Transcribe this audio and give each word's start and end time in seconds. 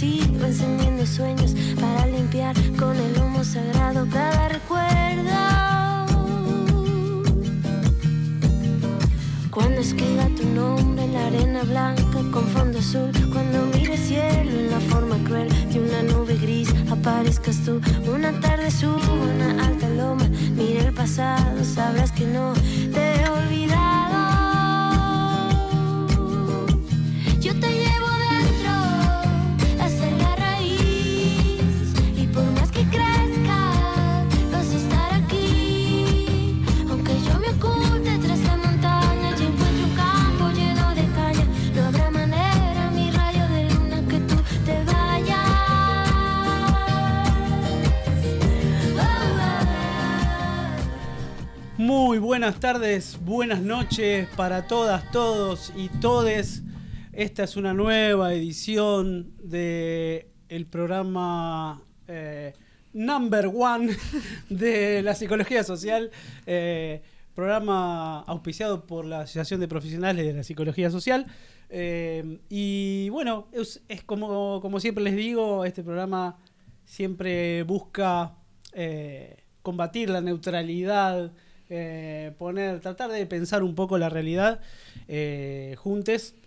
la 0.00 0.79
tardes, 52.74 53.18
buenas 53.24 53.60
noches 53.62 54.28
para 54.36 54.68
todas, 54.68 55.10
todos 55.10 55.72
y 55.76 55.88
todes. 55.88 56.62
Esta 57.12 57.42
es 57.42 57.56
una 57.56 57.74
nueva 57.74 58.32
edición 58.32 59.32
de 59.42 60.30
programa 60.70 61.82
eh, 62.06 62.52
number 62.92 63.50
one 63.52 63.96
de 64.48 65.02
la 65.02 65.16
psicología 65.16 65.64
social, 65.64 66.12
eh, 66.46 67.02
programa 67.34 68.20
auspiciado 68.20 68.86
por 68.86 69.04
la 69.04 69.22
Asociación 69.22 69.58
de 69.58 69.66
Profesionales 69.66 70.24
de 70.24 70.32
la 70.32 70.44
Psicología 70.44 70.92
Social. 70.92 71.26
Eh, 71.70 72.38
y 72.48 73.08
bueno, 73.08 73.48
es, 73.50 73.82
es 73.88 74.04
como, 74.04 74.60
como 74.60 74.78
siempre 74.78 75.02
les 75.02 75.16
digo, 75.16 75.64
este 75.64 75.82
programa 75.82 76.38
siempre 76.84 77.64
busca 77.64 78.36
eh, 78.74 79.42
combatir 79.62 80.08
la 80.08 80.20
neutralidad, 80.20 81.32
eh, 81.70 82.32
poner, 82.36 82.80
tratar 82.80 83.12
de 83.12 83.24
pensar 83.26 83.62
un 83.62 83.76
poco 83.76 83.96
la 83.96 84.08
realidad 84.08 84.60
eh. 85.06 85.76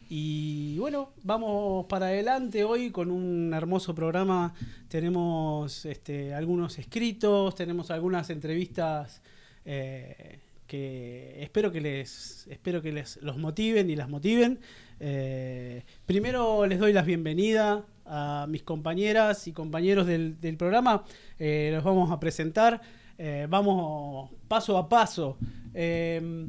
Y 0.10 0.78
bueno, 0.78 1.14
vamos 1.24 1.86
para 1.86 2.08
adelante 2.08 2.66
hoy 2.66 2.92
con 2.92 3.10
un 3.10 3.54
hermoso 3.54 3.96
programa. 3.96 4.54
Tenemos 4.90 5.86
este, 5.86 6.34
algunos 6.34 6.78
escritos, 6.78 7.56
tenemos 7.56 7.90
algunas 7.90 8.30
entrevistas 8.30 9.22
eh, 9.66 10.40
que 10.68 11.42
espero 11.42 11.72
que 11.72 11.82
les 11.82 12.46
espero 12.48 12.82
que 12.82 12.92
les 12.92 13.18
los 13.24 13.38
motiven 13.38 13.90
y 13.90 13.96
las 13.96 14.10
motiven. 14.10 14.60
Eh, 15.00 15.84
primero 16.06 16.68
les 16.68 16.80
doy 16.80 16.92
las 16.92 17.06
bienvenidas 17.06 17.82
a 18.06 18.46
mis 18.50 18.62
compañeras 18.62 19.48
y 19.48 19.54
compañeros 19.54 20.06
del, 20.06 20.36
programa. 20.58 21.06
Los 21.40 21.84
vamos 21.84 22.12
a 22.12 22.20
presentar. 22.20 22.82
Eh, 23.18 23.48
vamos 23.50 24.32
paso 24.48 24.78
a 24.78 24.90
paso. 24.90 25.38
Eh, 25.74 26.48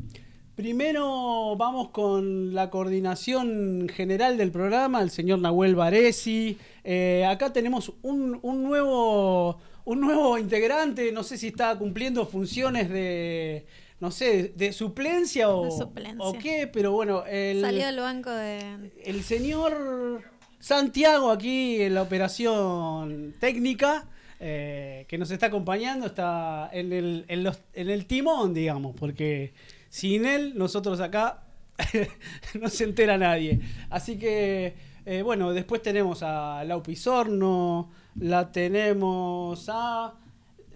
primero 0.54 1.56
vamos 1.56 1.90
con 1.90 2.54
la 2.54 2.70
coordinación 2.70 3.88
general 3.92 4.36
del 4.36 4.50
programa, 4.50 5.02
el 5.02 5.10
señor 5.10 5.40
Nahuel 5.40 5.74
Varesi. 5.74 6.58
Eh, 6.84 7.24
acá 7.28 7.52
tenemos 7.52 7.92
un, 8.02 8.38
un 8.42 8.62
nuevo, 8.62 9.58
un 9.84 10.00
nuevo 10.00 10.38
integrante, 10.38 11.12
no 11.12 11.22
sé 11.22 11.36
si 11.38 11.48
está 11.48 11.76
cumpliendo 11.76 12.26
funciones 12.26 12.88
de, 12.88 13.66
no 14.00 14.10
sé, 14.10 14.52
de 14.56 14.72
suplencia 14.72 15.50
o, 15.50 15.64
De 15.64 15.70
suplencia. 15.70 16.24
o 16.24 16.32
qué, 16.38 16.68
pero 16.72 16.92
bueno, 16.92 17.24
el, 17.26 17.60
Salió 17.60 17.86
del 17.86 18.00
banco 18.00 18.30
de. 18.30 18.92
el 19.04 19.22
señor 19.22 20.22
Santiago 20.60 21.30
aquí 21.30 21.82
en 21.82 21.94
la 21.94 22.02
operación 22.02 23.34
técnica 23.38 24.08
eh, 24.40 25.04
que 25.08 25.18
nos 25.18 25.30
está 25.30 25.46
acompañando 25.46 26.06
está 26.06 26.68
en 26.72 26.92
el, 26.92 27.24
en, 27.28 27.44
los- 27.44 27.60
en 27.74 27.90
el 27.90 28.06
timón, 28.06 28.54
digamos, 28.54 28.94
porque 28.96 29.52
sin 29.88 30.26
él 30.26 30.52
nosotros 30.56 31.00
acá 31.00 31.44
no 32.60 32.68
se 32.68 32.84
entera 32.84 33.16
nadie. 33.18 33.60
Así 33.90 34.18
que, 34.18 34.74
eh, 35.06 35.22
bueno, 35.22 35.52
después 35.52 35.82
tenemos 35.82 36.22
a 36.22 36.62
Lau 36.64 36.82
Pizorno, 36.82 37.90
la 38.20 38.52
tenemos 38.52 39.68
a 39.72 40.14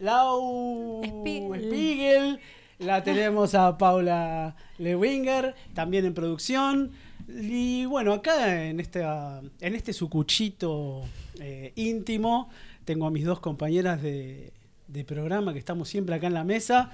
Lau 0.01 1.03
Spiegel. 1.05 1.63
Spiegel, 1.65 2.41
la 2.79 3.03
tenemos 3.03 3.55
a 3.55 3.77
Paula 3.79 4.55
Lewinger, 4.79 5.55
también 5.75 6.05
en 6.05 6.15
producción. 6.15 6.93
Y 7.29 7.85
bueno, 7.87 8.13
acá 8.13 8.65
en, 8.65 8.81
esta, 8.81 9.41
en 9.61 9.75
este 9.75 9.93
sucuchito 9.93 11.03
eh, 11.41 11.73
íntimo, 11.77 12.49
tengo 12.89 13.07
a 13.07 13.11
mis 13.11 13.27
dos 13.27 13.39
compañeras 13.41 14.01
de, 14.01 14.55
de 14.87 15.05
programa 15.05 15.53
que 15.53 15.59
estamos 15.59 15.91
siempre 15.91 16.15
acá 16.15 16.27
en 16.29 16.33
la 16.33 16.43
mesa. 16.45 16.91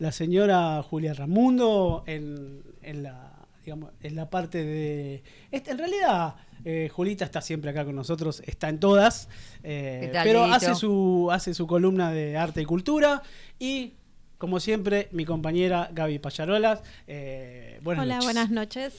La 0.00 0.10
señora 0.10 0.82
Julia 0.82 1.14
Ramundo 1.14 2.02
en, 2.06 2.64
en 2.82 3.04
la, 3.04 3.46
digamos, 3.64 3.92
en 4.00 4.16
la 4.16 4.28
parte 4.30 4.64
de... 4.64 5.22
este, 5.52 5.70
en 5.70 5.78
realidad, 5.78 6.34
eh, 6.64 6.88
Julita 6.92 7.24
está 7.24 7.40
siempre 7.40 7.70
acá 7.70 7.84
con 7.84 7.94
nosotros, 7.94 8.42
está 8.46 8.68
en 8.68 8.80
todas, 8.80 9.28
eh, 9.62 10.00
¿Qué 10.02 10.08
tal, 10.08 10.24
pero 10.26 10.42
hace 10.42 10.74
su, 10.74 11.28
hace 11.30 11.54
su 11.54 11.68
columna 11.68 12.10
de 12.10 12.36
arte 12.36 12.60
y 12.60 12.64
cultura 12.64 13.22
y... 13.60 13.94
Como 14.38 14.60
siempre, 14.60 15.08
mi 15.10 15.24
compañera 15.24 15.90
Gaby 15.92 16.20
Payarolas. 16.20 16.80
eh, 17.08 17.80
buenas 17.82 18.04
Hola, 18.04 18.14
noches. 18.14 18.24
buenas 18.26 18.50
noches. 18.50 18.92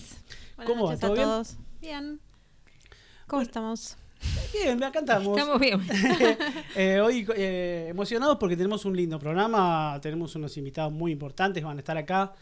Buenas 0.58 0.70
¿Cómo 0.70 0.84
va? 0.84 0.92
noches 0.92 1.00
¿Todo 1.00 1.12
a 1.12 1.16
bien? 1.16 1.28
todos. 1.28 1.58
Bien. 1.80 2.20
¿Cómo 3.26 3.42
estamos? 3.42 3.96
Bien, 4.54 4.84
acá 4.84 5.00
estamos. 5.00 5.38
Estamos 5.38 5.60
bien. 5.60 5.80
Eh, 6.76 7.00
hoy 7.02 7.26
eh, 7.36 7.88
emocionados 7.90 8.38
porque 8.38 8.56
tenemos 8.56 8.86
un 8.86 8.96
lindo 8.96 9.20
programa, 9.20 10.00
tenemos 10.02 10.36
unos 10.36 10.56
invitados 10.56 10.94
muy 10.94 11.12
importantes, 11.12 11.64
van 11.64 11.78
a 11.78 11.80
estar 11.80 11.98
acá 11.98 12.34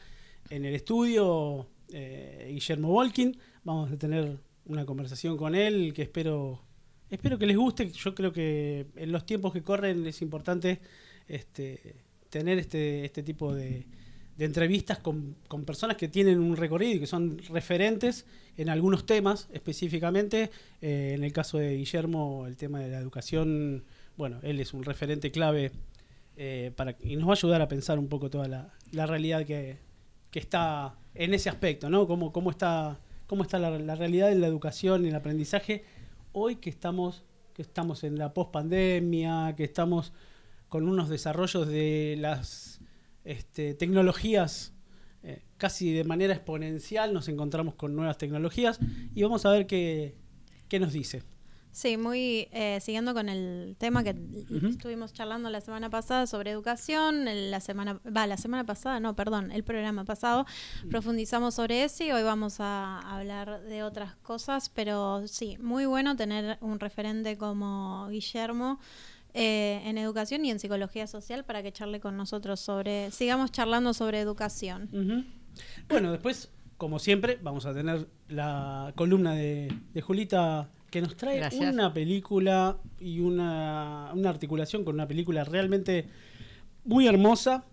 en 0.49 0.66
el 0.66 0.75
estudio, 0.75 1.67
eh, 1.91 2.49
Guillermo 2.51 2.89
Volkin, 2.89 3.37
vamos 3.63 3.91
a 3.91 3.97
tener 3.97 4.37
una 4.66 4.85
conversación 4.85 5.37
con 5.37 5.55
él 5.55 5.93
que 5.95 6.03
espero, 6.03 6.61
espero 7.09 7.39
que 7.39 7.47
les 7.47 7.57
guste, 7.57 7.89
yo 7.89 8.13
creo 8.13 8.31
que 8.31 8.87
en 8.95 9.11
los 9.11 9.25
tiempos 9.25 9.53
que 9.53 9.63
corren 9.63 10.05
es 10.05 10.21
importante 10.21 10.79
este, 11.27 11.95
tener 12.29 12.59
este, 12.59 13.05
este 13.05 13.23
tipo 13.23 13.55
de, 13.55 13.87
de 14.37 14.45
entrevistas 14.45 14.99
con, 14.99 15.35
con 15.47 15.65
personas 15.65 15.97
que 15.97 16.07
tienen 16.07 16.39
un 16.39 16.55
recorrido 16.55 16.95
y 16.95 16.99
que 16.99 17.07
son 17.07 17.39
referentes 17.49 18.25
en 18.55 18.69
algunos 18.69 19.05
temas 19.05 19.49
específicamente. 19.51 20.51
Eh, 20.81 21.13
en 21.15 21.23
el 21.23 21.33
caso 21.33 21.57
de 21.57 21.75
Guillermo, 21.75 22.45
el 22.47 22.55
tema 22.55 22.79
de 22.79 22.89
la 22.89 22.99
educación, 22.99 23.84
bueno, 24.16 24.39
él 24.43 24.59
es 24.59 24.73
un 24.73 24.84
referente 24.84 25.31
clave 25.31 25.72
eh, 26.37 26.72
para, 26.75 26.95
y 27.01 27.16
nos 27.16 27.28
va 27.28 27.31
a 27.31 27.35
ayudar 27.35 27.61
a 27.61 27.67
pensar 27.67 27.97
un 27.97 28.07
poco 28.07 28.29
toda 28.29 28.47
la, 28.47 28.73
la 28.91 29.07
realidad 29.07 29.43
que, 29.43 29.79
que 30.29 30.40
está 30.40 30.95
en 31.16 31.33
ese 31.33 31.49
aspecto, 31.49 31.90
¿no? 31.90 32.05
Cómo, 32.05 32.31
cómo 32.31 32.51
está, 32.51 32.99
cómo 33.25 33.41
está 33.41 33.57
la, 33.57 33.72
la 33.79 33.95
realidad 33.95 34.29
de 34.29 34.35
la 34.35 34.45
educación 34.45 35.03
y 35.03 35.09
el 35.09 35.16
aprendizaje 35.16 35.83
hoy 36.31 36.57
que 36.57 36.69
estamos, 36.69 37.23
que 37.55 37.63
estamos 37.63 38.03
en 38.03 38.19
la 38.19 38.35
pospandemia, 38.35 39.55
que 39.57 39.63
estamos 39.63 40.13
con 40.69 40.87
unos 40.87 41.09
desarrollos 41.09 41.67
de 41.67 42.17
las 42.19 42.77
este, 43.28 43.74
tecnologías 43.74 44.74
eh, 45.24 45.44
casi 45.58 45.91
de 45.91 46.03
manera 46.03 46.34
exponencial, 46.34 47.14
nos 47.14 47.28
encontramos 47.28 47.76
con 47.76 47.96
nuevas 47.96 48.18
tecnologías 48.18 48.79
y 49.14 49.24
vamos 49.24 49.46
a 49.46 49.52
ver 49.52 49.68
qué, 49.68 50.16
qué 50.70 50.79
nos 50.79 50.94
dice. 50.94 51.24
Sí, 51.72 51.96
muy 51.96 52.47
eh, 52.53 52.79
siguiendo 52.82 53.14
con 53.14 53.29
el 53.29 53.76
tema 53.78 54.03
que 54.03 54.16
estuvimos 54.68 55.14
charlando 55.14 55.47
la 55.52 55.62
semana 55.62 55.91
pasada 55.91 56.26
sobre 56.26 56.50
educación, 56.50 57.28
el- 57.28 57.52
la 57.52 57.59
semana, 57.59 58.00
va, 58.06 58.26
la 58.26 58.38
semana 58.38 58.64
pasada, 58.66 59.00
no, 59.00 59.16
perdón, 59.16 59.52
el 59.52 59.64
programa 59.64 60.03
pasado, 60.03 60.47
profundizamos 60.90 61.53
sobre 61.53 61.84
eso 61.84 62.03
y 62.03 62.12
hoy 62.12 62.24
vamos 62.24 62.56
a 62.62 63.00
hablar 63.02 63.62
de 63.62 63.84
otras 63.84 64.16
cosas, 64.24 64.70
pero 64.70 65.28
sí, 65.28 65.58
muy 65.59 65.85
bueno 65.85 66.16
tener 66.16 66.58
un 66.62 66.79
referente 66.79 67.38
como 67.38 68.08
Guillermo 68.09 68.79
eh, 69.37 69.81
en 69.85 69.97
educación 69.97 70.45
y 70.45 70.51
en 70.51 70.59
psicología 70.59 71.07
social 71.07 71.45
para 71.45 71.63
que 71.63 71.72
charle 71.72 71.99
con 71.99 72.17
nosotros 72.17 72.59
sobre, 72.59 73.11
sigamos 73.11 73.51
charlando 73.51 73.93
sobre 73.93 74.19
educación. 74.19 74.89
Bueno, 75.87 76.11
después, 76.11 76.49
como 76.78 76.99
siempre, 76.99 77.37
vamos 77.41 77.66
a 77.66 77.73
tener 77.73 78.07
la 78.28 78.93
columna 78.95 79.34
de, 79.34 79.72
de 79.93 80.01
Julita 80.01 80.69
que 80.89 81.01
nos 81.01 81.16
trae 81.17 81.37
Gracias. 81.37 81.73
una 81.73 81.93
película 81.93 82.78
y 82.99 83.19
una, 83.19 84.11
una 84.13 84.29
articulación 84.29 84.85
con 84.85 84.95
una 84.95 85.07
película 85.07 85.43
realmente 85.43 86.07
muy 86.85 87.07
hermosa 87.07 87.66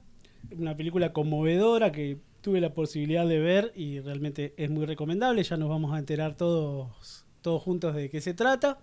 una 0.59 0.77
película 0.77 1.13
conmovedora 1.13 1.93
que 1.93 2.19
tuve 2.41 2.61
la 2.61 2.75
posibilidad 2.75 3.27
de 3.27 3.39
ver 3.39 3.73
y 3.75 4.01
realmente 4.01 4.55
es 4.57 4.71
muy 4.71 4.87
recomendable. 4.87 5.43
Ya 5.43 5.57
nos 5.57 5.69
vamos 5.69 5.95
a 5.95 5.99
enterar 5.99 6.37
todos, 6.37 7.25
todos 7.43 7.63
juntos 7.63 7.95
de 7.95 8.11
qué 8.11 8.21
se 8.21 8.35
trata. 8.35 8.79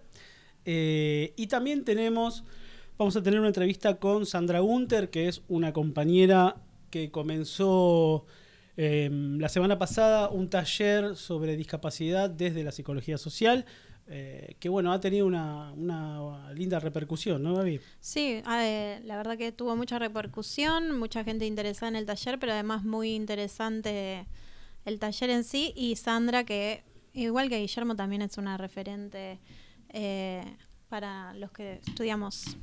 Eh, 0.66 1.34
y 1.36 1.48
también 1.48 1.84
tenemos, 1.84 2.44
vamos 2.98 3.16
a 3.16 3.24
tener 3.24 3.40
una 3.40 3.50
entrevista 3.50 3.96
con 3.96 4.26
Sandra 4.26 4.60
Gunter, 4.60 5.10
que 5.10 5.28
es 5.28 5.42
una 5.48 5.74
compañera 5.74 6.56
que 6.90 7.12
comenzó 7.12 8.26
eh, 8.78 9.10
la 9.12 9.50
semana 9.50 9.78
pasada 9.78 10.30
un 10.30 10.50
taller 10.50 11.16
sobre 11.16 11.56
discapacidad 11.58 12.30
desde 12.30 12.64
la 12.64 12.72
psicología 12.72 13.18
social. 13.18 13.66
eh, 14.08 14.56
que 14.60 14.68
bueno, 14.68 14.92
ha 14.92 15.00
tenido 15.00 15.26
una, 15.26 15.74
linda 16.54 16.80
repercusión, 16.80 17.42
¿no, 17.44 17.56
Gaby? 17.56 17.80
Sí, 18.00 18.42
eh, 18.46 19.02
la 19.06 19.16
verdad 19.16 19.38
que 19.38 19.52
tuvo 19.52 19.76
mucha 19.76 20.00
repercusión, 20.00 20.98
mucha 21.00 21.24
gente 21.24 21.46
interesada 21.46 21.90
en 21.90 21.96
el 21.96 22.06
taller, 22.06 22.38
pero 22.38 22.52
además 22.52 22.84
muy 22.84 23.14
interesante 23.14 24.28
el 24.86 25.00
taller 25.00 25.30
en 25.30 25.44
sí. 25.44 25.74
Y 25.76 25.96
Sandra, 25.96 26.44
que 26.44 26.84
igual 27.14 27.50
que 27.50 27.60
Guillermo, 27.60 27.96
también 27.96 28.22
es 28.22 28.38
una 28.38 28.58
referente 28.58 29.40
eh, 29.90 30.44
para 30.92 31.34
los 31.36 31.52
que 31.52 31.80
estudiamos 31.88 32.58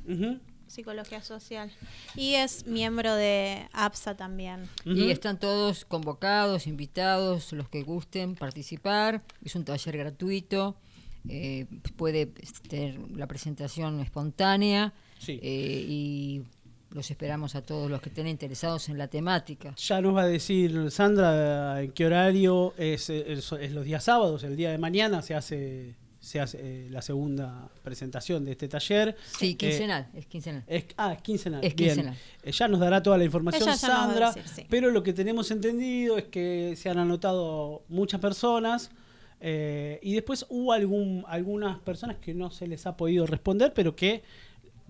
psicología 0.67 1.21
social. 1.23 1.71
Y 2.15 2.35
es 2.35 2.67
miembro 2.67 3.15
de 3.15 3.67
APSA 3.73 4.15
también. 4.15 4.69
Y 4.85 5.09
están 5.09 5.39
todos 5.39 5.83
convocados, 5.83 6.67
invitados, 6.67 7.51
los 7.53 7.67
que 7.69 7.81
gusten 7.81 8.35
participar. 8.35 9.23
Es 9.43 9.55
un 9.55 9.65
taller 9.65 9.97
gratuito. 9.97 10.77
eh, 11.27 11.65
puede 11.97 12.27
tener 12.69 12.97
la 13.11 13.27
presentación 13.27 13.99
espontánea 13.99 14.93
Sí. 15.19 15.33
eh, 15.43 15.85
y 15.85 16.43
los 16.91 17.11
esperamos 17.11 17.55
a 17.55 17.61
todos 17.61 17.91
los 17.91 17.99
que 18.01 18.07
estén 18.07 18.25
interesados 18.25 18.87
en 18.87 18.97
la 18.97 19.09
temática. 19.09 19.75
Ya 19.75 19.99
nos 19.99 20.15
va 20.15 20.21
a 20.21 20.27
decir 20.27 20.89
Sandra 20.91 21.81
en 21.83 21.91
qué 21.91 22.05
horario 22.05 22.73
es, 22.77 23.09
es- 23.09 23.51
es 23.51 23.71
los 23.73 23.83
días 23.83 24.05
sábados, 24.05 24.43
el 24.45 24.55
día 24.55 24.71
de 24.71 24.77
mañana 24.77 25.21
se 25.21 25.35
hace, 25.35 25.95
se 26.19 26.39
hace 26.39 26.57
eh, 26.61 26.89
la 26.89 27.01
segunda 27.01 27.69
presentación 27.83 28.43
de 28.45 28.51
este 28.51 28.67
taller. 28.67 29.15
Sí, 29.37 29.51
Eh, 29.51 29.57
quincenal, 29.57 30.07
es 30.13 30.25
quincenal. 30.25 30.63
es, 30.67 30.85
ah, 30.97 31.13
es 31.13 31.21
quincenal. 31.21 31.63
Es 31.63 31.75
bien. 31.75 31.89
quincenal. 31.95 32.17
Eh, 32.43 32.51
ya 32.51 32.67
nos 32.67 32.79
dará 32.79 33.01
toda 33.01 33.17
la 33.17 33.23
información 33.23 33.77
Sandra, 33.77 34.33
decir, 34.33 34.43
sí. 34.47 34.65
pero 34.69 34.91
lo 34.91 35.01
que 35.03 35.13
tenemos 35.13 35.49
entendido 35.51 36.17
es 36.17 36.25
que 36.25 36.75
se 36.75 36.89
han 36.89 36.97
anotado 36.97 37.83
muchas 37.87 38.19
personas 38.19 38.91
eh, 39.41 39.99
y 40.01 40.13
después 40.13 40.45
hubo 40.49 40.73
algún, 40.73 41.23
algunas 41.27 41.79
personas 41.79 42.17
que 42.17 42.33
no 42.33 42.51
se 42.51 42.67
les 42.67 42.85
ha 42.85 42.97
podido 42.97 43.25
responder, 43.25 43.73
pero 43.73 43.95
que 43.95 44.21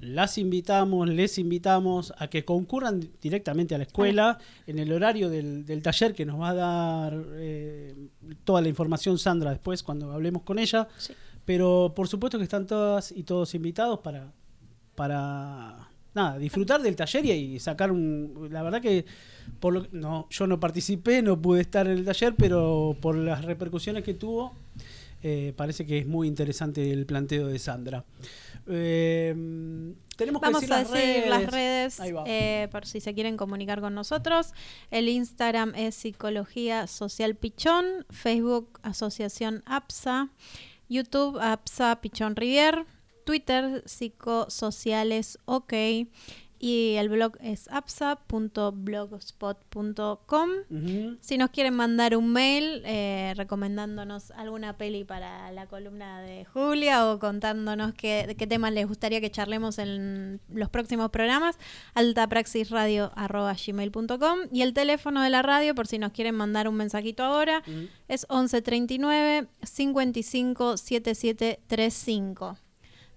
las 0.01 0.37
invitamos, 0.37 1.09
les 1.09 1.37
invitamos 1.37 2.13
a 2.17 2.27
que 2.27 2.45
concurran 2.45 3.09
directamente 3.21 3.75
a 3.75 3.77
la 3.77 3.83
escuela 3.83 4.37
en 4.65 4.79
el 4.79 4.91
horario 4.93 5.29
del, 5.29 5.65
del 5.65 5.81
taller 5.81 6.13
que 6.13 6.25
nos 6.25 6.39
va 6.39 6.49
a 6.49 6.53
dar 6.53 7.25
eh, 7.33 7.95
toda 8.43 8.61
la 8.61 8.69
información 8.69 9.17
Sandra 9.17 9.51
después 9.51 9.83
cuando 9.83 10.11
hablemos 10.11 10.43
con 10.43 10.59
ella. 10.59 10.87
Sí. 10.97 11.13
Pero 11.45 11.93
por 11.95 12.07
supuesto 12.07 12.37
que 12.37 12.43
están 12.43 12.67
todas 12.67 13.11
y 13.11 13.23
todos 13.23 13.55
invitados 13.55 13.99
para, 13.99 14.31
para 14.95 15.89
nada, 16.13 16.37
disfrutar 16.37 16.81
del 16.81 16.95
taller 16.95 17.25
y, 17.25 17.31
y 17.31 17.59
sacar 17.59 17.91
un... 17.91 18.49
La 18.51 18.63
verdad 18.63 18.81
que 18.81 19.05
por 19.59 19.73
lo, 19.73 19.87
no, 19.91 20.27
yo 20.29 20.47
no 20.47 20.59
participé, 20.59 21.21
no 21.21 21.41
pude 21.41 21.61
estar 21.61 21.87
en 21.87 21.97
el 21.97 22.05
taller, 22.05 22.35
pero 22.37 22.95
por 23.01 23.15
las 23.15 23.43
repercusiones 23.43 24.03
que 24.03 24.13
tuvo, 24.13 24.53
eh, 25.21 25.53
parece 25.55 25.85
que 25.85 25.99
es 25.99 26.07
muy 26.07 26.27
interesante 26.27 26.91
el 26.91 27.05
planteo 27.05 27.47
de 27.47 27.59
Sandra. 27.59 28.05
Eh, 28.67 29.33
tenemos 30.15 30.41
que 30.41 30.47
Vamos 30.47 30.61
decir 30.61 30.73
a 30.73 30.79
las 30.79 30.91
decir 30.91 31.23
redes. 31.23 31.29
las 31.29 31.51
redes 31.51 31.99
eh, 32.27 32.67
por 32.71 32.85
si 32.85 32.99
se 32.99 33.13
quieren 33.13 33.37
comunicar 33.37 33.81
con 33.81 33.95
nosotros. 33.95 34.53
El 34.91 35.09
Instagram 35.09 35.73
es 35.75 35.95
Psicología 35.95 36.87
Social 36.87 37.35
Pichón, 37.35 38.05
Facebook 38.09 38.79
Asociación 38.83 39.63
APSA, 39.65 40.29
YouTube 40.87 41.39
APSA 41.39 41.99
Pichón 42.01 42.35
Rivier, 42.35 42.85
Twitter 43.25 43.83
Psicosociales 43.85 45.39
OK 45.45 45.73
y 46.59 46.95
el 46.97 47.07
blog 47.09 47.37
es 47.41 47.67
apsa.blogspot.com. 47.71 50.49
Ujú. 50.69 51.17
Si 51.21 51.37
nos 51.37 51.49
quieren 51.51 51.73
mandar 51.73 52.15
un 52.17 52.29
mail 52.31 52.81
eh, 52.85 53.33
recomendándonos 53.37 54.31
alguna 54.31 54.75
peli 54.77 55.03
para 55.05 55.51
la 55.51 55.65
columna 55.67 56.21
de 56.21 56.45
Julia 56.45 57.09
o 57.09 57.19
contándonos 57.19 57.93
qué, 57.93 58.35
qué 58.37 58.47
temas 58.47 58.73
les 58.73 58.87
gustaría 58.87 59.21
que 59.21 59.31
charlemos 59.31 59.77
en 59.79 60.39
los 60.49 60.69
próximos 60.69 61.09
programas, 61.11 61.57
altapraxisradio.gmail.com 61.93 64.39
y 64.51 64.61
el 64.61 64.73
teléfono 64.73 65.21
de 65.23 65.29
la 65.29 65.41
radio, 65.41 65.73
por 65.75 65.87
si 65.87 65.97
nos 65.97 66.11
quieren 66.11 66.35
mandar 66.35 66.67
un 66.67 66.75
mensajito 66.75 67.23
ahora, 67.23 67.63
Ujú. 67.67 67.87
es 68.07 68.25
1139 68.29 69.47
55 69.63 70.77
7735. 70.77 72.57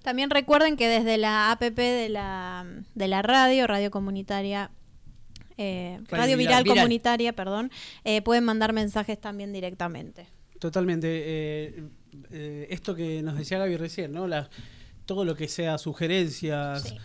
También 0.02 0.30
recuerden 0.30 0.76
que 0.76 0.88
desde 0.88 1.16
la 1.18 1.50
APP 1.52 1.76
de 1.76 2.08
la, 2.08 2.66
de 2.94 3.08
la 3.08 3.22
radio, 3.22 3.66
Radio 3.66 3.90
Comunitaria, 3.90 4.70
eh, 5.58 6.00
Radio 6.08 6.36
Viral. 6.36 6.64
Comunitaria, 6.64 7.32
perdón, 7.32 7.70
eh, 8.04 8.22
pueden 8.22 8.44
mandar 8.44 8.72
mensajes 8.72 9.20
también 9.20 9.52
directamente. 9.52 10.26
Totalmente. 10.58 11.08
eh, 11.24 11.84
eh, 12.30 12.66
esto 12.70 12.94
que 12.94 13.22
nos 13.22 13.36
decía 13.38 13.58
Gaby 13.58 13.76
recién, 13.76 14.12
¿no? 14.12 14.26
La- 14.26 14.48
todo 15.06 15.24
lo 15.24 15.34
que 15.34 15.48
sea 15.48 15.78
sugerencias, 15.78 16.82
Sí. 16.82 16.96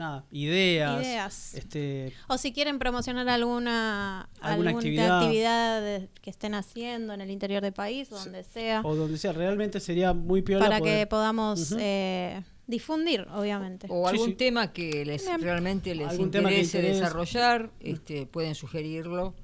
Nada, 0.00 0.24
ideas. 0.32 1.02
Ideas. 1.04 1.54
Este, 1.54 2.12
O 2.28 2.36
si 2.38 2.52
quieren 2.52 2.78
promocionar 2.80 3.28
alguna, 3.28 4.28
Alguna 4.40 4.70
alguna 4.70 4.70
actividad. 4.72 5.18
actividad, 5.22 5.80
de- 5.80 6.08
que 6.20 6.30
estén 6.30 6.54
haciendo 6.54 7.12
en 7.14 7.20
el 7.20 7.30
interior 7.30 7.62
del 7.62 7.72
país 7.72 8.08
Sí. 8.08 8.14
donde 8.14 8.42
sea, 8.42 8.80
o 8.84 8.96
donde 8.96 9.16
sea, 9.18 9.32
realmente 9.32 9.78
sería 9.78 10.12
muy 10.12 10.42
piola 10.42 10.64
para 10.64 10.78
poder- 10.80 10.98
que 11.00 11.06
podamos 11.06 11.74
eh, 11.78 12.42
difundir, 12.66 13.26
obviamente. 13.32 13.86
O 13.90 14.08
algún 14.08 14.30
sí. 14.30 14.34
tema 14.34 14.72
que 14.72 15.04
les 15.04 15.24
Bien. 15.24 15.40
realmente 15.40 15.94
les 15.94 16.08
Algún 16.08 16.26
interese 16.26 16.78
interese. 16.78 16.82
desarrollar, 17.00 17.70
este, 17.80 18.26
pueden 18.26 18.54
sugerirlo 18.54 19.34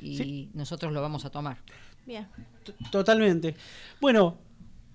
y 0.00 0.16
Sí. 0.16 0.50
nosotros 0.54 0.92
lo 0.92 1.00
vamos 1.00 1.24
a 1.24 1.30
tomar. 1.30 1.58
Bien. 2.06 2.26
T- 2.64 2.72
Totalmente. 2.90 3.54
Bueno, 4.00 4.38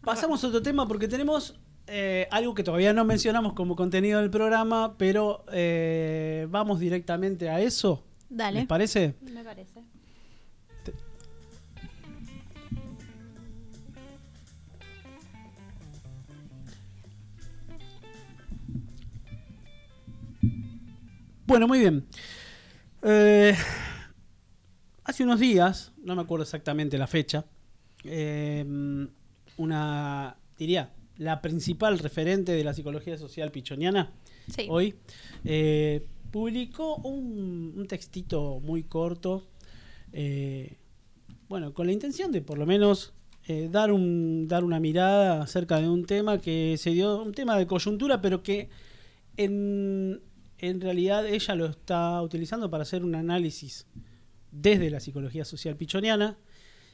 pasamos 0.02 0.44
a 0.44 0.48
otro 0.48 0.62
tema 0.62 0.88
porque 0.88 1.08
tenemos 1.08 1.56
eh, 1.88 2.28
algo 2.32 2.54
que 2.54 2.64
todavía 2.64 2.94
no 2.94 3.06
mencionamos 3.06 3.54
como 3.54 3.76
contenido 3.76 4.22
del 4.22 4.30
programa, 4.30 4.96
pero 4.98 5.46
eh, 5.52 6.48
vamos 6.50 6.80
directamente 6.80 7.50
a 7.50 7.60
eso. 7.62 8.04
Dale. 8.30 8.60
¿Les 8.60 8.68
parece? 8.68 9.16
Me 9.22 9.44
parece. 9.44 9.84
Bueno, 21.46 21.68
muy 21.68 21.80
bien. 21.80 22.08
Eh, 23.04 23.54
hace 25.04 25.24
unos 25.24 25.40
días, 25.40 25.92
no 26.02 26.16
me 26.16 26.22
acuerdo 26.22 26.44
exactamente 26.44 26.98
la 26.98 27.06
fecha, 27.06 27.46
eh, 28.06 28.66
una, 29.58 30.38
diría, 30.58 30.94
la 31.18 31.42
principal 31.42 32.00
referente 32.00 32.52
de 32.54 32.64
la 32.64 32.74
psicología 32.74 33.18
social 33.18 33.52
pichoniana, 33.52 34.12
Sí. 34.50 34.66
hoy, 34.70 34.96
eh, 35.46 36.06
publicó 36.32 36.96
un, 36.98 37.74
un 37.78 37.88
textito 37.88 38.60
muy 38.60 38.84
corto, 38.84 39.48
eh, 40.12 40.78
bueno, 41.48 41.74
con 41.74 41.86
la 41.88 41.94
intención 41.94 42.32
de 42.32 42.42
por 42.42 42.58
lo 42.58 42.66
menos 42.66 43.14
eh, 43.48 43.68
dar, 43.72 43.92
un, 43.92 44.48
dar 44.48 44.64
una 44.64 44.80
mirada 44.80 45.42
acerca 45.42 45.80
de 45.80 45.88
un 45.90 46.06
tema 46.06 46.40
que 46.40 46.76
se 46.78 46.92
dio, 46.92 47.22
un 47.22 47.34
tema 47.34 47.58
de 47.58 47.68
coyuntura, 47.68 48.22
pero 48.22 48.42
que 48.42 48.70
en, 49.38 50.22
en 50.58 50.82
realidad 50.82 51.28
ella 51.28 51.54
lo 51.56 51.66
está 51.68 52.22
utilizando 52.22 52.70
para 52.70 52.84
hacer 52.84 53.04
un 53.04 53.16
análisis 53.16 53.86
desde 54.52 54.90
la 54.90 55.00
psicología 55.00 55.46
social 55.46 55.76
pichoniana. 55.76 56.38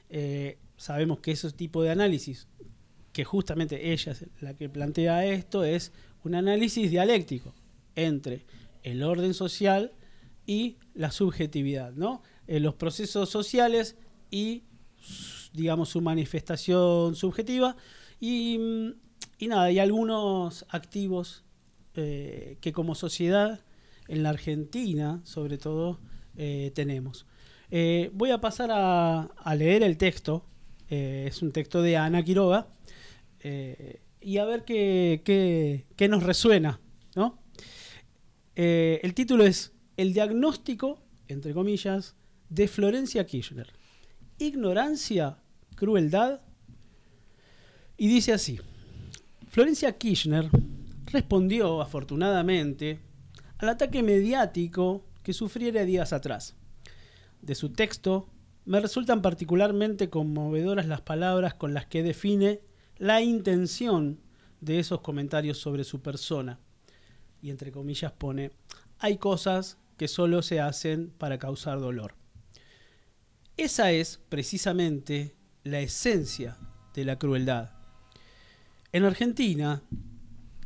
Eh, 0.09 0.57
sabemos 0.75 1.19
que 1.19 1.31
ese 1.31 1.51
tipo 1.51 1.83
de 1.83 1.91
análisis, 1.91 2.47
que 3.19 3.25
justamente 3.25 3.91
ella 3.91 4.13
es 4.13 4.25
la 4.39 4.53
que 4.53 4.69
plantea 4.69 5.25
esto, 5.25 5.65
es 5.65 5.91
un 6.23 6.35
análisis 6.35 6.89
dialéctico 6.89 7.53
entre 7.97 8.45
el 8.81 9.03
orden 9.03 9.33
social 9.33 9.91
y 10.45 10.77
la 10.93 11.11
subjetividad, 11.11 11.91
¿no? 11.91 12.23
Eh, 12.47 12.61
los 12.61 12.75
procesos 12.75 13.29
sociales 13.29 13.97
y, 14.31 14.63
digamos, 15.51 15.89
su 15.89 15.99
manifestación 15.99 17.13
subjetiva. 17.17 17.75
Y, 18.21 18.57
mm, 18.57 18.93
y 19.37 19.47
nada, 19.49 19.63
hay 19.63 19.79
algunos 19.79 20.65
activos 20.69 21.43
eh, 21.95 22.57
que 22.61 22.71
como 22.71 22.95
sociedad, 22.95 23.59
en 24.07 24.23
la 24.23 24.29
Argentina 24.29 25.19
sobre 25.25 25.57
todo, 25.57 25.99
eh, 26.37 26.71
tenemos. 26.73 27.25
Voy 28.13 28.31
a 28.31 28.39
pasar 28.39 28.71
a, 28.71 29.23
a 29.23 29.55
leer 29.55 29.83
el 29.83 29.97
texto. 29.97 30.45
es 30.87 31.41
un 31.41 31.51
texto 31.51 31.81
de 31.81 31.97
Ana 31.97 32.23
Quiroga. 32.23 32.69
Eh, 33.41 34.01
y 34.21 34.37
a 34.37 34.45
ver 34.45 34.63
qué, 34.65 35.21
qué- 35.25 35.85
qué 35.95 36.07
nos 36.07 36.23
resuena. 36.23 36.79
¿no? 37.15 37.39
Eh, 38.55 38.99
el 39.03 39.13
título 39.13 39.45
es 39.45 39.73
el 39.97 40.13
diagnóstico, 40.13 41.01
entre 41.27 41.53
comillas, 41.53 42.15
de 42.49 42.67
Florencia 42.67 43.25
Kirchner. 43.25 43.71
Ignorancia, 44.37 45.37
crueldad. 45.75 46.41
Y 47.97 48.07
dice 48.07 48.33
así, 48.33 48.59
Florencia 49.49 49.97
Kirchner 49.97 50.49
respondió 51.07 51.81
afortunadamente 51.81 52.99
al 53.57 53.69
ataque 53.69 54.03
mediático 54.03 55.05
que 55.23 55.33
sufriera 55.33 55.83
días 55.83 56.13
atrás. 56.13 56.55
De 57.41 57.55
su 57.55 57.69
texto 57.73 58.29
me 58.65 58.79
resultan 58.79 59.21
particularmente 59.21 60.09
conmovedoras 60.09 60.85
las 60.87 61.01
palabras 61.01 61.53
con 61.55 61.73
las 61.73 61.85
que 61.87 62.03
define 62.03 62.61
la 62.99 63.21
intención 63.21 64.19
de 64.61 64.79
esos 64.79 65.01
comentarios 65.01 65.57
sobre 65.57 65.83
su 65.83 66.01
persona. 66.01 66.59
Y 67.41 67.49
entre 67.49 67.71
comillas 67.71 68.11
pone, 68.11 68.51
hay 68.99 69.17
cosas 69.17 69.77
que 69.97 70.07
solo 70.07 70.41
se 70.41 70.59
hacen 70.59 71.11
para 71.17 71.39
causar 71.39 71.79
dolor. 71.79 72.15
Esa 73.57 73.91
es 73.91 74.19
precisamente 74.29 75.35
la 75.63 75.79
esencia 75.79 76.57
de 76.93 77.05
la 77.05 77.17
crueldad. 77.17 77.71
En 78.91 79.05
Argentina, 79.05 79.81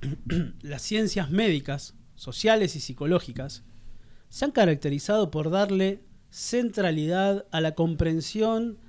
las 0.61 0.81
ciencias 0.81 1.29
médicas, 1.29 1.95
sociales 2.15 2.75
y 2.75 2.79
psicológicas 2.79 3.63
se 4.29 4.45
han 4.45 4.51
caracterizado 4.51 5.29
por 5.29 5.49
darle 5.49 6.01
centralidad 6.29 7.45
a 7.51 7.61
la 7.61 7.75
comprensión 7.75 8.79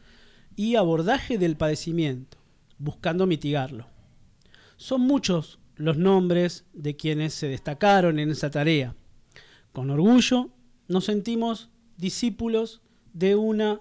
y 0.57 0.77
abordaje 0.77 1.37
del 1.37 1.57
padecimiento, 1.57 2.39
buscando 2.79 3.27
mitigarlo. 3.27 3.87
Son 4.77 5.01
muchos 5.01 5.59
los 5.77 5.97
nombres 5.97 6.65
de 6.73 6.97
quienes 6.97 7.35
se 7.35 7.49
destacaron 7.49 8.19
en 8.19 8.31
esa 8.31 8.51
tarea. 8.51 8.95
Con 9.73 9.91
orgullo 9.91 10.51
nos 10.89 11.05
sentimos 11.05 11.71
discípulos 11.97 12.83
de 13.13 13.37
una 13.37 13.81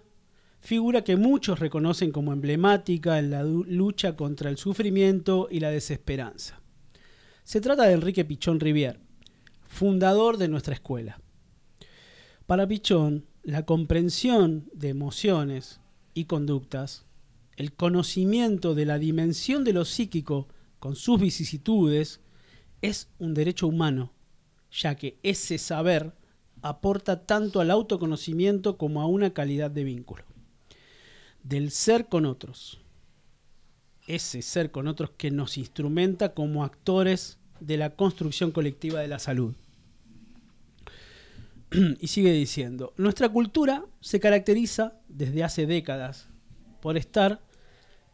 figura 0.60 1.04
que 1.04 1.18
muchos 1.18 1.60
reconocen 1.60 2.12
como 2.12 2.32
emblemática 2.32 3.20
en 3.20 3.32
la 3.32 3.44
lucha 3.44 4.16
contra 4.16 4.50
el 4.50 4.58
sufrimiento 4.58 5.48
y 5.52 5.60
la 5.60 5.70
desesperanza. 5.70 6.62
Se 7.44 7.60
trata 7.60 7.84
de 7.84 7.94
Enrique 7.94 8.24
Pichón 8.24 8.60
Rivière, 8.60 9.00
fundador 9.68 10.38
de 10.38 10.48
nuestra 10.48 10.74
escuela. 10.74 11.20
Para 12.46 12.68
Pichón, 12.68 13.26
la 13.44 13.66
comprensión 13.66 14.70
de 14.74 14.90
emociones 14.90 15.82
y 16.14 16.26
conductas, 16.26 17.06
el 17.58 17.74
conocimiento 17.74 18.76
de 18.76 18.86
la 18.86 18.98
dimensión 19.00 19.64
de 19.64 19.74
lo 19.74 19.86
psíquico 19.86 20.48
con 20.80 20.96
sus 20.96 21.20
vicisitudes, 21.20 22.20
es 22.82 23.08
un 23.20 23.34
derecho 23.34 23.68
humano, 23.68 24.12
ya 24.72 24.96
que 24.96 25.18
ese 25.24 25.58
saber 25.58 26.14
aporta 26.62 27.26
tanto 27.26 27.62
al 27.62 27.72
autoconocimiento 27.72 28.78
como 28.78 29.02
a 29.02 29.08
una 29.08 29.34
calidad 29.34 29.72
de 29.72 29.84
vínculo. 29.84 30.24
Del 31.44 31.72
ser 31.72 32.08
con 32.08 32.26
otros. 32.26 32.82
Ese 34.08 34.42
ser 34.42 34.72
con 34.72 34.88
otros 34.88 35.12
que 35.12 35.32
nos 35.32 35.58
instrumenta 35.58 36.34
como 36.34 36.64
actores 36.64 37.38
de 37.60 37.78
la 37.78 37.96
construcción 37.96 38.52
colectiva 38.52 39.00
de 39.00 39.08
la 39.08 39.20
salud. 39.20 39.54
y 42.02 42.08
sigue 42.08 42.34
diciendo, 42.34 42.94
nuestra 42.98 43.30
cultura 43.30 43.86
se 44.02 44.20
caracteriza 44.20 45.00
desde 45.08 45.44
hace 45.44 45.66
décadas 45.66 46.28
por 46.84 46.98
estar 46.98 47.42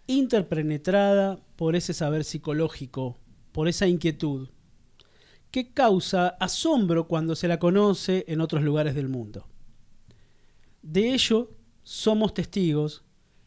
interpenetrada 0.06 1.40
por 1.56 1.76
ese 1.76 1.92
saber 1.92 2.24
psicológico, 2.24 3.18
por 3.52 3.68
esa 3.68 3.88
inquietud, 3.88 4.50
que 5.50 5.74
causa 5.74 6.28
asombro 6.40 7.08
cuando 7.08 7.36
se 7.36 7.48
la 7.48 7.58
conoce 7.58 8.26
en 8.28 8.42
otros 8.42 8.62
lugares 8.62 8.94
del 8.94 9.10
mundo. 9.10 9.48
De 10.84 11.12
ello 11.16 11.50
somos 11.82 12.36
testigos 12.36 13.04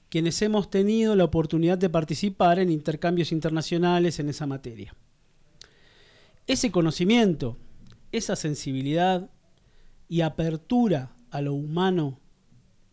quienes 0.08 0.42
hemos 0.42 0.70
tenido 0.70 1.14
la 1.14 1.22
oportunidad 1.22 1.78
de 1.78 1.88
participar 1.88 2.58
en 2.58 2.72
intercambios 2.72 3.30
internacionales 3.30 4.18
en 4.18 4.28
esa 4.28 4.48
materia. 4.48 4.92
Ese 6.48 6.72
conocimiento, 6.72 7.58
esa 8.10 8.34
sensibilidad 8.34 9.30
y 10.08 10.22
apertura 10.22 11.14
a 11.30 11.42
lo 11.42 11.54
humano 11.54 12.18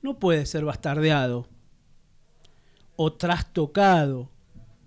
no 0.03 0.19
puede 0.19 0.45
ser 0.45 0.63
bastardeado 0.63 1.47
o 3.01 3.13
trastocado 3.13 4.29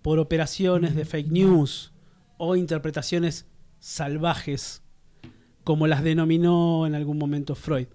por 0.02 0.18
operaciones 0.18 0.94
de 0.94 1.06
fake 1.06 1.30
news 1.30 1.94
o 2.36 2.56
interpretaciones 2.56 3.46
salvajes, 3.80 4.82
como 5.64 5.86
las 5.86 6.04
denominó 6.04 6.86
en 6.86 6.94
algún 6.94 7.16
momento 7.16 7.54
Freud. 7.54 7.86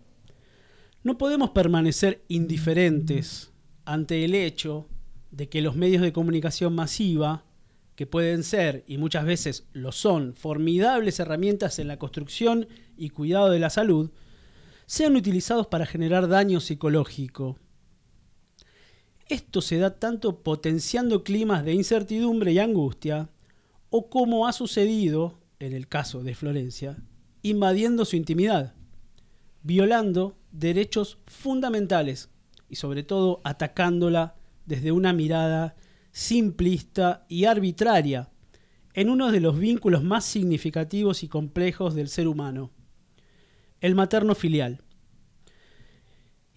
No 1.04 1.20
podemos 1.20 1.52
permanecer 1.52 2.24
indiferentes 2.30 3.52
ante 3.86 4.26
el 4.26 4.34
hecho 4.34 4.88
de 5.30 5.50
que 5.50 5.62
los 5.62 5.76
medios 5.76 6.02
de 6.02 6.14
comunicación 6.14 6.74
masiva, 6.74 7.46
que 7.94 8.08
pueden 8.08 8.42
ser 8.44 8.84
y 8.88 8.98
muchas 8.98 9.24
veces 9.24 9.68
lo 9.72 9.92
son, 9.92 10.34
formidables 10.34 11.20
herramientas 11.20 11.78
en 11.78 11.88
la 11.88 12.00
construcción 12.00 12.68
y 12.98 13.10
cuidado 13.10 13.52
de 13.52 13.60
la 13.60 13.70
salud, 13.70 14.10
sean 14.88 15.16
utilizados 15.16 15.68
para 15.68 15.86
generar 15.86 16.28
daño 16.28 16.60
psicológico. 16.60 17.60
Esto 19.30 19.62
se 19.62 19.78
da 19.78 20.00
tanto 20.00 20.42
potenciando 20.42 21.24
climas 21.24 21.66
de 21.66 21.74
incertidumbre 21.74 22.54
y 22.54 22.60
angustia, 22.60 23.30
o 23.90 24.10
como 24.10 24.48
ha 24.48 24.54
sucedido 24.54 25.40
en 25.60 25.74
el 25.74 25.88
caso 25.88 26.24
de 26.24 26.34
Florencia, 26.34 26.98
invadiendo 27.42 28.06
su 28.06 28.16
intimidad, 28.16 28.74
violando 29.64 30.38
derechos 30.52 31.18
fundamentales 31.28 32.30
y 32.70 32.76
sobre 32.76 33.04
todo 33.04 33.42
atacándola 33.44 34.36
desde 34.66 34.92
una 34.92 35.12
mirada 35.14 35.76
simplista 36.12 37.26
y 37.28 37.46
arbitraria 37.46 38.30
en 38.94 39.10
uno 39.10 39.32
de 39.32 39.42
los 39.42 39.60
vínculos 39.60 40.04
más 40.04 40.26
significativos 40.26 41.22
y 41.24 41.28
complejos 41.28 41.96
del 41.96 42.08
ser 42.08 42.28
humano, 42.28 42.72
el 43.82 43.94
materno 43.94 44.36
filial. 44.36 44.82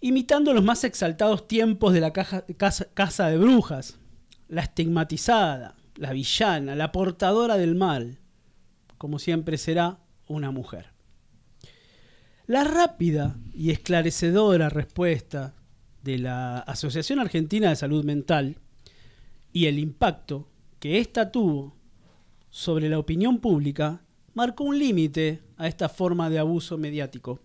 Imitando 0.01 0.55
los 0.55 0.65
más 0.65 0.85
exaltados 0.85 1.47
tiempos 1.47 1.93
de 1.93 2.01
la 2.01 2.13
casa, 2.13 3.29
de 3.29 3.39
brujas, 3.39 3.99
la 4.49 4.63
estigmatizada, 4.63 5.77
la 5.97 6.13
villana, 6.13 6.75
la 6.75 6.91
portadora 6.91 7.59
del 7.59 7.75
mal, 7.75 8.19
como 8.97 9.19
siempre 9.19 9.59
será 9.59 9.99
una 10.27 10.51
mujer. 10.51 10.87
La 12.47 12.65
rápida 12.65 13.37
y 13.53 13.71
esclarecedora 13.71 14.71
respuesta 14.71 15.55
de 16.03 16.19
la 16.19 16.59
Asociación 16.61 17.21
Argentina 17.21 17.69
de 17.69 17.77
Salud 17.77 18.05
Mental 18.05 18.57
y 19.53 19.67
el 19.67 19.79
impacto 19.79 20.49
que 20.79 20.99
ésta 20.99 21.31
tuvo 21.31 21.77
sobre 22.49 22.89
la 22.89 22.99
opinión 22.99 23.39
pública 23.39 24.03
marcó 24.35 24.65
un 24.65 24.79
límite 24.79 25.43
a 25.57 25.69
esta 25.69 25.89
forma 25.89 26.31
de 26.31 26.39
abuso 26.39 26.79
mediático. 26.79 27.41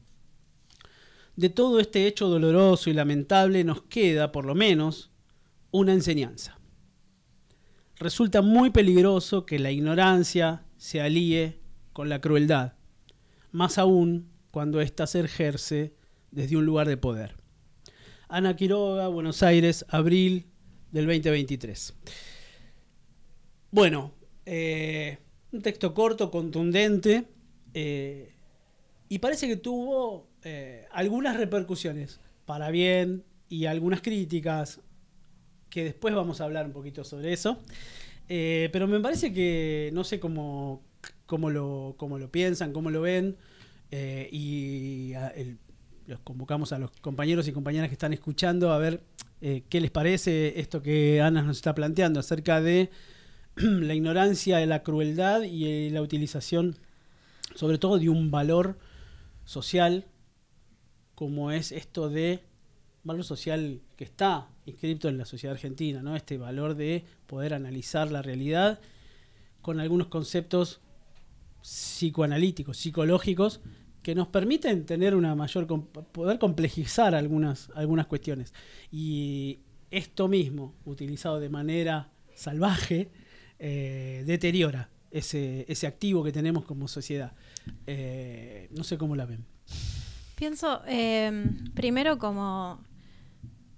De 1.35 1.49
todo 1.49 1.79
este 1.79 2.07
hecho 2.07 2.27
doloroso 2.27 2.89
y 2.89 2.93
lamentable 2.93 3.63
nos 3.63 3.83
queda, 3.83 4.31
por 4.31 4.45
lo 4.45 4.55
menos, 4.55 5.11
una 5.71 5.93
enseñanza. 5.93 6.57
Resulta 7.97 8.41
muy 8.41 8.69
peligroso 8.69 9.45
que 9.45 9.59
la 9.59 9.71
ignorancia 9.71 10.65
se 10.77 11.01
alíe 11.01 11.59
con 11.93 12.09
la 12.09 12.21
crueldad, 12.21 12.73
más 13.51 13.77
aún 13.77 14.29
cuando 14.51 14.81
ésta 14.81 15.07
se 15.07 15.21
ejerce 15.21 15.95
desde 16.31 16.57
un 16.57 16.65
lugar 16.65 16.87
de 16.87 16.97
poder. 16.97 17.35
Ana 18.27 18.55
Quiroga, 18.55 19.07
Buenos 19.07 19.43
Aires, 19.43 19.85
abril 19.89 20.45
del 20.91 21.05
2023. 21.05 21.93
Bueno, 23.71 24.13
eh, 24.45 25.17
un 25.51 25.61
texto 25.61 25.93
corto, 25.93 26.31
contundente, 26.31 27.25
eh, 27.73 28.33
y 29.09 29.19
parece 29.19 29.47
que 29.47 29.57
tuvo 29.57 30.27
eh, 30.45 30.85
algunas 30.91 31.35
repercusiones, 31.35 32.21
para 32.45 32.71
bien 32.71 33.23
y 33.49 33.65
algunas 33.65 34.01
críticas, 34.01 34.79
que 35.69 35.83
después 35.83 36.15
vamos 36.15 36.39
a 36.39 36.45
hablar 36.45 36.65
un 36.65 36.71
poquito 36.71 37.03
sobre 37.03 37.33
eso. 37.33 37.59
Eh, 38.29 38.69
pero 38.71 38.87
me 38.87 38.99
parece 39.01 39.33
que 39.33 39.89
no 39.93 40.03
sé 40.03 40.19
cómo, 40.19 40.81
cómo, 41.25 41.49
lo, 41.49 41.95
cómo 41.97 42.17
lo 42.17 42.31
piensan, 42.31 42.71
cómo 42.71 42.89
lo 42.89 43.01
ven, 43.01 43.35
y 44.31 45.13
los 46.07 46.19
convocamos 46.21 46.73
a 46.73 46.79
los 46.79 46.91
compañeros 47.01 47.47
y 47.47 47.53
compañeras 47.53 47.87
que 47.87 47.93
están 47.93 48.11
escuchando 48.11 48.73
a 48.73 48.77
ver 48.77 49.01
qué 49.39 49.79
les 49.79 49.89
parece 49.89 50.59
esto 50.59 50.81
que 50.81 51.21
Ana 51.21 51.43
nos 51.43 51.57
está 51.57 51.73
planteando 51.73 52.19
acerca 52.19 52.59
de 52.59 52.89
la 53.55 53.93
ignorancia, 53.93 54.57
de 54.57 54.65
la 54.65 54.83
crueldad 54.83 55.43
y 55.43 55.65
eh, 55.65 55.89
la 55.91 56.01
utilización, 56.01 56.77
sobre 57.55 57.77
todo, 57.77 57.97
de 57.97 58.09
un 58.09 58.29
valor 58.31 58.77
social 59.45 60.05
como 61.15 61.51
es 61.51 61.72
esto 61.72 62.10
de 62.10 62.43
valor 63.03 63.24
social 63.24 63.81
que 63.95 64.03
está 64.03 64.50
inscrito 64.65 65.07
en 65.07 65.17
la 65.17 65.25
sociedad 65.25 65.55
argentina, 65.55 66.01
¿no? 66.01 66.15
Este 66.15 66.38
valor 66.38 66.75
de 66.75 67.05
poder 67.27 67.53
analizar 67.53 68.12
la 68.12 68.22
realidad 68.22 68.79
con 69.62 69.79
algunos 69.79 70.07
conceptos 70.07 70.81
psicoanalíticos, 71.62 72.77
psicológicos, 72.77 73.62
que 74.03 74.13
nos 74.13 74.27
permiten 74.27 74.86
tener 74.86 75.15
una 75.15 75.34
mayor 75.34 75.65
poder 75.65 76.38
complejizar 76.38 77.15
algunas, 77.15 77.72
algunas 77.74 78.05
cuestiones. 78.05 78.53
Y 78.91 79.60
esto 79.89 80.27
mismo, 80.27 80.75
utilizado 80.86 81.39
de 81.39 81.50
manera 81.50 82.12
salvaje, 82.36 83.10
eh, 83.57 84.24
deteriora 84.27 84.89
ese, 85.10 85.65
ese 85.67 85.88
activo 85.88 86.24
que 86.24 86.31
tenemos 86.31 86.65
como 86.65 86.88
sociedad. 86.88 87.34
Eh, 87.88 88.67
no 88.72 88.84
sé 88.84 88.98
cómo 88.98 89.15
la 89.15 89.25
ven. 89.25 89.54
Pienso, 90.35 90.81
eh, 90.85 91.31
primero 91.73 92.17
como, 92.17 92.79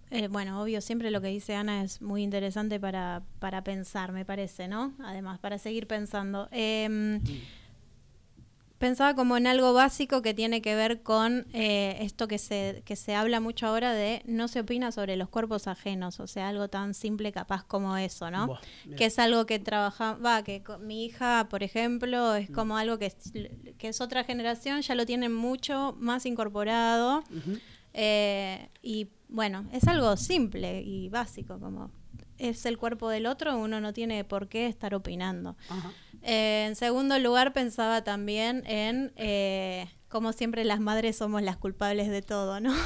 eh, 0.09 0.27
bueno, 0.27 0.61
obvio, 0.61 0.81
siempre 0.81 1.11
lo 1.11 1.21
que 1.21 1.27
dice 1.27 1.55
Ana 1.55 1.83
es 1.83 2.01
muy 2.01 2.23
interesante 2.23 2.79
para, 2.79 3.21
para 3.39 3.63
pensar, 3.63 4.11
me 4.11 4.25
parece, 4.25 4.67
¿no? 4.67 4.93
Además, 5.03 5.39
para 5.39 5.59
seguir 5.59 5.87
pensando. 5.87 6.49
Eh, 6.51 7.19
pensaba 8.77 9.15
como 9.15 9.38
en 9.38 9.48
algo 9.48 9.74
básico 9.74 10.22
que 10.22 10.34
tiene 10.34 10.62
que 10.62 10.75
ver 10.75 11.01
con 11.01 11.48
eh, 11.53 11.98
esto 12.01 12.27
que 12.27 12.38
se, 12.38 12.84
que 12.86 12.96
se 12.96 13.15
habla 13.15 13.39
mucho 13.39 13.67
ahora 13.67 13.93
de 13.93 14.22
no 14.25 14.48
se 14.48 14.60
opina 14.60 14.91
sobre 14.91 15.15
los 15.15 15.29
cuerpos 15.29 15.67
ajenos, 15.67 16.19
o 16.19 16.27
sea, 16.27 16.50
algo 16.50 16.67
tan 16.67 16.93
simple 16.93 17.31
capaz 17.31 17.63
como 17.63 17.98
eso, 17.98 18.29
¿no? 18.29 18.48
Buah, 18.48 18.60
que 18.96 19.05
es 19.05 19.19
algo 19.19 19.46
que 19.46 19.60
trabaja, 19.60 20.13
va, 20.13 20.43
que 20.43 20.63
mi 20.81 21.05
hija, 21.05 21.48
por 21.50 21.63
ejemplo, 21.63 22.36
es 22.36 22.50
como 22.50 22.77
algo 22.77 22.98
que 23.00 23.07
es, 23.07 23.15
que 23.77 23.88
es 23.88 24.01
otra 24.01 24.24
generación, 24.24 24.81
ya 24.81 24.96
lo 24.96 25.05
tienen 25.05 25.34
mucho 25.34 25.96
más 26.00 26.25
incorporado. 26.25 27.24
Eh, 27.93 28.69
y 28.84 29.07
bueno, 29.29 29.65
es 29.72 29.88
algo 29.88 30.15
simple 30.17 30.81
y 30.84 31.10
básico, 31.10 31.60
como 31.60 31.91
es 32.38 32.65
el 32.65 32.77
cuerpo 32.77 33.10
del 33.10 33.25
otro, 33.25 33.57
uno 33.57 33.81
no 33.81 33.93
tiene 33.93 34.24
por 34.24 34.48
qué 34.48 34.67
estar 34.67 34.93
opinando. 34.93 35.55
Ajá. 35.69 35.91
Eh, 36.27 36.65
en 36.67 36.75
segundo 36.75 37.17
lugar, 37.19 37.53
pensaba 37.53 38.03
también 38.03 38.63
en 38.67 39.13
eh, 39.15 39.88
cómo 40.10 40.34
siempre 40.34 40.65
las 40.65 40.79
madres 40.79 41.15
somos 41.15 41.41
las 41.41 41.55
culpables 41.57 42.10
de 42.10 42.22
todo, 42.22 42.60
¿no? 42.60 42.74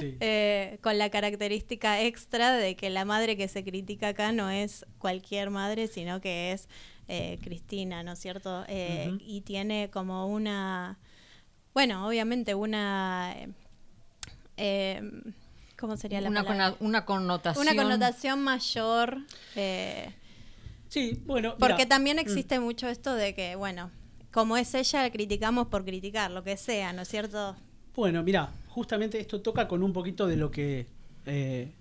Sí. 0.00 0.16
Eh, 0.20 0.78
con 0.82 0.98
la 0.98 1.08
característica 1.08 2.00
extra 2.02 2.52
de 2.52 2.74
que 2.76 2.90
la 2.90 3.04
madre 3.04 3.36
que 3.36 3.46
se 3.46 3.62
critica 3.62 4.08
acá 4.08 4.32
no 4.32 4.50
es 4.50 4.84
cualquier 4.98 5.50
madre, 5.50 5.86
sino 5.86 6.20
que 6.20 6.50
es 6.52 6.68
eh, 7.06 7.38
Cristina, 7.42 8.02
¿no 8.02 8.12
es 8.12 8.18
cierto? 8.18 8.64
Eh. 8.66 9.16
Y 9.20 9.42
tiene 9.42 9.90
como 9.92 10.26
una, 10.26 10.98
bueno, 11.74 12.06
obviamente 12.08 12.54
una, 12.56 13.34
eh, 13.36 13.48
eh, 14.56 15.02
¿cómo 15.78 15.96
sería 15.96 16.20
la 16.20 16.28
Una, 16.28 16.42
palabra? 16.42 16.76
una 16.80 17.04
connotación. 17.04 17.68
Una 17.68 17.80
connotación 17.80 18.40
mayor. 18.42 19.18
eh, 19.54 20.10
Sí, 20.94 21.20
bueno. 21.26 21.56
porque 21.58 21.74
mirá, 21.74 21.88
también 21.88 22.16
mm. 22.18 22.20
existe 22.20 22.60
mucho 22.60 22.88
esto 22.88 23.14
de 23.14 23.34
que, 23.34 23.56
bueno, 23.56 23.90
como 24.32 24.56
es 24.56 24.74
ella, 24.74 25.10
criticamos 25.10 25.66
por 25.66 25.84
criticar, 25.84 26.30
lo 26.30 26.44
que 26.44 26.56
sea, 26.56 26.92
¿no 26.92 27.02
es 27.02 27.08
cierto? 27.08 27.56
Bueno, 27.96 28.22
mira, 28.22 28.52
justamente 28.68 29.18
esto 29.18 29.40
toca 29.40 29.66
con 29.66 29.82
un 29.82 29.92
poquito 29.92 30.26
de 30.28 30.36
lo 30.36 30.50
que 30.52 30.86
eh, 31.26 31.72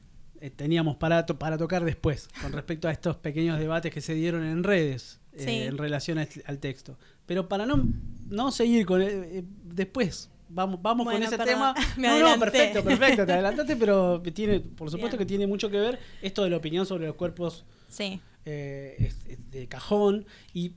eh, 0.42 0.50
teníamos 0.50 0.96
para, 0.98 1.26
to- 1.28 1.38
para 1.38 1.58
tocar 1.60 1.84
después, 1.86 2.28
con 2.42 2.52
respecto 2.54 2.88
a 2.88 2.92
estos 2.92 3.16
pequeños 3.18 3.60
debates 3.60 3.94
que 3.94 4.02
se 4.02 4.16
dieron 4.16 4.44
en 4.44 4.64
redes 4.64 5.20
eh, 5.34 5.44
Sí. 5.46 5.50
en 5.68 5.78
relación 5.78 6.18
al 6.20 6.58
texto. 6.60 6.98
Pero 7.28 7.48
para 7.48 7.66
no, 7.66 7.84
no 8.30 8.52
seguir 8.52 8.86
con 8.86 9.02
eh, 9.02 9.08
eh, 9.12 9.44
después. 9.64 10.30
Vamos, 10.50 10.80
vamos 10.82 11.06
con 11.08 11.22
ese 11.22 11.38
perdón, 11.38 11.48
tema. 11.48 11.76
me 11.98 12.08
no, 12.08 12.20
no, 12.20 12.26
adelanté. 12.28 12.40
perfecto, 12.52 12.84
perfecto, 12.84 13.26
te 13.26 13.32
adelantaste, 13.34 13.76
pero 13.76 14.22
tiene, 14.34 14.60
por 14.60 14.90
supuesto 14.92 15.18
Bien. 15.18 15.20
que 15.20 15.26
tiene 15.26 15.48
mucho 15.48 15.70
que 15.70 15.80
ver 15.80 16.00
esto 16.22 16.44
de 16.44 16.50
la 16.52 16.58
opinión 16.58 16.86
sobre 16.86 17.08
los 17.08 17.16
cuerpos 17.16 17.64
Sí. 17.90 18.20
Eh, 18.46 19.12
de 19.52 19.68
cajón. 19.68 20.26
Y 20.54 20.74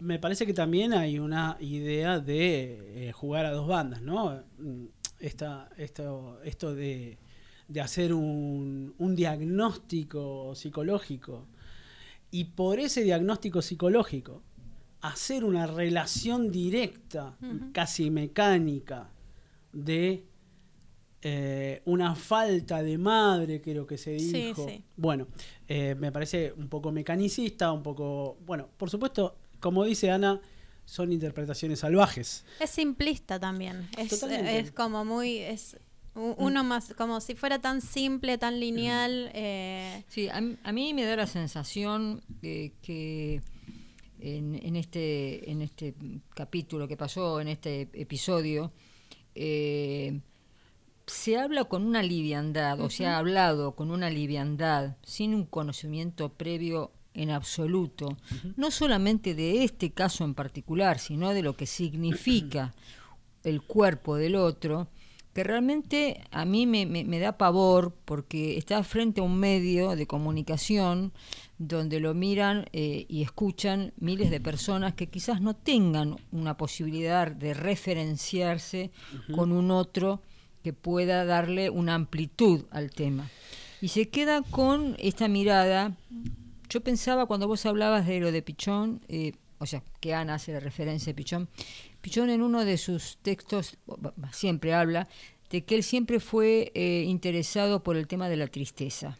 me 0.00 0.18
parece 0.18 0.46
que 0.46 0.54
también 0.54 0.92
hay 0.92 1.18
una 1.18 1.56
idea 1.60 2.18
de 2.20 3.08
eh, 3.08 3.12
jugar 3.12 3.46
a 3.46 3.52
dos 3.52 3.66
bandas, 3.66 4.02
¿no? 4.02 4.42
Mm, 4.58 4.86
Esta, 5.20 5.68
esto, 5.78 6.40
esto 6.44 6.74
de, 6.74 7.16
de 7.68 7.80
hacer 7.80 8.12
un, 8.12 8.94
un 8.98 9.14
diagnóstico 9.16 10.54
psicológico. 10.54 11.46
Y 12.30 12.44
por 12.44 12.78
ese 12.80 13.02
diagnóstico 13.02 13.62
psicológico 13.62 14.42
hacer 15.00 15.44
una 15.44 15.66
relación 15.66 16.50
directa, 16.50 17.36
casi 17.72 18.10
mecánica, 18.10 19.10
de 19.72 20.24
eh, 21.26 21.80
una 21.86 22.14
falta 22.14 22.82
de 22.82 22.98
madre, 22.98 23.60
creo 23.62 23.86
que 23.86 23.96
se 23.98 24.18
Sí, 24.18 24.32
dijo. 24.46 24.68
sí. 24.68 24.84
Bueno, 24.96 25.26
eh, 25.66 25.94
me 25.98 26.12
parece 26.12 26.52
un 26.52 26.68
poco 26.68 26.92
mecanicista, 26.92 27.72
un 27.72 27.82
poco... 27.82 28.36
Bueno, 28.44 28.68
por 28.76 28.90
supuesto, 28.90 29.34
como 29.58 29.84
dice 29.84 30.10
Ana, 30.10 30.40
son 30.84 31.12
interpretaciones 31.12 31.78
salvajes. 31.80 32.44
Es 32.60 32.68
simplista 32.70 33.40
también. 33.40 33.88
Es. 33.96 34.22
Mm. 34.22 34.30
es 34.46 34.70
como 34.72 35.02
muy. 35.06 35.38
Es 35.38 35.78
u- 36.14 36.34
uno 36.36 36.62
más. 36.62 36.92
Como 36.92 37.22
si 37.22 37.34
fuera 37.34 37.58
tan 37.58 37.80
simple, 37.80 38.36
tan 38.36 38.60
lineal. 38.60 39.30
eh, 39.32 40.04
Sí, 40.08 40.28
a, 40.28 40.42
mí 40.72 40.92
me 40.92 41.04
da 41.06 41.16
la 41.16 41.26
sensación 41.26 42.20
eh, 42.42 42.72
que 42.82 43.40
en, 44.20 44.60
en 44.62 44.76
este, 44.76 45.50
en 45.50 45.62
este 45.62 45.94
capítulo 46.34 46.86
que 46.86 46.98
pasó, 46.98 47.40
en 47.40 47.48
este 47.48 47.88
episodio, 47.94 48.70
eh, 49.34 50.20
se 51.06 51.36
habla 51.38 51.64
con 51.64 51.84
una 51.84 52.02
liviandad, 52.02 52.80
o 52.80 52.88
se 52.90 53.06
ha 53.06 53.18
hablado 53.18 53.74
con 53.74 53.90
una 53.90 54.10
liviandad, 54.10 54.96
sin 55.02 55.34
un 55.34 55.44
conocimiento 55.44 56.30
previo 56.30 56.92
en 57.14 57.30
absoluto, 57.30 58.16
no 58.56 58.70
solamente 58.70 59.34
de 59.34 59.64
este 59.64 59.92
caso 59.92 60.24
en 60.24 60.34
particular, 60.34 60.98
sino 60.98 61.30
de 61.30 61.42
lo 61.42 61.56
que 61.56 61.66
significa 61.66 62.74
el 63.44 63.62
cuerpo 63.62 64.16
del 64.16 64.34
otro, 64.36 64.88
que 65.34 65.42
realmente 65.44 66.22
a 66.30 66.44
mí 66.44 66.64
me, 66.66 66.86
me- 66.86 67.04
me 67.04 67.18
da 67.18 67.36
pavor 67.36 67.92
porque 68.04 68.56
está 68.56 68.82
frente 68.84 69.20
a 69.20 69.24
un 69.24 69.36
medio 69.38 69.96
de 69.96 70.06
comunicación 70.06 71.12
donde 71.58 71.98
lo 72.00 72.14
miran 72.14 72.66
eh, 72.72 73.04
y 73.08 73.22
escuchan 73.22 73.92
miles 73.98 74.30
de 74.30 74.40
personas 74.40 74.94
que 74.94 75.08
quizás 75.08 75.40
no 75.40 75.54
tengan 75.54 76.16
una 76.32 76.56
posibilidad 76.56 77.30
de 77.32 77.52
referenciarse 77.54 78.90
con 79.34 79.52
un 79.52 79.70
otro 79.70 80.22
que 80.64 80.72
pueda 80.72 81.24
darle 81.24 81.70
una 81.70 81.94
amplitud 81.94 82.64
al 82.70 82.90
tema. 82.90 83.30
Y 83.80 83.88
se 83.88 84.08
queda 84.08 84.42
con 84.42 84.96
esta 84.98 85.28
mirada. 85.28 85.94
Yo 86.70 86.80
pensaba 86.80 87.26
cuando 87.26 87.46
vos 87.46 87.66
hablabas 87.66 88.06
de 88.06 88.18
lo 88.18 88.32
de 88.32 88.40
Pichón, 88.40 89.02
eh, 89.08 89.34
o 89.58 89.66
sea, 89.66 89.82
que 90.00 90.14
Ana 90.14 90.34
hace 90.34 90.52
la 90.52 90.60
referencia 90.60 91.12
a 91.12 91.16
Pichón, 91.16 91.48
Pichón 92.00 92.30
en 92.30 92.42
uno 92.42 92.64
de 92.64 92.78
sus 92.78 93.18
textos 93.18 93.76
siempre 94.32 94.72
habla 94.74 95.06
de 95.50 95.64
que 95.64 95.74
él 95.74 95.82
siempre 95.82 96.18
fue 96.18 96.72
eh, 96.74 97.04
interesado 97.06 97.82
por 97.82 97.96
el 97.96 98.06
tema 98.08 98.28
de 98.28 98.36
la 98.36 98.46
tristeza 98.46 99.18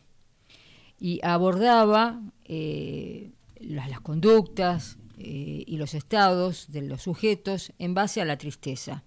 y 0.99 1.21
abordaba 1.23 2.23
eh, 2.45 3.33
las, 3.61 3.91
las 3.91 4.01
conductas 4.01 4.97
eh, 5.19 5.63
y 5.67 5.77
los 5.77 5.95
estados 5.95 6.73
de 6.73 6.83
los 6.83 7.03
sujetos 7.03 7.73
en 7.79 7.95
base 7.95 8.21
a 8.21 8.25
la 8.25 8.37
tristeza. 8.37 9.05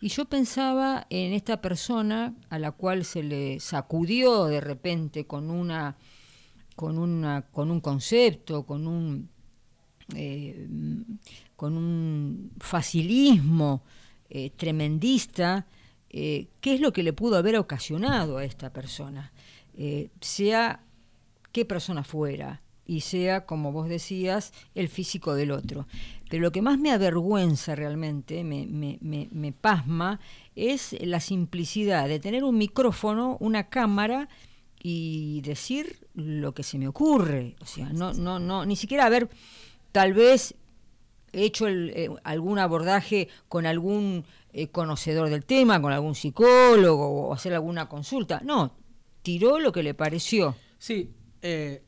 Y 0.00 0.08
yo 0.08 0.26
pensaba 0.26 1.06
en 1.10 1.32
esta 1.32 1.60
persona 1.60 2.34
a 2.50 2.58
la 2.58 2.72
cual 2.72 3.04
se 3.04 3.22
le 3.22 3.60
sacudió 3.60 4.46
de 4.46 4.60
repente 4.60 5.26
con 5.26 5.50
una 5.50 5.96
con 6.76 6.98
una 6.98 7.42
con 7.42 7.70
un 7.70 7.80
concepto, 7.80 8.64
con 8.64 8.86
un 8.86 9.28
eh, 10.14 10.68
con 11.56 11.76
un 11.76 12.50
facilismo 12.58 13.82
eh, 14.28 14.50
tremendista, 14.50 15.66
eh, 16.10 16.48
¿qué 16.60 16.74
es 16.74 16.80
lo 16.80 16.92
que 16.92 17.02
le 17.02 17.12
pudo 17.12 17.36
haber 17.36 17.56
ocasionado 17.56 18.36
a 18.36 18.44
esta 18.44 18.72
persona? 18.72 19.32
Sea 20.20 20.84
qué 21.52 21.64
persona 21.64 22.04
fuera 22.04 22.62
y 22.86 23.00
sea, 23.00 23.46
como 23.46 23.72
vos 23.72 23.88
decías, 23.88 24.52
el 24.74 24.88
físico 24.88 25.34
del 25.34 25.50
otro. 25.50 25.86
Pero 26.34 26.42
lo 26.42 26.50
que 26.50 26.62
más 26.62 26.80
me 26.80 26.90
avergüenza 26.90 27.76
realmente, 27.76 28.42
me, 28.42 28.66
me, 28.66 28.98
me, 29.00 29.28
me 29.30 29.52
pasma, 29.52 30.18
es 30.56 30.96
la 31.00 31.20
simplicidad 31.20 32.08
de 32.08 32.18
tener 32.18 32.42
un 32.42 32.58
micrófono, 32.58 33.36
una 33.38 33.68
cámara 33.68 34.28
y 34.82 35.42
decir 35.42 36.08
lo 36.12 36.52
que 36.52 36.64
se 36.64 36.76
me 36.76 36.88
ocurre. 36.88 37.54
O 37.60 37.66
sea, 37.66 37.90
no, 37.90 38.14
no, 38.14 38.40
no, 38.40 38.66
ni 38.66 38.74
siquiera 38.74 39.06
haber 39.06 39.28
tal 39.92 40.12
vez 40.12 40.56
hecho 41.32 41.68
eh, 41.68 42.10
algún 42.24 42.58
abordaje 42.58 43.28
con 43.48 43.64
algún 43.64 44.24
eh, 44.52 44.66
conocedor 44.66 45.30
del 45.30 45.44
tema, 45.44 45.80
con 45.80 45.92
algún 45.92 46.16
psicólogo 46.16 47.28
o 47.28 47.32
hacer 47.32 47.54
alguna 47.54 47.88
consulta. 47.88 48.40
No, 48.44 48.74
tiró 49.22 49.60
lo 49.60 49.70
que 49.70 49.84
le 49.84 49.94
pareció. 49.94 50.56
Sí, 50.78 51.12
eh, 51.42 51.84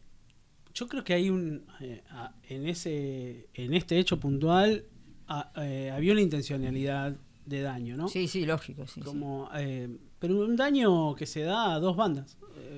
yo 0.76 0.86
creo 0.88 1.02
que 1.02 1.14
hay 1.14 1.30
un 1.30 1.64
eh, 1.80 2.02
en 2.50 2.66
ese 2.68 3.48
en 3.54 3.72
este 3.74 3.98
hecho 3.98 4.20
puntual 4.20 4.84
a- 5.26 5.50
eh, 5.64 5.90
había 5.90 6.12
una 6.12 6.20
intencionalidad 6.20 7.16
de 7.46 7.60
daño, 7.62 7.96
¿no? 7.96 8.08
Sí, 8.08 8.28
sí, 8.28 8.44
lógico. 8.44 8.86
Sí, 8.86 8.94
sí. 8.94 9.00
Como, 9.00 9.48
eh, 9.54 9.88
pero 10.18 10.44
un 10.44 10.54
daño 10.56 11.14
que 11.14 11.26
se 11.26 11.40
da 11.42 11.74
a 11.74 11.80
dos 11.80 11.96
bandas. 11.96 12.36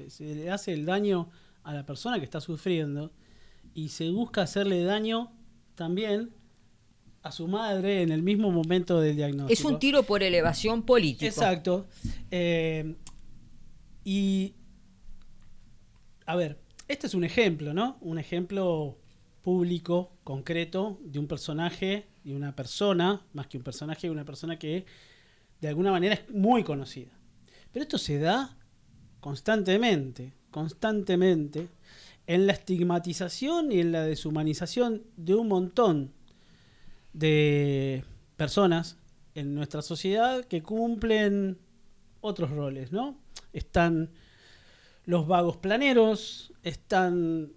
Se 0.09 0.35
le 0.35 0.51
hace 0.51 0.73
el 0.75 0.85
daño 0.85 1.29
a 1.65 1.73
la 1.75 1.85
persona 1.85 2.19
que 2.19 2.25
está 2.25 2.41
sufriendo 2.41 3.11
y 3.75 3.89
se 3.89 4.11
busca 4.11 4.43
hacerle 4.43 4.83
daño 4.85 5.33
también 5.75 6.31
a 7.23 7.33
su 7.33 7.49
madre 7.49 8.03
en 8.03 8.11
el 8.13 8.23
mismo 8.23 8.51
momento 8.51 9.01
del 9.01 9.17
diagnóstico. 9.17 9.53
Es 9.53 9.65
un 9.65 9.79
tiro 9.79 10.03
por 10.05 10.23
elevación 10.23 10.83
político. 10.83 11.25
Exacto. 11.27 11.87
Eh, 12.31 12.95
y, 14.05 14.55
a 16.27 16.37
ver, 16.37 16.59
este 16.89 17.07
es 17.07 17.15
un 17.15 17.25
ejemplo, 17.25 17.75
¿no? 17.75 17.99
Un 18.01 18.19
ejemplo 18.19 18.97
público, 19.43 20.11
concreto, 20.25 20.99
de 21.03 21.19
un 21.19 21.29
personaje 21.29 22.07
y 22.25 22.33
una 22.33 22.55
persona, 22.57 23.23
más 23.33 23.47
que 23.47 23.59
un 23.59 23.63
personaje, 23.63 24.11
una 24.11 24.25
persona 24.25 24.59
que 24.59 24.85
de 25.61 25.69
alguna 25.69 25.91
manera 25.91 26.15
es 26.15 26.31
muy 26.31 26.65
conocida. 26.65 27.13
Pero 27.73 27.83
esto 27.83 27.99
se 27.99 28.19
da 28.19 28.57
constantemente, 29.21 30.33
constantemente, 30.51 31.69
en 32.27 32.47
la 32.47 32.53
estigmatización 32.53 33.73
y 33.73 33.81
en 33.81 33.93
la 33.93 34.03
deshumanización 34.03 35.03
de 35.17 35.35
un 35.35 35.49
montón 35.49 36.13
de 37.13 38.05
personas 38.37 38.97
en 39.35 39.55
nuestra 39.55 39.83
sociedad 39.83 40.45
que 40.45 40.63
cumplen 40.63 41.59
otros 42.21 42.51
roles, 42.51 42.93
¿no? 42.93 43.19
Están 43.53 44.11
los 45.07 45.27
vagos 45.27 45.57
planeros, 45.57 46.48
están 46.63 47.53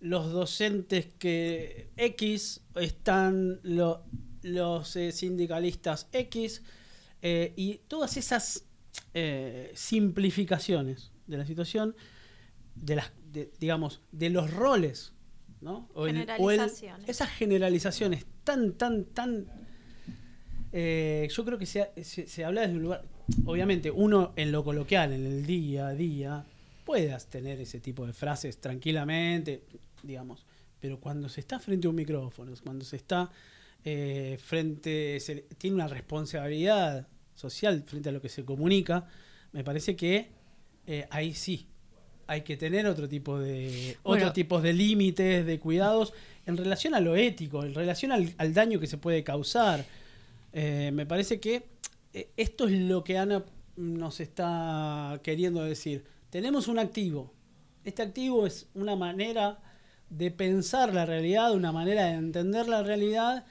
los 0.00 0.30
docentes 0.32 1.06
que 1.18 1.90
X, 1.96 2.62
están 2.76 3.60
lo- 3.62 4.04
los 4.42 4.94
eh, 4.96 5.10
sindicalistas 5.12 6.08
X, 6.12 6.62
eh, 7.22 7.52
y 7.56 7.80
todas 7.88 8.16
esas 8.16 8.64
eh, 9.14 9.72
simplificaciones 9.74 11.10
de 11.26 11.36
la 11.36 11.44
situación, 11.46 11.94
de 12.74 12.96
las, 12.96 13.12
de- 13.32 13.50
digamos, 13.58 14.00
de 14.12 14.30
los 14.30 14.52
roles, 14.52 15.12
¿no? 15.60 15.88
O 15.94 16.06
el- 16.06 16.16
o 16.38 16.50
el- 16.50 16.58
Generalizaciones. 16.58 17.08
esas 17.08 17.28
generalizaciones 17.30 18.24
tan, 18.44 18.74
tan, 18.74 19.04
tan 19.06 19.46
eh, 20.72 21.28
yo 21.30 21.44
creo 21.44 21.58
que 21.58 21.66
se, 21.66 21.90
se- 22.04 22.26
se 22.26 22.44
habla 22.44 22.60
desde 22.62 22.74
un 22.76 22.82
lugar. 22.82 23.04
Obviamente, 23.46 23.90
uno 23.90 24.32
en 24.36 24.52
lo 24.52 24.62
coloquial, 24.64 25.12
en 25.12 25.26
el 25.26 25.46
día 25.46 25.88
a 25.88 25.94
día, 25.94 26.44
puedas 26.88 27.26
tener 27.28 27.60
ese 27.60 27.80
tipo 27.80 28.06
de 28.06 28.14
frases 28.14 28.52
tranquilamente, 28.60 29.62
digamos. 30.02 30.46
Pero 30.80 30.98
cuando 30.98 31.28
se 31.28 31.40
está 31.40 31.58
frente 31.58 31.86
a 31.86 31.90
un 31.90 31.96
micrófono, 31.96 32.50
cuando 32.64 32.84
se 32.84 32.96
está 32.96 33.30
eh, 33.84 34.38
frente. 34.42 35.20
se- 35.20 35.44
tiene 35.58 35.74
una 35.74 35.86
responsabilidad 35.88 37.06
social 37.34 37.84
frente 37.86 38.08
a 38.08 38.12
lo 38.12 38.20
que 38.20 38.28
se 38.30 38.42
comunica, 38.44 39.06
me 39.52 39.62
parece 39.64 39.94
que 39.96 40.28
eh, 40.86 41.06
ahí 41.10 41.34
sí. 41.34 41.66
Hay 42.26 42.40
que 42.42 42.56
tener 42.56 42.86
otro 42.86 43.06
tipo 43.08 43.38
de 43.38 43.96
Bueno. 44.02 44.16
otros 44.22 44.32
tipos 44.32 44.62
de 44.62 44.72
límites, 44.72 45.44
de 45.46 45.58
cuidados 45.58 46.12
en 46.46 46.56
relación 46.56 46.94
a 46.94 47.00
lo 47.00 47.16
ético, 47.16 47.64
en 47.64 47.74
relación 47.74 48.12
al, 48.12 48.34
al 48.38 48.52
daño 48.54 48.80
que 48.80 48.86
se 48.86 48.96
puede 48.98 49.22
causar. 49.24 49.84
Eh, 50.52 50.90
me 50.92 51.04
parece 51.06 51.38
que 51.38 51.64
eh, 52.14 52.28
esto 52.36 52.66
es 52.66 52.72
lo 52.80 53.04
que 53.04 53.18
Ana 53.18 53.44
nos 53.76 54.20
está 54.20 55.20
queriendo 55.22 55.62
decir. 55.64 56.04
Tenemos 56.30 56.68
un 56.68 56.78
activo. 56.78 57.32
Este 57.84 58.02
activo 58.02 58.46
es 58.46 58.68
una 58.74 58.96
manera 58.96 59.60
de 60.10 60.30
pensar 60.30 60.92
la 60.92 61.06
realidad, 61.06 61.54
una 61.54 61.72
manera 61.72 62.04
de 62.04 62.12
entender 62.12 62.68
la 62.68 62.82
realidad, 62.82 63.46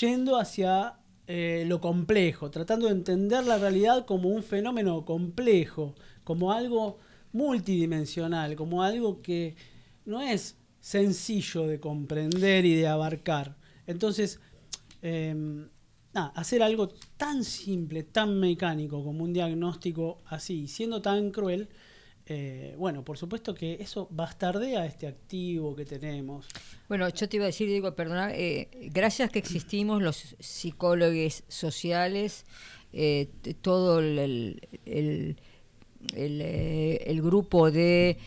yendo 0.00 0.38
hacia 0.38 0.94
eh, 1.26 1.64
lo 1.66 1.80
complejo, 1.80 2.50
tratando 2.50 2.86
de 2.86 2.92
entender 2.92 3.44
la 3.44 3.58
realidad 3.58 4.06
como 4.06 4.30
un 4.30 4.42
fenómeno 4.42 5.04
complejo, 5.04 5.94
como 6.24 6.52
algo 6.52 6.98
multidimensional, 7.32 8.56
como 8.56 8.82
algo 8.82 9.20
que 9.20 9.54
no 10.06 10.22
es 10.22 10.56
sencillo 10.80 11.66
de 11.66 11.80
comprender 11.80 12.64
y 12.64 12.74
de 12.76 12.88
abarcar. 12.88 13.56
Entonces, 13.86 14.40
eh, 15.02 15.66
hacer 16.14 16.62
algo 16.62 16.88
tan 17.16 17.44
simple, 17.44 18.02
tan 18.02 18.38
mecánico 18.38 19.02
como 19.02 19.24
un 19.24 19.32
diagnóstico 19.32 20.18
así, 20.26 20.68
siendo 20.68 21.00
tan 21.00 21.30
cruel, 21.30 21.68
eh, 22.26 22.74
bueno, 22.78 23.04
por 23.04 23.18
supuesto 23.18 23.54
que 23.54 23.74
eso 23.80 24.06
bastardea 24.10 24.86
este 24.86 25.06
activo 25.06 25.74
que 25.74 25.84
tenemos. 25.84 26.46
Bueno, 26.88 27.08
yo 27.08 27.28
te 27.28 27.36
iba 27.36 27.44
a 27.44 27.46
decir, 27.46 27.68
digo, 27.68 27.94
perdona, 27.94 28.32
eh, 28.32 28.68
gracias 28.92 29.30
que 29.30 29.40
existimos 29.40 30.00
los 30.02 30.36
psicólogos 30.38 31.42
sociales, 31.48 32.44
eh, 32.92 33.28
todo 33.60 33.98
el, 33.98 34.60
grupo 37.22 37.70
de 37.70 38.18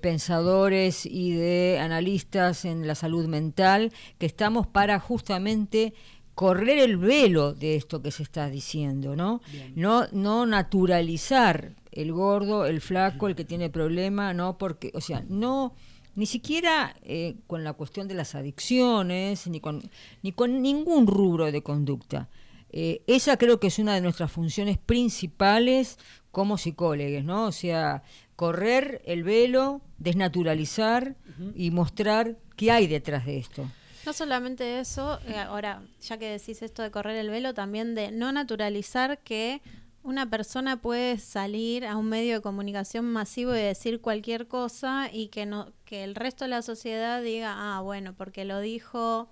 pensadores 0.00 1.06
y 1.06 1.32
de 1.32 1.78
analistas 1.80 2.64
en 2.64 2.86
la 2.86 2.94
salud 2.94 3.28
mental, 3.28 3.92
que 4.18 4.26
estamos 4.26 4.66
para 4.66 4.98
justamente 4.98 5.94
correr 6.34 6.78
el 6.78 6.96
velo 6.96 7.54
de 7.54 7.76
esto 7.76 8.02
que 8.02 8.10
se 8.10 8.22
está 8.22 8.48
diciendo, 8.48 9.14
¿no? 9.16 9.40
No, 9.74 10.06
no 10.12 10.46
naturalizar 10.46 11.74
el 11.92 12.12
gordo, 12.12 12.66
el 12.66 12.80
flaco, 12.80 13.28
el 13.28 13.36
que 13.36 13.44
tiene 13.44 13.70
problema, 13.70 14.34
¿no? 14.34 14.58
Porque, 14.58 14.90
o 14.94 15.00
sea, 15.00 15.24
no, 15.28 15.74
ni 16.16 16.26
siquiera 16.26 16.96
eh, 17.02 17.36
con 17.46 17.64
la 17.64 17.74
cuestión 17.74 18.08
de 18.08 18.14
las 18.14 18.34
adicciones, 18.34 19.46
ni 19.46 19.60
con, 19.60 19.82
ni 20.22 20.32
con 20.32 20.60
ningún 20.60 21.06
rubro 21.06 21.50
de 21.50 21.62
conducta. 21.62 22.28
Eh, 22.70 23.02
esa 23.06 23.36
creo 23.36 23.60
que 23.60 23.68
es 23.68 23.78
una 23.78 23.94
de 23.94 24.00
nuestras 24.00 24.32
funciones 24.32 24.78
principales 24.78 25.98
como 26.32 26.58
psicólogos, 26.58 27.22
¿no? 27.22 27.46
O 27.46 27.52
sea, 27.52 28.02
correr 28.34 29.02
el 29.06 29.22
velo, 29.22 29.80
desnaturalizar 29.98 31.14
y 31.54 31.70
mostrar 31.70 32.36
qué 32.56 32.72
hay 32.72 32.88
detrás 32.88 33.26
de 33.26 33.38
esto. 33.38 33.70
No 34.06 34.12
solamente 34.12 34.80
eso, 34.80 35.18
eh, 35.26 35.38
ahora, 35.38 35.82
ya 36.02 36.18
que 36.18 36.28
decís 36.30 36.62
esto 36.62 36.82
de 36.82 36.90
correr 36.90 37.16
el 37.16 37.30
velo, 37.30 37.54
también 37.54 37.94
de 37.94 38.10
no 38.10 38.30
naturalizar 38.32 39.18
que 39.18 39.62
una 40.02 40.28
persona 40.28 40.76
puede 40.82 41.18
salir 41.18 41.86
a 41.86 41.96
un 41.96 42.06
medio 42.10 42.34
de 42.34 42.40
comunicación 42.42 43.06
masivo 43.06 43.54
y 43.54 43.58
decir 43.60 44.00
cualquier 44.02 44.46
cosa 44.48 45.08
y 45.10 45.28
que 45.28 45.46
no 45.46 45.72
que 45.86 46.04
el 46.04 46.14
resto 46.14 46.44
de 46.44 46.50
la 46.50 46.60
sociedad 46.60 47.22
diga, 47.22 47.54
ah, 47.56 47.80
bueno, 47.80 48.12
porque 48.14 48.44
lo 48.44 48.60
dijo 48.60 49.28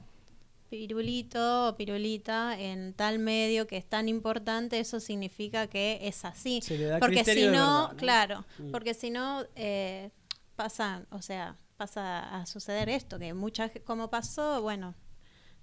pirulito 0.70 1.68
o 1.68 1.76
pirulita 1.76 2.58
en 2.58 2.94
tal 2.94 3.18
medio 3.18 3.66
que 3.66 3.76
es 3.76 3.85
tan 3.85 4.08
importante, 4.08 4.80
eso 4.80 5.00
significa 5.00 5.66
que 5.66 5.98
es 6.02 6.24
así. 6.24 6.61
Se 6.62 6.78
le 6.78 6.87
da 6.87 6.98
porque 6.98 7.24
si 7.24 7.44
no, 7.48 7.50
verdad, 7.50 7.90
¿no? 7.92 7.96
claro, 7.98 8.44
Mm. 8.58 8.70
porque 8.70 8.94
si 8.94 9.11
no 9.11 9.44
eh, 9.54 10.11
pasa, 10.56 11.02
o 11.11 11.20
sea, 11.20 11.56
pasa 11.83 12.37
a 12.40 12.47
suceder 12.47 12.88
esto, 12.88 13.18
que 13.18 13.35
mucha 13.35 13.68
ge- 13.68 13.83
como 13.83 14.09
pasó, 14.09 14.62
bueno, 14.62 14.95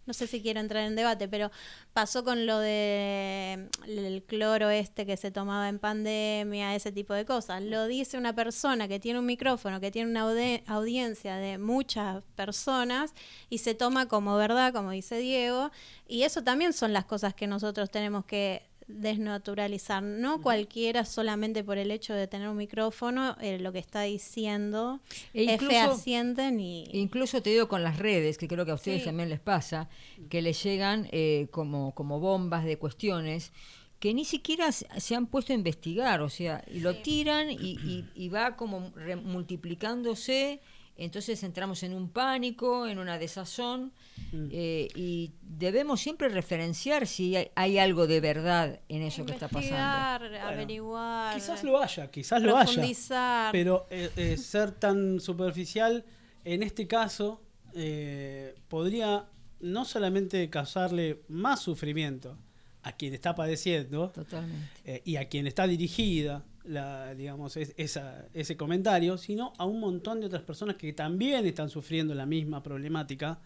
no 0.05 0.13
sé 0.13 0.27
si 0.27 0.41
quiero 0.41 0.59
entrar 0.59 0.83
en 0.85 0.95
debate, 0.95 1.27
pero 1.29 1.49
pasó 1.93 2.23
con 2.25 2.45
lo 2.45 2.59
de 2.59 3.69
mm, 3.85 3.89
el 3.89 4.23
cloro 4.23 4.69
este 4.69 5.05
que 5.05 5.15
se 5.17 5.31
tomaba 5.31 5.69
en 5.69 5.79
pandemia, 5.79 6.75
ese 6.75 6.91
tipo 6.91 7.13
de 7.13 7.25
cosas. 7.25 7.61
Lo 7.63 7.87
dice 7.87 8.17
una 8.17 8.33
persona 8.33 8.87
que 8.89 8.99
tiene 8.99 9.19
un 9.19 9.25
micrófono, 9.27 9.79
que 9.79 9.91
tiene 9.91 10.09
una 10.11 10.25
audi- 10.25 10.63
audiencia 10.67 11.35
de 11.37 11.57
muchas 11.57 12.23
personas 12.35 13.13
y 13.49 13.59
se 13.59 13.75
toma 13.75 14.07
como 14.07 14.35
verdad, 14.35 14.73
como 14.73 14.91
dice 14.91 15.17
Diego, 15.19 15.71
y 16.07 16.23
eso 16.23 16.43
también 16.43 16.73
son 16.73 16.91
las 16.91 17.05
cosas 17.05 17.33
que 17.33 17.47
nosotros 17.47 17.89
tenemos 17.91 18.25
que 18.25 18.68
desnaturalizar, 18.89 20.03
no 20.03 20.41
cualquiera 20.41 21.05
solamente 21.05 21.63
por 21.63 21.77
el 21.77 21.91
hecho 21.91 22.13
de 22.13 22.27
tener 22.27 22.49
un 22.49 22.57
micrófono, 22.57 23.35
eh, 23.41 23.59
lo 23.59 23.71
que 23.71 23.79
está 23.79 24.01
diciendo 24.01 24.99
E 25.33 25.43
es 25.45 25.51
incluso- 25.53 25.69
fehaciente 25.71 26.51
ni... 26.51 26.85
Incluso 26.91 27.41
te 27.41 27.51
digo 27.51 27.67
con 27.67 27.83
las 27.83 27.97
redes, 27.97 28.37
que 28.37 28.47
creo 28.47 28.65
que 28.65 28.71
a 28.71 28.75
ustedes 28.75 28.99
Sí. 29.01 29.05
también 29.05 29.29
les 29.29 29.39
pasa, 29.39 29.89
que 30.29 30.41
les 30.41 30.61
llegan 30.63 31.07
eh, 31.11 31.47
como, 31.51 31.93
como 31.95 32.19
bombas 32.19 32.65
de 32.65 32.77
cuestiones 32.77 33.51
que 33.99 34.13
ni 34.13 34.23
siquiera 34.23 34.71
se 34.71 34.87
se 34.99 35.13
han 35.15 35.27
puesto 35.27 35.51
a 35.51 35.55
investigar, 35.57 36.21
o 36.21 36.29
sea, 36.29 36.63
y 36.73 36.79
lo 36.79 36.95
tiran 36.95 37.51
y, 37.51 37.55
y- 37.83 38.05
y 38.15 38.29
va 38.29 38.55
como 38.55 38.91
re- 38.95 39.17
multiplicándose, 39.17 40.61
entonces 40.99 41.41
entramos 41.43 41.81
en 41.83 41.93
un 41.93 42.09
pánico, 42.09 42.87
en 42.87 42.99
una 42.99 43.17
desazón, 43.17 43.91
eh, 44.51 44.87
y 44.95 45.31
debemos 45.41 46.01
siempre 46.01 46.29
referenciar 46.29 47.07
si 47.07 47.35
hay, 47.35 47.49
hay 47.55 47.77
algo 47.79 48.05
de 48.05 48.19
verdad 48.19 48.79
en 48.89 49.01
eso 49.01 49.25
que 49.25 49.31
está 49.31 49.47
pasando. 49.47 49.75
Investigar, 49.77 50.53
averiguar. 50.53 51.35
Quizás 51.35 51.63
lo 51.63 51.81
haya, 51.81 52.11
quizás 52.11 52.41
lo 52.41 52.55
haya. 52.55 52.65
profundizar. 52.65 53.51
Pero 53.51 53.87
eh, 53.89 54.11
eh, 54.15 54.37
ser 54.37 54.71
tan 54.71 55.19
superficial, 55.19 56.05
en 56.45 56.63
este 56.63 56.85
caso, 56.87 57.41
eh, 57.73 58.55
podría 58.67 59.27
no 59.61 59.85
solamente 59.85 60.49
causarle 60.49 61.21
más 61.27 61.61
sufrimiento 61.61 62.37
a 62.81 62.93
quien 62.93 63.13
está 63.13 63.35
padeciendo 63.35 64.09
Totalmente. 64.09 64.69
eh, 64.85 65.01
y 65.05 65.17
a 65.17 65.27
quien 65.27 65.47
está 65.47 65.67
dirigida 65.67 66.45
la, 66.69 67.13
digamos, 67.15 67.57
es- 67.57 67.73
esa- 67.77 68.27
ese 68.33 68.55
comentario, 68.55 69.17
sino 69.17 69.53
a 69.57 69.65
un 69.65 69.79
montón 69.79 70.19
de 70.19 70.27
otras 70.27 70.43
personas 70.43 70.75
que 70.75 70.93
también 70.93 71.45
están 71.45 71.69
sufriendo 71.69 72.13
la 72.13 72.25
misma 72.25 72.61
problemática 72.61 73.39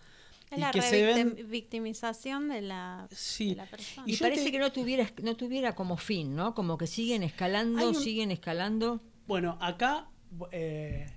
es 0.51 0.57
y 0.57 0.61
la 0.61 0.71
que 0.71 0.81
se 0.81 1.03
ven 1.05 1.35
revictimización 1.37 2.49
de 2.49 2.61
la, 2.61 3.07
Sí. 3.11 3.49
de 3.51 3.55
la 3.55 3.65
persona. 3.65 4.05
Y 4.07 4.17
parece 4.17 4.45
te- 4.45 4.51
que 4.51 4.59
no 4.59 4.71
tuviera, 4.71 5.09
no 5.23 5.35
tuviera 5.35 5.73
como 5.73 5.97
fin, 5.97 6.35
¿no? 6.35 6.53
Como 6.53 6.77
que 6.77 6.85
siguen 6.85 7.23
escalando, 7.23 7.89
un- 7.89 7.95
siguen 7.95 8.29
escalando. 8.31 9.01
Bueno, 9.25 9.57
acá 9.61 10.09
eh, 10.51 11.07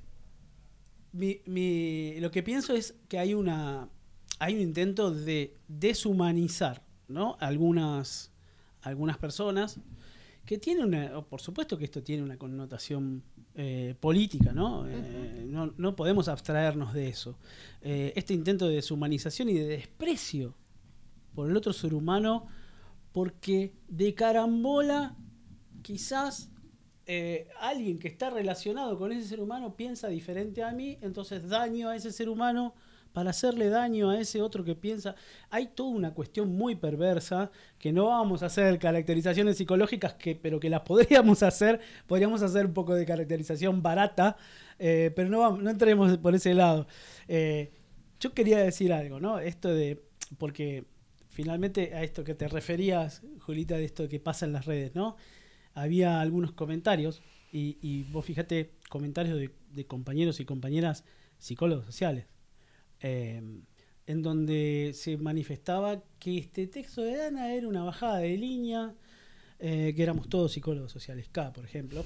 mi- 1.13 1.41
mi- 1.47 2.21
lo 2.21 2.31
que 2.31 2.43
pienso 2.43 2.75
es 2.75 2.95
que 3.09 3.19
hay 3.19 3.35
una, 3.35 3.89
hay 4.39 4.55
un 4.55 4.61
intento 4.61 5.11
de 5.11 5.57
deshumanizar 5.69 6.83
¿no? 7.09 7.37
algunas, 7.41 8.31
algunas 8.83 9.17
personas 9.19 9.79
que 10.47 10.59
tiene 10.59 10.85
una, 10.85 11.21
por 11.23 11.41
supuesto 11.41 11.77
que 11.77 11.85
esto 11.85 12.03
tiene 12.03 12.23
una 12.23 12.39
connotación 12.39 13.23
eh, 13.57 13.97
política, 13.99 14.53
¿no? 14.53 14.87
Eh, 14.89 15.45
¿no? 15.49 15.75
no 15.77 15.97
podemos 15.97 16.29
abstraernos 16.29 16.95
de 16.95 17.09
eso. 17.09 17.37
Eh, 17.83 18.13
este 18.15 18.33
intento 18.33 18.69
de 18.69 18.77
deshumanización 18.77 19.49
y 19.49 19.55
de 19.55 19.67
desprecio 19.67 20.55
por 21.35 21.51
el 21.51 21.57
otro 21.57 21.73
ser 21.73 21.93
humano, 21.95 22.47
porque 23.13 23.75
de 23.89 24.15
carambola 24.15 25.17
quizás 25.83 26.51
alguien 27.61 28.01
que 28.01 28.09
está 28.09 28.31
relacionado 28.31 28.99
con 28.99 29.13
ese 29.13 29.29
ser 29.29 29.41
humano 29.41 29.77
piensa 29.77 30.09
diferente 30.09 30.65
a 30.65 30.73
mí, 30.73 30.99
entonces 31.03 31.49
daño 31.49 31.89
a 31.89 31.95
ese 31.95 32.11
ser 32.11 32.29
humano 32.29 32.75
para 33.17 33.31
hacerle 33.31 33.71
daño 33.71 34.11
a 34.11 34.21
ese 34.21 34.43
otro 34.43 34.63
que 34.63 34.75
piensa. 34.75 35.15
Hay 35.49 35.69
toda 35.69 35.89
una 35.89 36.13
cuestión 36.13 36.55
muy 36.55 36.75
perversa 36.75 37.51
que 37.79 37.91
no 37.91 38.09
vamos 38.09 38.43
a 38.43 38.47
hacer 38.47 38.79
caracterizaciones 38.79 39.57
psicológicas, 39.57 40.13
que, 40.17 40.37
pero 40.37 40.61
que 40.61 40.69
las 40.69 40.83
podríamos 40.83 41.43
hacer, 41.43 41.81
podríamos 42.07 42.43
hacer 42.43 42.67
un 42.67 42.75
poco 42.75 42.95
de 42.95 43.07
caracterización 43.07 43.81
barata, 43.81 44.37
eh, 44.79 45.15
pero 45.17 45.31
no, 45.31 45.71
entremos 45.71 46.19
por 46.19 46.35
ese 46.35 46.53
lado. 46.53 46.87
Eh, 47.27 47.73
yo 48.21 48.35
quería 48.35 48.59
decir 48.59 48.93
algo, 48.93 49.19
¿no? 49.19 49.39
Esto 49.39 49.73
de, 49.73 50.05
porque 50.37 50.85
finalmente 51.31 51.95
a 51.95 52.03
esto 52.03 52.23
que 52.23 52.35
te 52.35 52.49
referías, 52.49 53.23
Julita, 53.41 53.79
de 53.79 53.87
esto 53.87 54.11
que 54.11 54.21
pasa 54.21 54.45
en 54.45 54.53
las 54.53 54.67
redes, 54.67 54.95
¿no? 54.95 55.17
Había 55.73 56.21
algunos 56.21 56.53
comentarios, 56.53 57.23
y, 57.51 58.03
vos 58.13 58.27
fíjate, 58.27 58.73
comentarios 58.91 59.41
de 59.71 59.87
compañeros 59.87 60.39
y 60.39 60.45
compañeras 60.45 61.03
psicólogos 61.39 61.87
sociales 61.87 62.27
eh, 63.01 63.43
en 64.07 64.23
donde 64.23 64.93
se 64.95 65.17
manifestaba 65.17 66.03
que 66.19 66.39
este 66.39 66.67
texto 66.67 67.03
de 67.03 67.17
Dana 67.17 67.53
era 67.53 67.69
una 67.69 67.83
bajada 67.83 68.19
de 68.19 68.37
línea, 68.37 68.95
eh, 69.59 69.93
que 69.97 70.03
éramos 70.03 70.29
todos 70.29 70.53
psicólogos 70.53 70.93
sociales 70.93 71.29
K, 71.31 71.53
por 71.53 71.65
ejemplo, 71.65 72.05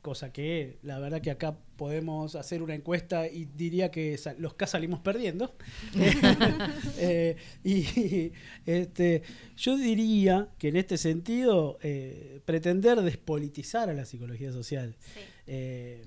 cosa 0.00 0.32
que 0.32 0.78
la 0.82 0.98
verdad 0.98 1.20
que 1.20 1.30
acá 1.30 1.58
podemos 1.76 2.34
hacer 2.36 2.62
una 2.62 2.74
encuesta 2.74 3.26
y 3.26 3.46
diría 3.46 3.90
que 3.90 4.18
los 4.38 4.54
K 4.54 4.66
salimos 4.66 5.00
perdiendo. 5.00 5.54
Eh, 7.02 7.36
y 7.64 8.32
este, 8.66 9.22
yo 9.56 9.76
diría 9.76 10.50
que 10.58 10.68
en 10.68 10.76
este 10.76 10.98
sentido, 10.98 11.78
eh, 11.82 12.40
pretender 12.44 13.00
despolitizar 13.00 13.88
a 13.88 13.94
la 13.94 14.04
psicología 14.04 14.52
social. 14.52 14.96
Sí. 15.46 16.00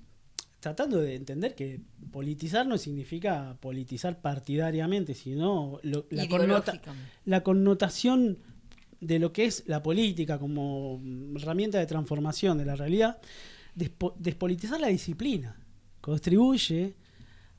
Tratando 0.64 1.00
de 1.02 1.16
entender 1.16 1.56
que 1.56 1.82
politizar 2.10 2.66
no 2.66 2.78
significa 2.78 3.58
politizar 3.60 4.22
partidariamente, 4.22 5.14
sino 5.14 5.80
lo- 5.84 6.06
la, 6.10 6.24
connota- 6.30 6.72
Ideológicamente. 6.72 7.12
la 7.26 7.44
connotación 7.44 8.38
de 9.02 9.20
lo 9.20 9.34
que 9.34 9.44
es 9.44 9.64
la 9.68 9.84
política 9.84 10.40
como 10.40 11.02
herramienta 11.36 11.80
de 11.80 11.86
transformación 11.86 12.58
de 12.58 12.64
la 12.66 12.76
realidad, 12.78 13.20
despo- 13.76 14.14
despolitizar 14.18 14.80
la 14.80 14.88
disciplina 14.88 15.58
contribuye 16.00 16.94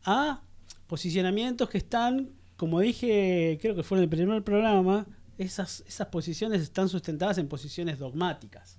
a 0.04 0.40
posicionamientos 0.86 1.68
que 1.68 1.78
están, 1.78 2.30
como 2.56 2.80
dije, 2.80 3.58
creo 3.60 3.74
que 3.74 3.82
fue 3.82 3.98
en 3.98 4.04
el 4.04 4.08
primer 4.08 4.42
programa, 4.42 5.06
esas, 5.36 5.84
esas 5.86 6.06
posiciones 6.08 6.62
están 6.62 6.88
sustentadas 6.88 7.36
en 7.38 7.48
posiciones 7.48 7.98
dogmáticas, 7.98 8.78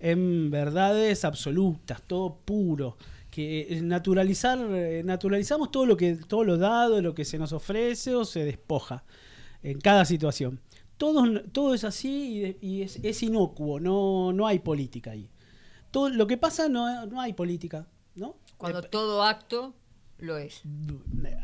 en 0.00 0.50
verdades 0.50 1.24
absolutas, 1.24 2.02
todo 2.02 2.36
puro, 2.44 2.96
que 3.32 3.62
eh, 3.62 3.80
naturalizar, 3.80 4.58
eh, 4.60 5.02
naturalizamos 5.02 5.70
todo 5.70 5.86
lo 5.86 5.96
que, 5.96 6.16
todo 6.16 6.44
lo 6.44 6.58
dado, 6.58 7.00
lo 7.00 7.14
que 7.14 7.24
se 7.24 7.38
nos 7.38 7.54
ofrece 7.54 8.14
o 8.14 8.26
se 8.26 8.44
despoja 8.44 9.04
en 9.62 9.80
cada 9.80 10.04
situación. 10.04 10.60
Todo, 10.98 11.40
todo 11.44 11.72
es 11.72 11.82
así 11.82 12.58
y, 12.60 12.82
es, 12.82 13.00
es 13.02 13.22
inocuo, 13.22 13.80
no, 13.80 14.34
no 14.34 14.46
hay 14.46 14.58
política 14.58 15.12
ahí. 15.12 15.30
Todo, 15.90 16.10
lo 16.10 16.26
que 16.26 16.36
pasa 16.36 16.68
no, 16.68 17.06
no 17.06 17.22
hay 17.22 17.32
política, 17.32 17.88
¿no? 18.14 18.36
Cuando 18.58 18.80
Eh, 18.80 18.88
todo 18.90 19.22
acto 19.22 19.74
lo 20.18 20.36
es. 20.36 20.60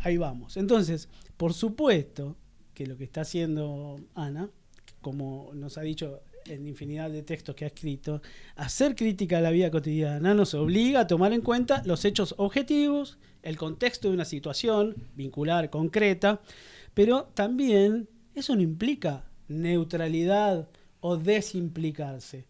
Ahí 0.04 0.18
vamos. 0.18 0.58
Entonces, 0.58 1.08
por 1.38 1.54
supuesto 1.54 2.36
que 2.74 2.86
lo 2.86 2.98
que 2.98 3.04
está 3.04 3.22
haciendo 3.22 3.98
Ana, 4.14 4.50
como 5.00 5.52
nos 5.54 5.78
ha 5.78 5.80
dicho 5.80 6.20
en 6.48 6.66
infinidad 6.66 7.10
de 7.10 7.22
textos 7.22 7.54
que 7.54 7.64
ha 7.64 7.68
escrito, 7.68 8.22
hacer 8.56 8.94
crítica 8.94 9.38
a 9.38 9.40
la 9.40 9.50
vida 9.50 9.70
cotidiana 9.70 10.34
nos 10.34 10.54
obliga 10.54 11.00
a 11.00 11.06
tomar 11.06 11.32
en 11.32 11.42
cuenta 11.42 11.82
los 11.84 12.04
hechos 12.04 12.34
objetivos, 12.38 13.18
el 13.42 13.56
contexto 13.56 14.08
de 14.08 14.14
una 14.14 14.24
situación 14.24 14.94
vincular, 15.14 15.70
concreta, 15.70 16.40
pero 16.94 17.24
también 17.34 18.08
eso 18.34 18.54
no 18.54 18.62
implica 18.62 19.24
neutralidad 19.48 20.68
o 21.00 21.16
desimplicarse. 21.16 22.46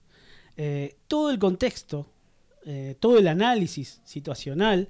Eh, 0.56 0.96
todo 1.06 1.30
el 1.30 1.38
contexto, 1.38 2.06
eh, 2.64 2.96
todo 2.98 3.18
el 3.18 3.28
análisis 3.28 4.00
situacional 4.04 4.88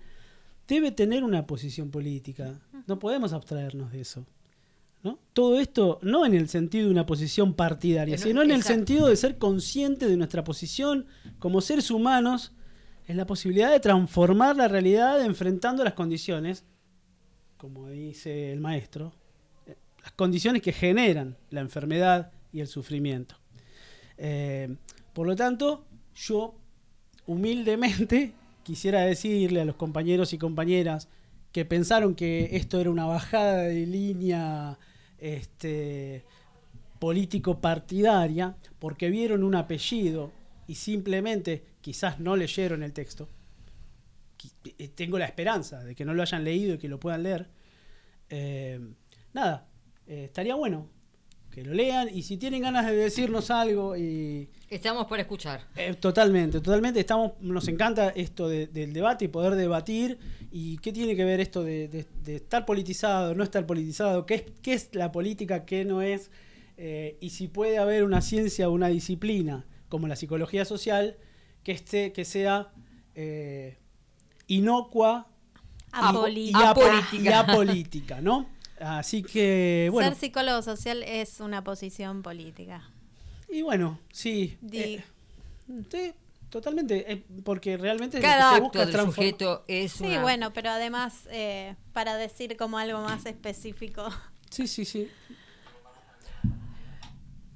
debe 0.66 0.92
tener 0.92 1.25
una 1.25 1.47
posición 1.47 1.90
política. 1.90 2.61
No 2.87 2.99
podemos 2.99 3.33
abstraernos 3.33 3.92
de 3.92 4.01
eso. 4.01 4.27
¿No? 5.03 5.19
Todo 5.33 5.61
esto 5.61 5.99
no 6.03 6.27
en 6.27 6.35
el 6.35 6.49
sentido 6.49 6.87
de 6.87 6.93
una 6.93 7.07
posición 7.07 7.55
partidaria, 7.55 8.17
no, 8.17 8.23
sino 8.23 8.43
en 8.43 8.51
el 8.51 8.63
sentido 8.63 9.07
de 9.07 9.17
ser 9.17 9.39
consciente 9.39 10.09
de 10.09 10.17
nuestra 10.17 10.45
posición 10.45 11.07
como 11.39 11.61
seres 11.61 11.91
humanos 11.91 12.53
en 13.07 13.17
la 13.17 13.27
posibilidad 13.27 13.71
de 13.71 13.81
transformar 13.81 14.57
la 14.57 14.69
realidad 14.69 15.25
enfrentando 15.25 15.83
las 15.83 15.95
condiciones, 15.95 16.65
como 17.57 17.89
dice 17.89 18.53
el 18.53 18.61
maestro, 18.61 19.15
eh, 19.67 19.77
las 20.03 20.13
condiciones 20.13 20.63
que 20.63 20.73
generan 20.73 21.37
la 21.51 21.61
enfermedad 21.61 22.33
y 22.53 22.61
el 22.61 22.67
sufrimiento. 22.67 23.37
Eh, 24.19 24.77
por 25.15 25.27
lo 25.27 25.35
tanto, 25.35 25.87
yo 26.15 26.55
humildemente 27.27 28.35
quisiera 28.63 29.01
decirle 29.03 29.63
a 29.63 29.65
los 29.65 29.77
compañeros 29.77 30.33
y 30.35 30.39
compañeras 30.39 31.09
que 31.53 31.65
pensaron 31.65 32.15
que 32.15 32.51
esto 32.53 32.79
era 32.79 32.91
una 32.91 33.07
bajada 33.07 33.63
de 33.63 33.87
línea 33.87 34.79
este, 35.19 36.25
político 36.99 37.61
partidaria 37.61 38.57
porque 38.79 39.11
vieron 39.11 39.43
un 39.45 39.55
apellido 39.55 40.33
y 40.67 40.75
simplemente 40.75 41.65
quizás 41.81 42.19
no 42.21 42.37
leyeron 42.37 42.83
el 42.83 42.93
texto. 42.93 43.29
Eh, 44.79 44.89
Tengo 44.89 45.19
la 45.19 45.25
esperanza 45.27 45.83
de 45.83 45.95
que 45.95 46.05
no 46.05 46.15
lo 46.15 46.23
hayan 46.23 46.45
leído 46.45 46.75
y 46.75 46.79
que 46.79 46.89
lo 46.89 47.01
puedan 47.01 47.23
leer. 47.23 47.49
Eh, 48.31 48.79
nada, 49.33 49.67
eh, 50.07 50.25
estaría 50.25 50.55
bueno 50.55 50.89
que 51.51 51.65
lo 51.65 51.73
lean 51.73 52.09
y 52.15 52.23
si 52.23 52.37
tienen 52.37 52.63
ganas 52.63 52.87
de 52.87 52.95
decirnos 52.95 53.51
algo 53.51 53.97
y 53.97 54.49
Estamos 54.69 55.07
por 55.07 55.19
escuchar. 55.19 55.67
eh, 55.77 55.95
totalmente, 55.95 56.61
totalmente. 56.61 57.01
Estamos, 57.01 57.33
nos 57.41 57.67
encanta 57.69 58.11
esto 58.11 58.49
de- 58.49 58.67
del 58.67 58.93
debate 58.93 59.25
y 59.25 59.29
poder 59.29 59.55
debatir. 59.55 60.19
¿Y 60.51 60.79
qué 60.79 60.93
tiene 60.93 61.15
que 61.15 61.25
ver 61.25 61.41
esto 61.41 61.63
de, 61.63 61.89
de- 61.89 62.07
de 62.25 62.37
estar 62.37 62.65
politizado, 62.65 63.35
no 63.35 63.45
estar 63.45 63.67
politizado? 63.67 64.25
¿Qué 64.27 64.35
es, 64.37 64.43
qué 64.63 64.73
es 64.75 64.95
la 64.95 65.13
política, 65.13 65.65
qué 65.67 65.85
no 65.85 66.01
es? 66.03 66.31
Eh, 66.77 67.17
y 67.21 67.31
si 67.31 67.49
puede 67.49 67.79
haber 67.79 68.05
una 68.05 68.21
ciencia 68.23 68.69
o 68.69 68.73
una 68.73 68.89
disciplina 68.89 69.67
como 69.89 70.07
la 70.09 70.17
psicología 70.17 70.65
social 70.65 71.17
que, 71.65 71.73
esté, 71.73 72.13
que 72.13 72.25
sea 72.25 72.71
eh, 73.15 73.77
inocua 74.47 75.27
y- 75.93 76.51
y, 76.51 76.53
apo- 76.53 76.69
Apolítica. 76.85 77.19
y 77.19 77.29
apolítica, 77.33 78.21
¿no? 78.21 78.49
Así 78.81 79.23
que, 79.23 79.89
bueno. 79.93 80.09
Ser 80.11 80.19
psicólogo 80.19 80.63
social 80.63 81.03
es 81.03 81.41
una 81.41 81.65
posición 81.65 82.23
política. 82.23 82.89
Y 83.51 83.63
bueno, 83.63 83.99
sí. 84.13 84.57
Di- 84.61 84.79
eh, 84.79 85.05
sí, 85.91 86.13
totalmente. 86.51 87.13
eh, 87.13 87.25
porque 87.45 87.77
realmente 87.77 88.21
Cada 88.21 88.51
acto 88.55 88.65
busca 88.65 88.83
es 88.83 88.87
del 88.89 88.97
transform- 88.97 89.05
sujeto 89.15 89.65
es 89.69 89.93
Sí, 89.93 90.05
una... 90.07 90.23
bueno, 90.23 90.53
pero 90.53 90.71
además, 90.71 91.29
eh, 91.31 91.75
para 91.93 92.17
decir 92.17 92.57
como 92.57 92.79
algo 92.79 93.01
más 93.01 93.27
específico. 93.27 94.09
Sí, 94.51 94.67
sí, 94.67 94.85
sí. 94.85 95.11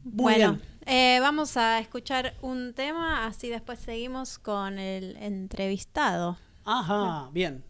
Muy 0.04 0.12
bueno, 0.34 0.52
bien. 0.54 0.62
eh, 0.86 1.20
vamos 1.20 1.56
a 1.56 1.78
escuchar 1.78 2.34
un 2.42 2.74
tema, 2.74 3.26
así 3.26 3.48
después 3.48 3.78
seguimos 3.78 4.38
con 4.38 4.78
el 4.78 5.16
entrevistado. 5.16 6.36
Ajá, 6.64 7.30
bien. 7.32 7.64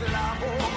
esclavo. 0.00 0.69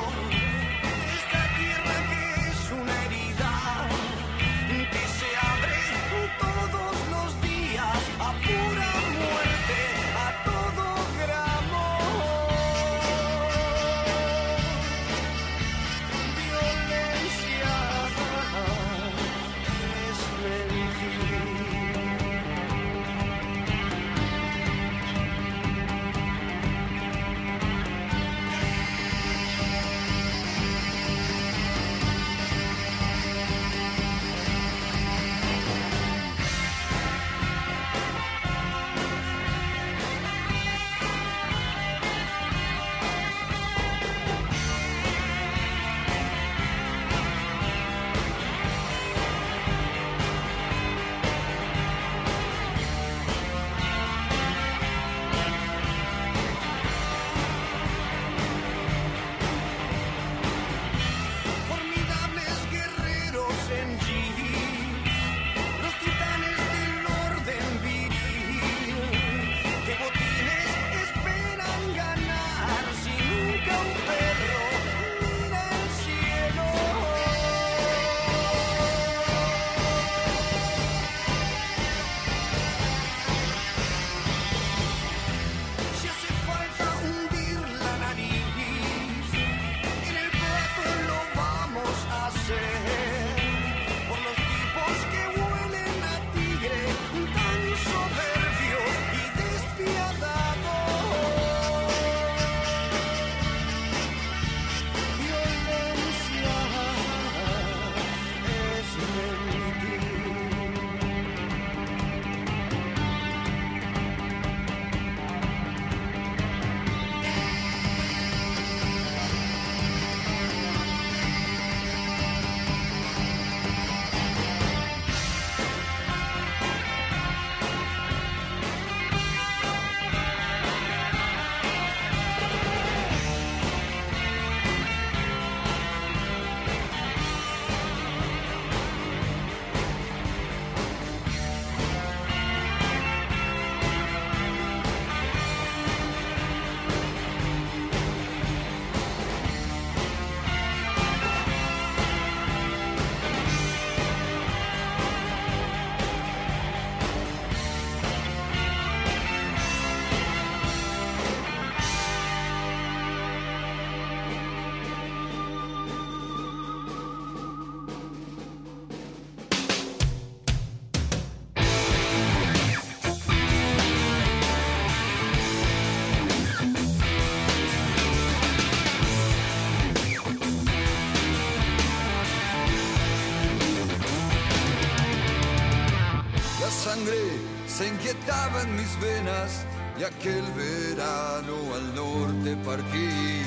inquietaban 188.03 188.75
mis 188.75 188.99
venas 188.99 189.65
y 189.97 190.03
aquel 190.03 190.43
verano 190.57 191.55
al 191.73 191.95
norte 191.95 192.57
partí 192.65 193.43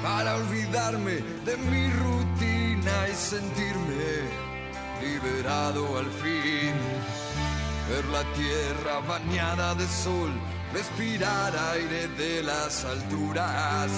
para 0.00 0.36
olvidarme 0.36 1.14
de 1.44 1.56
mi 1.56 1.90
rutina 1.90 3.08
y 3.10 3.14
sentirme 3.16 4.30
liberado 5.02 5.98
al 5.98 6.06
fin. 6.22 6.74
Ver 7.88 8.04
la 8.12 8.22
tierra 8.34 9.00
bañada 9.08 9.74
de 9.74 9.88
sol, 9.88 10.30
respirar 10.72 11.52
aire 11.72 12.06
de 12.16 12.44
las 12.44 12.84
alturas, 12.84 13.90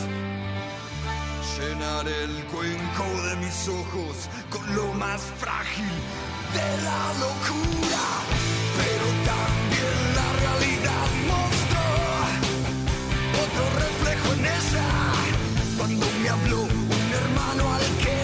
llenar 1.59 2.09
el 2.09 2.45
cuenco 2.47 3.23
de 3.29 3.37
mis 3.37 3.69
ojos 3.69 4.31
con 4.49 4.75
lo 4.75 4.95
más 4.95 5.21
frágil 5.39 5.93
de 6.55 6.83
la 6.83 7.13
locura. 7.21 8.26
blue, 16.47 16.63
un 16.65 17.13
hermano 17.13 17.75
al 17.75 17.83
que 18.03 18.16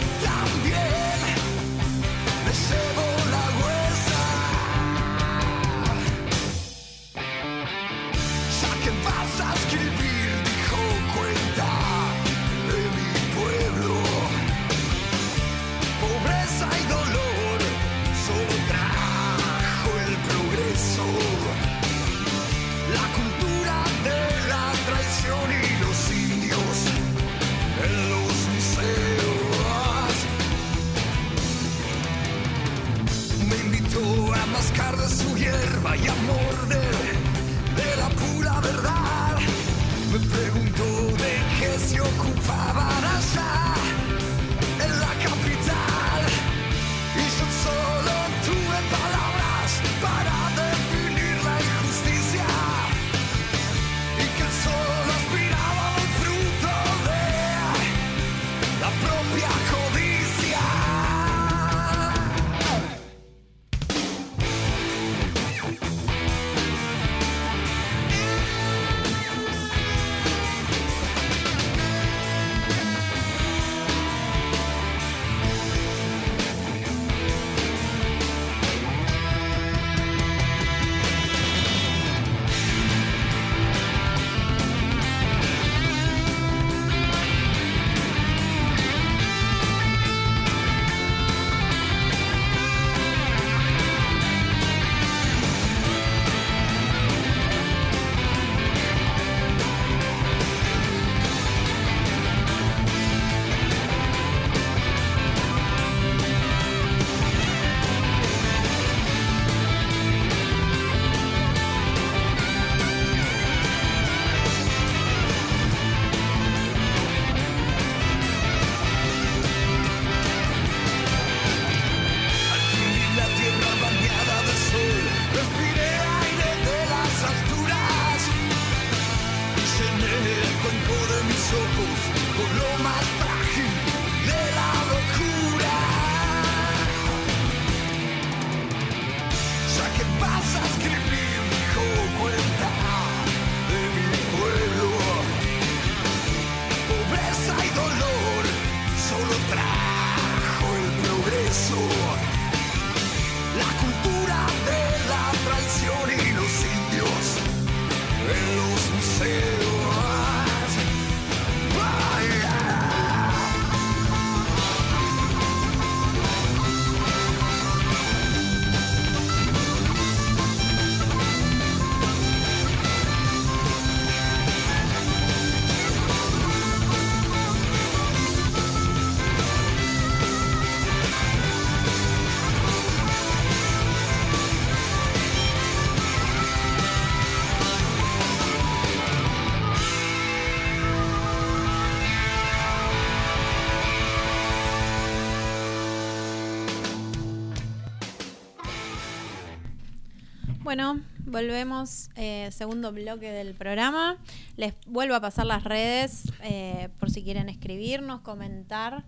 Bueno, 200.75 201.03
volvemos, 201.27 202.09
eh, 202.17 202.49
segundo 202.51 202.93
bloque 202.93 203.31
del 203.31 203.53
programa. 203.53 204.17
Les 204.57 204.73
vuelvo 204.87 205.15
a 205.15 205.21
pasar 205.21 205.45
las 205.45 205.65
redes 205.65 206.33
eh, 206.45 206.89
por 206.99 207.11
si 207.11 207.23
quieren 207.23 207.51
escribirnos, 207.51 208.23
comentar. 208.23 209.05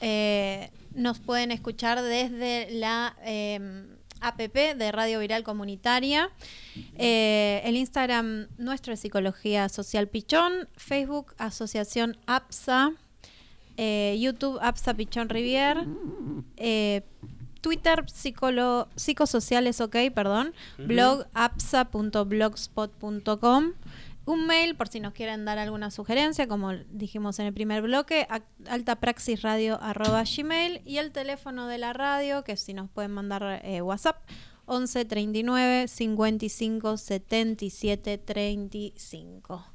Eh, 0.00 0.70
nos 0.94 1.18
pueden 1.18 1.50
escuchar 1.50 2.00
desde 2.00 2.68
la 2.70 3.16
eh, 3.24 3.84
app 4.20 4.38
de 4.38 4.92
Radio 4.92 5.18
Viral 5.18 5.42
Comunitaria. 5.42 6.30
El 6.96 7.76
Instagram 7.76 8.46
nuestro 8.56 8.92
es 8.92 9.00
Psicología 9.00 9.68
Social 9.68 10.06
Pichón. 10.06 10.68
Facebook 10.76 11.34
Asociación 11.38 12.16
APSA. 12.26 12.92
YouTube 13.76 14.60
APSA 14.62 14.94
Pichón 14.94 15.30
Rivier. 15.30 15.78
Twitter 17.66 18.08
psicolo, 18.08 18.88
psicosociales 18.94 19.80
ok, 19.80 19.96
perdón. 20.14 20.54
Blog 20.78 21.26
apsa.blogspot.com. 21.34 23.72
Un 24.24 24.46
mail 24.46 24.76
por 24.76 24.86
si 24.86 25.00
nos 25.00 25.12
quieren 25.12 25.44
dar 25.44 25.58
alguna 25.58 25.90
sugerencia, 25.90 26.46
como 26.46 26.74
dijimos 26.92 27.40
en 27.40 27.46
el 27.46 27.52
primer 27.52 27.82
bloque, 27.82 28.28
altapraxisradio.gmail 28.68 30.82
y 30.84 30.98
el 30.98 31.10
teléfono 31.10 31.66
de 31.66 31.78
la 31.78 31.92
radio, 31.92 32.44
que 32.44 32.56
si 32.56 32.72
nos 32.72 32.88
pueden 32.88 33.10
mandar 33.10 33.62
eh, 33.64 33.82
WhatsApp, 33.82 34.18
11 34.66 35.04
39 35.04 35.88
55 35.88 36.98
77 36.98 38.18
35. 38.18 39.66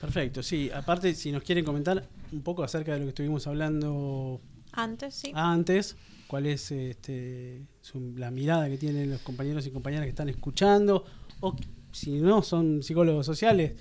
Perfecto, 0.00 0.44
sí. 0.44 0.70
Aparte, 0.72 1.12
si 1.16 1.32
nos 1.32 1.42
quieren 1.42 1.64
comentar 1.64 2.06
un 2.30 2.42
poco 2.42 2.62
acerca 2.62 2.92
de 2.92 3.00
lo 3.00 3.06
que 3.06 3.10
estuvimos 3.10 3.48
hablando 3.48 4.40
Antes, 4.70 5.16
sí. 5.16 5.32
antes, 5.34 5.96
cuál 6.32 6.46
es 6.46 6.72
este, 6.72 7.60
su- 7.82 8.14
la 8.16 8.30
mirada 8.30 8.66
que 8.70 8.78
tienen 8.78 9.10
los 9.10 9.20
compañeros 9.20 9.66
y 9.66 9.70
compañeras 9.70 10.06
que 10.06 10.10
están 10.16 10.30
escuchando, 10.30 11.04
o 11.40 11.54
si 11.92 12.12
no 12.22 12.40
son 12.42 12.82
psicólogos 12.82 13.26
sociales, 13.26 13.74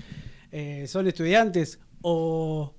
eh, 0.51 0.85
son 0.85 1.07
estudiantes 1.07 1.79
o 2.01 2.73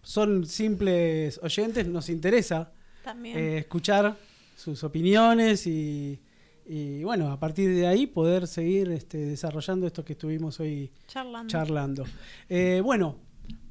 son 0.00 0.46
simples 0.46 1.40
oyentes, 1.42 1.88
nos 1.88 2.08
interesa 2.08 2.70
También. 3.02 3.36
eh, 3.36 3.58
escuchar 3.58 4.16
sus 4.56 4.84
opiniones 4.84 5.66
y, 5.66 6.20
y, 6.64 7.02
bueno, 7.02 7.32
a 7.32 7.40
partir 7.40 7.74
de 7.74 7.88
ahí 7.88 8.06
poder 8.06 8.46
seguir 8.46 8.92
este, 8.92 9.18
desarrollando 9.18 9.88
esto 9.88 10.04
que 10.04 10.12
estuvimos 10.12 10.60
hoy 10.60 10.92
charlando. 11.08 11.50
charlando. 11.50 12.04
Eh, 12.48 12.80
bueno, 12.84 13.16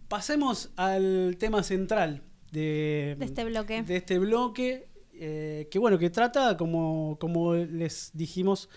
pasemos 0.09 0.71
al 0.75 1.37
tema 1.39 1.63
central 1.63 2.23
de, 2.51 3.15
De 3.17 3.25
este 3.25 3.45
bloque. 3.45 3.83
de 3.83 3.95
este 3.95 4.19
bloque, 4.19 4.87
eh, 5.15 5.67
que 5.69 5.79
bueno, 5.79 5.97
que 5.97 6.09
trata, 6.09 6.57
como, 6.57 7.17
como 7.19 7.55
les 7.55 8.11
dijimos 8.13 8.69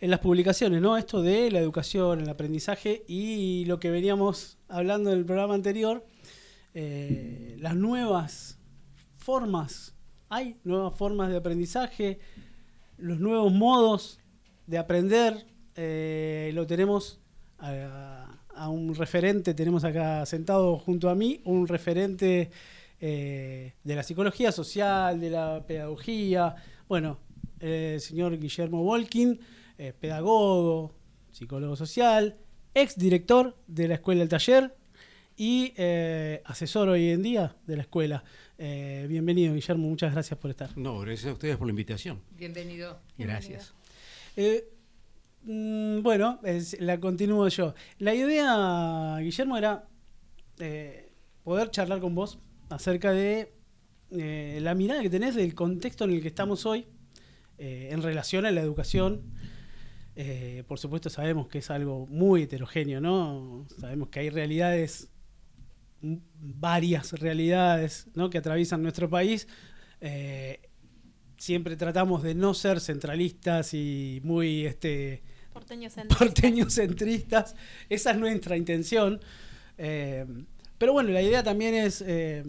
en 0.00 0.10
las 0.10 0.20
publicaciones, 0.20 0.80
¿no? 0.80 0.96
Esto 0.96 1.22
de 1.22 1.50
la 1.50 1.58
educación, 1.58 2.20
el 2.20 2.28
aprendizaje 2.28 3.04
y 3.08 3.64
lo 3.66 3.78
que 3.78 3.90
veníamos 3.90 4.58
hablando 4.68 5.12
en 5.12 5.18
el 5.18 5.24
programa 5.24 5.54
anterior, 5.54 6.04
eh, 6.74 7.56
las 7.60 7.76
nuevas 7.76 8.58
formas, 9.16 9.94
hay 10.28 10.56
nuevas 10.64 10.96
formas 10.96 11.30
de 11.30 11.36
aprendizaje, 11.36 12.18
los 12.98 13.18
nuevos 13.18 13.52
modos 13.52 14.20
de 14.66 14.78
aprender, 14.78 15.46
eh, 15.74 16.50
lo 16.54 16.66
tenemos 16.66 17.20
a, 17.58 18.38
a 18.54 18.68
un 18.68 18.94
referente, 18.94 19.54
tenemos 19.54 19.84
acá 19.84 20.24
sentado 20.26 20.78
junto 20.78 21.08
a 21.08 21.14
mí, 21.14 21.40
un 21.44 21.68
referente 21.68 22.50
eh, 23.00 23.74
de 23.84 23.94
la 23.94 24.02
psicología 24.02 24.52
social, 24.52 25.20
de 25.20 25.30
la 25.30 25.64
pedagogía, 25.66 26.54
bueno, 26.88 27.18
el 27.60 28.00
señor 28.00 28.38
Guillermo 28.38 28.82
Volkin, 28.82 29.40
eh, 29.78 29.92
pedagogo, 29.98 30.94
psicólogo 31.32 31.76
social, 31.76 32.36
ex 32.74 32.96
director 32.98 33.56
de 33.66 33.88
la 33.88 33.94
Escuela 33.94 34.20
del 34.20 34.28
Taller 34.28 34.74
y 35.36 35.72
eh, 35.76 36.40
asesor 36.44 36.88
hoy 36.88 37.10
en 37.10 37.22
día 37.22 37.56
de 37.66 37.76
la 37.76 37.82
escuela. 37.82 38.24
Eh, 38.58 39.06
bienvenido, 39.08 39.52
Guillermo, 39.54 39.86
muchas 39.88 40.12
gracias 40.12 40.38
por 40.38 40.50
estar. 40.50 40.76
No, 40.78 40.98
gracias 41.00 41.26
a 41.30 41.32
ustedes 41.34 41.56
por 41.58 41.66
la 41.66 41.72
invitación. 41.72 42.22
Bienvenido. 42.38 42.98
Gracias. 43.18 43.74
Eh, 44.36 44.66
mm, 45.44 46.02
bueno, 46.02 46.40
es- 46.42 46.80
la 46.80 46.98
continúo 46.98 47.46
yo. 47.48 47.74
La 47.98 48.14
idea, 48.14 49.18
Guillermo, 49.20 49.58
era 49.58 49.86
eh, 50.58 51.12
poder 51.44 51.70
charlar 51.70 52.00
con 52.00 52.14
vos 52.14 52.38
acerca 52.68 53.12
de 53.12 53.52
eh, 54.10 54.58
la 54.62 54.74
mirada 54.74 55.02
que 55.02 55.10
tenés 55.10 55.34
del 55.34 55.54
contexto 55.54 56.04
en 56.04 56.12
el 56.12 56.22
que 56.22 56.28
estamos 56.28 56.64
hoy 56.64 56.86
eh, 57.58 57.88
en 57.90 58.02
relación 58.02 58.46
a 58.46 58.50
la 58.50 58.60
educación. 58.60 59.22
Eh, 60.14 60.64
por 60.66 60.78
supuesto 60.78 61.10
sabemos 61.10 61.48
que 61.48 61.58
es 61.58 61.70
algo 61.70 62.06
muy 62.06 62.42
heterogéneo, 62.42 63.00
¿no? 63.00 63.66
Sabemos 63.78 64.08
que 64.08 64.20
hay 64.20 64.30
realidades, 64.30 65.10
varias 66.00 67.12
realidades, 67.12 68.06
¿no? 68.14 68.30
Que 68.30 68.38
atraviesan 68.38 68.82
nuestro 68.82 69.10
país. 69.10 69.46
Siempre 71.36 71.76
tratamos 71.76 72.22
de 72.22 72.34
no 72.34 72.54
ser 72.54 72.80
centralistas 72.80 73.74
y 73.74 74.20
muy 74.24 74.64
este, 74.64 75.22
Porteño 75.52 75.90
porteños 76.18 76.74
centristas. 76.74 77.56
Esa 77.90 78.12
es 78.12 78.18
nuestra 78.18 78.56
intención. 78.56 79.20
Pero 80.78 80.92
bueno, 80.92 81.10
la 81.10 81.22
idea 81.22 81.42
también 81.42 81.74
es 81.74 82.02
eh, 82.06 82.42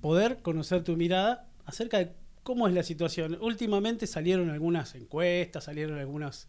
poder 0.00 0.40
conocer 0.42 0.82
tu 0.84 0.96
mirada 0.96 1.48
acerca 1.64 1.98
de 1.98 2.12
cómo 2.42 2.66
es 2.68 2.74
la 2.74 2.82
situación. 2.82 3.38
Últimamente 3.40 4.06
salieron 4.06 4.50
algunas 4.50 4.94
encuestas, 4.94 5.64
salieron 5.64 5.98
algunos 5.98 6.48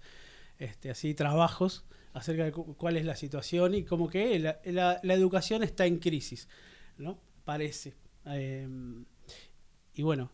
este, 0.60 0.90
así 0.90 1.14
trabajos 1.14 1.86
acerca 2.14 2.46
de 2.46 2.52
cu- 2.52 2.76
cuál 2.78 2.98
es 2.98 3.06
la 3.06 3.16
situación 3.16 3.74
y 3.76 3.84
como 3.84 4.08
que 4.10 4.40
la, 4.40 4.60
la- 4.66 5.00
la 5.04 5.14
educación 5.14 5.64
está 5.64 5.86
en 5.86 5.98
crisis, 6.00 6.48
¿no? 6.98 7.20
Parece. 7.44 7.96
Eh, 8.28 8.68
y 9.96 10.02
bueno, 10.04 10.32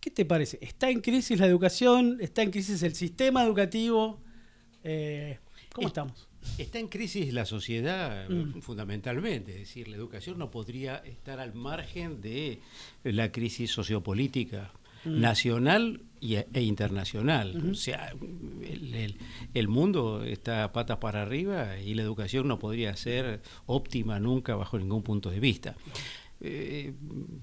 ¿qué 0.00 0.10
te 0.10 0.24
parece? 0.24 0.58
¿Está 0.62 0.90
en 0.90 1.00
crisis 1.00 1.38
la 1.38 1.46
educación? 1.46 2.18
¿Está 2.20 2.42
en 2.42 2.50
crisis 2.50 2.82
el 2.82 2.94
sistema 2.94 3.44
educativo? 3.44 4.20
Eh, 4.82 5.38
¿Cómo 5.72 5.88
Es- 5.88 5.90
estamos? 5.90 6.28
Está 6.58 6.78
en 6.78 6.88
crisis 6.88 7.32
la 7.32 7.44
sociedad 7.46 8.28
Mm. 8.28 8.60
fundamentalmente, 8.60 9.52
es 9.52 9.58
decir, 9.60 9.88
la 9.88 9.96
educación 9.96 10.38
no 10.38 10.50
podría 10.50 10.96
estar 10.98 11.40
al 11.40 11.54
margen 11.54 12.20
de 12.20 12.60
la 13.02 13.32
crisis 13.32 13.70
sociopolítica 13.72 14.72
Mm. 15.04 15.20
nacional 15.20 16.00
y- 16.20 16.36
e 16.36 16.60
internacional. 16.62 17.70
O 17.72 17.74
sea, 17.74 18.12
el, 18.62 18.94
el- 18.94 19.16
el 19.52 19.68
mundo 19.68 20.24
está 20.24 20.72
patas 20.72 20.96
para 20.98 21.22
arriba 21.22 21.78
y 21.78 21.92
la 21.94 22.02
educación 22.02 22.48
no 22.48 22.58
podría 22.58 22.96
ser 22.96 23.42
óptima 23.66 24.18
nunca 24.20 24.54
bajo 24.54 24.78
ningún 24.78 25.02
punto 25.02 25.30
de 25.30 25.40
vista. 25.40 25.76
Eh, 26.46 26.92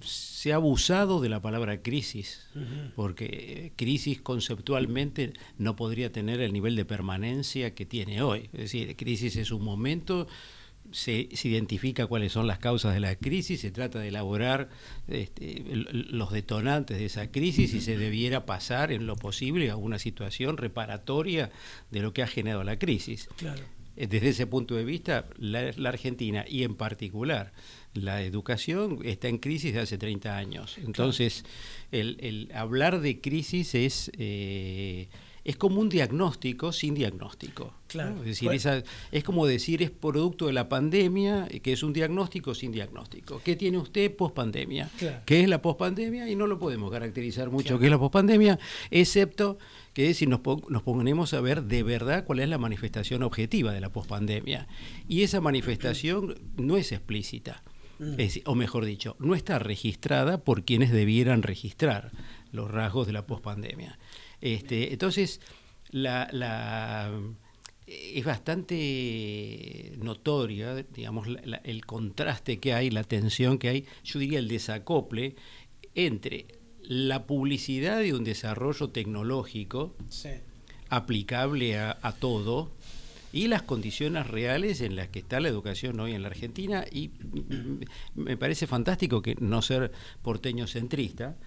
se 0.02 0.54
ha 0.54 0.58
abusado 0.58 1.22
de 1.22 1.30
la 1.30 1.42
palabra 1.42 1.82
crisis, 1.82 2.48
porque 2.96 3.26
eh, 3.26 3.72
crisis 3.76 4.22
conceptualmente 4.22 5.34
no 5.58 5.76
podría 5.76 6.12
tener 6.12 6.40
el 6.40 6.54
nivel 6.54 6.76
de 6.76 6.86
permanencia 6.86 7.74
que 7.74 7.88
tiene 7.88 8.22
hoy. 8.22 8.52
Es 8.54 8.60
decir, 8.60 8.96
crisis 8.96 9.38
es 9.38 9.52
un 9.52 9.64
momento, 9.64 10.28
se, 10.92 11.30
se 11.34 11.48
identifica 11.48 12.06
cuáles 12.06 12.32
son 12.32 12.46
las 12.46 12.60
causas 12.60 12.94
de 12.94 13.00
la 13.00 13.16
crisis, 13.16 13.62
se 13.62 13.72
trata 13.72 13.98
de 13.98 14.10
elaborar 14.10 14.70
este, 15.08 15.64
los 15.66 16.32
detonantes 16.32 17.00
de 17.00 17.06
esa 17.06 17.32
crisis 17.32 17.74
y 17.74 17.82
se 17.82 17.98
debiera 17.98 18.46
pasar 18.46 18.92
en 18.92 19.08
lo 19.08 19.16
posible 19.16 19.72
a 19.72 19.78
una 19.78 19.98
situación 19.98 20.58
reparatoria 20.58 21.50
de 21.90 22.02
lo 22.02 22.14
que 22.14 22.22
ha 22.22 22.28
generado 22.28 22.64
la 22.64 22.78
crisis. 22.78 23.30
Claro. 23.38 23.64
Eh, 23.98 24.06
Desde 24.06 24.30
ese 24.30 24.46
punto 24.48 24.76
de 24.76 24.86
vista, 24.86 25.26
la, 25.38 25.72
la 25.76 25.90
Argentina 25.90 26.46
y 26.48 26.64
en 26.64 26.76
particular 26.76 27.52
la 27.94 28.22
educación 28.24 29.00
está 29.04 29.28
en 29.28 29.38
crisis 29.38 29.74
de 29.74 29.80
hace 29.82 29.98
30 29.98 30.38
años. 30.38 30.78
Entonces, 30.78 31.44
el, 31.92 32.18
el 32.22 32.50
hablar 32.54 33.02
de 33.02 33.20
crisis 33.20 33.76
es, 33.76 34.12
eh, 34.18 35.10
es 35.44 35.58
como 35.58 35.82
un 35.82 35.90
diagnóstico 35.90 36.72
sin 36.72 36.94
diagnóstico. 36.94 37.74
Claro. 37.88 38.12
¿no? 38.12 38.20
Es 38.22 38.28
decir, 38.28 38.46
Bueno. 38.48 38.58
esa- 38.58 38.84
es 39.12 39.24
como 39.26 39.46
decir 39.46 39.82
es 39.84 39.90
producto 39.92 40.48
de 40.48 40.54
la 40.54 40.70
pandemia, 40.70 41.48
que 41.62 41.74
es 41.74 41.84
un 41.84 41.92
diagnóstico 41.92 42.54
sin 42.56 42.72
diagnóstico. 42.72 43.42
¿Qué 43.44 43.56
tiene 43.58 43.78
usted 43.78 44.16
post 44.16 44.36
pandemia? 44.36 44.90
Claro. 44.98 45.24
¿Qué 45.26 45.42
es 45.42 45.50
la 45.50 45.62
pospandemia? 45.62 46.30
Y 46.30 46.36
no 46.36 46.48
lo 46.48 46.60
podemos 46.60 46.92
caracterizar 46.92 47.50
mucho 47.50 47.66
Claro. 47.70 47.80
qué 47.80 47.86
es 47.88 47.92
la 47.92 48.00
pospandemia, 48.00 48.60
excepto 48.92 49.58
que 49.94 50.14
si 50.14 50.28
nos, 50.28 50.40
pon- 50.40 50.64
nos 50.70 50.84
ponemos 50.84 51.34
a 51.34 51.42
ver 51.42 51.64
de 51.64 51.84
verdad 51.84 52.24
cuál 52.24 52.40
es 52.40 52.48
la 52.48 52.58
manifestación 52.58 53.24
objetiva 53.24 53.74
de 53.74 53.82
la 53.82 53.90
pospandemia. 53.92 54.68
Y 55.10 55.24
esa 55.24 55.42
manifestación 55.42 56.40
no 56.56 56.78
es 56.78 56.92
explícita. 56.94 57.64
Mm. 58.02 58.20
Es 58.20 58.42
o 58.46 58.56
mejor 58.56 58.84
dicho, 58.86 59.16
no 59.20 59.36
está 59.36 59.60
registrada 59.60 60.44
por 60.44 60.66
quienes 60.66 60.92
debieran 60.92 61.44
registrar 61.44 62.12
los 62.52 62.70
rasgos 62.72 63.06
de 63.06 63.14
la 63.14 63.28
pospandemia. 63.28 64.00
Este, 64.42 64.92
entonces, 64.92 65.40
la, 65.92 66.28
la- 66.32 67.12
es 67.86 68.26
bastante 68.26 69.94
notoria, 69.98 70.76
digamos, 70.94 71.28
la- 71.28 71.62
el 71.64 71.86
contraste 71.86 72.60
que 72.60 72.74
hay, 72.74 72.90
la 72.90 73.04
tensión 73.04 73.58
que 73.58 73.70
hay, 73.70 73.86
yo 74.04 74.20
diría 74.20 74.40
el 74.40 74.48
desacople 74.48 75.36
entre 75.94 76.48
la 76.82 77.28
publicidad 77.28 78.00
de 78.00 78.14
un 78.14 78.24
desarrollo 78.24 78.90
tecnológico 78.90 79.96
Sí. 80.10 80.30
aplicable 80.90 81.78
a, 81.78 81.98
a 82.02 82.14
todo 82.14 82.72
y 83.34 83.48
las 83.48 83.62
condiciones 83.64 84.28
reales 84.28 84.82
en 84.82 84.96
las 84.96 85.08
que 85.10 85.20
está 85.20 85.40
la 85.40 85.48
educación 85.50 86.00
hoy 86.00 86.14
en 86.14 86.22
la 86.22 86.28
Argentina 86.30 86.86
y 86.92 87.12
me 88.16 88.38
parece 88.38 88.68
fantástico 88.68 89.22
que 89.22 89.36
no 89.40 89.62
ser 89.62 89.92
porteño 90.22 90.68
centrista 90.68 91.38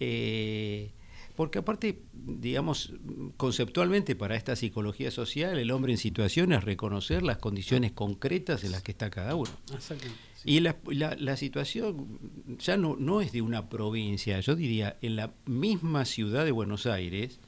eh, 0.00 0.92
porque 1.34 1.60
aparte, 1.60 2.02
digamos, 2.12 2.92
conceptualmente 3.38 4.14
para 4.14 4.36
esta 4.36 4.54
psicología 4.54 5.10
social, 5.10 5.58
el 5.58 5.70
hombre 5.70 5.92
en 5.92 5.98
situación 5.98 6.52
es 6.52 6.62
reconocer 6.62 7.22
las 7.22 7.38
condiciones 7.38 7.92
concretas 7.92 8.64
en 8.64 8.72
las 8.72 8.82
que 8.82 8.92
está 8.92 9.08
cada 9.08 9.34
uno. 9.34 9.50
Exactamente. 9.74 10.20
sí. 10.36 10.50
Y 10.50 10.60
la, 10.60 10.76
la- 10.90 11.16
la 11.18 11.36
situación 11.38 12.18
ya 12.58 12.76
no, 12.76 12.96
no 12.98 13.22
es 13.22 13.32
de 13.32 13.40
una 13.40 13.70
provincia, 13.70 14.38
yo 14.40 14.54
diría, 14.54 14.98
en 15.00 15.16
la 15.16 15.32
misma 15.46 16.04
ciudad 16.04 16.44
de 16.44 16.50
Buenos 16.50 16.84
Aires, 16.84 17.40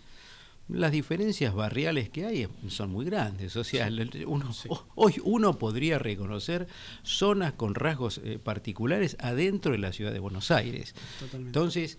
las 0.69 0.93
diferencias 0.93 1.55
barriales 1.55 2.09
que 2.09 2.25
hay 2.25 2.49
son 2.69 2.91
muy 2.91 3.05
grandes. 3.05 3.55
O 3.57 3.65
sea, 3.65 3.89
uno, 4.27 4.51
hoy 4.95 5.15
uno 5.23 5.59
podría 5.59 5.99
reconocer 5.99 6.67
zonas 7.03 7.53
con 7.53 7.75
rasgos 7.75 8.21
eh, 8.25 8.39
particulares 8.43 9.17
adentro 9.21 9.73
de 9.73 9.79
la 9.79 9.93
ciudad 9.93 10.13
de 10.13 10.21
Buenos 10.21 10.51
Aires. 10.51 10.95
Totalmente. 11.21 11.49
Entonces, 11.49 11.99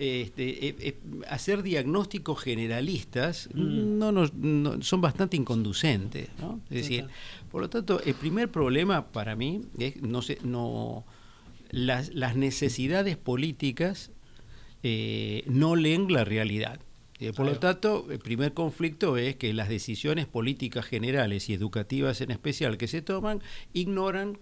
este, 0.00 0.66
eh, 0.68 0.76
eh, 0.80 0.98
hacer 1.28 1.62
diagnósticos 1.62 2.40
generalistas 2.42 3.48
Mm. 3.54 3.98
no 3.98 4.10
nos- 4.12 4.34
no- 4.34 4.82
son 4.82 5.00
bastante 5.02 5.36
inconducentes. 5.36 6.28
¿no? 6.40 6.60
Es 6.70 6.76
decir, 6.82 7.06
por 7.50 7.60
lo 7.60 7.70
tanto, 7.70 8.02
el 8.02 8.14
primer 8.14 8.50
problema 8.50 9.08
para 9.12 9.36
mí 9.36 9.60
es 9.78 10.00
no 10.02 10.20
sé, 10.22 10.38
no 10.42 11.04
las, 11.70 12.12
las 12.14 12.34
necesidades 12.34 13.16
políticas 13.18 14.10
no 15.46 15.76
leen 15.76 16.12
la 16.12 16.24
realidad. 16.24 16.80
Eh, 17.20 17.32
por 17.34 17.44
lo 17.46 17.58
tanto, 17.58 18.06
el 18.10 18.18
primer 18.18 18.54
conflicto 18.54 19.16
es 19.18 19.36
que 19.36 19.52
las 19.52 19.68
decisiones 19.68 20.26
políticas 20.26 20.86
generales 20.86 21.48
y 21.50 21.54
educativas 21.54 22.20
en 22.22 22.30
especial 22.30 22.78
que 22.78 22.88
se 22.88 23.02
toman 23.02 23.42
ignoran, 23.74 24.38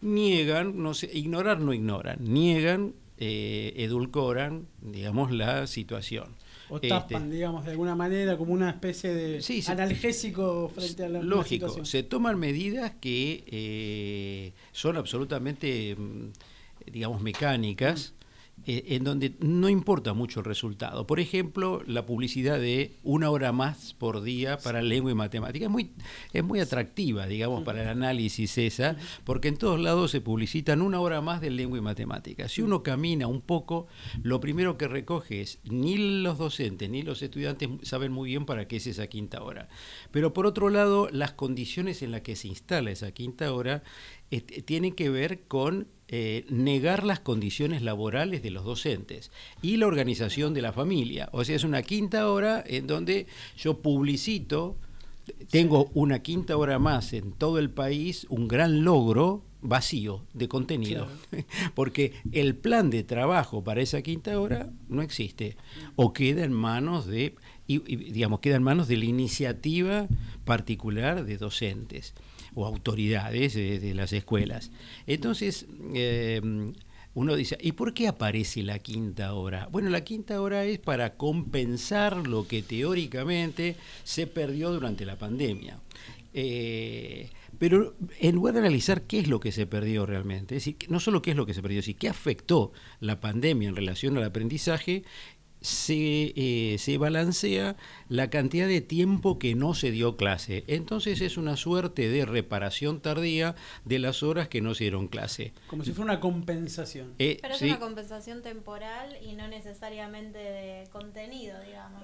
niegan, 0.00 0.82
no 0.82 0.94
sé, 0.94 1.10
ignorar 1.12 1.60
no 1.60 1.72
ignoran, 1.74 2.18
niegan, 2.20 2.94
eh, 3.18 3.74
edulcoran, 3.76 4.66
digamos, 4.80 5.30
la 5.32 5.66
situación. 5.66 6.34
O 6.68 6.76
Este, 6.76 6.88
tapan, 6.88 7.30
digamos, 7.30 7.64
de 7.64 7.70
alguna 7.72 7.94
manera, 7.94 8.36
como 8.36 8.52
una 8.52 8.70
especie 8.70 9.14
de 9.14 9.40
Sí, 9.40 9.62
analgésico 9.68 10.68
frente 10.74 11.04
a 11.04 11.08
la, 11.08 11.22
Lógico, 11.22 11.66
situación. 11.68 11.86
se 11.86 12.02
toman 12.02 12.38
medidas 12.38 12.92
que 13.00 13.44
eh, 13.46 14.52
son 14.72 14.96
absolutamente, 14.96 15.94
mm, 15.96 16.90
digamos, 16.90 17.22
mecánicas, 17.22 18.14
eh, 18.64 18.96
en 18.96 19.04
donde 19.04 19.36
no 19.38 19.68
importa 19.68 20.12
mucho 20.12 20.40
el 20.40 20.46
resultado. 20.46 21.06
Por 21.06 21.20
ejemplo, 21.20 21.82
la 21.86 22.04
publicidad 22.04 22.58
de 22.58 22.96
una 23.04 23.30
hora 23.30 23.52
más 23.52 23.94
por 23.94 24.22
día 24.22 24.58
para 24.58 24.82
lengua 24.82 25.12
y 25.12 25.14
matemática 25.14 25.66
es 25.66 25.70
muy, 25.70 25.92
es 26.32 26.42
muy 26.42 26.58
atractiva, 26.58 27.26
digamos, 27.26 27.62
para 27.62 27.82
el 27.82 27.88
análisis 27.88 28.58
esa, 28.58 28.96
porque 29.24 29.48
en 29.48 29.56
todos 29.56 29.78
lados 29.78 30.10
se 30.10 30.20
publicitan 30.20 30.82
una 30.82 30.98
hora 31.00 31.20
más 31.20 31.40
de 31.40 31.50
lengua 31.50 31.78
y 31.78 31.82
matemática. 31.82 32.48
Si 32.48 32.62
uno 32.62 32.82
camina 32.82 33.28
un 33.28 33.40
poco, 33.40 33.86
lo 34.22 34.40
primero 34.40 34.76
que 34.76 34.88
recoge 34.88 35.42
es 35.42 35.60
ni 35.64 36.22
los 36.22 36.38
docentes 36.38 36.90
ni 36.90 37.02
los 37.02 37.22
estudiantes 37.22 37.68
saben 37.82 38.10
muy 38.10 38.30
bien 38.30 38.46
para 38.46 38.66
qué 38.66 38.76
es 38.76 38.86
esa 38.88 39.06
quinta 39.06 39.42
hora. 39.42 39.68
Pero 40.10 40.32
por 40.32 40.46
otro 40.46 40.70
lado, 40.70 41.08
las 41.12 41.32
condiciones 41.32 42.02
en 42.02 42.10
las 42.10 42.22
que 42.22 42.34
se 42.34 42.48
instala 42.48 42.90
esa 42.90 43.12
quinta 43.12 43.52
hora 43.52 43.84
eh, 44.30 44.40
tienen 44.40 44.92
que 44.92 45.08
ver 45.08 45.42
con 45.42 45.86
eh, 46.08 46.44
negar 46.48 47.02
las 47.04 47.20
condiciones 47.20 47.82
laborales 47.82 48.42
de 48.42 48.50
los 48.50 48.64
docentes 48.64 49.30
y 49.62 49.76
la 49.76 49.86
organización 49.86 50.54
de 50.54 50.62
la 50.62 50.72
familia. 50.72 51.28
O 51.32 51.44
sea, 51.44 51.56
es 51.56 51.64
una 51.64 51.82
quinta 51.82 52.30
hora 52.30 52.62
en 52.66 52.86
donde 52.86 53.26
yo 53.56 53.78
publicito, 53.78 54.76
tengo 55.50 55.90
una 55.94 56.20
quinta 56.20 56.56
hora 56.56 56.78
más 56.78 57.12
en 57.12 57.32
todo 57.32 57.58
el 57.58 57.70
país, 57.70 58.26
un 58.30 58.46
gran 58.46 58.84
logro 58.84 59.42
vacío 59.62 60.22
de 60.32 60.46
contenido, 60.46 61.08
porque 61.74 62.12
el 62.30 62.54
plan 62.54 62.88
de 62.90 63.02
trabajo 63.02 63.64
para 63.64 63.80
esa 63.80 64.00
quinta 64.02 64.38
hora 64.38 64.70
no 64.88 65.02
existe. 65.02 65.56
O 65.96 66.12
queda 66.12 66.44
en 66.44 66.52
manos 66.52 67.06
de 67.06 67.34
y- 67.66 67.82
y, 67.92 67.96
digamos 67.96 68.38
queda 68.38 68.54
en 68.56 68.62
manos 68.62 68.86
de 68.86 68.96
la 68.96 69.06
iniciativa 69.06 70.06
particular 70.44 71.24
de 71.24 71.36
docentes 71.36 72.14
o 72.56 72.66
autoridades 72.66 73.54
de, 73.54 73.78
de 73.78 73.94
las 73.94 74.12
escuelas. 74.12 74.72
Entonces, 75.06 75.66
eh, 75.94 76.40
uno 77.14 77.36
dice, 77.36 77.56
¿y 77.62 77.72
por 77.72 77.94
qué 77.94 78.08
aparece 78.08 78.62
la 78.62 78.78
quinta 78.78 79.32
hora? 79.34 79.68
Bueno, 79.70 79.88
la 79.88 80.04
quinta 80.04 80.40
hora 80.42 80.64
es 80.64 80.78
para 80.78 81.16
compensar 81.16 82.26
lo 82.26 82.48
que 82.48 82.62
teóricamente 82.62 83.76
se 84.04 84.26
perdió 84.26 84.70
durante 84.70 85.06
la 85.06 85.16
pandemia. 85.16 85.78
Eh, 86.34 87.30
pero 87.58 87.94
en 88.20 88.34
lugar 88.34 88.52
de 88.52 88.60
analizar 88.60 89.02
qué 89.02 89.18
es 89.18 89.28
lo 89.28 89.40
que 89.40 89.50
se 89.52 89.66
perdió 89.66 90.04
realmente, 90.04 90.56
es 90.56 90.64
decir, 90.64 90.76
no 90.90 91.00
solo 91.00 91.22
qué 91.22 91.30
es 91.30 91.36
lo 91.38 91.46
que 91.46 91.54
se 91.54 91.62
perdió, 91.62 91.80
sino 91.80 91.98
qué 91.98 92.08
afectó 92.10 92.72
la 93.00 93.18
pandemia 93.20 93.70
en 93.70 93.76
relación 93.76 94.18
al 94.18 94.24
aprendizaje, 94.24 95.04
se, 95.66 96.32
eh, 96.36 96.76
se 96.78 96.96
balancea 96.96 97.74
la 98.08 98.30
cantidad 98.30 98.68
de 98.68 98.80
tiempo 98.80 99.36
que 99.40 99.56
no 99.56 99.74
se 99.74 99.90
dio 99.90 100.16
clase. 100.16 100.62
Entonces 100.68 101.20
es 101.20 101.36
una 101.36 101.56
suerte 101.56 102.08
de 102.08 102.24
reparación 102.24 103.00
tardía 103.00 103.56
de 103.84 103.98
las 103.98 104.22
horas 104.22 104.46
que 104.46 104.60
no 104.60 104.74
se 104.74 104.84
dieron 104.84 105.08
clase. 105.08 105.52
Como 105.66 105.82
si 105.82 105.90
fuera 105.90 106.12
una 106.12 106.20
compensación. 106.20 107.14
Eh, 107.18 107.38
Pero 107.42 107.54
es 107.54 107.58
sí, 107.58 107.66
una 107.66 107.80
compensación 107.80 108.42
temporal 108.42 109.16
y 109.20 109.32
no 109.32 109.48
necesariamente 109.48 110.38
de 110.38 110.88
contenido, 110.92 111.58
digamos. 111.66 112.02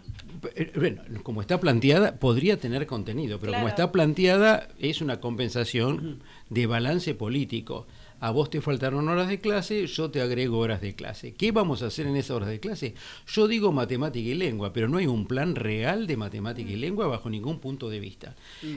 eh, 0.56 0.72
bueno, 0.74 1.02
como 1.22 1.40
está 1.40 1.60
planteada, 1.60 2.16
podría 2.16 2.56
tener 2.58 2.86
contenido, 2.88 3.38
pero 3.38 3.52
como 3.52 3.68
está 3.68 3.92
planteada, 3.92 4.66
es 4.80 5.00
una 5.00 5.20
compensación 5.20 6.20
de 6.50 6.66
balance 6.66 7.14
político. 7.14 7.86
A 8.22 8.30
vos 8.30 8.50
te 8.50 8.60
faltaron 8.60 9.08
horas 9.08 9.26
de 9.26 9.40
clase, 9.40 9.84
yo 9.88 10.12
te 10.12 10.20
agrego 10.20 10.58
horas 10.58 10.80
de 10.80 10.94
clase. 10.94 11.34
¿Qué 11.34 11.50
vamos 11.50 11.82
a 11.82 11.86
hacer 11.86 12.06
en 12.06 12.14
esas 12.14 12.30
horas 12.30 12.50
de 12.50 12.60
clase? 12.60 12.94
Yo 13.26 13.48
digo 13.48 13.72
matemática 13.72 14.28
y 14.28 14.34
lengua, 14.34 14.72
pero 14.72 14.88
no 14.88 14.98
hay 14.98 15.08
un 15.08 15.26
plan 15.26 15.56
real 15.56 16.06
de 16.06 16.16
matemática 16.16 16.70
y 16.70 16.76
lengua 16.76 17.08
bajo 17.08 17.28
ningún 17.28 17.58
punto 17.58 17.90
de 17.90 17.98
vista. 17.98 18.36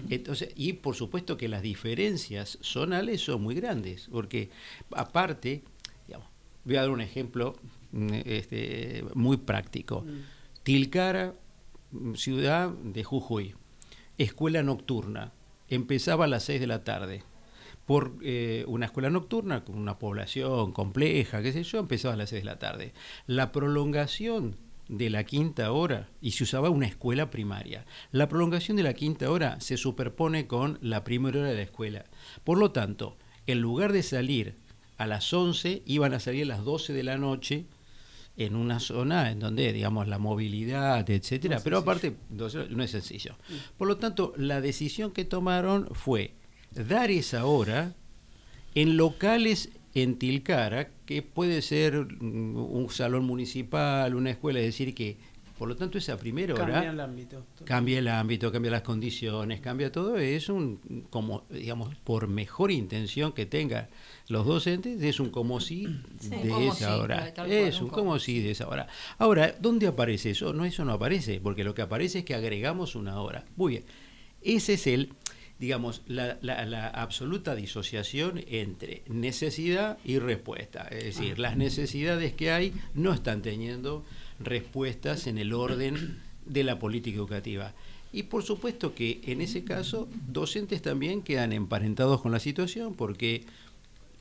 Entonces, 0.09 0.49
y 0.55 0.73
por 0.73 0.95
supuesto 0.95 1.37
que 1.37 1.47
las 1.47 1.61
diferencias 1.61 2.57
zonales 2.61 3.21
son 3.21 3.43
muy 3.43 3.53
grandes, 3.53 4.09
porque 4.11 4.49
aparte, 4.89 5.61
digamos, 6.07 6.27
voy 6.63 6.77
a 6.77 6.81
dar 6.81 6.89
un 6.89 7.01
ejemplo 7.01 7.55
mm, 7.91 8.07
este, 8.25 9.05
muy 9.13 9.37
práctico. 9.37 10.03
Tilcara, 10.63 11.35
mm, 11.91 12.15
ciudad 12.15 12.71
de 12.71 13.03
Jujuy, 13.03 13.53
escuela 14.17 14.63
nocturna, 14.63 15.33
empezaba 15.69 16.25
a 16.25 16.27
las 16.27 16.45
6 16.45 16.59
de 16.61 16.67
la 16.67 16.83
tarde. 16.83 17.23
Por 17.85 18.17
eh, 18.23 18.65
una 18.67 18.87
escuela 18.87 19.09
nocturna 19.09 19.63
con 19.63 19.77
una 19.77 19.99
población 19.99 20.71
compleja, 20.71 21.41
qué 21.41 21.53
sé 21.53 21.63
yo, 21.63 21.79
empezaba 21.79 22.15
a 22.15 22.17
las 22.17 22.29
6 22.29 22.41
de 22.41 22.45
la 22.45 22.59
tarde. 22.59 22.93
La 23.27 23.51
prolongación 23.51 24.55
de 24.87 25.09
la 25.09 25.23
quinta 25.23 25.71
hora, 25.71 26.09
y 26.21 26.31
se 26.31 26.43
usaba 26.43 26.69
una 26.69 26.87
escuela 26.87 27.29
primaria, 27.29 27.85
la 28.11 28.27
prolongación 28.29 28.77
de 28.77 28.83
la 28.83 28.93
quinta 28.93 29.29
hora 29.31 29.59
se 29.59 29.77
superpone 29.77 30.47
con 30.47 30.77
la 30.81 31.03
primera 31.03 31.39
hora 31.39 31.49
de 31.49 31.55
la 31.55 31.61
escuela. 31.63 32.05
Por 32.43 32.57
lo 32.57 32.71
tanto, 32.71 33.17
en 33.47 33.61
lugar 33.61 33.93
de 33.93 34.03
salir 34.03 34.55
a 34.97 35.07
las 35.07 35.31
11, 35.33 35.83
iban 35.85 36.13
a 36.13 36.19
salir 36.19 36.43
a 36.43 36.55
las 36.55 36.63
12 36.63 36.93
de 36.93 37.03
la 37.03 37.17
noche 37.17 37.65
en 38.37 38.55
una 38.55 38.79
zona 38.79 39.31
en 39.31 39.39
donde, 39.39 39.71
digamos, 39.73 40.07
la 40.07 40.19
movilidad, 40.19 41.09
etcétera, 41.09 41.57
No 41.57 41.63
pero 41.63 41.77
aparte 41.79 42.15
no 42.29 42.83
es 42.83 42.91
sencillo. 42.91 43.35
Por 43.77 43.87
lo 43.87 43.97
tanto, 43.97 44.33
la 44.37 44.61
decisión 44.61 45.11
que 45.11 45.25
tomaron 45.25 45.89
fue 45.93 46.33
dar 46.75 47.11
esa 47.11 47.45
hora 47.45 47.93
en 48.75 48.97
locales 48.97 49.69
en 49.93 50.17
Tilcara, 50.17 50.89
que 51.05 51.21
puede 51.21 51.61
ser 51.61 51.95
mm, 52.19 52.57
un 52.57 52.89
salón 52.89 53.25
municipal, 53.25 54.13
una 54.15 54.31
escuela, 54.31 54.59
es 54.59 54.65
decir, 54.65 54.93
que, 54.93 55.15
por 55.57 55.69
lo 55.69 55.77
tanto, 55.77 55.97
esa 55.97 56.17
primera 56.17 56.53
hora 56.53 56.65
Cambia 56.65 56.89
el 56.89 56.99
ámbito. 56.99 57.45
cambia 57.63 57.99
el 57.99 58.07
ámbito, 58.09 58.51
cambia 58.51 58.71
las 58.71 58.81
condiciones, 58.81 59.61
cambia 59.61 59.89
todo, 59.89 60.17
es 60.17 60.49
un, 60.49 61.05
como, 61.09 61.45
digamos, 61.49 61.95
por 62.03 62.27
mejor 62.27 62.71
intención 62.71 63.31
que 63.31 63.45
tengan 63.45 63.87
los 64.27 64.45
docentes, 64.45 65.01
es 65.01 65.21
un 65.21 65.29
como 65.29 65.61
si 65.61 65.87
Sí. 66.19 66.29
de 66.29 66.49
Como 66.49 66.73
esa 66.73 66.93
si, 66.95 66.99
hora. 66.99 67.33
cual, 67.33 67.51
es 67.53 67.77
un 67.77 67.83
un 67.85 67.89
como 67.91 68.01
como 68.07 68.19
si 68.19 68.41
de 68.41 68.51
esa 68.51 68.67
hora. 68.67 68.87
Ahora, 69.17 69.55
¿dónde 69.61 69.87
aparece 69.87 70.31
eso? 70.31 70.51
No, 70.51 70.65
eso 70.65 70.83
no 70.83 70.91
aparece, 70.91 71.39
porque 71.39 71.63
lo 71.63 71.73
que 71.73 71.83
aparece 71.83 72.19
es 72.19 72.25
que 72.25 72.35
agregamos 72.35 72.95
una 72.95 73.21
hora. 73.21 73.45
Muy 73.55 73.71
bien. 73.75 73.83
Ese 74.41 74.73
es 74.73 74.87
el, 74.87 75.13
digamos, 75.59 76.01
la, 76.07 76.37
la- 76.41 76.65
la 76.65 76.87
absoluta 76.87 77.55
disociación 77.55 78.43
entre 78.47 79.03
necesidad 79.07 79.97
y 80.03 80.19
respuesta. 80.19 80.87
Es 80.91 81.03
decir, 81.05 81.39
las 81.39 81.55
necesidades 81.57 82.33
que 82.33 82.51
hay 82.51 82.73
no 82.93 83.13
están 83.13 83.41
teniendo 83.41 84.03
respuestas 84.39 85.27
en 85.27 85.37
el 85.37 85.53
orden 85.53 86.19
de 86.45 86.63
la 86.63 86.77
política 86.79 87.17
educativa. 87.17 87.73
Y 88.13 88.23
por 88.23 88.43
supuesto 88.43 88.93
que 88.95 89.19
en 89.25 89.41
ese 89.41 89.63
caso 89.63 90.07
docentes 90.27 90.81
también 90.81 91.21
quedan 91.21 91.51
emparentados 91.51 92.21
con 92.21 92.31
la 92.31 92.39
situación 92.39 92.93
porque 92.93 93.45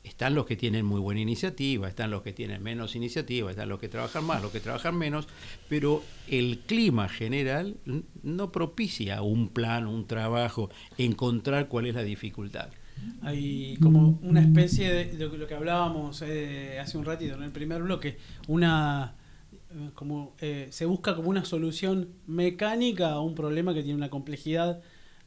están 0.05 0.35
los 0.35 0.45
que 0.45 0.55
tienen 0.55 0.85
muy 0.85 0.99
buena 0.99 1.21
iniciativa, 1.21 1.87
están 1.87 2.11
los 2.11 2.21
que 2.21 2.33
tienen 2.33 2.61
menos 2.63 2.95
iniciativa, 2.95 3.49
están 3.49 3.69
los 3.69 3.79
que 3.79 3.89
trabajan 3.89 4.23
más, 4.23 4.41
los 4.41 4.51
que 4.51 4.59
trabajan 4.59 4.97
menos, 4.97 5.27
pero 5.67 6.03
el 6.29 6.59
clima 6.59 7.09
general 7.09 7.77
no 8.23 8.51
propicia 8.51 9.21
un 9.21 9.49
plan, 9.49 9.87
un 9.87 10.07
trabajo, 10.07 10.69
encontrar 10.97 11.67
cuál 11.67 11.87
es 11.87 11.95
la 11.95 12.03
dificultad. 12.03 12.69
Hay 13.21 13.77
como 13.81 14.19
una 14.21 14.41
especie 14.41 14.93
de, 14.93 15.37
lo 15.37 15.47
que 15.47 15.53
hablábamos 15.53 16.23
eh, 16.25 16.79
hace 16.79 16.97
un 16.97 17.05
ratito 17.05 17.35
en 17.35 17.43
el 17.43 17.51
primer 17.51 17.83
bloque, 17.83 18.17
una 18.47 19.15
como 19.93 20.33
eh, 20.39 20.67
se 20.71 20.85
busca 20.85 21.15
como 21.15 21.29
una 21.29 21.43
solución 21.45 22.09
mecánica 22.27 23.11
a 23.11 23.19
un 23.19 23.35
problema 23.35 23.73
que 23.73 23.83
tiene 23.83 23.97
una 23.97 24.09
complejidad 24.09 24.81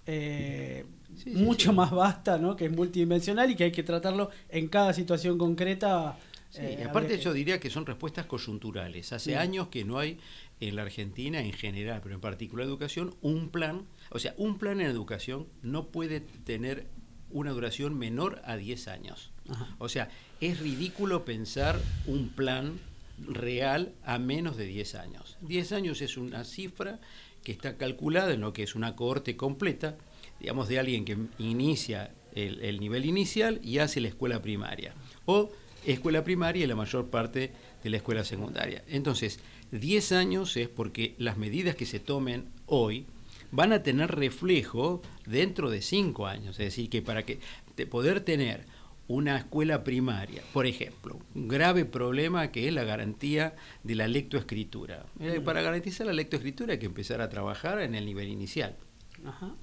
eh, 0.07 0.87
Sí, 1.23 1.31
mucho 1.31 1.71
sí. 1.71 1.77
más 1.77 1.91
vasta, 1.91 2.39
¿no? 2.39 2.57
que 2.57 2.67
es 2.67 2.73
multidimensional 2.73 3.51
y 3.51 3.57
que 3.57 3.65
hay 3.65 3.73
que 3.73 3.83
tratarlo 3.83 4.31
en 4.49 4.69
cada 4.69 4.93
situación 4.95 5.37
concreta. 5.39 6.17
Sí, 6.51 6.61
eh, 6.63 6.79
y 6.81 6.83
aparte 6.83 7.17
que- 7.17 7.23
yo 7.23 7.33
diría 7.33 7.61
que 7.61 7.69
son 7.71 7.85
respuestas 7.87 8.27
coyunturales. 8.27 9.13
Hace 9.13 9.37
años 9.37 9.69
que 9.69 9.85
no 9.85 9.99
hay 9.99 10.19
en 10.61 10.77
la 10.77 10.83
Argentina 10.83 11.41
en 11.41 11.53
general, 11.53 12.01
pero 12.03 12.15
en 12.15 12.21
particular 12.21 12.67
educación, 12.67 13.15
un 13.21 13.51
plan, 13.51 13.83
o 14.11 14.19
sea, 14.19 14.35
un 14.39 14.59
plan 14.59 14.81
en 14.81 14.87
educación 14.87 15.47
no 15.63 15.89
puede 15.89 16.21
tener 16.21 16.87
una 17.31 17.51
duración 17.53 17.99
menor 17.99 18.41
a 18.45 18.57
10 18.57 18.89
años. 18.89 19.31
Ajá. 19.51 19.75
O 19.79 19.89
sea, 19.91 20.09
es 20.41 20.61
ridículo 20.61 21.25
pensar 21.27 21.79
un 22.07 22.31
plan 22.31 22.79
real 23.27 23.93
a 24.05 24.19
menos 24.19 24.57
de 24.57 24.65
10 24.67 24.95
años. 24.95 25.37
10 25.43 25.73
años 25.73 26.01
es 26.01 26.17
una 26.17 26.45
cifra 26.45 27.01
que 27.45 27.53
está 27.53 27.77
calculada 27.77 28.33
en 28.33 28.41
lo 28.41 28.53
que 28.53 28.63
es 28.63 28.75
una 28.75 28.97
cohorte 28.97 29.37
completa, 29.37 29.97
digamos, 30.41 30.69
de 30.69 30.79
alguien 30.79 31.05
que 31.05 31.17
inicia 31.39 32.13
el, 32.35 32.61
el 32.63 32.81
nivel 32.81 33.05
inicial 33.05 33.61
y 33.63 33.79
hace 33.79 34.01
la 34.01 34.09
escuela 34.09 34.41
primaria. 34.43 34.95
O 35.27 35.51
escuela 35.87 36.25
primaria 36.25 36.65
y 36.65 36.67
la 36.67 36.77
mayor 36.77 37.09
parte 37.09 37.53
de 37.83 37.91
la 37.91 37.97
escuela 37.97 38.25
secundaria. 38.25 38.85
Entonces, 38.89 39.41
10 39.73 40.13
años 40.13 40.57
es 40.57 40.69
porque 40.69 41.15
las 41.19 41.37
medidas 41.37 41.75
que 41.75 41.87
se 41.87 42.01
tomen 42.01 42.47
hoy 42.67 43.07
van 43.51 43.73
a 43.73 43.83
tener 43.83 44.15
reflejo 44.15 45.03
dentro 45.27 45.71
de 45.71 45.83
5 45.83 46.27
años. 46.27 46.59
Es 46.59 46.67
decir, 46.67 46.91
que 46.91 47.03
para 47.03 47.25
que 47.25 47.39
de 47.77 47.87
poder 47.87 48.21
tener 48.21 48.67
una 49.07 49.39
escuela 49.39 49.85
primaria, 49.85 50.43
por 50.53 50.67
ejemplo, 50.67 51.19
un 51.35 51.49
grave 51.49 51.87
problema 51.87 52.53
que 52.53 52.69
es 52.69 52.75
la 52.75 52.85
garantía 52.85 53.57
de 53.83 53.95
la 53.95 54.07
lectoescritura. 54.07 55.07
Eh, 55.19 55.41
Para 55.41 55.63
garantizar 55.63 56.07
la 56.07 56.13
lectoescritura 56.13 56.75
hay 56.75 56.79
que 56.79 56.87
empezar 56.87 57.23
a 57.23 57.31
trabajar 57.31 57.81
en 57.81 57.95
el 57.95 58.05
nivel 58.05 58.29
inicial. 58.29 58.77
Ajá. 59.25 59.55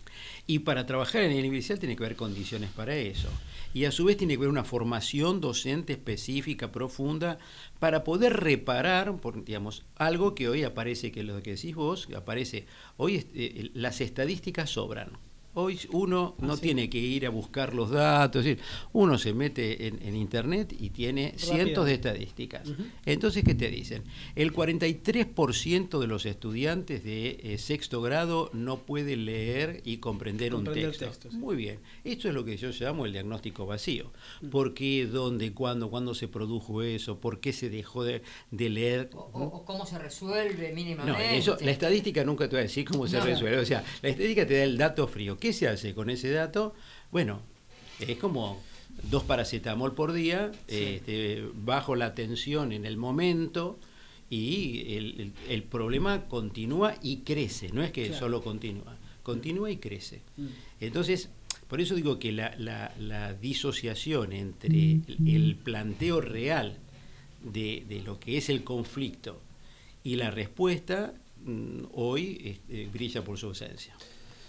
Y 0.48 0.60
para 0.60 0.86
trabajar 0.86 1.24
en 1.24 1.32
el 1.32 1.38
nivel 1.38 1.56
inicial 1.56 1.80
tiene 1.80 1.96
que 1.96 2.04
haber 2.04 2.16
condiciones 2.16 2.70
para 2.70 2.96
eso. 2.96 3.30
Y 3.74 3.86
a 3.86 3.92
su 3.92 4.06
vez 4.06 4.16
tiene 4.16 4.34
que 4.34 4.38
haber 4.38 4.50
una 4.50 4.64
formación 4.64 5.42
docente 5.42 5.94
específica, 5.94 6.72
profunda, 6.72 7.40
para 7.80 8.04
poder 8.04 8.34
reparar, 8.34 9.18
por, 9.18 9.44
digamos, 9.44 9.84
algo 9.96 10.36
que 10.36 10.48
hoy 10.48 10.64
aparece, 10.64 11.12
que 11.12 11.24
lo 11.24 11.42
que 11.42 11.56
decís 11.56 11.76
vos, 11.76 12.08
aparece, 12.16 12.68
hoy 12.98 13.16
este, 13.16 13.72
las 13.74 14.02
estadísticas 14.02 14.70
sobran. 14.70 15.18
Hoy 15.56 15.80
uno 15.92 16.36
no 16.40 16.54
Ah, 16.54 16.56
sí. 16.56 16.62
tiene 16.62 16.90
que 16.90 16.98
ir 17.00 17.26
a 17.26 17.30
buscar 17.30 17.74
los 17.74 17.90
datos, 17.90 18.46
es 18.46 18.58
decir, 18.58 18.64
uno 18.94 19.18
se 19.18 19.34
mete 19.34 19.88
en, 19.88 20.00
en 20.04 20.16
internet 20.16 20.76
y 20.80 20.90
tiene 20.92 21.34
cientos 21.38 21.86
de 21.86 21.94
estadísticas. 21.96 22.70
Entonces, 23.06 23.44
¿qué 23.44 23.56
te 23.56 23.70
dicen? 23.72 24.04
El 24.36 24.54
43% 24.54 26.00
de 26.00 26.08
los 26.08 26.26
estudiantes 26.26 27.04
de 27.04 27.40
eh, 27.42 27.58
sexto 27.58 28.02
grado 28.02 28.50
no 28.54 28.80
puede 28.80 29.16
leer 29.16 29.82
y 29.86 29.98
comprender, 29.98 30.52
Comprender 30.52 30.86
un 30.86 30.92
texto. 30.92 31.06
texto, 31.06 31.32
sí. 31.32 31.38
Muy 31.38 31.56
bien. 31.56 31.80
Esto 32.04 32.28
es 32.28 32.34
lo 32.34 32.46
que 32.46 32.58
yo 32.58 32.70
llamo 32.72 33.06
el 33.06 33.14
diagnóstico 33.14 33.66
vacío. 33.66 34.12
¿Por 34.52 34.74
qué, 34.74 35.06
dónde, 35.06 35.54
cuándo, 35.54 35.90
cuándo 35.90 36.14
se 36.14 36.28
produjo 36.28 36.82
eso? 36.82 37.20
¿Por 37.20 37.40
qué 37.40 37.54
se 37.54 37.70
dejó 37.70 38.04
de, 38.04 38.22
de 38.52 38.70
leer? 38.70 39.10
O, 39.14 39.30
o- 39.34 39.44
o 39.58 39.66
cómo 39.66 39.86
se 39.86 39.98
resuelve 40.00 40.70
No, 40.70 40.76
mínimamente. 40.76 41.38
eso, 41.38 41.58
la 41.62 41.72
estadística 41.72 42.24
nunca 42.24 42.48
te 42.50 42.56
va 42.56 42.60
a 42.60 42.64
decir 42.64 42.86
cómo 42.86 43.08
se 43.08 43.18
No. 43.18 43.26
resuelve. 43.26 43.58
O 43.60 43.66
sea, 43.66 43.84
la 44.02 44.10
estadística 44.10 44.46
te 44.46 44.58
da 44.58 44.64
el 44.64 44.78
dato 44.78 45.08
frío. 45.08 45.38
¿Qué 45.46 45.54
se 45.54 45.68
hace 45.68 45.94
con 45.94 46.10
ese 46.10 46.32
dato? 46.32 46.74
Bueno, 47.12 47.40
es 48.00 48.18
como 48.18 48.64
dos 49.12 49.22
paracetamol 49.26 49.94
por 49.94 50.12
día, 50.12 50.52
este, 50.68 51.48
bajo 51.54 51.96
la 51.96 52.16
tensión 52.16 52.72
en 52.72 52.84
el 52.84 52.98
momento 52.98 53.78
y 54.28 54.96
el, 54.96 55.22
el- 55.22 55.34
el 55.48 55.62
problema 55.62 56.24
continúa 56.26 56.96
y 57.04 57.18
crece. 57.18 57.70
No 57.72 57.84
es 57.84 57.92
que 57.92 58.06
Claro. 58.08 58.20
solo 58.22 58.44
continúa, 58.44 58.98
continúa 59.22 59.70
y 59.70 59.78
crece. 59.78 60.22
Mm. 60.36 60.48
Entonces, 60.82 61.30
por 61.68 61.80
eso 61.80 61.94
digo 61.94 62.18
que 62.18 62.32
la, 62.32 62.56
la- 62.58 62.96
la 62.98 63.36
disociación 63.36 64.34
entre 64.34 64.70
el, 64.94 65.04
el 65.28 65.56
planteo 65.58 66.22
real 66.22 66.80
de, 67.44 67.84
de 67.88 68.02
lo 68.02 68.20
que 68.20 68.38
es 68.38 68.50
el 68.50 68.64
conflicto 68.64 69.40
y 70.04 70.16
la 70.16 70.32
respuesta 70.32 71.14
mm, 71.46 71.82
hoy 71.94 72.42
este, 72.46 72.88
brilla 72.88 73.24
por 73.24 73.38
su 73.38 73.46
ausencia. 73.46 73.96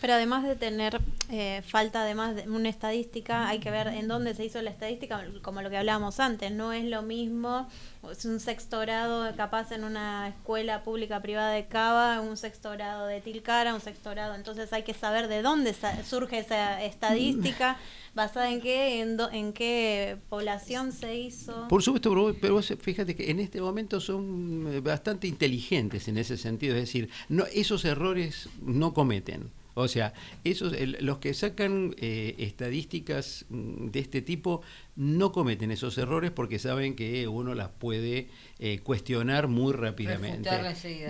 Pero 0.00 0.12
además 0.12 0.44
de 0.44 0.56
tener 0.56 1.00
eh, 1.30 1.62
falta, 1.66 2.02
además 2.02 2.36
de 2.36 2.42
una 2.50 2.68
estadística, 2.68 3.48
hay 3.48 3.60
que 3.60 3.70
ver 3.70 3.86
en 3.88 4.08
dónde 4.08 4.34
se 4.34 4.44
hizo 4.44 4.60
la 4.60 4.68
estadística, 4.70 5.24
como 5.40 5.62
lo 5.62 5.70
que 5.70 5.78
hablábamos 5.78 6.20
antes. 6.20 6.52
No 6.52 6.74
es 6.74 6.84
lo 6.84 7.00
mismo, 7.00 7.66
es 8.12 8.26
un 8.26 8.38
sexto 8.38 8.78
grado 8.80 9.34
capaz 9.36 9.72
en 9.72 9.84
una 9.84 10.28
escuela 10.28 10.84
pública 10.84 11.22
privada 11.22 11.50
de 11.52 11.66
Cava, 11.66 12.20
un 12.20 12.36
sexto 12.36 12.70
grado 12.72 13.06
de 13.06 13.22
Tilcara, 13.22 13.74
un 13.74 13.80
sexto 13.80 14.10
grado. 14.10 14.34
Entonces 14.34 14.70
hay 14.74 14.82
que 14.82 14.92
saber 14.92 15.28
de 15.28 15.40
dónde 15.40 15.74
surge 16.04 16.40
esa 16.40 16.84
estadística, 16.84 17.78
basada 18.14 18.50
en 18.50 18.60
qué, 18.60 19.00
en, 19.00 19.16
do- 19.16 19.30
en 19.32 19.54
qué 19.54 20.18
población 20.28 20.92
se 20.92 21.16
hizo. 21.16 21.68
Por 21.68 21.82
supuesto, 21.82 22.10
pero, 22.10 22.36
pero 22.38 22.62
fíjate 22.62 23.16
que 23.16 23.30
en 23.30 23.40
este 23.40 23.62
momento 23.62 23.98
son 24.00 24.68
eh, 24.74 24.80
bastante 24.80 25.26
inteligentes 25.26 26.06
en 26.08 26.18
ese 26.18 26.36
sentido, 26.36 26.74
es 26.76 26.82
decir, 26.82 27.08
no, 27.30 27.44
esos 27.46 27.84
errores 27.86 28.50
no 28.60 28.92
cometen. 28.92 29.50
O 29.78 29.88
sea, 29.88 30.14
esos, 30.42 30.72
el- 30.72 30.96
los 31.02 31.18
que 31.18 31.34
sacan 31.34 31.94
eh, 31.98 32.34
estadísticas 32.38 33.44
mm, 33.50 33.88
de 33.88 34.00
este 34.00 34.22
tipo 34.22 34.62
no 34.96 35.32
cometen 35.32 35.70
esos 35.70 35.98
errores 35.98 36.30
porque 36.30 36.58
saben 36.58 36.96
que 36.96 37.28
uno 37.28 37.54
las 37.54 37.68
puede 37.68 38.28
eh, 38.58 38.78
cuestionar 38.78 39.48
muy 39.48 39.74
rápidamente. 39.74 40.48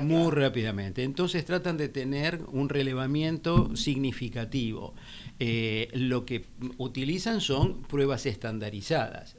Muy 0.03 0.17
claro. 0.19 0.31
rápidamente. 0.33 1.05
Entonces 1.05 1.45
tratan 1.45 1.77
de 1.77 1.89
tener 1.89 2.41
un 2.51 2.69
relevamiento 2.69 3.77
significativo. 3.77 4.95
Eh, 5.39 5.91
lo 5.93 6.25
que 6.25 6.47
utilizan 6.79 7.43
son 7.43 7.83
pruebas 7.83 8.25
estandarizadas. 8.25 9.37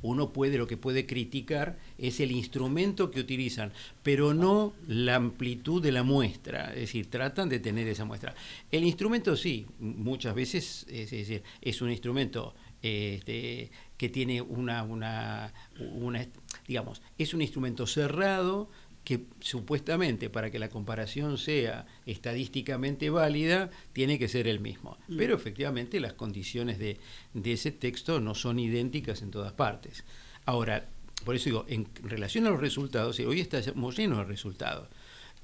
Uno 0.00 0.32
puede, 0.32 0.56
lo 0.56 0.66
que 0.66 0.78
puede 0.78 1.04
criticar 1.04 1.78
es 1.98 2.20
el 2.20 2.32
instrumento 2.32 3.10
que 3.10 3.20
utilizan, 3.20 3.72
pero 4.02 4.32
no 4.32 4.72
la 4.88 5.16
amplitud 5.16 5.82
de 5.82 5.92
la 5.92 6.02
muestra. 6.02 6.70
Es 6.72 6.80
decir, 6.80 7.10
tratan 7.10 7.50
de 7.50 7.58
tener 7.58 7.86
esa 7.88 8.06
muestra. 8.06 8.34
El 8.70 8.84
instrumento 8.84 9.36
sí, 9.36 9.66
muchas 9.78 10.34
veces 10.34 10.86
es, 10.88 11.12
es 11.12 11.28
decir, 11.28 11.42
es 11.60 11.82
un 11.82 11.90
instrumento 11.90 12.54
este, 12.84 13.70
que 13.96 14.10
tiene 14.10 14.42
una, 14.42 14.82
una, 14.82 15.54
una, 15.78 16.26
digamos, 16.66 17.00
es 17.16 17.32
un 17.32 17.40
instrumento 17.40 17.86
cerrado 17.86 18.68
que 19.04 19.26
supuestamente 19.40 20.30
para 20.30 20.50
que 20.50 20.58
la 20.58 20.70
comparación 20.70 21.36
sea 21.36 21.86
estadísticamente 22.06 23.10
válida 23.10 23.70
tiene 23.92 24.18
que 24.18 24.28
ser 24.28 24.48
el 24.48 24.60
mismo. 24.60 24.96
Pero 25.14 25.36
efectivamente 25.36 26.00
las 26.00 26.14
condiciones 26.14 26.78
de, 26.78 26.98
de 27.34 27.52
ese 27.52 27.70
texto 27.70 28.20
no 28.20 28.34
son 28.34 28.58
idénticas 28.58 29.20
en 29.20 29.30
todas 29.30 29.52
partes. 29.52 30.04
Ahora, 30.46 30.88
por 31.24 31.36
eso 31.36 31.44
digo, 31.44 31.66
en 31.68 31.86
relación 32.02 32.46
a 32.46 32.50
los 32.50 32.60
resultados, 32.60 33.18
hoy 33.20 33.40
estamos 33.40 33.96
llenos 33.96 34.18
de 34.18 34.24
resultados. 34.24 34.88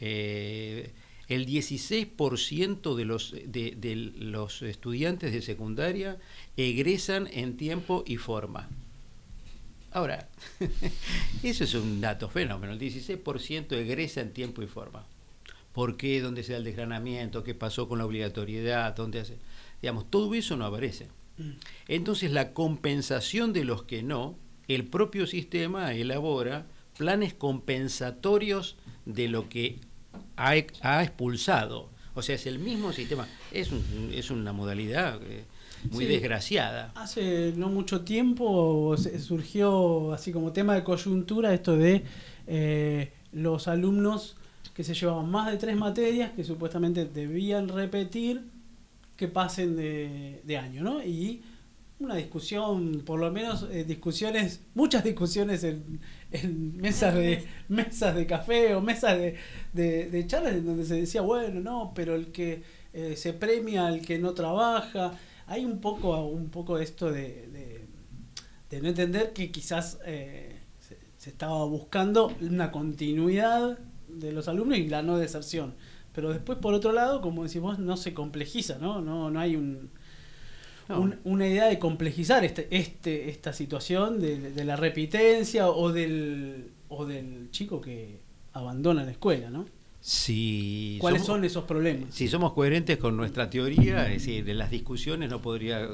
Eh, 0.00 0.92
el 1.28 1.46
16% 1.46 2.96
de 2.96 3.04
los, 3.04 3.32
de, 3.32 3.74
de 3.76 3.94
los 3.94 4.62
estudiantes 4.62 5.32
de 5.32 5.42
secundaria 5.42 6.18
egresan 6.56 7.28
en 7.32 7.56
tiempo 7.56 8.04
y 8.06 8.16
forma. 8.16 8.68
Ahora, 9.92 10.28
eso 11.42 11.64
es 11.64 11.74
un 11.74 12.00
dato 12.00 12.28
fenómeno. 12.28 12.72
El 12.72 12.78
16% 12.78 13.72
egresa 13.72 14.20
en 14.20 14.32
tiempo 14.32 14.62
y 14.62 14.66
forma. 14.66 15.04
¿Por 15.72 15.96
qué? 15.96 16.20
¿Dónde 16.20 16.42
se 16.42 16.52
da 16.52 16.58
el 16.58 16.64
desgranamiento? 16.64 17.44
¿Qué 17.44 17.54
pasó 17.54 17.88
con 17.88 17.98
la 17.98 18.04
obligatoriedad? 18.06 18.94
¿Dónde 18.94 19.20
hace? 19.20 19.36
Digamos, 19.82 20.10
todo 20.10 20.34
eso 20.34 20.56
no 20.56 20.64
aparece. 20.66 21.08
Entonces, 21.88 22.32
la 22.32 22.52
compensación 22.52 23.52
de 23.52 23.64
los 23.64 23.84
que 23.84 24.02
no, 24.02 24.36
el 24.68 24.84
propio 24.84 25.26
sistema 25.26 25.94
elabora 25.94 26.66
planes 26.98 27.32
compensatorios 27.34 28.76
de 29.06 29.28
lo 29.28 29.48
que 29.48 29.78
ha, 30.36 30.50
ha 30.82 31.02
expulsado. 31.02 31.88
O 32.14 32.22
sea, 32.22 32.34
es 32.34 32.46
el 32.46 32.58
mismo 32.58 32.92
sistema. 32.92 33.26
Es, 33.52 33.70
un- 33.72 34.10
es 34.12 34.30
una 34.30 34.52
modalidad 34.52 35.20
eh, 35.22 35.44
muy 35.90 36.04
Sí. 36.06 36.10
desgraciada. 36.12 36.92
Hace 36.94 37.52
no 37.56 37.68
mucho 37.68 38.02
tiempo 38.02 38.96
se- 38.96 39.18
surgió 39.20 40.12
así 40.12 40.32
como 40.32 40.52
tema 40.52 40.74
de 40.74 40.84
coyuntura 40.84 41.52
esto 41.54 41.76
de 41.76 42.02
eh, 42.46 43.12
los 43.32 43.68
alumnos 43.68 44.36
que 44.74 44.84
se 44.84 44.94
llevaban 44.94 45.30
más 45.30 45.50
de 45.50 45.56
tres 45.58 45.76
materias 45.76 46.32
que 46.32 46.44
supuestamente 46.44 47.04
debían 47.04 47.68
repetir 47.68 48.42
que 49.16 49.28
pasen 49.28 49.76
de, 49.76 50.40
de 50.44 50.56
año, 50.56 50.82
¿no? 50.82 51.02
Y 51.04 51.42
una 51.98 52.14
discusión, 52.16 53.02
por 53.04 53.20
lo 53.20 53.30
menos 53.30 53.66
eh, 53.70 53.84
discusiones, 53.84 54.60
muchas 54.74 55.04
discusiones 55.04 55.62
en, 55.64 56.00
en 56.32 56.76
mesas 56.78 57.14
de 57.14 57.44
mesas 57.68 58.14
de 58.16 58.26
café 58.26 58.74
o 58.74 58.80
mesas 58.80 59.18
de, 59.18 59.36
de, 59.74 60.08
de 60.08 60.26
charlas 60.26 60.54
en 60.54 60.64
donde 60.64 60.84
se 60.86 60.94
decía, 60.94 61.20
bueno, 61.20 61.60
no, 61.60 61.92
pero 61.94 62.14
el 62.14 62.28
que 62.32 62.62
eh, 62.94 63.14
se 63.16 63.34
premia 63.34 63.86
al 63.86 64.00
que 64.00 64.18
no 64.18 64.32
trabaja. 64.32 65.12
Hay 65.50 65.64
un 65.64 65.80
poco, 65.80 66.16
un 66.26 66.48
poco 66.48 66.78
esto 66.78 67.10
de, 67.10 67.48
de, 67.48 67.84
de 68.70 68.80
no 68.80 68.88
entender 68.88 69.32
que 69.32 69.50
quizás 69.50 69.98
eh, 70.06 70.60
se, 70.78 70.96
se 71.18 71.30
estaba 71.30 71.64
buscando 71.64 72.32
una 72.40 72.70
continuidad 72.70 73.78
de 74.08 74.32
los 74.32 74.46
alumnos 74.48 74.78
y 74.78 74.88
la 74.88 75.02
no 75.02 75.18
deserción. 75.18 75.74
Pero 76.14 76.32
después, 76.32 76.58
por 76.58 76.74
otro 76.74 76.92
lado, 76.92 77.20
como 77.20 77.42
decimos, 77.42 77.78
no 77.78 77.96
se 77.96 78.14
complejiza, 78.14 78.78
¿no? 78.78 79.00
No, 79.00 79.30
no 79.30 79.38
hay 79.40 79.56
un, 79.56 79.90
No. 80.88 81.00
un- 81.00 81.16
una 81.24 81.46
idea 81.48 81.66
de 81.66 81.78
complejizar 81.78 82.44
este, 82.44 82.66
este, 82.76 83.28
esta 83.30 83.52
situación 83.52 84.20
de, 84.20 84.52
de 84.52 84.64
la 84.64 84.76
repitencia 84.76 85.68
o 85.70 85.92
del, 85.92 86.70
o 86.88 87.06
del 87.06 87.50
chico 87.52 87.80
que 87.80 88.20
abandona 88.52 89.04
la 89.04 89.12
escuela, 89.12 89.50
¿no? 89.50 89.66
Si 90.00 90.96
¿Cuáles 91.00 91.20
somos- 91.22 91.26
son 91.38 91.44
esos 91.44 91.64
problemas? 91.64 92.14
Si 92.14 92.26
somos 92.28 92.52
coherentes 92.52 92.96
con 92.98 93.16
nuestra 93.16 93.50
teoría, 93.50 94.06
es 94.10 94.24
decir, 94.24 94.48
en 94.48 94.58
las 94.58 94.70
discusiones 94.70 95.28
no 95.30 95.42
podría 95.42 95.88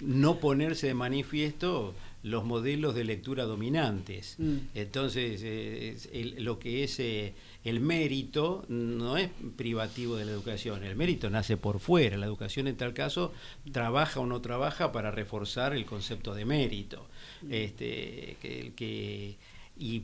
no 0.00 0.38
ponerse 0.40 0.88
de 0.88 0.94
manifiesto 0.94 1.94
los 2.22 2.44
modelos 2.44 2.94
de 2.94 3.04
lectura 3.04 3.44
dominantes. 3.44 4.34
Mm. 4.38 4.56
Entonces, 4.74 5.40
eh, 5.42 5.96
el- 6.12 6.44
lo 6.44 6.58
que 6.58 6.84
es 6.84 6.98
eh, 7.00 7.32
el 7.64 7.80
mérito 7.80 8.66
no 8.68 9.16
es 9.16 9.30
privativo 9.56 10.16
de 10.16 10.26
la 10.26 10.32
educación, 10.32 10.84
el 10.84 10.96
mérito 10.96 11.30
nace 11.30 11.56
por 11.56 11.78
fuera. 11.78 12.18
La 12.18 12.26
educación 12.26 12.66
en 12.66 12.76
tal 12.76 12.92
caso 12.92 13.32
trabaja 13.72 14.20
o 14.20 14.26
no 14.26 14.40
trabaja 14.42 14.92
para 14.92 15.10
reforzar 15.12 15.74
el 15.74 15.86
concepto 15.86 16.34
de 16.34 16.44
mérito. 16.44 17.06
Este, 17.48 18.36
que, 18.42 18.72
que- 18.76 19.36
y 19.78 20.02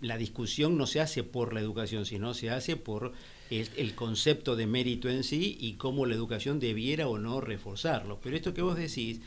la 0.00 0.16
discusión 0.16 0.76
no 0.76 0.86
se 0.86 1.00
hace 1.00 1.22
por 1.22 1.52
la 1.52 1.60
educación, 1.60 2.06
sino 2.06 2.34
se 2.34 2.50
hace 2.50 2.76
por 2.76 3.12
el, 3.50 3.94
concepto 3.94 4.56
de 4.56 4.66
mérito 4.66 5.08
en 5.08 5.24
sí 5.24 5.56
y 5.60 5.74
cómo 5.74 6.06
la 6.06 6.14
educación 6.14 6.58
debiera 6.58 7.08
o 7.08 7.18
no 7.18 7.40
reforzarlo. 7.40 8.18
Pero 8.22 8.36
esto 8.36 8.54
que 8.54 8.62
vos 8.62 8.76
decís, 8.76 9.20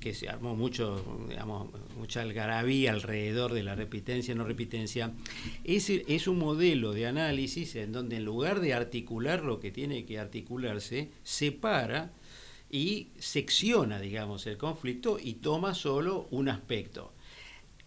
que 0.00 0.14
se 0.14 0.28
armó 0.28 0.56
mucho, 0.56 1.04
digamos, 1.28 1.68
mucha 1.96 2.22
algarabía 2.22 2.92
alrededor 2.92 3.52
de 3.52 3.62
la 3.62 3.74
repitencia 3.74 4.34
no 4.34 4.44
repitencia, 4.44 5.12
es, 5.64 5.90
es 5.90 6.26
un 6.26 6.38
modelo 6.38 6.92
de 6.92 7.06
análisis 7.06 7.76
en 7.76 7.92
donde 7.92 8.16
en 8.16 8.24
lugar 8.24 8.60
de 8.60 8.74
articular 8.74 9.44
lo 9.44 9.60
que 9.60 9.70
tiene 9.70 10.04
que 10.04 10.18
articularse, 10.18 11.10
separa 11.22 12.12
y 12.70 13.08
secciona, 13.18 14.00
digamos, 14.00 14.46
el 14.46 14.58
conflicto 14.58 15.18
y 15.22 15.34
toma 15.34 15.74
solo 15.74 16.26
un 16.30 16.48
aspecto. 16.48 17.12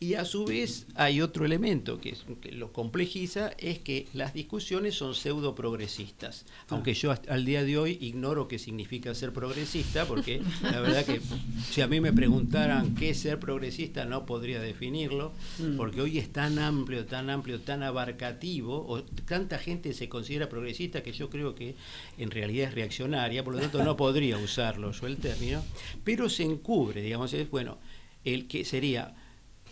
Y 0.04 0.16
a 0.16 0.26
su 0.26 0.46
vez 0.46 0.88
hay 0.96 1.22
otro 1.22 1.46
elemento 1.46 2.02
que, 2.02 2.10
es- 2.10 2.26
que 2.42 2.52
lo 2.52 2.74
complejiza, 2.74 3.52
es 3.60 3.78
que 3.78 4.08
las 4.14 4.34
discusiones 4.34 4.96
son 4.96 5.14
pseudo 5.14 5.54
progresistas. 5.54 6.44
Aunque 6.70 6.96
yo 6.96 7.14
al 7.30 7.46
día 7.46 7.64
de 7.64 7.78
hoy 7.78 8.00
ignoro 8.02 8.48
qué 8.48 8.58
significa 8.58 9.14
ser 9.14 9.32
progresista, 9.32 10.08
porque 10.08 10.42
la 10.64 10.80
verdad 10.82 11.06
que 11.06 11.22
si 11.70 11.82
a 11.82 11.88
mí 11.88 12.02
me 12.02 12.12
preguntaran 12.12 12.96
qué 12.96 13.12
es 13.12 13.20
ser 13.20 13.40
progresista 13.40 14.04
no 14.06 14.26
podría 14.26 14.60
definirlo, 14.60 15.34
Mm. 15.60 15.78
porque 15.78 16.02
hoy 16.02 16.18
es 16.18 16.34
tan 16.34 16.58
amplio, 16.58 17.06
tan 17.06 17.30
amplio, 17.30 17.62
tan 17.62 17.84
abarcativo, 17.84 18.84
o 18.88 19.04
tanta 19.04 19.60
gente 19.60 19.94
se 19.94 20.10
considera 20.10 20.50
progresista 20.50 21.04
que 21.04 21.12
yo 21.14 21.30
creo 21.30 21.54
que 21.54 21.76
en 22.18 22.32
realidad 22.32 22.70
es 22.70 22.74
reaccionaria, 22.74 23.44
por 23.44 23.54
lo 23.54 23.60
tanto 23.60 23.84
no 23.84 23.96
podría 23.96 24.40
usarlo 24.40 24.94
yo 24.94 25.06
el 25.06 25.18
término, 25.18 25.64
pero 26.04 26.28
se 26.28 26.42
encubre, 26.42 27.04
digamos, 27.04 27.32
es 27.36 27.48
bueno, 27.52 27.78
el 28.26 28.48
que 28.48 28.66
sería 28.66 29.16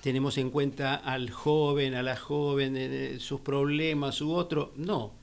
tenemos 0.02 0.38
en 0.38 0.50
cuenta 0.50 0.95
al 0.95 1.30
joven, 1.30 1.93
a 1.93 2.04
la 2.04 2.16
joven, 2.16 2.76
eh, 2.78 3.18
sus 3.20 3.41
problemas, 3.41 4.16
su 4.16 4.32
otro. 4.34 4.74
No. 4.76 5.14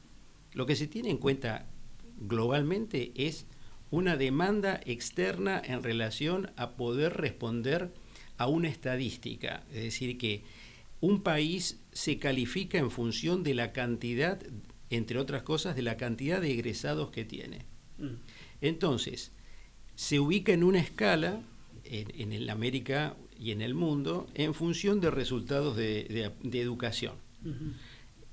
Lo 0.53 0.67
que 0.67 0.77
se 0.77 0.87
tiene 0.87 1.11
en 1.11 1.19
cuenta 1.19 1.67
globalmente 2.19 3.13
es 3.15 3.47
una 3.91 4.17
demanda 4.17 4.81
externa 4.85 5.61
en 5.65 5.83
relación 5.83 6.51
a 6.57 6.71
poder 6.73 7.15
responder 7.15 7.93
a 8.37 8.47
una 8.47 8.69
estadística. 8.69 9.65
Es 9.73 9.85
decir, 9.85 10.19
que 10.19 10.43
un 11.01 11.23
país 11.23 11.79
se 11.93 12.19
califica 12.19 12.79
en 12.79 12.91
función 12.91 13.43
de 13.43 13.55
la 13.55 13.73
cantidad, 13.73 14.41
entre 14.91 15.19
otras 15.19 15.43
cosas, 15.43 15.77
de 15.77 15.83
la 15.83 15.97
cantidad 15.97 16.41
de 16.41 16.53
egresados 16.53 17.11
que 17.11 17.25
tiene. 17.25 17.61
Mm. 17.99 18.17
Entonces, 18.61 19.33
se 19.95 20.21
ubica 20.21 20.53
en 20.53 20.65
una 20.65 20.81
escala 20.81 21.41
en, 21.85 22.13
en 22.21 22.33
el 22.33 22.51
América 22.51 23.17
y 23.41 23.51
en 23.53 23.63
el 23.63 23.75
mundo 23.75 24.27
en 24.35 24.55
función 24.55 25.01
de 25.01 25.11
resultados 25.11 25.77
de, 25.77 26.05
de- 26.05 26.49
de 26.49 26.61
educación. 26.61 27.15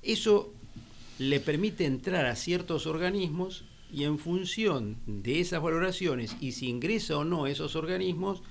Eso 0.02 0.52
le 1.18 1.40
permite 1.40 1.84
entrar 1.86 2.26
a 2.26 2.36
ciertos 2.36 2.86
organismos 2.86 3.64
y 3.92 4.04
en 4.04 4.18
función 4.18 4.96
de 5.06 5.40
esas 5.40 5.62
valoraciones 5.62 6.36
y 6.40 6.52
si 6.52 6.68
ingresa 6.68 7.16
o 7.16 7.24
no 7.24 7.44
a 7.44 7.50
esos 7.50 7.76
organismos, 7.76 8.42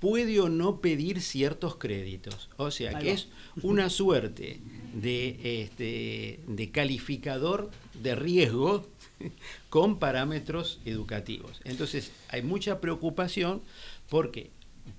puede 0.00 0.40
o 0.40 0.48
no 0.48 0.80
pedir 0.80 1.20
ciertos 1.20 1.76
créditos. 1.76 2.48
O 2.56 2.70
sea, 2.70 2.98
que 2.98 3.12
es 3.12 3.28
una 3.62 3.90
suerte 3.90 4.60
de, 4.94 5.62
este, 5.62 6.40
de 6.48 6.70
calificador 6.70 7.70
de 8.02 8.14
riesgo 8.16 8.86
con 9.70 9.98
parámetros 9.98 10.80
educativos. 10.86 11.60
Entonces, 11.64 12.10
hay 12.28 12.42
mucha 12.42 12.80
preocupación 12.80 13.60
porque 14.08 14.50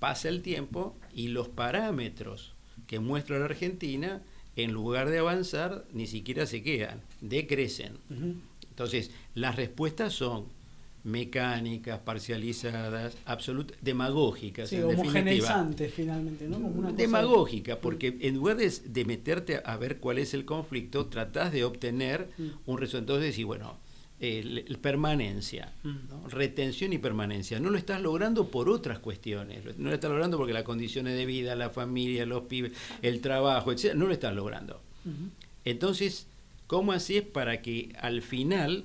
pasa 0.02 0.28
el 0.28 0.42
tiempo 0.42 0.96
y 1.14 1.28
los 1.28 1.46
parámetros 1.48 2.54
que 2.88 2.98
muestra 2.98 3.38
la 3.38 3.44
Argentina, 3.44 4.20
en 4.56 4.72
lugar 4.72 5.08
de 5.08 5.20
avanzar, 5.20 5.84
ni 5.92 6.08
siquiera 6.08 6.44
se 6.46 6.60
quedan, 6.64 7.00
decrecen. 7.20 7.92
Entonces, 8.68 9.12
las 9.36 9.54
respuestas 9.54 10.12
son 10.12 10.46
mecánicas, 11.04 12.00
parcializadas, 12.00 13.16
absolut 13.26 13.72
demagógicas. 13.80 14.70
Sí, 14.70 14.76
en 14.76 14.88
definitiva. 14.88 15.10
homogeneizantes 15.12 15.94
finalmente, 15.94 16.48
¿no? 16.48 16.56
Como 16.56 16.66
una 16.80 16.88
cosa- 16.90 16.96
Demagógica, 16.96 17.80
porque 17.80 18.18
en 18.22 18.34
lugar 18.34 18.56
de, 18.56 18.72
de 18.84 19.04
meterte 19.04 19.62
a 19.64 19.76
ver 19.76 19.98
cuál 19.98 20.18
es 20.18 20.34
el 20.34 20.44
conflicto, 20.44 21.06
tratás 21.06 21.52
de 21.52 21.62
obtener 21.62 22.28
Mm. 22.38 22.48
un 22.66 22.78
resultado. 22.78 23.18
Entonces, 23.18 23.30
decís, 23.34 23.44
bueno, 23.46 23.76
el 24.22 24.78
permanencia, 24.80 25.72
Mm. 25.82 25.96
¿no? 26.08 26.28
retención 26.28 26.92
y 26.92 26.98
permanencia. 26.98 27.58
No 27.60 27.70
lo 27.70 27.76
estás 27.76 28.00
logrando 28.00 28.48
por 28.48 28.68
otras 28.68 29.00
cuestiones. 29.00 29.64
No 29.76 29.88
lo 29.88 29.94
estás 29.94 30.10
logrando 30.10 30.36
porque 30.38 30.52
las 30.52 30.62
condiciones 30.62 31.16
de 31.16 31.26
vida, 31.26 31.56
la 31.56 31.70
familia, 31.70 32.24
los 32.24 32.44
pibes, 32.44 32.72
el 33.02 33.20
trabajo, 33.20 33.72
etc. 33.72 33.94
No 33.94 34.06
lo 34.06 34.12
estás 34.12 34.34
logrando. 34.34 34.80
Entonces, 35.64 36.26
¿cómo 36.66 36.92
haces 36.92 37.22
para 37.22 37.62
que 37.62 37.92
al 38.00 38.22
final 38.22 38.84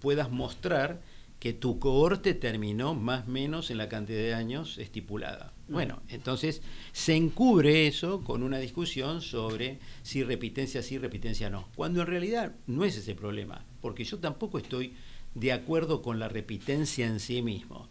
puedas 0.00 0.30
mostrar 0.30 1.00
que 1.38 1.52
tu 1.54 1.78
cohorte 1.78 2.34
terminó 2.34 2.94
más 2.94 3.26
o 3.26 3.30
menos 3.30 3.70
en 3.70 3.78
la 3.78 3.88
cantidad 3.88 4.18
de 4.18 4.34
años 4.34 4.78
estipulada? 4.78 5.52
Bueno, 5.68 6.02
entonces 6.08 6.62
se 6.92 7.14
encubre 7.14 7.86
eso 7.86 8.24
con 8.24 8.42
una 8.42 8.58
discusión 8.58 9.20
sobre 9.22 9.78
si 10.02 10.24
repitencia 10.24 10.82
sí, 10.82 10.98
repitencia 10.98 11.48
no. 11.48 11.68
Cuando 11.76 12.00
en 12.00 12.08
realidad 12.08 12.52
no 12.66 12.84
es 12.84 12.96
ese 12.96 13.14
problema, 13.14 13.64
porque 13.80 14.04
yo 14.04 14.18
tampoco 14.18 14.58
estoy 14.58 14.94
de 15.34 15.52
acuerdo 15.52 16.02
con 16.02 16.18
la 16.18 16.28
repitencia 16.28 17.06
en 17.06 17.20
sí 17.20 17.42
mismo. 17.42 17.88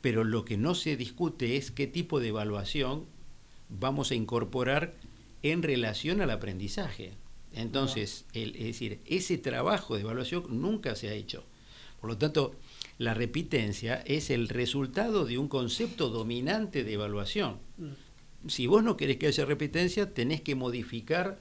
Pero 0.00 0.24
lo 0.24 0.44
que 0.44 0.56
no 0.56 0.74
se 0.74 0.96
discute 0.96 1.56
es 1.56 1.70
qué 1.70 1.86
tipo 1.86 2.20
de 2.20 2.28
evaluación 2.28 3.04
vamos 3.68 4.10
a 4.10 4.14
incorporar 4.14 4.94
en 5.42 5.62
relación 5.62 6.20
al 6.20 6.30
aprendizaje. 6.30 7.12
Entonces, 7.54 8.24
el- 8.32 8.56
es 8.56 8.64
decir, 8.64 9.00
ese 9.06 9.38
trabajo 9.38 9.94
de 9.94 10.02
evaluación 10.02 10.44
nunca 10.60 10.94
se 10.96 11.08
ha 11.08 11.12
hecho. 11.14 11.44
Por 12.00 12.10
lo 12.10 12.18
tanto, 12.18 12.54
la 12.98 13.14
repitencia 13.14 14.02
es 14.06 14.30
el 14.30 14.48
resultado 14.48 15.24
de 15.24 15.38
un 15.38 15.48
concepto 15.48 16.08
dominante 16.10 16.82
de 16.84 16.92
evaluación. 16.94 17.58
Mm. 17.78 18.48
Si 18.48 18.66
vos 18.66 18.82
no 18.82 18.96
querés 18.96 19.18
que 19.18 19.28
haya 19.28 19.44
repitencia, 19.44 20.12
tenés 20.12 20.40
que 20.40 20.54
modificar 20.56 21.38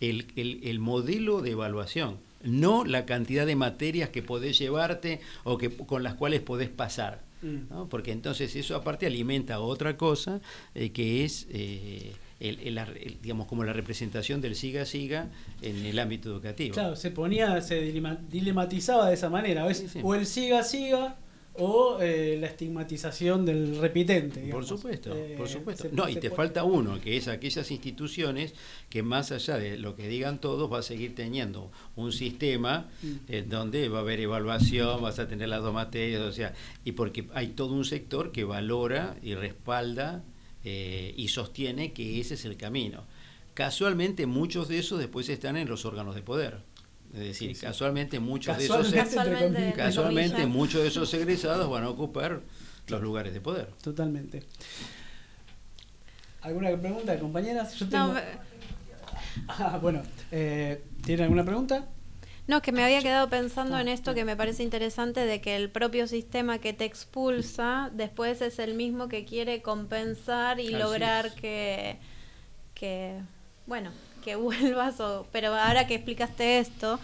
el, 0.00 0.26
el- 0.36 0.60
el 0.64 0.78
modelo 0.78 1.42
de 1.42 1.50
evaluación, 1.50 2.18
no 2.44 2.84
la 2.84 3.06
cantidad 3.06 3.46
de 3.46 3.56
materias 3.56 4.08
que 4.10 4.22
podés 4.22 4.58
llevarte 4.58 5.20
o 5.44 5.58
que, 5.58 5.70
con 5.70 6.02
las 6.02 6.14
cuales 6.14 6.40
podés 6.40 6.68
pasar. 6.68 7.20
Mm. 7.42 7.70
¿no? 7.70 7.88
Porque 7.88 8.12
entonces 8.12 8.54
eso 8.56 8.76
aparte 8.76 9.06
alimenta 9.06 9.58
otra 9.60 9.96
cosa 9.96 10.40
eh, 10.74 10.90
que 10.90 11.24
es 11.24 11.46
eh, 11.50 12.12
el, 12.38 12.60
el- 12.60 12.78
el- 12.78 13.18
digamos 13.20 13.46
como 13.46 13.64
la 13.64 13.72
representación 13.72 14.40
del 14.40 14.54
siga 14.54 14.84
siga 14.86 15.28
en 15.60 15.84
el 15.84 15.98
ámbito 15.98 16.30
educativo. 16.30 16.74
Claro, 16.74 16.94
se 16.96 17.10
ponía, 17.10 17.60
se 17.60 17.82
dilema- 17.82 18.18
dilematizaba 18.30 19.08
de 19.08 19.14
esa 19.14 19.28
manera. 19.28 19.64
¿ves? 19.66 19.78
Sí, 19.78 19.88
sí. 19.88 20.00
O 20.04 20.14
el 20.14 20.26
siga 20.26 20.62
siga 20.62 21.16
o 21.54 21.98
eh, 22.00 22.38
la 22.40 22.46
estigmatización 22.46 23.44
del 23.44 23.76
repitente. 23.78 24.40
Por 24.50 24.64
supuesto, 24.64 25.14
Eh, 25.14 25.34
por 25.36 25.48
supuesto. 25.48 25.82
se- 25.84 25.92
No, 25.94 26.08
y 26.08 26.14
te 26.14 26.30
puede- 26.30 26.36
falta 26.36 26.64
uno, 26.64 26.98
que 27.00 27.16
es 27.16 27.28
aquellas 27.28 27.70
instituciones 27.70 28.54
que 28.88 29.02
más 29.02 29.32
allá 29.32 29.58
de 29.58 29.76
lo 29.76 29.94
que 29.94 30.08
digan 30.08 30.40
todos, 30.40 30.72
va 30.72 30.78
a 30.78 30.82
seguir 30.82 31.14
teniendo 31.14 31.70
un 31.94 32.10
sistema 32.12 32.88
Mm. 33.02 33.08
en 33.28 33.48
donde 33.50 33.88
va 33.90 33.98
a 33.98 34.00
haber 34.00 34.20
evaluación, 34.20 35.02
vas 35.02 35.18
a 35.18 35.28
tener 35.28 35.48
las 35.50 35.62
dos 35.62 35.74
materias, 35.74 36.22
o 36.22 36.32
sea, 36.32 36.54
y 36.84 36.92
porque 36.92 37.28
hay 37.34 37.48
todo 37.48 37.74
un 37.74 37.84
sector 37.84 38.32
que 38.32 38.44
valora 38.44 39.16
y 39.22 39.34
respalda 39.34 40.24
eh, 40.64 41.12
y 41.16 41.26
sostiene 41.28 41.92
que 41.92 42.20
ese 42.20 42.34
es 42.34 42.44
el 42.44 42.56
camino. 42.56 43.02
Casualmente 43.52 44.26
muchos 44.26 44.68
de 44.68 44.78
esos 44.78 44.98
después 44.98 45.28
están 45.28 45.56
en 45.56 45.68
los 45.68 45.84
órganos 45.84 46.14
de 46.14 46.22
poder. 46.22 46.58
Es 47.12 47.18
decir, 47.18 47.50
Sí, 47.50 47.54
sí. 47.54 47.66
casualmente 47.66 48.18
muchos 48.20 48.56
de 48.56 48.64
esos 48.64 48.92
Casualmente, 49.76 50.46
muchos 50.46 50.82
de 50.82 50.88
esos 50.88 51.12
egresados 51.14 51.68
van 51.70 51.84
a 51.84 51.90
ocupar 51.90 52.40
los 52.88 53.02
lugares 53.02 53.34
de 53.34 53.40
poder. 53.40 53.66
Totalmente. 53.82 54.42
¿Alguna 56.40 56.76
pregunta, 56.76 57.18
compañeras? 57.18 57.74
Yo 57.74 57.88
tengo... 57.88 58.14
No, 58.14 58.20
Ah, 59.48 59.78
bueno, 59.80 60.02
eh, 60.30 60.82
¿tienen 61.04 61.24
alguna 61.24 61.44
pregunta? 61.44 61.86
No, 62.48 62.60
que 62.60 62.72
me 62.72 62.84
había 62.84 63.00
quedado 63.00 63.30
pensando 63.30 63.78
en 63.78 63.88
esto 63.88 64.14
que 64.14 64.24
me 64.24 64.36
parece 64.36 64.62
interesante 64.62 65.20
de 65.20 65.40
que 65.40 65.56
el 65.56 65.70
propio 65.70 66.06
sistema 66.06 66.58
que 66.58 66.72
te 66.72 66.84
expulsa 66.84 67.90
después 67.94 68.42
es 68.42 68.58
el 68.58 68.74
mismo 68.74 69.08
que 69.08 69.24
quiere 69.24 69.62
compensar 69.62 70.60
y 70.60 70.66
Así 70.66 70.76
lograr 70.76 71.26
es. 71.26 71.32
que, 71.34 71.98
que, 72.74 73.20
bueno, 73.66 73.90
que 74.22 74.34
vuelvas 74.36 74.98
o, 75.00 75.26
pero 75.32 75.54
ahora 75.54 75.86
que 75.86 75.94
explicaste 75.96 76.58
esto, 76.58 76.98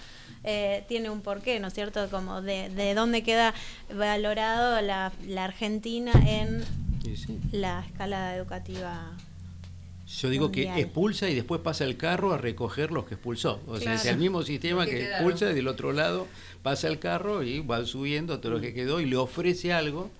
eh, 0.44 0.84
tiene 0.88 1.10
un 1.10 1.20
porqué, 1.20 1.60
¿no 1.60 1.68
es 1.68 1.74
cierto? 1.74 2.08
Como 2.10 2.40
de, 2.40 2.70
de 2.70 2.94
dónde 2.94 3.22
queda 3.22 3.52
valorado 3.94 4.80
la, 4.80 5.12
la 5.26 5.44
Argentina 5.44 6.12
en 6.26 6.62
Sí, 7.04 7.16
sí. 7.16 7.38
la 7.52 7.84
escala 7.86 8.34
educativa. 8.36 9.12
Yo 10.20 10.30
digo 10.30 10.50
que 10.50 10.62
expulsa 10.80 11.28
y 11.28 11.34
después 11.34 11.60
pasa 11.60 11.84
el 11.84 11.98
carro 11.98 12.32
a 12.32 12.38
recoger 12.38 12.92
los 12.92 13.04
que 13.04 13.14
expulsó. 13.14 13.60
O 13.66 13.78
sea, 13.78 13.92
es 13.94 14.06
el 14.06 14.16
mismo 14.16 14.42
sistema 14.42 14.86
Que 14.86 15.02
expulsa 15.04 15.50
y 15.50 15.54
del 15.54 15.68
otro 15.68 15.92
lado 15.92 16.26
pasa 16.62 16.88
el 16.88 16.98
carro 16.98 17.42
y 17.42 17.60
va 17.60 17.84
subiendo 17.84 18.40
todo 18.40 18.52
lo 18.52 18.60
que 18.60 18.72
quedó 18.72 19.00
y 19.00 19.06
le 19.06 19.16
ofrece 19.16 19.72
algo 19.74 20.10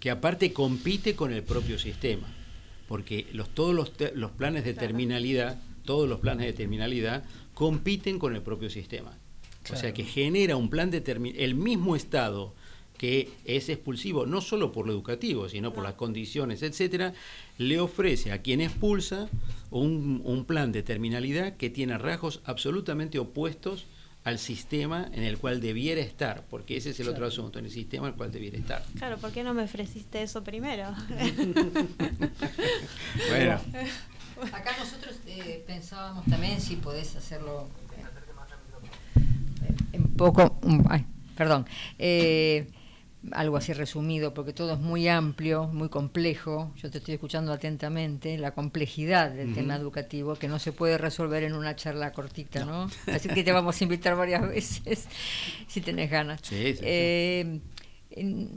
que 0.00 0.10
aparte 0.10 0.52
compite 0.52 1.14
con 1.14 1.32
el 1.32 1.44
propio 1.44 1.78
sistema. 1.78 2.26
Porque 2.88 3.28
los, 3.32 3.48
todos 3.50 3.74
los, 3.74 3.92
te- 3.92 4.12
los 4.16 4.32
planes 4.32 4.64
de 4.64 4.74
terminalidad, 4.74 5.56
todos 5.84 6.08
los 6.08 6.20
planes 6.20 6.46
de 6.46 6.52
terminalidad 6.52 7.24
compiten 7.54 8.18
con 8.18 8.34
el 8.34 8.42
propio 8.42 8.70
sistema. 8.70 9.16
O 9.72 9.76
sea 9.76 9.94
que 9.94 10.04
genera 10.04 10.56
un 10.56 10.68
plan 10.70 10.90
de 10.90 11.04
termi- 11.04 11.34
el 11.36 11.54
mismo 11.54 11.94
Estado 11.94 12.52
que 12.98 13.30
es 13.44 13.68
expulsivo 13.68 14.26
no 14.26 14.40
solo 14.40 14.70
por 14.70 14.86
lo 14.86 14.92
educativo, 14.92 15.48
sino 15.48 15.72
por 15.72 15.82
las 15.82 15.94
condiciones, 15.94 16.62
etcétera, 16.62 17.12
le 17.58 17.80
ofrece 17.80 18.30
a 18.30 18.42
quien 18.42 18.60
expulsa 18.60 19.28
un, 19.70 20.20
un 20.24 20.44
plan 20.44 20.70
de 20.70 20.82
terminalidad 20.84 21.56
que 21.56 21.68
tiene 21.70 21.98
rasgos 21.98 22.40
absolutamente 22.44 23.18
opuestos 23.18 23.86
al 24.22 24.38
sistema 24.38 25.08
en 25.12 25.24
el 25.24 25.36
cual 25.38 25.60
debiera 25.60 26.00
estar, 26.00 26.44
porque 26.48 26.76
ese 26.76 26.90
es 26.90 27.00
el 27.00 27.08
otro 27.08 27.26
asunto, 27.26 27.58
en 27.58 27.64
el 27.64 27.72
sistema 27.72 28.06
en 28.06 28.12
el 28.12 28.16
cual 28.16 28.30
debiera 28.30 28.56
estar. 28.56 28.84
Claro, 28.96 29.18
¿por 29.18 29.32
qué 29.32 29.42
no 29.42 29.52
me 29.52 29.64
ofreciste 29.64 30.22
eso 30.22 30.44
primero? 30.44 30.94
Bueno, 33.28 33.60
Acá 34.50 34.74
nosotros 34.78 35.16
eh, 35.26 35.62
pensábamos 35.66 36.24
también 36.26 36.60
si 36.60 36.76
podés 36.76 37.14
hacerlo 37.14 37.68
eh, 39.92 39.98
un 39.98 40.14
poco, 40.16 40.58
ay, 40.88 41.06
perdón, 41.36 41.66
eh, 41.98 42.66
algo 43.30 43.56
así 43.56 43.72
resumido, 43.72 44.34
porque 44.34 44.52
todo 44.52 44.72
es 44.74 44.80
muy 44.80 45.06
amplio, 45.06 45.68
muy 45.68 45.88
complejo. 45.88 46.72
Yo 46.76 46.90
te 46.90 46.98
estoy 46.98 47.14
escuchando 47.14 47.52
atentamente, 47.52 48.36
la 48.36 48.52
complejidad 48.52 49.30
del 49.30 49.54
tema 49.54 49.76
educativo 49.76 50.34
que 50.34 50.48
no 50.48 50.58
se 50.58 50.72
puede 50.72 50.98
resolver 50.98 51.44
en 51.44 51.54
una 51.54 51.76
charla 51.76 52.12
cortita, 52.12 52.64
¿no? 52.64 52.90
Así 53.06 53.28
que 53.28 53.44
te 53.44 53.52
vamos 53.52 53.80
a 53.80 53.84
invitar 53.84 54.16
varias 54.16 54.42
veces 54.48 55.06
si 55.68 55.80
tenés 55.80 56.10
ganas. 56.10 56.40
Sí, 56.42 56.74
sí, 56.74 56.78
sí. 56.78 57.62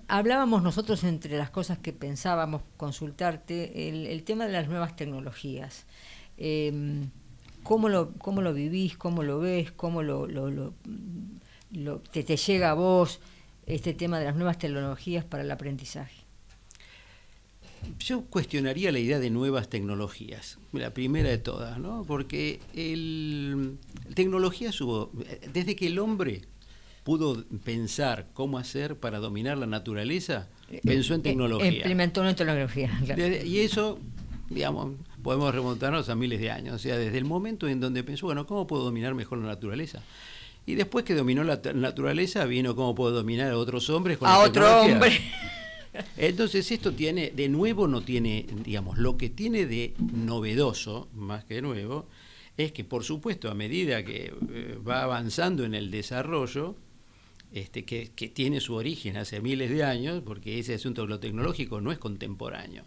Hablábamos 0.08 0.64
nosotros 0.64 1.03
entre 1.03 1.38
las 1.38 1.49
cosas 1.49 1.78
que 1.80 1.93
pensábamos 1.93 2.62
consultarte, 2.78 3.89
el, 3.89 4.24
tema 4.24 4.45
de 4.45 4.53
las 4.53 4.68
nuevas 4.68 4.95
tecnologías. 4.95 5.86
Eh, 6.38 7.06
¿cómo, 7.64 7.89
lo, 7.89 8.14
¿Cómo 8.14 8.41
lo 8.41 8.53
vivís? 8.53 8.97
¿Cómo 8.97 9.24
lo 9.24 9.39
ves? 9.39 9.72
¿Cómo 9.72 10.03
lo, 10.03 10.28
lo- 10.28 10.49
lo- 11.72 11.99
te, 12.12 12.24
te 12.24 12.38
llega 12.38 12.72
a 12.72 12.74
vos 12.74 13.20
este 13.66 13.93
tema 13.93 14.20
de 14.20 14.26
las 14.26 14.36
nuevas 14.36 14.58
tecnologías 14.58 15.26
para 15.26 15.43
el 15.43 15.51
aprendizaje? 15.51 16.26
yo 17.99 18.24
cuestionaría 18.26 18.91
la 18.91 18.99
idea 18.99 19.20
de 19.20 19.30
nuevas 19.30 19.70
tecnologías, 19.70 20.58
la 20.74 20.93
primera 20.93 21.30
de 21.30 21.38
todas, 21.38 21.80
¿no? 21.80 22.03
Porque 22.06 22.60
el, 22.74 23.78
tecnología 24.14 24.72
desde 25.53 25.76
que 25.76 25.88
el 25.88 25.99
hombre 25.99 26.41
pudo 27.06 27.45
pensar 27.64 28.30
cómo 28.34 28.58
hacer 28.58 28.97
para 28.97 29.20
dominar 29.20 29.60
la 29.60 29.68
naturaleza, 29.68 30.49
pensó 30.84 31.14
en 31.14 31.20
Eh, 31.20 31.24
tecnología. 31.24 31.72
Implementó 31.72 32.22
una 32.22 32.36
tecnología. 32.36 32.99
claro. 33.06 33.45
Y 33.45 33.60
eso, 33.60 33.99
digamos, 34.49 34.95
podemos 35.22 35.53
remontarnos 35.53 36.10
a 36.10 36.16
miles 36.16 36.39
de 36.39 36.49
años. 36.49 36.74
O 36.74 36.80
sea, 36.80 36.97
desde 36.97 37.20
el 37.20 37.26
momento 37.26 37.68
en 37.68 37.80
donde 37.80 38.03
pensó, 38.03 38.26
bueno, 38.26 38.47
¿cómo 38.47 38.66
puedo 38.66 38.84
dominar 38.84 39.14
mejor 39.14 39.38
la 39.38 39.45
naturaleza? 39.45 40.01
Y 40.66 40.74
después 40.74 41.06
que 41.06 41.14
dominó 41.14 41.43
la 41.43 41.62
naturaleza, 41.76 42.43
vino 42.45 42.76
cómo 42.76 42.95
puedo 42.95 43.12
dominar 43.12 43.51
a 43.51 43.58
otros 43.60 43.88
hombres 43.91 44.18
con 44.18 44.28
A 44.28 44.39
la 44.39 44.39
otro 44.39 44.82
hombre. 44.82 45.12
Entonces 46.18 46.72
esto 46.72 46.93
tiene, 46.93 47.30
de 47.30 47.49
nuevo 47.49 47.88
no 47.88 48.01
tiene, 48.01 48.47
digamos, 48.64 48.97
lo 48.97 49.16
que 49.16 49.30
tiene 49.30 49.68
de 49.68 49.93
novedoso, 49.99 51.08
más 51.14 51.45
que 51.45 51.62
nuevo, 51.62 52.08
es 52.58 52.72
que 52.72 52.84
por 52.84 53.03
supuesto 53.03 53.51
a 53.51 53.53
medida 53.53 54.03
que 54.03 54.34
eh, 54.49 54.80
va 54.86 55.03
avanzando 55.03 55.66
en 55.66 55.76
el 55.76 55.91
desarrollo, 55.91 56.76
este, 57.56 57.86
que, 57.86 58.12
que 58.16 58.28
tiene 58.28 58.60
su 58.60 58.76
origen 58.76 59.16
hace 59.18 59.39
miles 59.41 59.70
de 59.72 59.84
años, 59.84 60.22
porque 60.26 60.60
ese 60.60 60.74
asunto 60.76 61.03
de 61.03 61.08
lo 61.08 61.20
tecnológico 61.20 61.80
no 61.82 61.91
es 61.91 61.97
contemporáneo. 61.97 62.84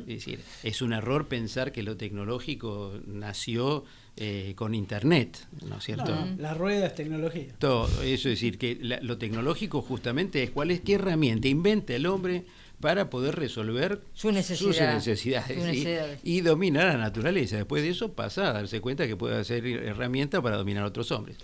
Es 0.00 0.06
decir, 0.26 0.40
es 0.62 0.82
un 0.82 0.92
error 0.92 1.26
pensar 1.26 1.72
que 1.72 1.82
lo 1.82 1.96
tecnológico 1.96 3.00
nació 3.06 3.84
eh, 4.18 4.52
con 4.54 4.74
Internet, 4.74 5.46
¿no 5.66 5.78
es 5.78 5.84
cierto? 5.84 6.14
No, 6.14 6.36
la 6.38 6.52
rueda 6.52 6.86
es 6.88 6.94
tecnología. 6.94 7.54
Todo, 7.58 7.86
eso 8.02 8.28
es 8.28 8.34
decir, 8.38 8.58
que 8.58 8.76
la- 8.82 9.00
lo 9.00 9.16
tecnológico 9.16 9.80
justamente 9.80 10.42
es 10.42 10.50
cuál 10.50 10.70
es 10.70 10.82
qué 10.82 10.94
herramienta 10.94 11.48
inventa 11.48 11.94
el 11.96 12.04
hombre 12.04 12.44
para 12.78 13.08
poder 13.08 13.36
resolver 13.36 14.02
Su 14.12 14.32
necesidad, 14.32 14.98
sus 15.00 15.56
necesidades, 15.56 16.20
y 16.24 16.42
dominar 16.42 16.86
a 16.88 16.92
la 16.92 16.98
naturaleza. 16.98 17.56
Después 17.56 17.82
de 17.82 17.88
eso 17.90 18.12
pasa 18.12 18.50
a 18.50 18.52
darse 18.52 18.82
cuenta 18.82 19.06
que 19.06 19.16
puede 19.16 19.42
ser 19.44 19.66
herramienta 19.66 20.42
para 20.42 20.58
dominar 20.58 20.84
a 20.84 20.88
otros 20.88 21.10
hombres. 21.10 21.38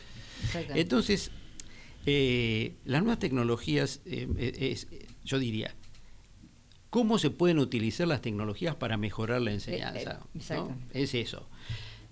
Exactamente. 0.45 0.81
Entonces, 0.81 1.31
eh, 2.07 2.75
las 2.85 3.03
nuevas 3.03 3.19
tecnologías, 3.19 4.01
eh, 4.07 4.55
es, 4.59 4.89
yo 5.25 5.39
diría, 5.39 5.75
¿cómo 6.91 7.19
se 7.19 7.31
pueden 7.31 7.59
utilizar 7.59 8.07
las 8.09 8.23
tecnologías 8.23 8.75
para 8.77 8.97
mejorar 8.97 9.43
la 9.43 9.53
enseñanza? 9.53 10.21
eh, 10.35 10.39
¿no? 10.69 10.79
Es 10.93 11.15
eso. 11.15 11.49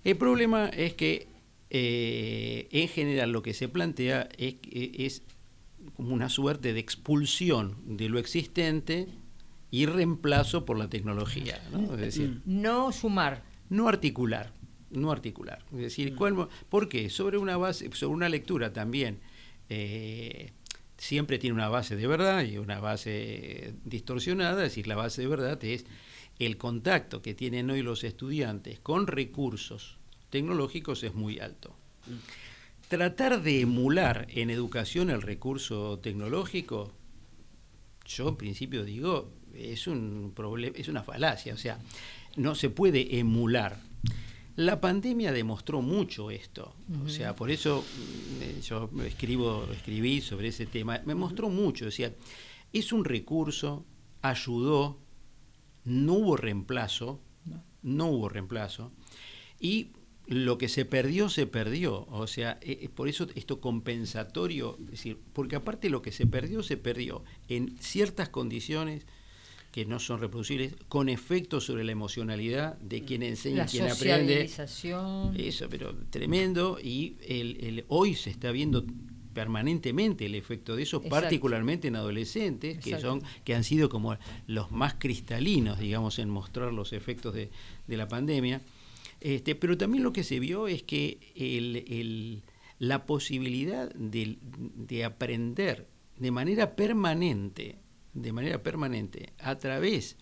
El 0.03 0.17
problema 0.17 0.67
es 0.69 0.93
que, 0.93 1.27
eh, 1.69 2.67
en 2.71 2.87
general, 2.89 3.31
lo 3.31 3.41
que 3.41 3.53
se 3.53 3.67
plantea 3.67 4.29
es, 4.37 4.55
es 4.71 5.23
como 5.95 6.13
una 6.13 6.29
suerte 6.29 6.73
de 6.73 6.79
expulsión 6.79 7.75
de 7.97 8.09
lo 8.09 8.19
existente 8.19 9.07
y 9.71 9.85
reemplazo 9.87 10.65
por 10.65 10.77
la 10.77 10.89
tecnología. 10.89 11.59
¿no? 11.71 11.93
Es 11.95 11.99
decir, 11.99 12.41
no 12.45 12.91
sumar. 12.91 13.43
no 13.69 13.87
articular, 13.87 14.53
no 14.91 15.11
articular. 15.11 15.63
Es 15.73 15.79
decir, 15.79 16.15
¿cuál 16.15 16.33
mo- 16.33 16.49
¿por 16.69 16.87
qué? 16.87 17.09
Sobre 17.09 17.37
una 17.37 17.57
base, 17.57 17.89
sobre 17.93 18.13
una 18.13 18.29
lectura 18.29 18.71
también 18.73 19.19
eh, 19.69 20.51
siempre 20.97 21.39
tiene 21.39 21.55
una 21.55 21.69
base 21.69 21.95
de 21.95 22.07
verdad 22.07 22.43
y 22.43 22.57
una 22.57 22.79
base 22.79 23.75
distorsionada, 23.83 24.63
es 24.63 24.71
decir, 24.71 24.87
la 24.87 24.95
base 24.95 25.21
de 25.21 25.27
verdad 25.27 25.63
es 25.63 25.85
el 26.39 26.57
contacto 26.57 27.21
que 27.21 27.33
tienen 27.33 27.69
hoy 27.69 27.81
los 27.81 28.03
estudiantes 28.03 28.79
con 28.79 29.07
recursos 29.07 29.97
tecnológicos 30.29 31.03
es 31.03 31.13
muy 31.13 31.39
alto. 31.39 31.75
Tratar 32.89 33.41
de 33.41 33.61
emular 33.61 34.27
en 34.29 34.49
educación 34.49 35.09
el 35.09 35.21
recurso 35.21 35.99
tecnológico, 35.99 36.91
yo 38.05 38.29
en 38.29 38.35
principio 38.35 38.83
digo, 38.83 39.31
es 39.53 39.87
un 39.87 40.33
problema, 40.35 40.75
es 40.77 40.87
una 40.87 41.03
falacia, 41.03 41.53
o 41.53 41.57
sea, 41.57 41.79
no 42.35 42.53
se 42.53 42.69
puede 42.69 43.17
emular. 43.17 43.79
La 44.55 44.79
pandemia 44.79 45.33
demostró 45.33 45.81
mucho 45.81 46.31
esto, 46.31 46.75
o 47.03 47.09
sea, 47.09 47.35
por 47.35 47.51
eso 47.51 47.83
mm, 47.83 48.41
eh, 48.41 48.61
yo 48.61 48.89
escribo, 49.05 49.67
escribí 49.71 50.21
sobre 50.21 50.47
ese 50.47 50.65
tema, 50.65 51.01
me 51.05 51.13
mostró 51.13 51.49
mucho, 51.49 51.87
o 51.87 51.91
sea, 51.91 52.13
es 52.71 52.93
un 52.93 53.03
recurso, 53.03 53.85
ayudó, 54.21 54.97
no 55.83 56.13
hubo 56.13 56.37
reemplazo, 56.37 57.19
no. 57.83 58.07
hubo 58.07 58.29
reemplazo, 58.29 58.91
y 59.59 59.89
lo 60.27 60.57
que 60.57 60.69
se 60.69 60.85
perdió, 60.85 61.29
se 61.29 61.45
perdió. 61.47 62.07
O 62.09 62.27
sea, 62.27 62.57
eh, 62.61 62.89
por 62.89 63.07
eso 63.07 63.27
esto 63.35 63.61
compensatorio, 63.61 64.77
es 64.85 64.91
decir, 64.91 65.19
porque 65.33 65.55
aparte 65.55 65.89
lo 65.89 66.01
que 66.01 66.11
se 66.11 66.25
perdió, 66.25 66.63
se 66.63 66.77
perdió 66.77 67.23
en 67.47 67.77
ciertas 67.79 68.29
condiciones 68.29 69.05
que 69.75 69.85
no 69.85 69.99
son 69.99 70.21
reproducibles, 70.21 70.73
con 70.87 71.09
efectos 71.09 71.65
sobre 71.65 71.83
la 71.83 71.91
emocionalidad 71.91 72.77
de 72.77 73.01
quien 73.03 73.23
enseña, 73.23 73.63
La 73.63 73.65
quien 73.65 73.89
aprende. 73.89 74.49
Eso, 75.35 75.67
pero 75.69 75.93
tremendo. 76.09 76.79
Y 76.81 77.17
el, 77.27 77.57
el- 77.59 77.85
hoy 77.89 78.15
se 78.15 78.29
está 78.29 78.53
viendo 78.53 78.85
permanentemente 79.33 80.27
el 80.27 80.35
efecto 80.35 80.77
de 80.77 80.83
eso, 80.83 80.97
Exacto. 80.97 81.09
particularmente 81.21 81.89
en 81.89 81.97
adolescentes, 81.97 82.77
que 82.77 82.91
Exacto. 82.91 83.19
son 83.19 83.21
que 83.43 83.53
han 83.53 83.65
sido 83.65 83.89
como 83.89 84.17
los 84.47 84.71
más 84.71 84.93
cristalinos, 84.97 85.77
digamos, 85.77 86.19
en 86.19 86.29
mostrar 86.29 86.71
los 86.71 86.93
efectos 86.93 87.33
de, 87.35 87.49
de 87.85 87.97
la 87.97 88.07
pandemia. 88.07 88.61
Este, 89.19 89.55
pero 89.55 89.77
también 89.77 90.03
lo 90.03 90.13
que 90.13 90.23
se 90.23 90.39
vio 90.39 90.69
es 90.69 90.83
que 90.83 91.17
el- 91.35 91.83
el- 91.89 92.43
la 92.79 93.05
posibilidad 93.05 93.93
de, 93.93 94.37
de 94.77 95.03
aprender 95.03 95.85
de 96.17 96.31
manera 96.31 96.77
permanente, 96.77 97.75
de 98.15 98.31
manera 98.31 98.63
permanente, 98.63 99.33
a 99.39 99.57
través 99.59 100.17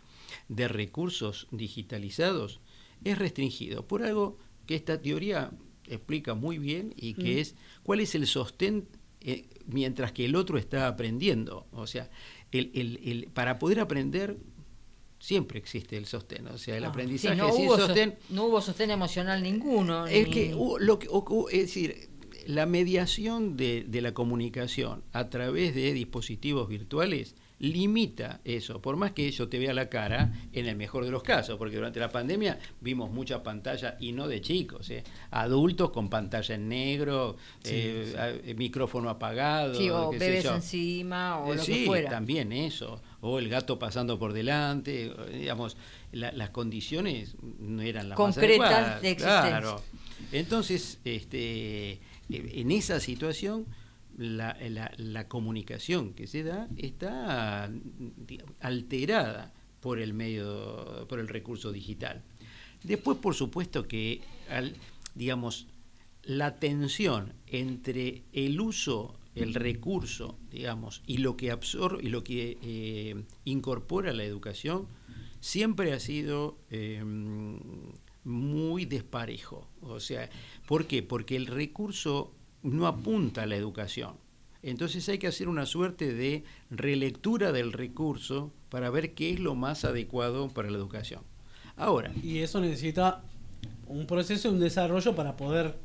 de 0.50 0.68
recursos 0.68 1.48
digitalizados, 1.52 2.60
es 3.04 3.18
restringido 3.18 3.88
por 3.88 4.04
algo 4.04 4.38
que 4.66 4.76
esta 4.76 5.02
teoría 5.02 5.52
explica 5.88 6.34
muy 6.34 6.58
bien 6.58 6.94
y 6.98 7.14
que 7.14 7.36
Mm. 7.36 7.40
es 7.40 7.56
cuál 7.84 8.00
es 8.02 8.16
el 8.16 8.28
sostén 8.28 8.88
eh, 9.26 9.46
mientras 9.68 10.12
que 10.12 10.26
el 10.26 10.36
otro 10.36 10.58
está 10.58 10.86
aprendiendo. 10.88 11.66
O 11.72 11.88
sea, 11.88 12.10
el, 12.52 12.72
el- 12.74 13.00
el- 13.06 13.28
para 13.32 13.58
poder 13.58 13.80
aprender 13.80 14.36
siempre 15.20 15.60
existe 15.60 15.96
el 15.96 16.06
sostén. 16.08 16.48
O 16.48 16.58
sea, 16.58 16.76
el 16.76 16.84
Ah, 16.84 16.88
Sí, 16.88 16.92
aprendizaje 16.92 17.36
no, 17.38 17.52
sin 17.54 17.66
hubo 17.68 17.78
sos- 17.78 17.86
sostén 17.88 18.16
no 18.30 18.46
hubo 18.48 18.60
sostén 18.62 18.92
emocional 18.92 19.42
ninguno. 19.42 20.06
es 20.08 20.28
ni- 20.28 20.34
que 20.34 20.54
hubo- 20.56 20.78
lo 20.80 21.00
que- 21.00 21.08
es 21.52 21.60
decir, 21.62 22.10
la 22.48 22.66
mediación 22.66 23.56
de, 23.56 23.86
de 23.88 24.02
la 24.02 24.14
comunicación 24.14 25.04
a 25.14 25.30
través 25.30 25.74
de 25.74 25.94
dispositivos 25.94 26.68
virtuales 26.68 27.36
limita 27.64 28.42
eso, 28.44 28.82
por 28.82 28.98
más 28.98 29.14
que 29.14 29.32
yo 29.32 29.48
te 29.48 29.58
vea 29.58 29.74
la 29.74 29.88
cara, 29.88 30.34
en 30.52 30.68
el 30.68 30.76
mejor 30.76 31.06
de 31.06 31.12
los 31.12 31.24
casos, 31.24 31.58
porque 31.58 31.78
durante 31.78 31.98
la 31.98 32.10
pandemia 32.10 32.60
vimos 32.82 33.10
mucha 33.10 33.42
pantalla, 33.42 33.96
y 34.02 34.12
no 34.12 34.28
de 34.28 34.42
chicos, 34.42 34.90
¿eh? 34.90 35.02
adultos 35.32 35.92
con 35.92 36.10
pantalla 36.10 36.56
en 36.56 36.68
negro, 36.68 37.38
eh, 37.64 38.14
a- 38.20 38.54
micrófono 38.56 39.10
apagado, 39.10 39.76
sí, 39.76 39.90
o 39.90 40.12
bebés 40.12 40.44
encima 40.44 41.40
o 41.40 41.54
Eh, 41.54 41.56
lo 41.56 41.64
sí, 41.64 41.74
que 41.74 41.86
fuera. 41.86 42.10
también 42.10 42.52
eso. 42.52 43.02
O 43.22 43.40
el 43.40 43.48
gato 43.48 43.80
pasando 43.80 44.20
por 44.20 44.34
delante. 44.34 45.14
Digamos, 45.32 45.78
la- 46.12 46.34
las 46.34 46.50
condiciones 46.50 47.36
no 47.60 47.82
eran 47.82 48.10
las 48.10 48.20
más 48.20 48.36
Concretas 48.36 48.60
adecuadas, 48.72 49.02
de 49.02 49.12
existencia. 49.12 49.50
Claro. 49.60 49.82
Entonces, 50.34 51.00
este, 51.06 51.92
eh, 51.94 52.00
en 52.30 52.72
esa 52.72 53.00
situación, 53.00 53.66
la, 54.18 54.58
la- 54.98 55.28
comunicación 55.28 56.14
que 56.14 56.28
se 56.28 56.44
da 56.44 56.68
está 56.78 57.72
alterada 58.60 59.54
por 59.80 60.00
el 60.00 60.14
medio, 60.14 61.06
por 61.10 61.20
el 61.20 61.28
recurso 61.28 61.72
digital. 61.72 62.24
Después, 62.84 63.18
por 63.18 63.34
supuesto 63.36 63.88
que, 63.88 64.22
al, 64.50 64.76
digamos, 65.16 65.68
la 66.24 66.60
tensión 66.60 67.34
entre 67.48 68.24
el 68.34 68.60
uso, 68.62 69.18
el 69.36 69.54
recurso, 69.56 70.38
digamos, 70.52 71.02
y 71.08 71.18
lo 71.18 71.36
que 71.36 71.52
absorbe 71.52 72.04
y 72.04 72.08
lo 72.08 72.24
que 72.24 72.58
eh, 72.62 73.24
incorpora 73.46 74.14
la 74.14 74.24
educación, 74.24 74.88
siempre 75.40 75.92
ha 75.94 76.00
sido 76.00 76.58
eh, 76.70 77.04
muy 78.24 78.86
desparejo. 78.86 79.68
O 79.82 80.00
sea, 80.00 80.30
¿por 80.68 80.86
qué? 80.88 81.04
Porque 81.04 81.36
el 81.36 81.48
recurso 81.48 82.34
no 82.64 82.88
apunta 82.88 83.44
a 83.44 83.46
la 83.46 83.56
educación. 83.56 84.16
Entonces 84.62 85.08
hay 85.10 85.18
que 85.18 85.28
hacer 85.28 85.50
una 85.50 85.66
suerte 85.66 86.14
de 86.14 86.44
relectura 86.70 87.52
del 87.52 87.74
recurso 87.74 88.52
para 88.70 88.90
ver 88.90 89.14
qué 89.14 89.32
es 89.32 89.40
lo 89.40 89.56
más 89.56 89.84
adecuado 89.84 90.50
para 90.50 90.72
la 90.72 90.78
educación. 90.78 91.22
Ahora, 91.76 92.12
Y 92.24 92.40
eso 92.40 92.62
necesita 92.62 93.24
un 93.88 94.08
proceso, 94.08 94.50
un 94.50 94.60
desarrollo 94.60 95.16
para 95.16 95.36
poder 95.36 95.76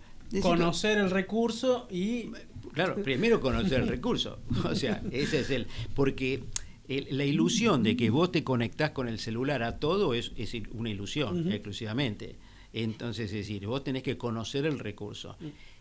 conocer 0.43 0.99
el 0.99 1.11
recurso 1.11 1.89
y 1.91 2.31
Claro, 2.73 3.03
primero 3.03 3.41
conocer 3.41 3.81
el 3.81 3.89
recurso. 3.97 4.39
O 4.65 4.75
sea, 4.75 5.03
ese 5.11 5.41
es 5.41 5.51
el. 5.51 5.67
Porque 5.95 6.45
la 6.89 7.25
ilusión 7.25 7.83
de 7.83 7.97
que 7.97 8.11
vos 8.11 8.31
te 8.31 8.45
conectás 8.45 8.91
con 8.91 9.09
el 9.09 9.19
celular 9.19 9.63
a 9.63 9.79
todo 9.79 10.15
es, 10.15 10.33
es 10.37 10.55
una 10.73 10.91
ilusión, 10.91 11.51
exclusivamente. 11.51 12.37
Entonces, 12.73 13.27
es 13.27 13.39
decir, 13.39 13.67
vos 13.67 13.83
tenés 13.83 14.03
que 14.03 14.17
conocer 14.17 14.67
el 14.67 14.79
recurso 14.79 15.37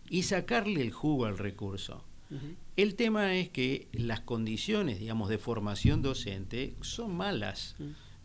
y 0.09 0.23
sacarle 0.23 0.81
el 0.81 0.91
jugo 0.91 1.25
al 1.25 1.37
recurso. 1.37 2.03
El 2.75 2.95
tema 2.95 3.35
es 3.35 3.49
que 3.49 3.87
las 3.93 4.19
condiciones, 4.19 4.99
digamos, 4.99 5.29
de 5.29 5.37
formación 5.37 6.01
docente 6.01 6.75
son 6.81 7.15
malas. 7.15 7.75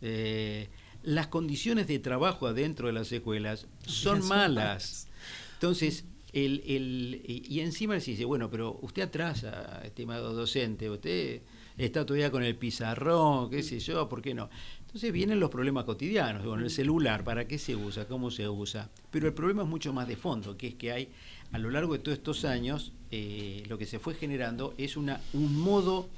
Eh, 0.01 0.69
las 1.03 1.27
condiciones 1.27 1.87
de 1.87 1.99
trabajo 1.99 2.47
adentro 2.47 2.87
de 2.87 2.93
las 2.93 3.11
escuelas 3.11 3.67
son 3.85 4.21
Son 4.21 4.27
malas. 4.27 5.07
Entonces, 5.53 6.05
el, 6.33 6.63
el, 6.65 7.21
y 7.25 7.59
encima 7.59 7.99
se 7.99 8.11
dice, 8.11 8.25
bueno, 8.25 8.49
pero 8.49 8.79
usted 8.81 9.03
atrasa, 9.03 9.81
estimado 9.85 10.33
docente, 10.33 10.89
usted 10.89 11.41
está 11.77 12.05
todavía 12.05 12.31
con 12.31 12.43
el 12.43 12.55
pizarrón, 12.55 13.49
qué 13.49 13.63
sé 13.63 13.79
yo, 13.79 14.09
¿por 14.09 14.21
qué 14.21 14.33
no? 14.33 14.49
Entonces 14.81 15.11
vienen 15.11 15.39
los 15.39 15.49
problemas 15.49 15.85
cotidianos, 15.85 16.43
con 16.43 16.61
el 16.61 16.69
celular, 16.69 17.23
¿para 17.23 17.47
qué 17.47 17.57
se 17.57 17.75
usa? 17.75 18.07
¿Cómo 18.07 18.29
se 18.29 18.47
usa? 18.47 18.89
Pero 19.11 19.27
el 19.27 19.33
problema 19.33 19.63
es 19.63 19.69
mucho 19.69 19.93
más 19.93 20.07
de 20.07 20.15
fondo, 20.15 20.57
que 20.57 20.67
es 20.67 20.75
que 20.75 20.91
hay, 20.91 21.09
a 21.53 21.57
lo 21.59 21.69
largo 21.69 21.93
de 21.93 21.99
todos 21.99 22.17
estos 22.17 22.43
años, 22.45 22.91
eh, 23.11 23.63
lo 23.69 23.77
que 23.77 23.85
se 23.85 23.99
fue 23.99 24.13
generando 24.15 24.73
es 24.77 24.97
una, 24.97 25.21
un 25.33 25.57
modo 25.59 26.09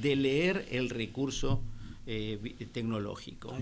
de 0.00 0.16
leer 0.16 0.66
el 0.70 0.88
recurso 0.88 1.60
eh, 2.06 2.38
tecnológico. 2.72 3.52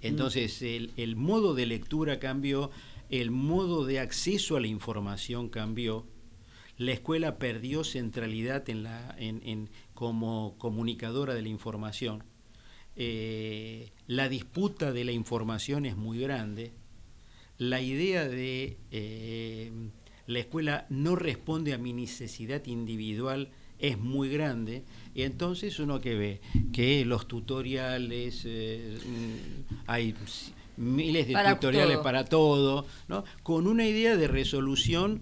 Entonces, 0.00 0.60
el, 0.62 0.90
el 0.96 1.16
modo 1.16 1.54
de 1.54 1.66
lectura 1.66 2.18
cambió, 2.18 2.70
el 3.10 3.30
modo 3.30 3.84
de 3.86 4.00
acceso 4.00 4.56
a 4.56 4.60
la 4.60 4.66
información 4.66 5.48
cambió, 5.48 6.04
la 6.78 6.92
escuela 6.92 7.36
perdió 7.38 7.84
centralidad 7.84 8.68
en 8.68 8.82
la, 8.82 9.14
en, 9.18 9.40
en- 9.44 9.68
como 9.94 10.56
comunicadora 10.58 11.34
de 11.34 11.42
la 11.42 11.48
información, 11.48 12.24
Eh, 12.94 13.90
la 14.06 14.28
disputa 14.28 14.92
de 14.92 15.04
la 15.04 15.12
información 15.12 15.86
es 15.86 15.96
muy 15.96 16.18
grande, 16.18 16.72
la 17.56 17.80
idea 17.80 18.28
de 18.28 18.76
eh, 18.90 19.72
la 20.32 20.40
escuela 20.40 20.86
no 20.90 21.14
responde 21.16 21.72
a 21.72 21.78
mi 21.78 21.92
necesidad 21.92 22.64
individual 22.66 23.48
es 23.78 23.98
muy 23.98 24.28
grande 24.28 24.84
y 25.14 25.22
entonces 25.22 25.78
uno 25.80 26.00
que 26.00 26.14
ve 26.14 26.40
que 26.72 27.04
los 27.04 27.26
tutoriales 27.26 28.42
eh, 28.46 28.96
mm, 29.04 29.80
hay 29.88 30.14
miles 30.76 31.26
de 31.26 31.32
Para 31.34 31.54
tutoriales 31.54 31.94
todo. 31.96 32.02
para 32.04 32.24
todo 32.24 32.86
¿no? 33.08 33.24
con 33.42 33.66
una 33.66 33.86
idea 33.86 34.16
de 34.16 34.28
resolución 34.28 35.20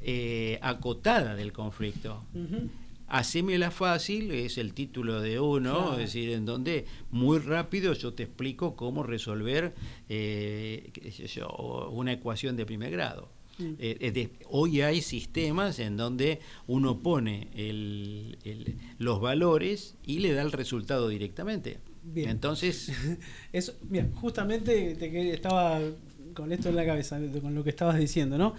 eh, 0.00 0.58
acotada 0.62 1.34
del 1.36 1.52
conflicto 1.52 2.24
Ujú. 2.34 2.68
Hacémela 3.08 3.70
fácil 3.70 4.30
es 4.30 4.56
el 4.56 4.72
título 4.72 5.20
de 5.20 5.38
uno, 5.38 5.74
Claro. 5.74 5.92
es 5.92 5.98
decir, 5.98 6.30
en 6.30 6.46
donde 6.46 6.86
muy 7.10 7.38
rápido 7.40 7.92
yo 7.92 8.14
te 8.14 8.22
explico 8.22 8.74
cómo 8.74 9.02
resolver 9.02 9.74
eh, 10.08 10.88
qué 10.94 11.12
sé 11.12 11.26
yo, 11.26 11.90
una 11.92 12.12
ecuación 12.14 12.56
de 12.56 12.64
primer 12.64 12.90
grado. 12.90 13.28
Mm. 13.58 13.72
Eh, 13.78 13.96
es 14.00 14.14
de- 14.14 14.30
hoy 14.48 14.80
hay 14.80 15.02
sistemas 15.02 15.78
en 15.78 15.96
donde 15.96 16.40
uno 16.66 17.00
pone 17.00 17.48
el- 17.54 18.38
el- 18.44 18.76
los 18.98 19.20
valores 19.20 19.94
y 20.06 20.20
le 20.20 20.32
da 20.32 20.42
el 20.42 20.52
resultado 20.52 21.08
directamente. 21.08 21.78
Bien. 22.04 22.30
Entonces, 22.30 22.90
Eso, 23.52 23.74
justamente 24.14 24.94
te 24.96 25.32
estaba 25.32 25.80
con 26.34 26.50
esto 26.52 26.70
en 26.70 26.76
la 26.76 26.86
cabeza, 26.86 27.20
con 27.42 27.54
lo 27.54 27.62
que 27.62 27.70
estabas 27.70 27.98
diciendo, 27.98 28.38
¿no? 28.38 28.54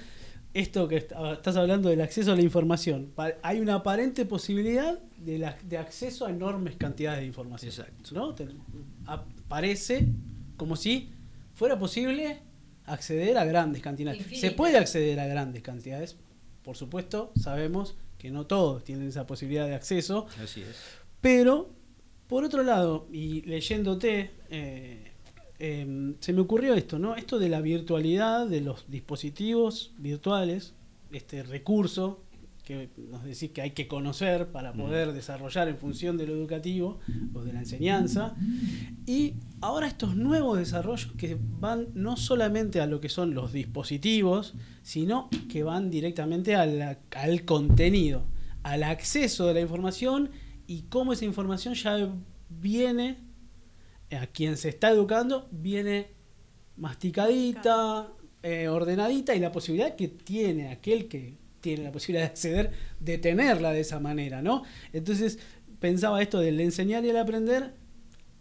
Esto 0.53 0.87
que 0.87 0.97
est- 0.97 1.11
ah, 1.15 1.33
estás 1.33 1.55
hablando 1.55 1.89
del 1.89 1.99
acceso 2.01 2.31
a 2.31 2.35
la 2.35 2.43
información. 2.43 3.11
Hay 3.41 3.59
una 3.59 3.73
aparente 3.75 4.25
posibilidad 4.25 4.99
de, 5.17 5.39
la- 5.39 5.57
de 5.67 5.77
acceso 5.79 6.27
a 6.27 6.29
enormes 6.29 6.75
cantidades 6.75 7.21
de 7.21 7.25
información. 7.25 7.69
Exacto. 7.71 8.13
¿no? 8.13 8.35
Te- 8.35 8.47
Aparece 9.07 10.07
como 10.57 10.75
si 10.75 11.09
fuera 11.53 11.77
posible 11.79 12.39
acceder 12.86 13.38
a 13.38 13.45
grandes 13.45 13.81
cantidades. 13.81 14.25
Se 14.39 14.51
puede 14.51 14.77
acceder 14.77 15.19
a 15.19 15.27
grandes 15.27 15.61
cantidades. 15.61 16.17
Por 16.63 16.77
supuesto, 16.77 17.31
sabemos 17.39 17.95
que 18.17 18.31
no 18.31 18.45
todos 18.45 18.84
tienen 18.84 19.07
esa 19.07 19.27
posibilidad 19.27 19.67
de 19.67 19.75
acceso. 19.75 20.27
así 20.41 20.61
es. 20.61 20.77
Pero, 21.21 21.69
por 22.27 22.43
otro 22.43 22.63
lado, 22.63 23.07
y 23.11 23.41
leyéndote, 23.41 24.31
eh, 24.49 25.11
eh, 25.59 26.15
se 26.19 26.34
me 26.34 26.41
ocurrió 26.41 26.73
esto, 26.73 26.99
¿no? 26.99 27.15
Esto 27.15 27.39
de 27.39 27.49
la 27.49 27.61
virtualidad 27.61 28.47
de 28.47 28.61
los 28.61 28.89
dispositivos 28.89 29.93
virtuales, 29.97 30.73
este 31.11 31.43
recurso 31.43 32.21
que 32.64 32.89
nos 33.09 33.24
decís 33.26 33.51
que 33.51 33.61
hay 33.61 33.72
que 33.72 33.88
conocer 33.89 34.47
para 34.51 34.72
poder 34.74 35.11
desarrollar 35.11 35.68
en 35.68 35.78
función 35.78 36.18
de 36.18 36.26
lo 36.28 36.34
educativo 36.34 36.99
o 37.34 37.41
de 37.43 37.51
la 37.51 37.59
enseñanza. 37.59 38.36
Y 39.05 39.34
ahora 39.59 39.88
estos 39.88 40.16
nuevos 40.16 40.57
desarrollos 40.57 41.11
que 41.18 41.38
van 41.59 41.89
no 41.93 42.16
solamente 42.16 42.80
a 42.80 42.86
lo 42.86 43.01
que 43.01 43.09
son 43.09 43.34
los 43.36 43.51
dispositivos, 43.51 44.53
sino 44.82 45.30
que 45.49 45.64
van 45.64 45.89
directamente 45.89 46.55
a 46.55 46.66
la- 46.66 46.99
al 47.16 47.43
contenido, 47.43 48.24
al 48.64 48.84
acceso 48.84 49.45
de 49.47 49.55
la 49.55 49.59
información 49.61 50.30
y 50.66 50.84
cómo 50.84 51.11
esa 51.11 51.26
información 51.26 51.74
ya 51.74 52.09
viene 52.49 53.18
a 54.11 54.28
quien 54.28 54.55
se 54.55 54.70
está 54.70 54.89
educando, 54.89 55.49
viene 55.51 56.07
masticadita, 56.78 58.07
eh, 58.41 58.68
ordenadita 58.68 59.36
y 59.36 59.39
la 59.39 59.51
posibilidad 59.51 59.95
que 59.95 60.07
tiene 60.07 60.70
aquel 60.70 61.07
que 61.07 61.38
tiene 61.64 61.84
la 61.84 61.91
posibilidad 61.93 62.26
de 62.26 62.32
acceder 62.32 62.72
de 62.99 63.18
tenerla 63.18 63.72
de 63.72 63.80
esa 63.80 63.99
manera, 63.99 64.41
¿no? 64.41 64.64
Entonces 64.91 65.39
pensaba 65.80 66.22
esto 66.22 66.39
del 66.39 66.59
enseñar 66.59 67.05
y 67.05 67.09
el 67.09 67.18
aprender, 67.18 67.74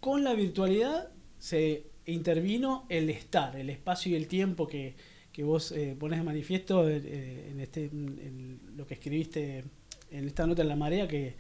con 0.01 0.25
la 0.25 0.35
virtualidad 0.35 1.09
se 1.39 1.87
intervino 2.05 2.85
el 2.89 3.09
estar, 3.09 3.57
el 3.57 3.71
espacio 3.71 4.11
y 4.13 4.17
el 4.17 4.27
tiempo 4.27 4.67
que, 4.67 4.97
que 5.33 5.45
vos 5.45 5.71
eh, 5.71 5.97
pones 5.99 6.19
de 6.19 6.25
manifiesto 6.25 6.89
eh, 6.89 7.49
en, 7.51 7.61
este, 7.61 7.85
en 7.85 8.61
lo 8.77 8.87
que 8.87 8.95
escribiste 8.95 9.65
en 10.11 10.27
esta 10.27 10.45
nota 10.45 10.63
en 10.63 10.69
la 10.69 10.77
marea, 10.77 11.07
que 11.07 11.37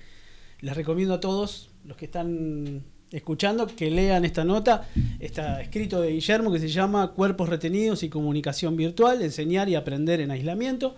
les 0.60 0.76
recomiendo 0.76 1.14
a 1.14 1.20
todos 1.20 1.70
los 1.84 1.96
que 1.96 2.04
están 2.04 2.84
escuchando 3.10 3.66
que 3.66 3.90
lean 3.90 4.24
esta 4.24 4.44
nota. 4.44 4.88
Está 5.18 5.60
escrito 5.60 6.00
de 6.00 6.12
Guillermo 6.12 6.52
que 6.52 6.60
se 6.60 6.68
llama 6.68 7.12
Cuerpos 7.12 7.48
retenidos 7.48 8.04
y 8.04 8.08
comunicación 8.08 8.76
virtual, 8.76 9.20
enseñar 9.22 9.68
y 9.68 9.74
aprender 9.74 10.20
en 10.20 10.30
aislamiento. 10.30 10.94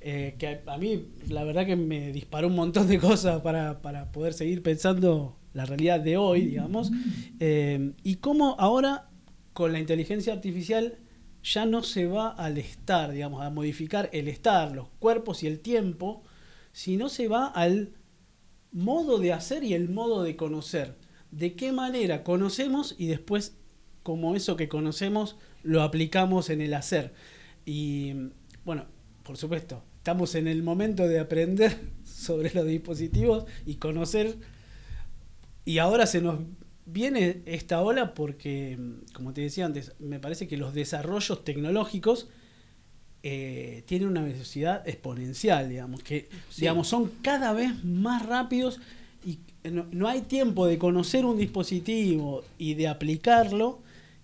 Eh, 0.00 0.36
que 0.38 0.60
a, 0.66 0.78
mí 0.78 1.08
la 1.28 1.44
verdad 1.44 1.66
que 1.66 1.76
me 1.76 2.12
disparó 2.12 2.48
un 2.48 2.54
montón 2.54 2.86
de 2.88 2.98
cosas 2.98 3.40
para, 3.40 3.82
para 3.82 4.12
poder 4.12 4.34
seguir 4.34 4.62
pensando 4.62 5.36
la 5.56 5.64
realidad 5.64 6.00
de 6.00 6.16
hoy, 6.16 6.46
digamos. 6.46 6.90
Eh, 7.40 7.92
y 8.02 8.16
cómo 8.16 8.56
ahora 8.58 9.08
con 9.54 9.72
la 9.72 9.80
inteligencia 9.80 10.34
artificial 10.34 10.98
ya 11.42 11.64
no 11.64 11.82
se 11.82 12.06
va 12.06 12.28
al 12.28 12.58
estar, 12.58 13.12
digamos, 13.12 13.42
a 13.42 13.50
modificar 13.50 14.10
el 14.12 14.28
estar, 14.28 14.72
los 14.72 14.88
cuerpos 14.98 15.42
y 15.42 15.46
el 15.46 15.60
tiempo, 15.60 16.22
sino 16.72 17.08
se 17.08 17.28
va 17.28 17.46
al 17.46 17.94
modo 18.70 19.18
de 19.18 19.32
hacer 19.32 19.64
y 19.64 19.72
el 19.72 19.88
modo 19.88 20.22
de 20.22 20.36
conocer. 20.36 20.98
De 21.30 21.54
qué 21.54 21.72
manera 21.72 22.22
conocemos 22.22 22.94
y 22.98 23.06
después, 23.06 23.56
como 24.02 24.36
eso 24.36 24.56
que 24.56 24.68
conocemos, 24.68 25.36
lo 25.62 25.82
aplicamos 25.82 26.50
en 26.50 26.60
el 26.60 26.74
hacer. 26.74 27.14
Y 27.64 28.12
bueno, 28.64 28.86
por 29.22 29.38
supuesto, 29.38 29.82
estamos 30.06 30.36
en 30.36 30.46
el 30.46 30.62
momento 30.62 31.08
de 31.08 31.18
aprender 31.18 31.76
sobre 32.04 32.54
los 32.54 32.64
dispositivos 32.64 33.44
y 33.66 33.74
conocer. 33.74 34.36
Y 35.64 35.78
ahora 35.78 36.06
se 36.06 36.20
nos 36.20 36.38
viene 36.84 37.42
esta 37.44 37.82
ola 37.82 38.14
porque, 38.14 38.78
como 39.12 39.32
te 39.32 39.40
decía 39.40 39.66
antes, 39.66 39.94
me 39.98 40.20
parece 40.20 40.46
que 40.46 40.56
los 40.56 40.74
desarrollos 40.74 41.44
tecnológicos 41.44 42.28
eh, 43.24 43.82
tienen 43.86 44.06
una 44.06 44.22
velocidad 44.22 44.86
exponencial, 44.88 45.68
digamos, 45.68 46.04
que 46.04 46.28
Sí. 46.50 46.60
digamos, 46.60 46.86
son 46.86 47.10
cada 47.20 47.52
vez 47.52 47.84
más 47.84 48.24
rápidos 48.24 48.78
y 49.24 49.40
no, 49.68 49.88
no 49.90 50.06
hay 50.06 50.20
tiempo 50.20 50.68
de 50.68 50.78
conocer 50.78 51.24
un 51.24 51.36
dispositivo 51.36 52.44
y 52.58 52.74
de 52.74 52.86
aplicarlo, 52.86 53.80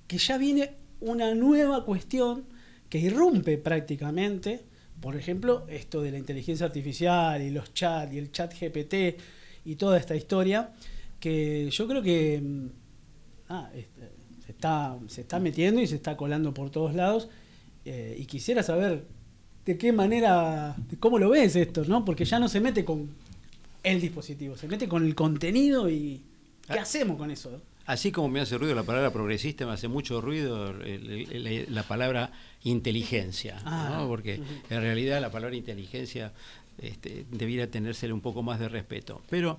que 0.07 0.19
ya 0.19 0.39
viene 0.39 0.75
una 1.01 1.35
nueva 1.35 1.85
cuestión 1.85 2.45
que 2.89 3.01
irrumpe 3.01 3.59
prácticamente, 3.59 4.71
por 5.03 5.17
ejemplo, 5.17 5.67
esto 5.69 6.01
de 6.01 6.11
la 6.13 6.19
inteligencia 6.19 6.65
artificial 6.65 7.43
y 7.43 7.51
los 7.51 7.75
chats 7.75 8.13
y 8.15 8.19
el 8.19 8.33
chat 8.33 8.55
GPT 8.59 9.21
y 9.67 9.75
toda 9.77 9.99
esta 9.99 10.17
historia, 10.17 10.71
que 11.21 11.69
yo 11.71 11.87
creo 11.87 12.03
que 12.03 12.41
mm, 12.41 12.67
ah, 13.51 13.71
este, 13.75 14.01
se, 14.47 14.53
está, 14.53 14.97
se 15.09 15.21
está 15.21 15.39
metiendo 15.39 15.83
y 15.83 15.87
se 15.87 15.97
está 15.97 16.17
colando 16.17 16.55
por 16.55 16.71
todos 16.71 16.95
lados. 16.95 17.29
eh, 17.85 18.17
y 18.19 18.27
quisiera 18.27 18.63
saber 18.63 19.05
de 19.67 19.77
qué 19.77 19.93
manera, 19.93 20.75
de 20.89 20.97
cómo 20.99 21.19
lo 21.19 21.31
ves 21.31 21.57
esto, 21.57 21.85
¿no? 21.85 22.05
Porque 22.05 22.25
ya 22.25 22.39
no 22.39 22.49
se 22.49 22.61
mete 22.61 22.85
con 22.85 23.09
el 23.83 24.01
dispositivo, 24.01 24.57
se 24.57 24.69
mete 24.69 24.87
con 24.89 25.05
el 25.05 25.15
contenido 25.17 25.91
y 25.91 26.23
¿qué 26.69 26.79
Ah. 26.79 26.83
hacemos 26.83 27.17
con 27.19 27.31
eso? 27.33 27.61
Así 27.87 28.13
como 28.13 28.29
me 28.29 28.41
hace 28.41 28.57
ruido 28.59 28.75
la 28.75 28.85
palabra 28.85 29.13
progresista, 29.13 29.67
me 29.67 29.73
hace 29.73 29.89
mucho 29.89 30.21
ruido 30.21 30.71
el- 30.71 31.27
el- 31.31 31.47
el- 31.47 31.75
la 31.75 31.83
palabra 31.83 32.31
inteligencia, 32.65 33.59
Ah, 33.65 33.97
¿no? 33.99 34.09
porque 34.09 34.35
ujú. 34.41 34.45
en 34.75 34.81
realidad 34.83 35.21
la 35.21 35.31
palabra 35.31 35.57
inteligencia 35.57 36.33
este, 36.81 37.27
debiera 37.31 37.67
tenérsele 37.67 38.13
un 38.15 38.21
poco 38.23 38.43
más 38.43 38.59
de 38.59 38.69
respeto. 38.69 39.21
Pero 39.29 39.59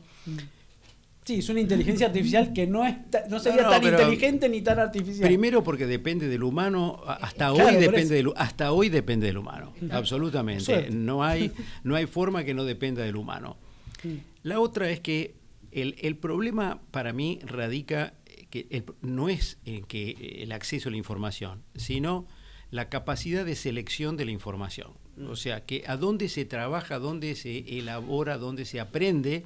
Sí, 1.25 1.35
es 1.35 1.47
una 1.47 1.61
inteligencia 1.61 2.07
artificial 2.07 2.51
que 2.51 2.67
no, 2.67 2.85
es 2.85 2.95
no 3.29 3.39
sería 3.39 3.61
no, 3.63 3.69
tan 3.69 3.81
inteligente 3.83 4.49
ni 4.49 4.61
tan 4.61 4.77
artificial. 4.79 5.25
primero 5.25 5.63
porque 5.63 5.85
depende 5.85 6.27
del 6.27 6.43
humano, 6.43 7.01
hasta 7.07 7.53
Claro, 7.53 7.69
hoy 7.69 7.75
depende 7.77 8.15
del, 8.15 8.33
hasta 8.35 8.73
hoy 8.73 8.89
depende 8.89 9.27
del 9.27 9.37
humano, 9.37 9.73
absolutamente. 9.91 10.65
Suerte. 10.65 10.89
No 10.91 11.23
hay, 11.23 11.49
no 11.85 11.95
hay 11.95 12.07
forma 12.07 12.43
que 12.43 12.53
no 12.53 12.65
dependa 12.65 13.03
del 13.03 13.15
humano. 13.15 13.55
Mm. 14.03 14.15
La 14.43 14.59
otra 14.59 14.89
es 14.89 14.99
que 14.99 15.33
el, 15.75 15.95
el 16.01 16.15
problema 16.17 16.81
para 16.91 17.13
mí 17.13 17.39
radica 17.43 18.13
eh, 18.25 18.45
que 18.49 18.67
el- 18.69 18.85
no 19.01 19.29
es 19.29 19.57
en 19.65 19.83
que 19.85 20.09
eh, 20.11 20.43
el 20.43 20.51
acceso 20.51 20.89
a 20.89 20.91
la 20.91 20.97
información, 20.97 21.63
sino 21.75 22.25
la 22.71 22.89
capacidad 22.89 23.45
de 23.45 23.55
selección 23.55 24.17
de 24.17 24.25
la 24.25 24.31
información. 24.31 24.91
O 25.29 25.35
sea, 25.35 25.63
que 25.63 25.83
a 25.87 25.95
dónde 25.97 26.27
se 26.27 26.43
trabaja, 26.45 26.97
dónde 26.97 27.35
se 27.35 27.77
elabora, 27.77 28.37
dónde 28.39 28.65
se 28.65 28.79
aprende 28.79 29.45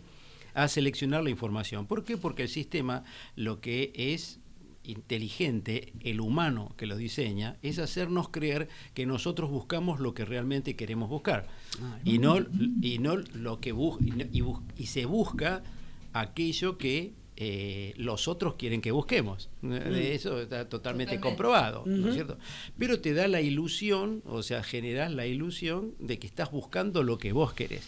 a 0.53 0.67
seleccionar 0.69 1.23
la 1.23 1.29
información. 1.29 1.85
¿Por 1.87 2.03
qué? 2.05 2.15
Porque 2.17 2.43
el 2.43 2.49
sistema 2.49 3.03
lo 3.35 3.59
que 3.59 3.91
es 3.95 4.39
inteligente, 4.83 5.93
el 6.01 6.21
humano 6.21 6.73
que 6.77 6.85
lo 6.85 6.95
diseña, 6.97 7.57
es 7.61 7.79
hacernos 7.79 8.29
creer 8.29 8.67
que 8.93 9.05
nosotros 9.05 9.49
buscamos 9.49 9.99
lo 9.99 10.13
que 10.13 10.25
realmente 10.25 10.75
queremos 10.75 11.09
buscar. 11.09 11.47
Y 12.05 12.19
no, 12.19 12.37
y 12.81 12.97
no 12.99 13.17
lo 13.17 13.59
que 13.59 13.73
bus- 13.73 13.99
y, 14.01 14.11
no- 14.11 14.25
y 14.31 14.41
bus- 14.41 14.61
y 14.77 14.87
se 14.87 15.05
busca 15.05 15.63
aquello 16.19 16.77
que 16.77 17.13
eh, 17.39 17.93
los 17.97 18.27
otros 18.27 18.55
quieren 18.55 18.81
que 18.81 18.91
busquemos. 18.91 19.49
De 19.61 20.15
Eso 20.15 20.41
está 20.41 20.67
totalmente 20.67 21.17
Totalmente. 21.17 21.19
comprobado, 21.19 21.83
¿no 21.85 22.07
es 22.09 22.15
cierto? 22.15 22.39
Pero 22.79 22.99
te 22.99 23.13
da 23.13 23.27
la 23.27 23.41
ilusión, 23.41 24.23
o 24.25 24.41
sea, 24.41 24.63
generas 24.63 25.11
la 25.11 25.27
ilusión 25.27 25.93
de 25.99 26.17
que 26.17 26.25
estás 26.25 26.49
buscando 26.51 27.03
lo 27.03 27.17
que 27.19 27.33
vos 27.33 27.53
querés. 27.53 27.87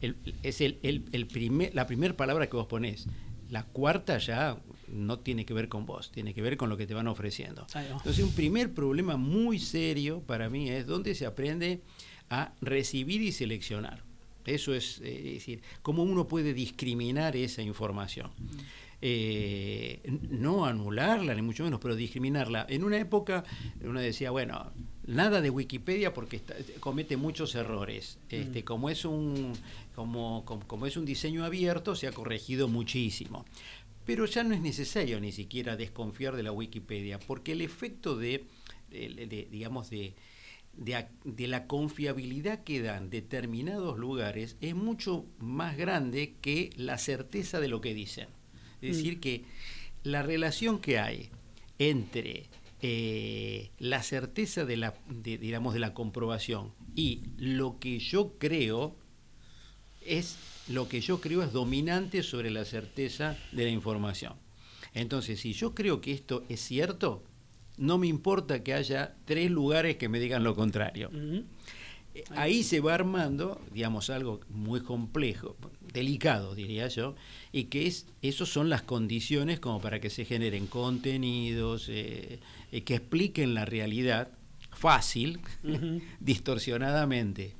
El- 0.00 0.16
es 0.42 0.60
el, 0.60 0.78
el- 0.82 1.04
el 1.12 1.26
primer, 1.26 1.72
la 1.74 1.86
primera 1.86 2.16
palabra 2.16 2.48
que 2.48 2.56
vos 2.56 2.66
ponés. 2.66 3.06
La 3.50 3.62
cuarta 3.64 4.18
ya 4.18 4.58
no 4.88 5.20
tiene 5.20 5.46
que 5.46 5.54
ver 5.54 5.68
con 5.68 5.86
vos, 5.86 6.10
tiene 6.10 6.34
que 6.34 6.42
ver 6.42 6.56
con 6.56 6.68
lo 6.68 6.76
que 6.76 6.86
te 6.86 6.94
van 6.94 7.06
ofreciendo. 7.08 7.66
Entonces, 7.74 8.24
un 8.24 8.32
primer 8.32 8.74
problema 8.74 9.16
muy 9.16 9.58
serio 9.60 10.22
para 10.26 10.50
mí 10.50 10.68
es 10.70 10.86
dónde 10.86 11.14
se 11.14 11.24
aprende 11.24 11.82
a 12.30 12.52
recibir 12.60 13.22
y 13.22 13.30
seleccionar. 13.32 14.02
Eso 14.48 14.74
es, 14.74 15.00
eh, 15.02 15.22
es 15.28 15.34
decir, 15.34 15.62
cómo 15.82 16.02
uno 16.02 16.26
puede 16.26 16.54
discriminar 16.54 17.36
esa 17.36 17.62
información. 17.62 18.30
Eh, 19.00 20.00
no 20.30 20.64
anularla, 20.66 21.34
ni 21.34 21.42
mucho 21.42 21.62
menos, 21.64 21.78
pero 21.80 21.94
discriminarla. 21.94 22.66
En 22.68 22.82
una 22.82 22.98
época 22.98 23.44
uno 23.80 24.00
decía, 24.00 24.30
bueno, 24.32 24.72
nada 25.06 25.40
de 25.40 25.50
Wikipedia 25.50 26.12
porque 26.12 26.36
está- 26.36 26.56
comete 26.80 27.16
muchos 27.16 27.54
errores. 27.54 28.18
Este, 28.28 28.64
como, 28.64 28.90
es 28.90 29.04
un, 29.04 29.52
como, 29.94 30.44
como, 30.44 30.66
como 30.66 30.86
es 30.86 30.96
un 30.96 31.04
diseño 31.04 31.44
abierto, 31.44 31.94
se 31.94 32.08
ha 32.08 32.12
corregido 32.12 32.66
muchísimo. 32.66 33.44
Pero 34.04 34.24
ya 34.24 34.42
no 34.42 34.54
es 34.54 34.60
necesario 34.60 35.20
ni 35.20 35.30
siquiera 35.32 35.76
desconfiar 35.76 36.34
de 36.34 36.42
la 36.42 36.50
Wikipedia, 36.52 37.20
porque 37.20 37.52
el 37.52 37.60
efecto 37.60 38.16
de, 38.16 38.46
de- 38.90 39.26
de- 39.26 39.48
digamos, 39.50 39.90
de, 39.90 40.14
de, 40.78 41.48
la 41.48 41.66
confiabilidad 41.66 42.62
que 42.62 42.80
dan 42.80 43.10
determinados 43.10 43.98
lugares 43.98 44.56
es 44.60 44.74
mucho 44.74 45.26
más 45.38 45.76
grande 45.76 46.34
que 46.40 46.70
la 46.76 46.98
certeza 46.98 47.60
de 47.60 47.68
lo 47.68 47.80
que 47.80 47.94
dicen. 47.94 48.28
Es 48.80 48.96
decir, 48.96 49.20
que 49.20 49.44
la 50.04 50.22
relación 50.22 50.78
que 50.78 50.98
hay 51.00 51.30
entre 51.78 52.46
eh, 52.80 53.70
la 53.78 54.02
certeza 54.02 54.64
de 54.64 54.76
la, 54.76 54.94
de, 55.08 55.36
digamos, 55.36 55.74
de 55.74 55.80
la 55.80 55.94
comprobación 55.94 56.72
y 56.94 57.22
lo 57.36 57.78
que 57.80 57.98
yo 57.98 58.34
creo 58.38 58.94
es 60.06 60.36
lo 60.68 60.88
que 60.88 61.00
yo 61.00 61.20
creo 61.20 61.42
es 61.42 61.52
dominante 61.52 62.22
sobre 62.22 62.50
la 62.50 62.64
certeza 62.64 63.36
de 63.50 63.64
la 63.64 63.70
información. 63.70 64.34
Entonces, 64.94 65.40
si 65.40 65.52
yo 65.52 65.74
creo 65.74 66.00
que 66.00 66.12
esto 66.12 66.44
es 66.48 66.60
cierto, 66.60 67.24
no 67.78 67.98
me 67.98 68.06
importa 68.06 68.62
que 68.62 68.74
haya 68.74 69.14
tres 69.24 69.50
lugares 69.50 69.96
que 69.96 70.08
me 70.08 70.18
digan 70.18 70.44
lo 70.44 70.54
contrario. 70.54 71.10
Eh, 72.14 72.24
Ahí 72.36 72.62
se 72.62 72.80
va 72.80 72.94
armando, 72.94 73.60
digamos, 73.72 74.10
algo 74.10 74.40
muy 74.48 74.80
complejo, 74.80 75.56
delicado, 75.92 76.54
diría 76.54 76.88
yo, 76.88 77.14
y 77.52 77.64
que 77.64 77.86
es, 77.86 78.06
esos 78.22 78.48
son 78.50 78.68
las 78.68 78.82
condiciones 78.82 79.60
como 79.60 79.80
para 79.80 80.00
que 80.00 80.10
se 80.10 80.24
generen 80.24 80.66
contenidos 80.66 81.88
eh, 81.88 82.40
eh, 82.72 82.82
que 82.82 82.96
expliquen 82.96 83.54
la 83.54 83.64
realidad 83.64 84.32
fácil, 84.70 85.40
distorsionadamente, 86.20 87.54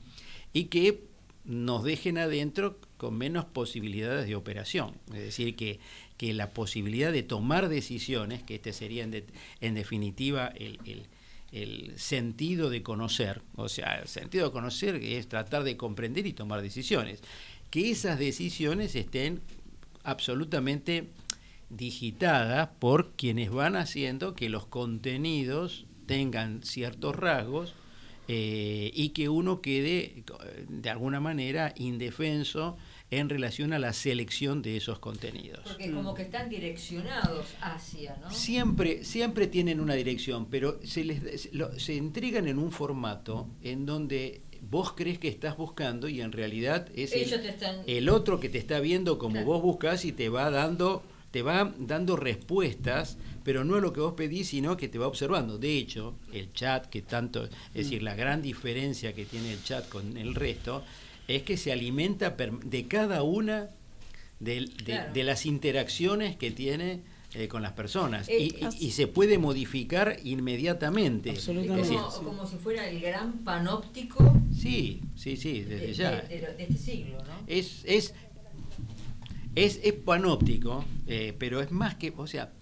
y 0.53 0.65
que 0.65 1.09
nos 1.45 1.85
dejen 1.85 2.19
adentro 2.19 2.79
con 2.97 3.17
menos 3.17 3.45
posibilidades 3.47 4.27
de 4.27 4.37
operación. 4.37 4.95
Es 5.09 5.21
decir, 5.21 5.57
que, 5.57 5.81
que 6.19 6.35
la 6.35 6.51
posibilidad 6.51 7.13
de 7.13 7.23
tomar 7.23 7.69
decisiones, 7.71 8.43
que 8.43 8.57
este 8.57 8.73
sería 8.75 9.05
en, 9.05 9.11
de- 9.13 9.25
en 9.63 9.75
definitiva 9.75 10.53
el 11.53 11.95
sentido 11.97 12.69
de 12.69 12.83
conocer, 12.83 13.41
o 13.57 13.71
sea, 13.71 14.01
el 14.03 14.09
sentido 14.09 14.47
de 14.47 14.53
conocer 14.53 14.97
es 14.97 15.29
tratar 15.29 15.65
de 15.65 15.79
comprender 15.79 16.27
y 16.27 16.35
tomar 16.35 16.61
decisiones, 16.61 17.21
que 17.71 17.91
esas 17.91 18.19
decisiones 18.19 18.95
estén 18.95 19.41
absolutamente 20.05 21.09
digitadas 21.71 22.69
por 22.79 23.13
quienes 23.13 23.51
van 23.51 23.77
haciendo 23.77 24.35
que 24.35 24.49
los 24.49 24.67
contenidos 24.67 25.87
tengan 26.07 26.63
ciertos 26.63 27.15
rasgos 27.17 27.75
eh, 28.27 28.91
y 28.95 29.11
que 29.11 29.29
uno 29.29 29.61
quede 29.61 29.99
eh, 30.01 30.25
de 30.69 30.91
alguna 30.91 31.21
manera 31.21 31.73
indefenso 31.77 32.77
en 33.11 33.29
relación 33.29 33.73
a 33.73 33.79
la 33.79 33.93
selección 33.93 34.61
de 34.63 34.77
esos 34.77 34.99
contenidos. 34.99 35.61
Porque 35.65 35.91
como 35.91 36.15
que 36.15 36.23
están 36.23 36.49
direccionados 36.49 37.47
hacia, 37.61 38.17
¿no? 38.17 38.31
Siempre, 38.31 39.05
siempre 39.05 39.47
tienen 39.47 39.81
una 39.81 39.95
dirección, 39.95 40.47
pero 40.47 40.79
se 40.85 41.05
les 41.05 41.49
se, 41.77 41.97
entregan 41.97 42.49
en 42.49 42.59
un 42.59 42.71
formato 42.71 43.49
en 43.63 43.87
donde 43.87 44.43
vos 44.61 44.93
crees 44.93 45.19
que 45.19 45.29
estás 45.29 45.57
buscando 45.57 46.09
y 46.09 46.21
en 46.21 46.33
realidad 46.33 46.89
es 46.95 47.13
el, 47.13 47.33
están... 47.33 48.09
otro 48.11 48.41
que 48.41 48.49
te 48.49 48.59
está 48.59 48.81
viendo 48.81 49.19
como 49.19 49.35
Claro. 49.35 49.47
vos 49.47 49.63
buscas 49.63 50.05
y 50.05 50.13
te 50.13 50.29
va 50.29 50.51
dando 50.51 51.03
te 51.31 51.43
va 51.43 51.75
dando 51.79 52.17
respuestas, 52.17 53.19
pero 53.45 53.65
no 53.65 53.77
a 53.77 53.81
lo 53.81 53.93
que 53.93 54.01
vos 54.01 54.15
pedís, 54.15 54.49
sino 54.49 54.77
que 54.77 54.89
te 54.89 54.99
va 54.99 55.07
observando. 55.07 55.59
De 55.59 55.77
hecho, 55.77 56.15
el 56.33 56.53
chat, 56.53 56.87
que 56.87 57.03
tanto, 57.03 57.45
es 57.45 57.51
decir, 57.75 58.03
la 58.03 58.15
gran 58.15 58.41
diferencia 58.41 59.13
que 59.13 59.27
tiene 59.27 59.53
el 59.53 59.63
chat 59.63 59.89
con 59.89 60.17
el 60.17 60.35
resto, 60.35 60.85
es 61.29 61.43
que 61.43 61.57
se 61.57 61.71
alimenta 61.73 62.31
de 62.65 62.89
cada 62.89 63.23
una 63.23 63.71
de, 64.41 64.65
Claro. 64.85 65.13
de 65.13 65.25
las 65.25 65.47
interacciones 65.47 66.37
que 66.37 66.51
tiene 66.51 67.03
eh, 67.35 67.47
con 67.49 67.61
las 67.61 67.73
personas. 67.73 68.27
Eh, 68.31 68.39
y, 68.41 68.45
y- 68.65 68.87
y 68.87 68.91
se 68.93 69.07
puede 69.07 69.37
modificar 69.37 70.17
inmediatamente. 70.25 71.31
Absolutamente. 71.31 71.83
Es 71.83 71.89
decir, 71.91 71.99
como, 72.17 72.29
como 72.31 72.47
si 72.47 72.57
fuera 72.57 72.89
el 72.89 73.01
gran 73.01 73.45
panóptico 73.45 74.35
sí, 74.57 75.03
sí, 75.15 75.37
sí, 75.37 75.61
de, 75.61 75.77
desde 75.79 75.93
ya. 75.95 76.11
de- 76.23 76.41
de- 76.41 76.55
de 76.55 76.63
este 76.63 76.79
siglo, 76.79 77.19
¿no? 77.19 77.45
es, 77.47 77.83
es, 77.85 78.15
es, 79.55 79.81
es 79.83 79.93
panóptico, 79.93 80.85
eh, 81.07 81.35
pero 81.39 81.61
es 81.61 81.71
más 81.71 81.97
que, 81.97 82.15
o 82.17 82.27
sea, 82.27 82.53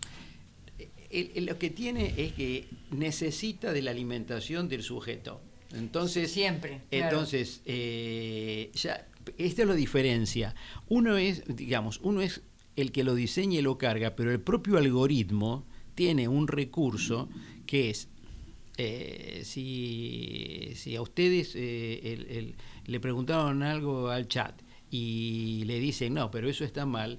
el- 1.11 1.31
el- 1.37 1.47
lo 1.47 1.59
que 1.59 1.71
tiene 1.71 2.13
es 2.17 2.33
que 2.33 2.67
necesita 2.91 3.73
de 3.73 3.83
la 3.83 3.93
alimentación 3.93 4.69
del 4.69 4.83
sujeto. 4.83 5.41
Entonces, 5.75 6.31
Siempre, 6.33 6.81
claro. 6.91 7.05
entonces 7.09 7.61
eh, 7.67 8.71
ya, 8.75 9.07
esta 9.39 9.65
lo 9.65 9.75
diferencia. 9.75 10.55
Uno 10.89 11.17
es, 11.17 11.43
digamos, 11.49 11.99
uno 12.03 12.21
es 12.21 12.43
el 12.77 12.93
que 12.93 13.05
lo 13.05 13.15
diseña 13.15 13.59
y 13.59 13.63
lo 13.63 13.79
carga, 13.79 14.15
pero 14.17 14.31
el 14.33 14.41
propio 14.41 14.77
algoritmo 14.79 15.65
tiene 15.95 16.29
un 16.29 16.47
recurso 16.47 17.29
que 17.67 17.91
es 17.91 18.09
eh, 18.79 19.41
si, 19.45 20.73
si 20.77 20.95
a 20.97 21.01
ustedes 21.03 21.55
eh, 21.57 22.01
el- 22.13 22.27
el- 22.37 22.55
le 22.87 23.01
preguntaron 23.01 23.63
algo 23.63 24.11
al 24.11 24.29
chat 24.29 24.61
y 24.91 25.63
le 25.65 25.81
dicen, 25.81 26.13
no, 26.15 26.31
pero 26.31 26.49
eso 26.51 26.63
está 26.65 26.85
mal, 26.85 27.19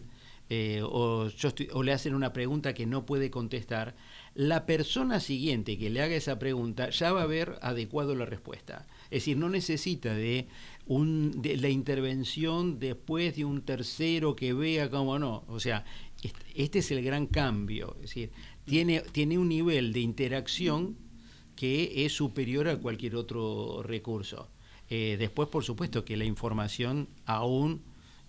eh, 0.49 0.81
o, 0.83 1.27
yo 1.29 1.47
estoy- 1.49 1.69
o 1.73 1.81
le 1.83 1.91
hacen 1.93 2.13
una 2.13 2.31
pregunta 2.31 2.73
que 2.75 2.85
no 2.85 3.05
puede 3.07 3.31
contestar, 3.31 3.95
la 4.37 4.67
persona 4.67 5.19
siguiente 5.19 5.79
que 5.79 5.89
le 5.89 5.99
haga 5.99 6.15
esa 6.15 6.37
pregunta 6.37 6.91
ya 6.91 7.11
va 7.11 7.21
a 7.21 7.23
haber 7.23 7.57
adecuado 7.63 8.13
la 8.13 8.25
respuesta. 8.25 8.85
Es 9.05 9.21
decir, 9.21 9.35
no 9.37 9.49
necesita 9.49 10.13
de, 10.13 10.47
un, 10.85 11.41
de 11.41 11.57
la 11.57 11.69
intervención 11.69 12.77
después 12.79 13.35
de 13.35 13.45
un 13.45 13.63
tercero 13.63 14.35
que 14.35 14.53
vea 14.53 14.91
cómo 14.91 15.17
no. 15.17 15.43
O 15.47 15.59
sea, 15.59 15.85
est- 16.21 16.37
este 16.53 16.79
es 16.79 16.91
el 16.91 17.01
gran 17.03 17.25
cambio. 17.25 17.95
Es 17.95 18.01
decir, 18.09 18.31
tiene, 18.65 19.01
tiene 19.11 19.39
un 19.39 19.49
nivel 19.49 19.91
de 19.91 20.01
interacción 20.01 20.97
que 21.55 22.05
es 22.05 22.13
superior 22.13 22.67
a 22.67 22.77
cualquier 22.77 23.15
otro 23.15 23.81
recurso. 23.81 24.51
Eh, 24.89 25.15
después, 25.17 25.49
por 25.49 25.63
supuesto, 25.63 26.05
que 26.05 26.15
la 26.15 26.25
información 26.25 27.09
aún 27.25 27.81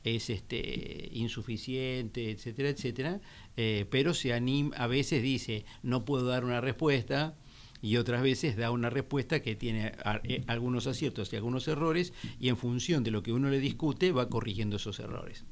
es 0.05 0.30
este, 0.30 1.10
insuficiente, 1.12 2.30
etcétera, 2.30 2.70
etcétera, 2.70 3.20
eh, 3.60 3.86
pero 3.90 4.14
se 4.14 4.32
anima, 4.32 4.76
a 4.76 4.86
veces 4.86 5.20
dice, 5.20 5.64
no 5.82 6.05
puedo 6.05 6.26
dar 6.26 6.44
una 6.44 6.60
respuesta, 6.60 7.35
y 7.80 7.97
otras 7.97 8.22
veces 8.22 8.56
da 8.56 8.70
una 8.70 8.89
respuesta 8.90 9.40
que 9.40 9.55
tiene 9.56 9.93
a- 10.05 10.20
eh, 10.24 10.43
algunos 10.47 10.86
aciertos 10.86 11.32
y 11.32 11.36
algunos 11.36 11.66
errores, 11.68 12.12
y 12.39 12.48
en 12.51 12.56
función 12.56 13.02
de 13.02 13.10
lo 13.10 13.22
que 13.24 13.32
uno 13.32 13.51
le 13.51 13.59
discute 13.59 14.12
va 14.12 14.28
corrigiendo 14.28 14.76
esos 14.76 14.98
errores. 15.01 15.44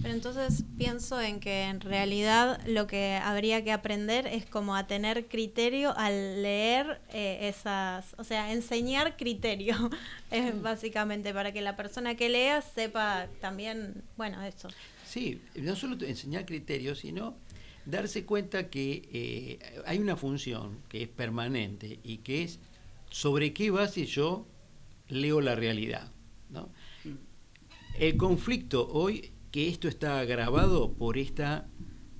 Pero 0.00 0.12
entonces 0.14 0.64
pienso 0.76 1.20
en 1.20 1.38
que 1.38 1.62
en 1.64 1.80
realidad 1.80 2.60
lo 2.66 2.88
que 2.88 3.14
habría 3.22 3.62
que 3.62 3.70
aprender 3.70 4.26
es 4.26 4.44
como 4.46 4.74
a 4.74 4.88
tener 4.88 5.26
criterio 5.28 5.96
al 5.96 6.42
leer 6.42 7.00
eh, 7.12 7.48
esas, 7.48 8.14
o 8.18 8.24
sea, 8.24 8.52
enseñar 8.52 9.16
criterio, 9.16 9.76
eh, 10.32 10.52
básicamente, 10.60 11.32
para 11.32 11.52
que 11.52 11.60
la 11.62 11.76
persona 11.76 12.16
que 12.16 12.28
lea 12.28 12.60
sepa 12.62 13.28
también, 13.40 14.02
bueno, 14.16 14.42
eso. 14.42 14.68
Sí, 15.04 15.40
no 15.56 15.76
solo 15.76 15.96
enseñar 16.04 16.46
criterios, 16.46 17.00
sino 17.00 17.36
darse 17.84 18.24
cuenta 18.24 18.70
que 18.70 19.08
eh, 19.12 19.58
hay 19.86 19.98
una 19.98 20.16
función 20.16 20.78
que 20.88 21.02
es 21.02 21.08
permanente 21.08 21.98
y 22.02 22.18
que 22.18 22.42
es 22.42 22.58
sobre 23.10 23.52
qué 23.52 23.70
base 23.70 24.06
yo 24.06 24.46
leo 25.08 25.40
la 25.40 25.54
realidad. 25.54 26.10
¿no? 26.50 26.70
El 27.98 28.16
conflicto 28.16 28.88
hoy, 28.88 29.32
que 29.50 29.68
esto 29.68 29.88
está 29.88 30.20
agravado 30.20 30.92
por 30.92 31.18
esta 31.18 31.66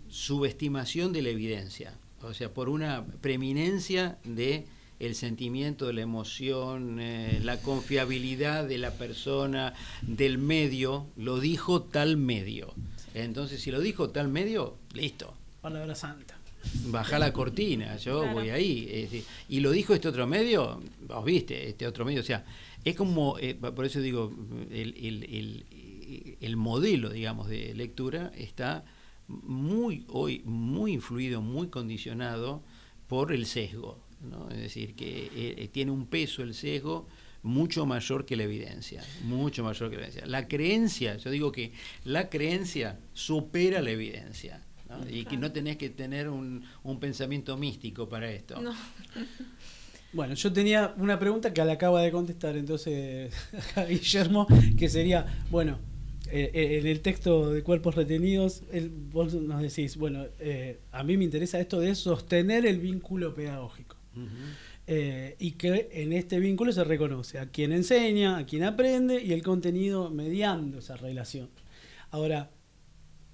subestimación 0.08 1.12
de 1.12 1.22
la 1.22 1.30
evidencia, 1.30 1.98
o 2.20 2.34
sea, 2.34 2.52
por 2.52 2.68
una 2.68 3.06
preeminencia 3.20 4.18
de 4.24 4.66
el 5.00 5.16
sentimiento 5.16 5.86
de 5.86 5.94
la 5.94 6.02
emoción, 6.02 7.00
eh, 7.00 7.40
la 7.42 7.60
confiabilidad 7.60 8.68
de 8.68 8.78
la 8.78 8.92
persona, 8.92 9.74
del 10.02 10.38
medio, 10.38 11.06
lo 11.16 11.40
dijo 11.40 11.82
tal 11.82 12.16
medio. 12.16 12.74
Entonces, 13.14 13.60
si 13.62 13.72
lo 13.72 13.80
dijo 13.80 14.10
tal 14.10 14.28
medio, 14.28 14.76
listo, 14.92 15.34
Palabra 15.62 15.94
santa. 15.94 16.38
baja 16.86 17.18
la 17.18 17.32
cortina, 17.32 17.96
yo 17.96 18.20
Claro. 18.20 18.34
voy 18.34 18.50
ahí. 18.50 19.24
y 19.48 19.60
lo 19.60 19.70
dijo 19.72 19.94
este 19.94 20.08
otro 20.08 20.26
medio, 20.26 20.80
vos 21.08 21.24
viste, 21.24 21.68
este 21.68 21.86
otro 21.86 22.04
medio, 22.04 22.20
o 22.20 22.24
sea, 22.24 22.44
es 22.84 22.94
como, 22.96 23.36
eh, 23.38 23.54
por 23.54 23.84
eso 23.84 24.00
digo, 24.00 24.32
el, 24.70 24.94
el- 24.96 25.24
el- 25.24 26.36
el 26.40 26.56
modelo, 26.56 27.10
digamos, 27.10 27.48
de 27.48 27.74
lectura 27.74 28.30
está 28.36 28.84
muy, 29.28 30.04
hoy, 30.08 30.42
muy 30.44 30.92
influido, 30.92 31.40
muy 31.40 31.68
condicionado 31.68 32.62
por 33.08 33.32
el 33.32 33.46
sesgo, 33.46 33.98
¿no? 34.20 34.48
Es 34.50 34.58
decir, 34.58 34.94
que 34.94 35.30
eh, 35.34 35.68
tiene 35.72 35.90
un 35.90 36.06
peso 36.06 36.42
el 36.42 36.54
sesgo 36.54 37.08
mucho 37.42 37.86
mayor 37.86 38.24
que 38.24 38.36
la 38.36 38.44
evidencia, 38.44 39.02
mucho 39.24 39.64
mayor 39.64 39.90
que 39.90 39.96
la 39.96 40.02
evidencia. 40.02 40.26
La 40.26 40.46
creencia, 40.46 41.16
yo 41.16 41.30
digo 41.30 41.50
que 41.50 41.72
la 42.04 42.28
creencia 42.30 43.00
supera 43.14 43.80
la 43.82 43.90
evidencia. 43.90 44.64
¿No? 44.98 45.08
Y 45.10 45.24
que 45.24 45.36
no 45.36 45.50
tenés 45.52 45.76
que 45.76 45.90
tener 45.90 46.28
un, 46.28 46.64
un 46.82 47.00
pensamiento 47.00 47.56
místico 47.56 48.08
para 48.08 48.30
esto. 48.30 48.60
No. 48.60 48.72
Bueno, 50.14 50.34
yo 50.34 50.52
tenía 50.52 50.94
una 50.98 51.18
pregunta 51.18 51.54
que 51.54 51.64
le 51.64 51.72
acaba 51.72 52.02
de 52.02 52.12
contestar 52.12 52.54
entonces 52.56 53.32
a 53.76 53.84
Guillermo, 53.84 54.46
que 54.78 54.90
sería, 54.90 55.42
bueno, 55.50 55.78
eh, 56.30 56.50
eh, 56.52 56.78
en 56.80 56.86
el 56.86 57.00
texto 57.00 57.50
de 57.50 57.62
cuerpos 57.62 57.94
retenidos, 57.94 58.62
el- 58.72 58.90
vos 58.90 59.32
nos 59.32 59.62
decís, 59.62 59.96
bueno, 59.96 60.26
eh, 60.38 60.80
a 60.92 61.02
mí 61.02 61.16
me 61.16 61.24
interesa 61.24 61.58
esto 61.58 61.80
de 61.80 61.94
sostener 61.94 62.66
el 62.66 62.78
vínculo 62.78 63.34
pedagógico. 63.34 63.96
Eh, 64.86 65.36
y 65.38 65.52
que 65.52 65.88
en 65.92 66.12
este 66.12 66.38
vínculo 66.40 66.72
se 66.72 66.84
reconoce 66.84 67.38
a 67.38 67.46
quien 67.46 67.72
enseña, 67.72 68.36
a 68.36 68.44
quien 68.44 68.64
aprende 68.64 69.22
y 69.22 69.32
el 69.32 69.42
contenido 69.42 70.10
mediando 70.10 70.80
esa 70.80 70.96
relación. 70.98 71.48
Ahora, 72.10 72.50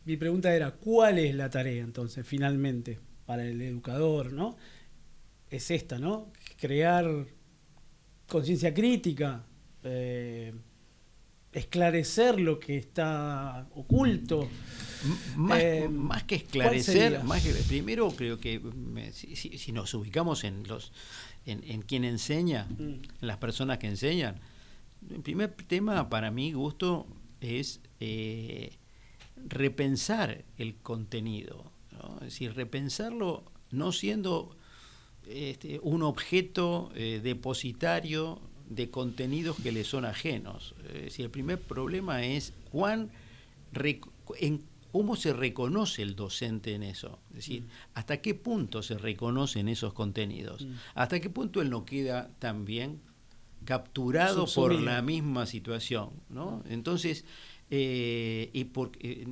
mi 0.09 0.17
pregunta 0.17 0.55
era, 0.55 0.71
¿cuál 0.71 1.19
es 1.19 1.35
la 1.35 1.51
tarea 1.51 1.83
entonces 1.85 2.27
finalmente 2.27 2.99
para 3.27 3.45
el 3.45 3.61
educador, 3.61 4.33
no? 4.33 4.57
Es 5.51 5.71
esta, 5.71 5.99
¿no? 5.99 6.33
Crear 6.59 7.27
conciencia 8.27 8.73
crítica, 8.73 9.45
eh, 9.85 10.55
esclarecer 11.53 12.41
lo 12.41 12.59
que 12.59 12.79
está 12.79 13.69
oculto. 13.75 14.49
Más, 15.37 15.61
Eh, 15.63 15.89
más 15.91 16.25
que 16.25 16.37
¿cuál 16.37 16.75
esclarecer, 16.75 17.23
más 17.25 17.43
que, 17.45 17.53
primero 17.69 18.11
creo 18.11 18.41
que 18.41 18.63
si, 19.13 19.37
si- 19.37 19.59
si 19.59 19.73
nos 19.73 19.93
ubicamos 19.93 20.43
en 20.45 20.67
los 20.67 20.91
en, 21.45 21.63
en 21.65 21.83
quien 21.83 22.05
enseña, 22.05 22.67
Mm. 22.79 22.83
en 22.83 23.03
las 23.21 23.37
personas 23.37 23.77
que 23.79 23.87
enseñan, 23.89 24.41
el 25.11 25.21
primer 25.21 25.51
tema 25.67 26.09
para 26.09 26.31
mi 26.31 26.53
gusto 26.55 27.07
es 27.43 27.81
eh, 28.01 28.73
repensar 29.47 30.45
el 30.57 30.77
contenido, 30.77 31.71
¿no? 31.93 32.17
es 32.17 32.27
decir, 32.27 32.55
repensarlo 32.55 33.45
no 33.71 33.93
siendo 33.93 34.57
este, 35.27 35.79
un 35.83 36.03
objeto 36.03 36.91
eh, 36.95 37.21
depositario 37.23 38.41
de 38.69 38.91
contenidos 38.91 39.57
que 39.63 39.73
le 39.73 39.85
son 39.85 40.05
ajenos. 40.05 40.75
Es 40.89 41.05
decir, 41.05 41.27
el 41.27 41.31
primer 41.31 41.61
problema 41.61 42.25
es 42.25 42.53
cuán 42.71 43.11
en 44.41 44.63
cómo 44.93 45.17
se 45.17 45.33
reconoce 45.33 46.03
el 46.03 46.17
docente 46.17 46.75
en 46.75 46.83
eso. 46.83 47.19
Es 47.31 47.37
decir, 47.37 47.65
hasta 47.95 48.21
qué 48.21 48.35
punto 48.35 48.83
se 48.83 48.97
reconocen 48.97 49.69
esos 49.69 49.93
contenidos. 49.93 50.67
Hasta 50.95 51.21
qué 51.21 51.31
punto 51.31 51.61
él 51.61 51.71
no 51.71 51.85
queda 51.85 52.31
también 52.39 53.01
capturado 53.65 54.47
por 54.47 54.73
la 54.73 55.03
misma 55.03 55.47
situación. 55.47 56.11
¿no? 56.31 56.63
Entonces, 56.69 57.25
eh, 57.71 58.51
y, 58.53 58.65
por- 58.65 58.93
eh, 59.01 59.27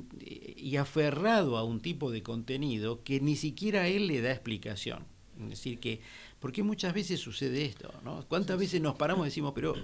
y 0.57 0.75
aferrado 0.77 1.57
a 1.57 1.63
un 1.63 1.79
tipo 1.81 2.11
de 2.11 2.21
contenido 2.23 3.03
que 3.03 3.19
ni 3.19 3.35
siquiera 3.35 3.87
él 3.87 4.07
le 4.07 4.21
da 4.21 4.31
explicación. 4.31 5.03
Es 5.43 5.49
decir, 5.51 5.79
que, 5.79 6.01
porque 6.39 6.63
muchas 6.63 6.93
veces 6.93 7.19
sucede 7.19 7.65
esto, 7.65 7.93
¿no? 8.03 8.25
¿Cuántas 8.27 8.57
veces 8.57 8.81
nos 8.81 8.95
paramos 8.95 9.25
y 9.25 9.29
decimos, 9.29 9.53
pero 9.53 9.75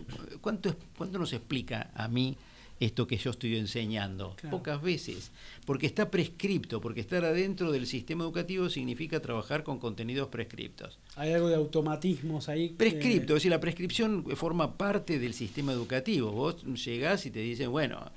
¿cuánto, 0.42 0.76
¿cuánto 0.98 1.20
nos 1.20 1.32
explica 1.34 1.92
a 1.94 2.08
mí 2.08 2.36
esto 2.80 3.06
que 3.06 3.18
yo 3.18 3.30
estoy 3.30 3.56
enseñando? 3.58 4.36
Claro. 4.36 4.58
Pocas 4.58 4.82
veces, 4.82 5.32
porque 5.66 5.86
está 5.86 6.10
prescripto, 6.10 6.82
porque 6.82 7.02
estar 7.02 7.24
adentro 7.24 7.72
del 7.72 7.86
sistema 7.86 8.24
educativo 8.24 8.68
significa 8.70 9.20
trabajar 9.22 9.64
con 9.64 9.78
contenidos 9.78 10.30
prescriptos. 10.30 10.98
Hay 11.16 11.34
algo 11.34 11.50
de 11.50 11.56
automatismos 11.56 12.50
ahí. 12.50 12.70
que- 12.70 12.76
Prescripto, 12.76 13.34
es 13.34 13.42
decir, 13.42 13.52
la 13.52 13.60
prescripción 13.60 14.26
forma 14.36 14.76
parte 14.76 15.20
del 15.20 15.36
sistema 15.36 15.72
educativo. 15.72 16.32
Vos 16.32 16.64
llegás 16.84 17.28
y 17.28 17.32
te 17.32 17.40
dicen, 17.42 17.70
bueno, 17.72 18.12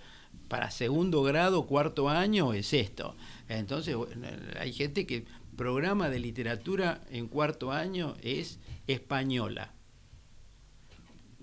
para 0.49 0.71
segundo 0.71 1.23
grado, 1.23 1.67
cuarto 1.67 2.09
año 2.09 2.53
es 2.53 2.73
esto. 2.73 3.15
Entonces, 3.49 3.97
hay 4.59 4.73
gente 4.73 5.07
que 5.07 5.25
programa 5.57 6.09
de 6.11 6.19
literatura 6.21 7.01
en 7.11 7.29
cuarto 7.29 7.73
año 7.73 8.15
es 8.23 8.59
española. 8.87 9.73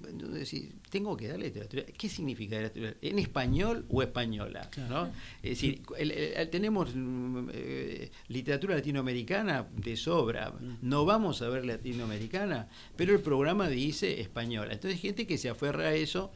Entonces, 0.07 0.65
tengo 0.89 1.15
que 1.15 1.27
darle 1.29 1.45
literatura. 1.45 1.83
¿Qué 1.97 2.09
significa 2.09 2.55
literatura? 2.57 2.93
¿En 3.01 3.19
español 3.19 3.85
o 3.89 4.01
española? 4.01 4.69
¿no? 4.89 5.05
Es 5.41 5.51
decir, 5.51 5.81
el- 5.97 6.11
el- 6.11 6.49
tenemos 6.49 6.93
mm, 6.93 7.49
eh, 7.53 8.11
literatura 8.27 8.75
latinoamericana 8.75 9.65
de 9.77 9.95
sobra. 9.95 10.53
No 10.81 11.05
vamos 11.05 11.41
a 11.41 11.47
ver 11.49 11.65
latinoamericana, 11.65 12.67
pero 12.97 13.13
el 13.13 13.21
programa 13.21 13.69
dice 13.69 14.19
española. 14.19 14.73
Entonces, 14.73 14.99
gente 14.99 15.25
que 15.25 15.37
se 15.37 15.49
aferra 15.49 15.85
a 15.89 15.93
eso. 15.95 16.31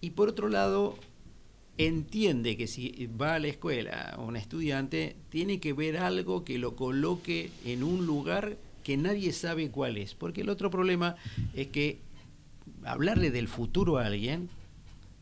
Y 0.00 0.10
por 0.10 0.28
otro 0.28 0.48
lado, 0.48 0.98
entiende 1.78 2.56
que 2.56 2.66
si 2.66 3.08
va 3.20 3.34
a 3.34 3.38
la 3.38 3.48
escuela 3.48 4.16
un 4.18 4.36
estudiante, 4.36 5.16
tiene 5.28 5.60
que 5.60 5.72
ver 5.72 5.96
algo 5.96 6.44
que 6.44 6.58
lo 6.58 6.76
coloque 6.76 7.50
en 7.64 7.82
un 7.82 8.06
lugar 8.06 8.56
que 8.82 8.96
nadie 8.96 9.32
sabe 9.32 9.70
cuál 9.70 9.96
es. 9.96 10.14
Porque 10.14 10.42
el 10.42 10.50
otro 10.50 10.70
problema 10.70 11.16
es 11.54 11.68
que 11.68 11.98
hablarle 12.84 13.30
del 13.30 13.48
futuro 13.48 13.98
a 13.98 14.06
alguien 14.06 14.48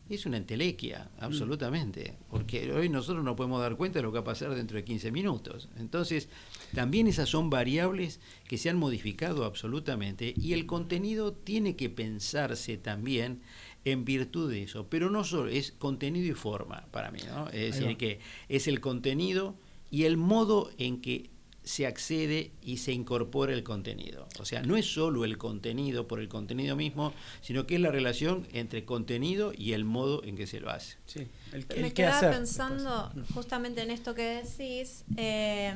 es 0.09 0.25
una 0.25 0.37
entelequia, 0.37 1.09
absolutamente. 1.19 2.13
Porque 2.29 2.71
hoy 2.71 2.89
nosotros 2.89 3.23
no 3.23 3.35
podemos 3.35 3.61
dar 3.61 3.75
cuenta 3.75 3.99
de 3.99 4.03
lo 4.03 4.11
que 4.11 4.19
va 4.19 4.21
a 4.21 4.25
pasar 4.25 4.53
dentro 4.53 4.77
de 4.77 4.83
15 4.83 5.11
minutos. 5.11 5.69
Entonces, 5.77 6.29
también 6.75 7.07
esas 7.07 7.29
son 7.29 7.49
variables 7.49 8.19
que 8.47 8.57
se 8.57 8.69
han 8.69 8.77
modificado 8.77 9.45
absolutamente 9.45 10.33
y 10.35 10.53
el 10.53 10.65
contenido 10.65 11.33
tiene 11.33 11.75
que 11.75 11.89
pensarse 11.89 12.77
también 12.77 13.41
en 13.85 14.05
virtud 14.05 14.51
de 14.51 14.63
eso. 14.63 14.87
Pero 14.89 15.09
no 15.09 15.23
solo, 15.23 15.49
es 15.49 15.71
contenido 15.71 16.31
y 16.31 16.33
forma 16.33 16.85
para 16.91 17.11
mí, 17.11 17.19
¿no? 17.27 17.49
Es 17.49 17.75
decir, 17.75 17.97
que 17.97 18.19
es 18.49 18.67
el 18.67 18.79
contenido 18.79 19.55
y 19.91 20.03
el 20.03 20.17
modo 20.17 20.71
en 20.77 21.01
que 21.01 21.29
se 21.63 21.87
accede 21.87 22.51
y 22.61 22.77
se 22.77 22.91
incorpora 22.91 23.53
el 23.53 23.63
contenido. 23.63 24.27
O 24.39 24.45
sea, 24.45 24.61
no 24.63 24.75
es 24.75 24.85
solo 24.85 25.23
el 25.23 25.37
contenido 25.37 26.07
por 26.07 26.19
el 26.19 26.27
contenido 26.27 26.75
mismo, 26.75 27.13
sino 27.41 27.65
que 27.65 27.75
es 27.75 27.81
la 27.81 27.91
relación 27.91 28.47
entre 28.51 28.83
contenido 28.85 29.53
y 29.57 29.71
el 29.71 29.85
modo 29.85 30.23
en 30.23 30.35
que 30.35 30.45
se 30.45 30.59
lo 30.59 30.69
hace. 30.69 30.97
Sí, 31.05 31.27
el, 31.53 31.65
Me 31.69 31.75
el 31.75 31.83
qué 31.83 31.93
quedaba 31.93 32.31
pensando 32.31 33.11
después. 33.15 33.29
justamente 33.33 33.81
en 33.81 33.91
esto 33.91 34.13
que 34.13 34.43
decís, 34.43 35.05
eh, 35.15 35.73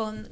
con, 0.00 0.26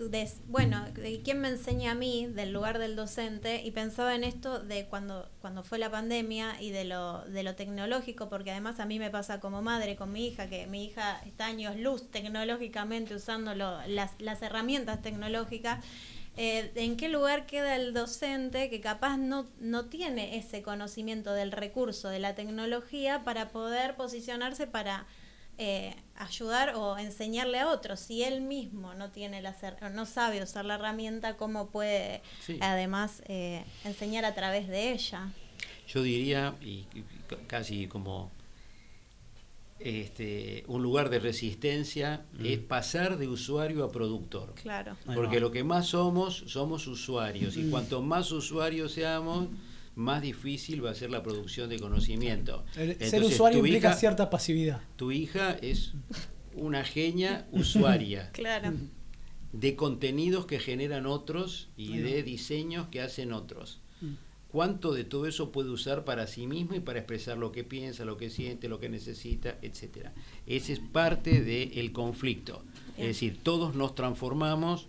bueno, 0.46 0.86
quién 1.22 1.42
me 1.42 1.48
enseña 1.48 1.90
a 1.90 1.94
mí 1.94 2.26
del 2.26 2.54
lugar 2.54 2.78
del 2.78 2.96
docente 2.96 3.60
y 3.62 3.70
pensaba 3.70 4.14
en 4.14 4.24
esto 4.24 4.60
de 4.60 4.86
cuando, 4.86 5.28
cuando 5.42 5.62
fue 5.62 5.78
la 5.78 5.90
pandemia 5.90 6.56
y 6.58 6.70
de 6.70 6.86
lo, 6.86 7.20
de 7.26 7.42
lo 7.42 7.54
tecnológico, 7.54 8.30
porque 8.30 8.50
además 8.50 8.80
a 8.80 8.86
mí 8.86 8.98
me 8.98 9.10
pasa 9.10 9.40
como 9.40 9.60
madre 9.60 9.94
con 9.94 10.10
mi 10.10 10.26
hija, 10.26 10.48
que 10.48 10.66
mi 10.68 10.86
hija 10.86 11.20
está 11.26 11.44
años 11.44 11.76
luz 11.76 12.10
tecnológicamente 12.10 13.14
usando 13.14 13.54
las, 13.54 13.86
las 14.18 14.40
herramientas 14.40 15.02
tecnológicas. 15.02 15.84
eh, 16.38 16.72
¿En 16.74 16.96
qué 16.96 17.10
lugar 17.10 17.44
queda 17.44 17.76
el 17.76 17.92
docente 17.92 18.70
que 18.70 18.80
capaz 18.80 19.18
no, 19.18 19.48
no 19.60 19.84
tiene 19.84 20.38
ese 20.38 20.62
conocimiento 20.62 21.34
del 21.34 21.52
recurso 21.52 22.08
de 22.08 22.20
la 22.20 22.34
tecnología 22.34 23.22
para 23.22 23.50
poder 23.50 23.96
posicionarse 23.96 24.66
para 24.66 25.06
eh, 25.59 25.94
ayudar 26.16 26.74
o 26.76 26.97
enseñarle 26.98 27.59
a 27.59 27.68
otros? 27.68 28.01
Si 28.01 28.22
él 28.22 28.40
mismo 28.40 28.94
no 28.94 29.10
tiene 29.10 29.43
la 29.43 29.55
no 29.93 30.06
sabe 30.06 30.43
usar 30.43 30.64
la 30.64 30.76
herramienta, 30.76 31.36
¿cómo 31.36 31.68
puede 31.70 32.22
Sí. 32.44 32.59
además 32.60 33.22
eh, 33.26 33.64
enseñar 33.85 34.24
a 34.24 34.35
través 34.35 34.68
de 34.68 34.93
ella? 34.93 35.28
Yo 35.89 36.02
diría, 36.02 36.55
y 36.60 36.85
casi 37.47 37.86
como 37.89 38.30
este, 39.80 40.64
un 40.66 40.82
lugar 40.82 41.09
de 41.09 41.20
resistencia, 41.20 42.22
es 42.43 42.59
pasar 42.59 43.16
de 43.16 43.28
usuario 43.28 43.85
a 43.85 43.93
productor. 43.93 44.52
Claro. 44.60 44.97
Porque 45.14 45.39
lo 45.39 45.52
que 45.52 45.62
más 45.62 45.86
somos, 45.89 46.43
somos 46.48 46.86
usuarios. 46.89 47.56
Y 47.56 47.62
Mm. 47.64 47.70
cuanto 47.70 48.02
más 48.02 48.32
usuarios 48.32 48.93
seamos, 48.93 49.47
más 49.98 50.22
difícil 50.22 50.84
va 50.84 50.90
a 50.90 50.94
ser 50.94 51.10
la 51.10 51.22
producción 51.22 51.68
de 51.68 51.78
conocimiento. 51.78 52.64
El 52.76 52.94
ser 52.96 53.02
Entonces, 53.02 53.32
usuario 53.34 53.58
tu 53.60 53.66
implica 53.66 53.88
hija- 53.90 53.96
cierta 53.98 54.30
pasividad. 54.30 54.80
Tu 54.96 55.12
hija 55.12 55.50
es 55.60 55.92
una 56.54 56.84
genia 56.84 57.46
usuaria 57.52 58.30
Claro. 58.32 58.72
de 59.52 59.76
contenidos 59.76 60.46
que 60.46 60.58
generan 60.60 61.06
otros 61.06 61.68
y 61.76 61.92
Ahí 61.94 62.02
va. 62.02 62.08
de 62.10 62.22
diseños 62.22 62.88
que 62.88 63.00
hacen 63.00 63.32
otros. 63.32 63.80
Mm. 64.00 64.14
¿Cuánto 64.52 64.94
de 64.94 65.04
todo 65.04 65.26
eso 65.26 65.52
puede 65.52 65.68
usar 65.70 66.04
para 66.04 66.26
sí 66.26 66.46
mismo 66.46 66.74
y 66.74 66.80
para 66.80 67.00
expresar 67.00 67.36
lo 67.36 67.52
que 67.52 67.64
piensa, 67.64 68.04
lo 68.04 68.16
que 68.16 68.30
siente, 68.30 68.68
lo 68.68 68.78
que 68.80 68.88
necesita, 68.88 69.58
etcétera? 69.62 70.14
Ese 70.46 70.72
es 70.74 70.80
parte 70.80 71.42
del 71.42 71.92
conflicto. 71.92 72.62
Es 72.96 73.06
decir, 73.08 73.38
todos 73.42 73.74
nos 73.74 73.94
transformamos 73.94 74.86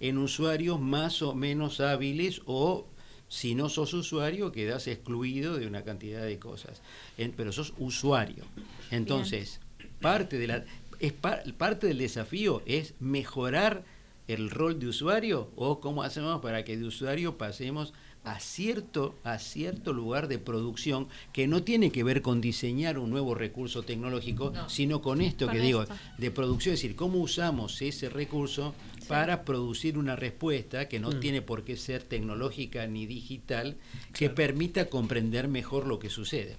en 0.00 0.18
usuarios 0.18 0.80
más 0.80 1.20
o 1.20 1.34
menos 1.34 1.80
hábiles 1.80 2.40
o 2.46 2.86
si 3.32 3.54
no 3.54 3.70
sos 3.70 3.94
usuario 3.94 4.52
quedas 4.52 4.86
excluido 4.88 5.56
de 5.56 5.66
una 5.66 5.84
cantidad 5.84 6.22
de 6.22 6.38
cosas. 6.38 6.82
En- 7.16 7.32
pero 7.32 7.50
sos 7.50 7.72
usuario. 7.78 8.44
Entonces, 8.90 9.58
parte 10.02 10.36
de 10.38 10.46
la 10.48 10.64
es 11.00 11.14
par- 11.14 11.42
parte 11.54 11.86
del 11.86 11.96
desafío 11.96 12.62
es 12.66 12.92
mejorar 13.00 13.84
el 14.28 14.50
rol 14.50 14.78
de 14.78 14.86
usuario 14.88 15.50
o 15.56 15.80
cómo 15.80 16.02
hacemos 16.02 16.42
para 16.42 16.62
que 16.62 16.76
de 16.76 16.84
usuario 16.84 17.38
pasemos 17.38 17.92
a 17.92 17.94
cierto 18.38 19.16
a 19.24 19.38
cierto 19.38 19.92
lugar 19.92 20.28
de 20.28 20.38
producción 20.38 21.08
que 21.32 21.46
no 21.48 21.62
tiene 21.62 21.90
que 21.90 22.04
ver 22.04 22.22
con 22.22 22.40
diseñar 22.40 22.98
un 22.98 23.10
nuevo 23.10 23.34
recurso 23.34 23.82
tecnológico, 23.82 24.50
No. 24.50 24.68
sino 24.68 25.02
con 25.02 25.20
esto 25.20 25.46
Con 25.46 25.54
que 25.56 25.60
digo 25.60 25.84
de 26.18 26.30
producción, 26.30 26.74
es 26.74 26.80
decir, 26.82 26.94
cómo 26.96 27.18
usamos 27.18 27.82
ese 27.82 28.08
recurso 28.08 28.74
para 29.08 29.44
producir 29.44 29.98
una 29.98 30.14
respuesta 30.16 30.88
que 30.88 31.00
no 31.00 31.10
Mm. 31.10 31.20
tiene 31.20 31.42
por 31.42 31.64
qué 31.64 31.76
ser 31.76 32.02
tecnológica 32.04 32.86
ni 32.86 33.06
digital, 33.06 33.76
que 34.14 34.30
permita 34.30 34.88
comprender 34.88 35.48
mejor 35.48 35.86
lo 35.86 35.98
que 35.98 36.08
sucede. 36.10 36.56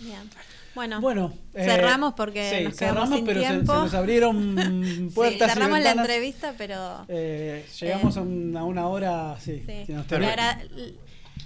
Bien. 0.00 0.30
Bueno, 0.74 1.00
Bueno, 1.00 1.32
eh, 1.54 1.64
cerramos 1.64 2.14
porque 2.14 2.48
sí, 2.58 2.64
nos 2.64 2.76
quedamos 2.76 3.08
cerramos, 3.08 3.16
sin 3.16 3.26
pero 3.26 3.40
se- 3.40 3.46
tiempo. 3.48 3.72
Se, 3.74 3.78
nos 3.80 3.94
abrieron 3.94 4.56
puertas 5.14 5.50
y 5.50 5.52
cerramos 5.54 5.78
la 5.80 5.84
ventanas. 5.90 6.04
entrevista, 6.06 6.54
pero 6.56 7.04
Eh, 7.08 7.66
llegamos 7.80 8.16
Eh, 8.16 8.18
a, 8.18 8.22
un- 8.22 8.56
a 8.56 8.64
una 8.64 8.86
hora, 8.88 9.36
sí. 9.40 9.58
sí. 9.66 9.84
que 9.86 9.92
nos 9.92 10.04
Le 10.10 10.16
tenemos- 10.18 10.32
agra- 10.32 10.62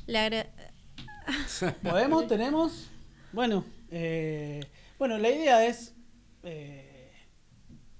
le 0.06 0.18
agra- 0.18 0.46
¿Podemos? 1.82 2.26
¿Tenemos? 2.28 2.88
Bueno, 3.32 3.64
eh, 3.90 4.60
bueno, 4.98 5.18
la 5.18 5.28
idea 5.28 5.66
es... 5.66 5.92
Eh, 6.44 7.12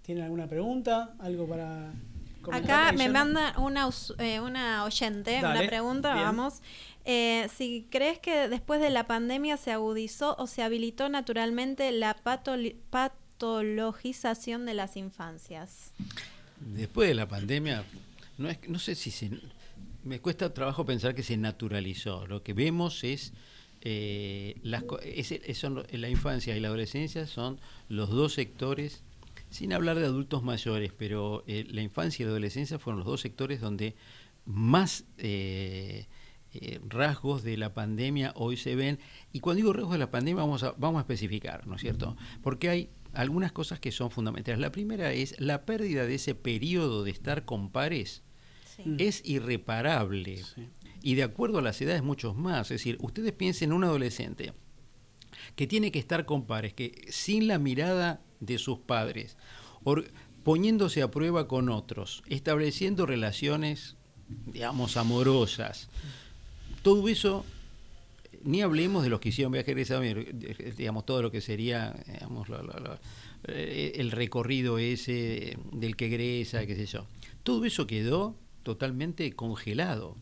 ¿Tienen 0.03 0.23
alguna 0.23 0.47
pregunta? 0.47 1.15
¿Algo 1.19 1.49
para 1.49 1.91
comentar, 2.41 2.89
Acá 2.91 2.93
me 2.97 3.09
manda 3.09 3.55
una, 3.59 3.89
eh, 4.19 4.39
una 4.39 4.85
oyente, 4.85 5.41
Dale, 5.43 5.59
una 5.59 5.69
pregunta, 5.69 6.13
bien. 6.15 6.27
vamos. 6.27 6.63
Eh, 7.07 7.49
si 7.57 7.87
crees 7.91 8.19
que 8.19 8.49
después 8.49 8.81
de 8.81 8.91
la 8.91 9.07
pandemia 9.07 9.57
se 9.57 9.73
agudizó 9.73 10.35
o 10.39 10.47
se 10.47 10.63
habilitó 10.63 11.09
naturalmente 11.09 11.91
la 11.93 12.17
patologización 12.91 14.67
de 14.67 14.75
las 14.75 14.97
infancias. 14.97 15.93
Después 16.61 17.09
de 17.09 17.15
la 17.15 17.29
pandemia, 17.29 17.85
no, 18.39 18.51
es, 18.51 18.59
no 18.69 18.79
sé 18.79 18.95
si 18.97 19.11
se... 19.11 19.31
Me 20.03 20.21
cuesta 20.21 20.53
trabajo 20.53 20.85
pensar 20.85 21.15
que 21.15 21.23
se 21.23 21.37
naturalizó. 21.37 22.27
Lo 22.27 22.43
que 22.43 22.53
vemos 22.53 23.05
es... 23.05 23.33
eh, 23.83 24.57
las, 24.63 24.83
es 25.05 25.59
son 25.59 25.85
la 25.89 26.09
infancia 26.09 26.57
y 26.57 26.61
la 26.61 26.69
adolescencia 26.69 27.27
son 27.27 27.61
los 27.89 28.11
dos 28.11 28.35
sectores, 28.35 29.03
sin 29.51 29.73
hablar 29.73 29.99
de 29.99 30.07
adultos 30.07 30.43
mayores, 30.43 30.93
pero 30.97 31.45
eh, 31.47 31.65
la 31.71 31.83
infancia 31.83 32.23
y 32.23 32.27
la 32.27 32.33
adolescencia 32.33 32.81
fueron 32.81 32.99
los 33.01 33.07
dos 33.07 33.21
sectores 33.21 33.61
donde 33.61 33.95
más 34.45 35.05
eh, 35.19 36.07
eh, 36.63 36.81
rasgos 36.89 37.43
de 37.43 37.57
la 37.57 37.73
pandemia 37.75 38.33
hoy 38.37 38.57
se 38.57 38.75
ven. 38.77 38.99
Y 39.33 39.41
cuando 39.41 39.57
digo 39.59 39.73
rasgos 39.73 39.93
de 39.93 39.99
la 39.99 40.11
pandemia 40.11 40.43
vamos 40.43 40.63
a, 40.63 40.73
vamos 40.79 40.99
a 40.99 41.03
especificar, 41.03 41.67
¿no 41.67 41.75
es 41.77 41.81
cierto? 41.81 42.17
Porque 42.43 42.69
hay 42.69 42.91
algunas 43.13 43.53
cosas 43.53 43.81
que 43.81 43.93
son 43.93 44.11
fundamentales. 44.11 44.61
La 44.61 44.73
primera 44.73 45.13
es 45.13 45.39
la 45.41 45.65
pérdida 45.65 46.05
de 46.07 46.17
ese 46.17 46.35
periodo 46.35 47.03
de 47.05 47.11
estar 47.11 47.45
con 47.45 47.71
pares 47.71 48.23
Sí. 48.77 48.83
es 48.99 49.23
irreparable. 49.25 50.43
Y 51.03 51.15
de 51.15 51.23
acuerdo 51.23 51.59
a 51.59 51.63
las 51.63 51.81
edades, 51.81 52.03
muchos 52.03 52.37
más. 52.37 52.71
Es 52.71 52.81
decir, 52.81 52.99
ustedes 53.01 53.33
piensen 53.33 53.71
en 53.71 53.77
un 53.77 53.85
adolescente 53.85 54.53
que 55.55 55.67
tiene 55.67 55.91
que 55.93 55.99
estar 55.99 56.27
con 56.27 56.47
pares, 56.47 56.75
que 56.75 57.07
sin 57.09 57.47
la 57.49 57.59
mirada 57.59 58.21
de 58.41 58.59
sus 58.59 58.79
padres, 58.81 59.37
or- 59.85 60.05
poniéndose 60.45 61.01
a 61.03 61.11
prueba 61.11 61.49
con 61.49 61.71
otros, 61.71 62.23
estableciendo 62.27 63.07
relaciones, 63.07 63.97
digamos, 64.47 64.97
amorosas. 64.99 65.89
Todo 66.87 67.09
eso, 67.09 67.45
ni 68.45 68.63
hablemos 68.63 69.03
de 69.03 69.09
los 69.09 69.19
que 69.19 69.31
hicieron 69.31 69.51
viajes 69.51 69.71
egresados, 69.71 70.07
digamos, 70.77 71.05
todo 71.05 71.21
lo 71.21 71.33
que 71.33 71.41
sería, 71.41 71.97
digamos, 72.07 72.47
eh, 73.49 73.95
el 73.97 74.13
recorrido 74.13 74.79
ese 74.79 75.59
del 75.73 75.97
que 75.97 76.07
egresa, 76.07 76.65
qué 76.65 76.77
sé 76.77 76.87
yo. 76.87 77.07
Todo 77.43 77.65
eso 77.65 77.89
quedó 77.89 78.37
totalmente 78.63 79.33
congelado. 79.33 80.15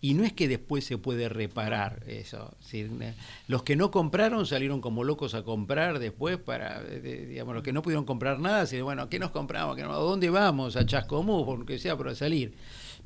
Y 0.00 0.14
no 0.14 0.24
es 0.24 0.32
que 0.32 0.48
después 0.48 0.84
se 0.84 0.98
puede 0.98 1.28
reparar 1.28 2.02
eso. 2.08 2.52
Eh, 2.72 3.14
los 3.46 3.62
que 3.62 3.76
no 3.76 3.92
compraron 3.92 4.44
salieron 4.44 4.80
como 4.80 5.04
locos 5.04 5.34
a 5.34 5.44
comprar 5.44 6.00
después 6.00 6.36
para, 6.36 6.82
eh, 6.84 7.26
digamos, 7.28 7.54
los 7.54 7.62
que 7.62 7.72
no 7.72 7.82
pudieron 7.82 8.04
comprar 8.04 8.40
nada, 8.40 8.66
se 8.66 8.82
bueno, 8.82 9.08
¿qué 9.08 9.20
nos 9.20 9.30
compramos? 9.30 9.76
¿Qué 9.76 9.82
no- 9.82 9.92
¿A 9.92 9.98
dónde 9.98 10.30
vamos? 10.30 10.74
A 10.74 10.84
Chascomús, 10.84 11.44
por 11.44 11.60
lo 11.60 11.64
que 11.64 11.78
sea, 11.78 11.96
para 11.96 12.16
salir. 12.16 12.54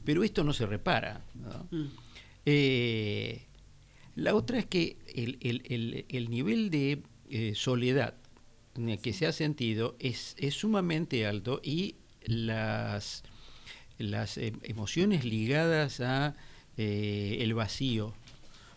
Pero 0.02 0.24
esto 0.24 0.42
no 0.44 0.54
se 0.54 0.64
repara. 0.64 1.20
¿no? 1.34 1.66
Mm. 1.78 2.05
Eh, 2.46 3.42
la 4.14 4.34
otra 4.34 4.58
es 4.58 4.66
que 4.66 4.96
el, 5.14 5.36
el- 5.42 5.62
el- 5.66 6.06
el 6.08 6.30
nivel 6.30 6.70
de 6.70 7.02
eh, 7.28 7.52
soledad 7.54 8.14
eh, 8.78 8.98
que 9.02 9.12
se 9.12 9.26
ha 9.26 9.32
sentido 9.32 9.96
es, 9.98 10.34
es 10.38 10.54
sumamente 10.54 11.26
alto 11.26 11.60
y 11.62 11.96
las, 12.24 13.24
las 13.98 14.38
eh, 14.38 14.52
emociones 14.62 15.24
ligadas 15.24 16.00
a 16.00 16.34
eh, 16.78 17.38
el 17.40 17.52
vacío, 17.54 18.14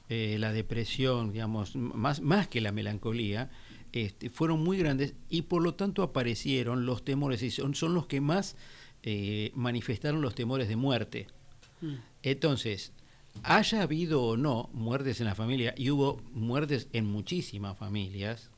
eh, 0.09 0.37
la 0.39 0.51
depresión, 0.51 1.31
digamos, 1.31 1.75
más, 1.75 2.21
más 2.21 2.47
que 2.47 2.61
la 2.61 2.71
melancolía, 2.71 3.49
este, 3.91 4.29
fueron 4.29 4.63
muy 4.63 4.77
grandes 4.77 5.13
y 5.29 5.43
por 5.43 5.61
lo 5.61 5.75
tanto 5.75 6.01
aparecieron 6.03 6.85
los 6.85 7.03
temores 7.05 7.41
y 7.43 7.51
son, 7.51 7.75
son 7.75 7.93
los 7.93 8.07
que 8.07 8.19
más 8.21 8.55
eh, 9.03 9.51
manifestaron 9.55 10.21
los 10.21 10.33
temores 10.35 10.67
de 10.67 10.75
muerte. 10.75 11.27
Mm. 11.81 11.95
Entonces, 12.23 12.91
haya 13.43 13.81
habido 13.83 14.23
o 14.23 14.37
no 14.37 14.69
muertes 14.73 15.19
en 15.19 15.25
la 15.27 15.35
familia, 15.35 15.73
y 15.77 15.89
hubo 15.91 16.21
muertes 16.33 16.87
en 16.93 17.05
muchísimas 17.05 17.77
familias, 17.77 18.49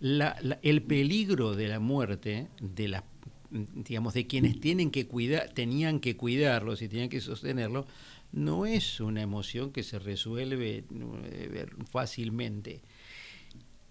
la- 0.00 0.36
la- 0.42 0.58
el 0.62 0.82
peligro 0.82 1.54
de 1.54 1.68
la 1.68 1.80
muerte 1.80 2.48
de 2.60 2.88
las 2.88 3.04
digamos 3.52 4.14
de 4.14 4.28
quienes 4.28 4.60
tienen 4.60 4.92
que 4.92 5.08
cuidar 5.08 5.48
tenían 5.52 5.98
que 5.98 6.16
cuidarlos 6.16 6.82
y 6.82 6.88
tenían 6.88 7.08
que 7.08 7.20
sostenerlo 7.20 7.84
no 8.30 8.64
es 8.64 9.00
una 9.00 9.22
emoción 9.22 9.72
que 9.72 9.82
se 9.82 9.98
resuelve 9.98 10.84
eh, 11.24 11.66
fácilmente. 11.90 12.80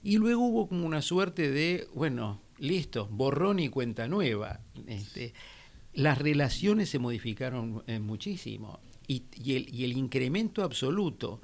Y 0.01 0.15
luego 0.17 0.47
hubo 0.47 0.69
como 0.69 0.85
una 0.85 1.01
suerte 1.01 1.51
de 1.51 1.87
bueno 1.93 2.39
listo 2.57 3.07
borrón 3.11 3.59
y 3.59 3.67
cuenta 3.67 4.07
nueva. 4.07 4.61
Este, 4.87 5.33
las 5.93 6.17
relaciones 6.19 6.89
se 6.89 6.99
modificaron 6.99 7.83
eh, 7.87 7.99
muchísimo 7.99 8.79
y, 9.09 9.23
y 9.35 9.55
el, 9.57 9.75
y 9.75 9.83
el 9.83 9.97
incremento 9.97 10.63
absoluto 10.63 11.41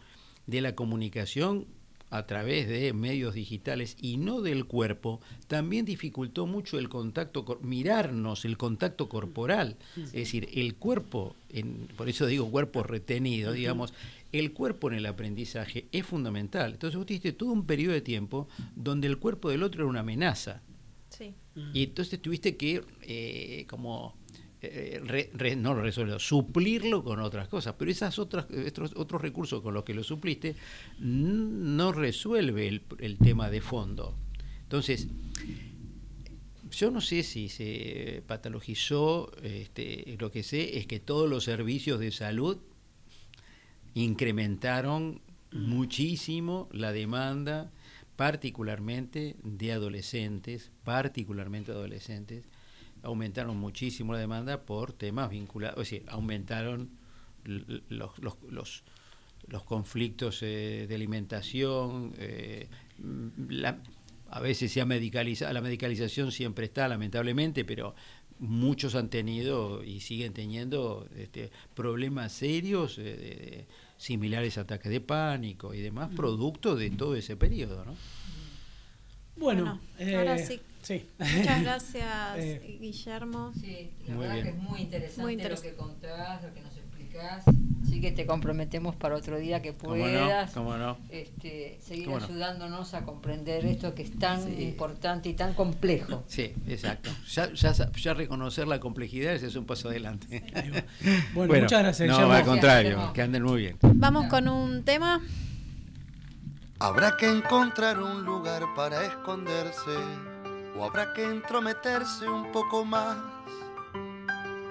de 0.47 0.61
la 0.61 0.75
comunicación 0.75 1.65
a 2.11 2.27
través 2.27 2.69
de 2.69 2.93
medios 2.93 3.33
digitales 3.33 3.97
y 3.99 4.17
no 4.17 4.39
del 4.41 4.65
cuerpo, 4.65 5.19
también 5.47 5.83
dificultó 5.85 6.45
mucho 6.45 6.77
el 6.77 6.87
contacto, 6.87 7.43
cor- 7.43 7.61
mirarnos, 7.63 8.45
el 8.45 8.55
contacto 8.57 9.09
corporal. 9.09 9.75
Es 9.97 10.11
decir, 10.13 10.47
el 10.53 10.75
cuerpo, 10.75 11.35
en, 11.49 11.89
por 11.97 12.07
eso 12.07 12.27
digo 12.27 12.49
cuerpo 12.49 12.83
retenido, 12.83 13.51
digamos, 13.51 13.91
el 14.31 14.53
cuerpo 14.53 14.89
en 14.89 14.97
el 14.97 15.05
aprendizaje 15.07 15.87
es 15.91 16.05
fundamental. 16.05 16.73
Entonces 16.73 16.95
vos 16.95 17.07
tuviste 17.07 17.33
todo 17.33 17.51
un 17.51 17.65
periodo 17.65 17.93
de 17.93 18.01
tiempo 18.01 18.47
donde 18.75 19.07
el 19.07 19.17
cuerpo 19.17 19.49
del 19.49 19.63
otro 19.63 19.81
era 19.81 19.89
una 19.89 20.01
amenaza. 20.01 20.61
Sí. 21.09 21.33
Y 21.73 21.83
entonces 21.83 22.21
tuviste 22.21 22.55
que, 22.55 22.83
eh, 23.01 23.65
como, 23.67 24.15
eh, 24.71 25.01
re- 25.03 25.29
re- 25.33 25.55
no 25.55 25.75
suplirlo 26.19 27.03
con 27.03 27.19
otras 27.19 27.47
cosas. 27.47 27.75
Pero 27.77 27.91
esas 27.91 28.19
otras, 28.19 28.47
otros, 28.67 28.93
otros 28.95 29.21
recursos 29.21 29.61
con 29.61 29.73
los 29.73 29.83
que 29.83 29.93
lo 29.93 30.03
supliste 30.03 30.55
no 30.99 31.91
resuelve 31.91 32.67
el, 32.67 32.83
el 32.99 33.17
tema 33.17 33.49
de 33.49 33.61
fondo. 33.61 34.17
Entonces, 34.63 35.07
yo 36.71 36.91
no 36.91 36.99
sé 36.99 37.23
si 37.23 37.47
se 37.49 38.23
patologizó, 38.27 39.31
este, 39.43 40.17
lo 40.19 40.31
que 40.31 40.43
sé 40.43 40.77
es 40.77 40.87
que 40.87 40.99
todos 40.99 41.29
los 41.29 41.43
servicios 41.43 41.99
de 41.99 42.11
salud 42.11 42.57
incrementaron 43.93 45.21
muchísimo 45.51 46.67
la 46.71 46.91
demanda, 46.91 47.71
particularmente 48.15 49.35
de 49.43 49.71
adolescentes, 49.71 50.71
particularmente 50.83 51.71
adolescentes, 51.71 52.45
aumentaron 53.05 53.55
muchísimo 53.57 54.11
la 54.13 54.19
demanda 54.19 54.61
por 54.61 54.91
temas 54.93 55.29
vinculados, 55.29 55.79
es 55.83 55.89
decir, 55.91 56.03
aumentaron 56.09 56.89
los, 57.45 58.17
los, 58.19 58.33
los, 58.49 58.83
los 59.47 59.63
conflictos 59.63 60.41
eh, 60.41 60.85
de 60.89 60.95
alimentación, 60.95 62.13
eh, 62.17 62.67
mm, 62.97 63.27
la- 63.49 63.77
a 64.31 64.39
veces 64.39 64.71
se 64.71 64.81
ha 64.81 64.85
medicalizado, 64.85 65.53
la 65.53 65.61
medicalización 65.61 66.31
siempre 66.31 66.65
está, 66.65 66.87
lamentablemente, 66.87 67.63
pero 67.63 67.93
muchos 68.39 68.95
han 68.95 69.09
tenido 69.09 69.83
y 69.83 70.01
siguen 70.01 70.33
teniendo 70.33 71.07
este, 71.15 71.51
problemas 71.75 72.33
serios 72.33 72.97
eh, 72.97 73.03
de- 73.03 73.15
de- 73.15 73.65
similares 73.97 74.57
a 74.57 74.61
ataques 74.61 74.91
de 74.91 74.99
pánico 74.99 75.73
y 75.73 75.79
demás, 75.79 76.09
producto 76.15 76.75
de 76.75 76.89
todo 76.89 77.15
ese 77.15 77.37
periodo, 77.37 77.85
¿no? 77.85 77.95
Bueno, 79.37 79.79
Bueno, 79.97 80.17
ahora 80.19 80.35
eh, 80.37 80.45
sí. 80.45 80.61
sí. 80.81 81.05
Muchas 81.19 81.61
gracias, 81.63 82.37
Eh, 82.37 82.77
Guillermo. 82.79 83.51
Sí, 83.59 83.91
la 84.07 84.13
Muy 84.15 84.21
verdad 84.27 84.33
bien. 84.35 84.45
que 84.45 84.51
es 84.51 84.57
muy 84.69 84.81
interesante, 84.81 85.21
Muy 85.21 85.35
lo 85.37 85.61
que 85.61 85.73
contás, 85.75 86.43
lo 86.43 86.53
que 86.53 86.61
nos 86.61 86.75
explicás. 86.77 87.43
Así 87.83 88.01
que 88.01 88.11
te 88.11 88.25
comprometemos 88.25 88.95
para 88.95 89.15
otro 89.15 89.37
día 89.37 89.61
que 89.61 89.73
¿Cómo 89.73 89.95
no? 89.95 90.01
puedas 90.01 90.51
¿Cómo 90.51 90.75
no? 90.75 90.97
este, 91.09 91.77
seguir 91.81 92.05
¿Cómo 92.05 92.19
no? 92.19 92.25
ayudándonos 92.25 92.93
a 92.93 93.03
comprender 93.03 93.65
esto 93.65 93.93
que 93.93 94.01
es 94.03 94.17
tan 94.17 94.43
Sí. 94.43 94.63
importante 94.63 95.29
y 95.29 95.33
tan 95.33 95.53
complejo. 95.53 96.23
Sí, 96.27 96.51
exacto. 96.67 97.11
Ya, 97.31 97.53
ya, 97.53 98.13
reconocer 98.13 98.67
la 98.67 98.79
complejidad 98.79 99.33
ese 99.35 99.47
es 99.47 99.55
un 99.55 99.65
paso 99.65 99.89
adelante. 99.89 100.43
Bueno, 101.33 101.53
muchas 101.53 101.83
gracias, 101.83 102.07
No, 102.09 102.15
Guillermo. 102.15 102.33
al 102.33 102.43
contrario, 102.45 103.11
que 103.13 103.21
anden 103.21 103.43
muy 103.43 103.61
bien. 103.61 103.77
Vamos 103.81 104.27
con 104.27 104.47
un 104.47 104.83
tema. 104.83 105.21
Habrá 106.77 107.15
que 107.15 107.25
encontrar 107.25 108.01
un 108.01 108.25
lugar 108.25 108.61
para 108.75 109.05
esconderse 109.05 109.97
o 110.77 110.83
habrá 110.83 111.13
que 111.13 111.23
entrometerse 111.23 112.27
un 112.27 112.51
poco 112.51 112.83
más. 112.83 113.17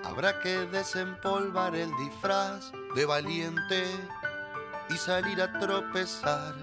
Habrá 0.04 0.38
que 0.40 0.66
desempolvar 0.66 1.74
el 1.74 1.90
disfraz 1.96 2.72
de 2.94 3.06
valiente 3.06 3.86
y 4.90 4.98
salir 4.98 5.40
a 5.40 5.58
tropezar. 5.58 6.54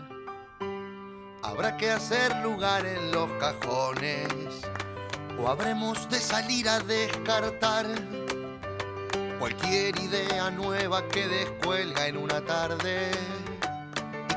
Habrá 1.42 1.76
que 1.76 1.90
hacer 1.90 2.36
lugar 2.44 2.86
en 2.86 3.12
los 3.12 3.28
cajones 3.40 4.62
o 5.40 5.48
habremos 5.48 6.08
de 6.12 6.20
salir 6.20 6.70
a 6.70 6.80
descartar 6.82 7.88
cualquier 9.40 10.00
idea 10.00 10.52
nueva 10.52 11.08
que 11.08 11.28
descuelga 11.28 12.06
en 12.06 12.18
una 12.18 12.42
tarde 12.42 13.10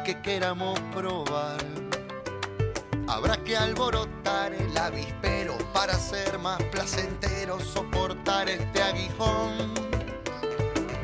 que 0.05 0.21
queramos 0.21 0.79
probar. 0.93 1.57
Habrá 3.09 3.39
que 3.39 3.57
alborotar 3.57 4.53
el 4.53 4.77
avispero 4.77 5.57
para 5.73 5.95
ser 5.95 6.39
más 6.39 6.63
placentero 6.65 7.59
soportar 7.59 8.51
este 8.51 8.83
aguijón. 8.83 9.73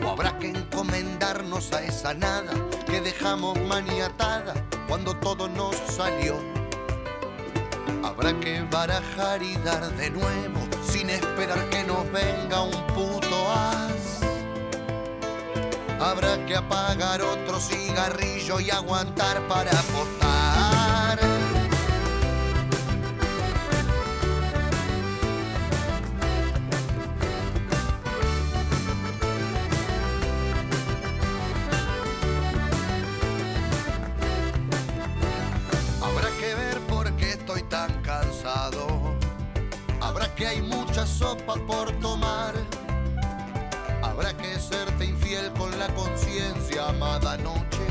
O 0.04 0.08
habrá 0.10 0.38
que 0.38 0.50
encomendarnos 0.50 1.72
a 1.72 1.82
esa 1.82 2.12
nada 2.12 2.52
que 2.84 3.00
dejamos 3.00 3.58
maniatada 3.60 4.52
cuando 4.86 5.16
todo 5.16 5.48
nos 5.48 5.76
salió. 5.76 6.36
Habrá 8.04 8.38
que 8.38 8.60
barajar 8.70 9.42
y 9.42 9.54
dar 9.64 9.90
de 9.96 10.10
nuevo 10.10 10.60
sin 10.84 11.08
esperar 11.08 11.70
que 11.70 11.84
nos 11.84 12.04
venga 12.12 12.60
un 12.60 12.86
puto 12.88 13.50
as. 13.50 14.19
Habrá 16.00 16.46
que 16.46 16.56
apagar 16.56 17.20
otro 17.20 17.60
cigarrillo 17.60 18.58
y 18.58 18.70
aguantar 18.70 19.46
para 19.46 19.70
apostar. 19.70 21.18
Habrá 36.02 36.30
que 36.40 36.54
ver 36.54 36.80
por 36.88 37.12
qué 37.16 37.32
estoy 37.32 37.62
tan 37.64 37.92
cansado. 38.02 38.86
Habrá 40.00 40.34
que 40.34 40.46
hay 40.46 40.62
mucha 40.62 41.06
sopa 41.06 41.56
por 41.66 41.92
tomar. 42.00 42.54
Habrá 44.02 44.34
que 44.34 44.58
ser 44.58 44.89
la 45.80 45.88
conciencia, 45.94 46.88
amada 46.88 47.38
noche. 47.38 47.86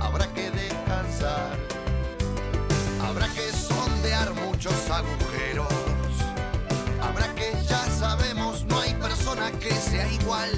Habrá 0.00 0.28
que 0.28 0.48
descansar. 0.52 1.56
Habrá 3.02 3.26
que 3.34 3.50
sondear 3.50 4.32
muchos 4.34 4.78
agujeros. 4.88 5.66
Habrá 7.02 7.34
que 7.34 7.50
ya 7.68 7.84
sabemos, 7.98 8.64
no 8.66 8.78
hay 8.78 8.94
persona 8.94 9.50
que 9.58 9.72
sea 9.72 10.06
igual. 10.12 10.50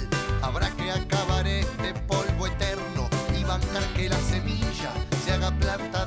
Habrá 0.43 0.69
que 0.73 0.91
acabar 0.91 1.47
este 1.47 1.95
polvo 2.07 2.47
eterno 2.47 3.09
y 3.39 3.43
bancar 3.45 3.85
que 3.95 4.11
la 4.11 4.21
semilla 4.21 4.93
se 5.25 5.33
haga 5.33 5.51
planta 5.53 6.00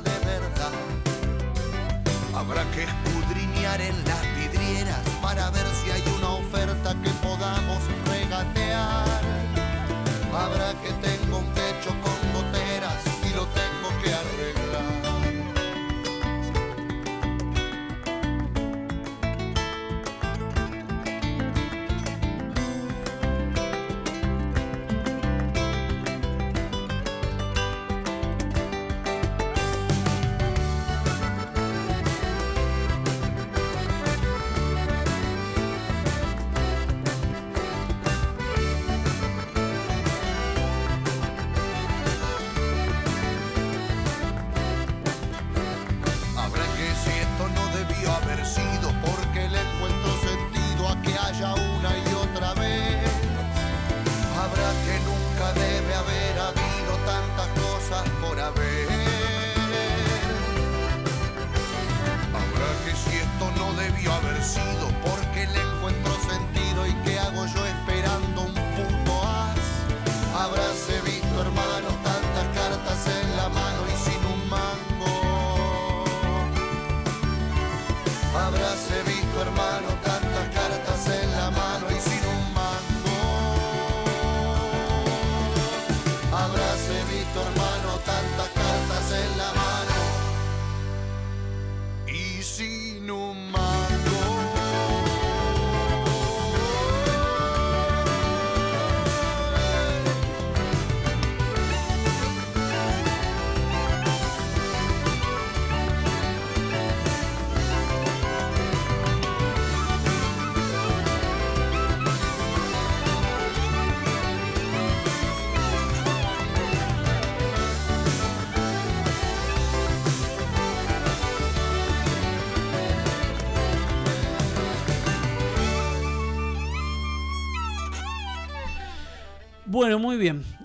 debió 64.54 64.70
haber 64.70 64.83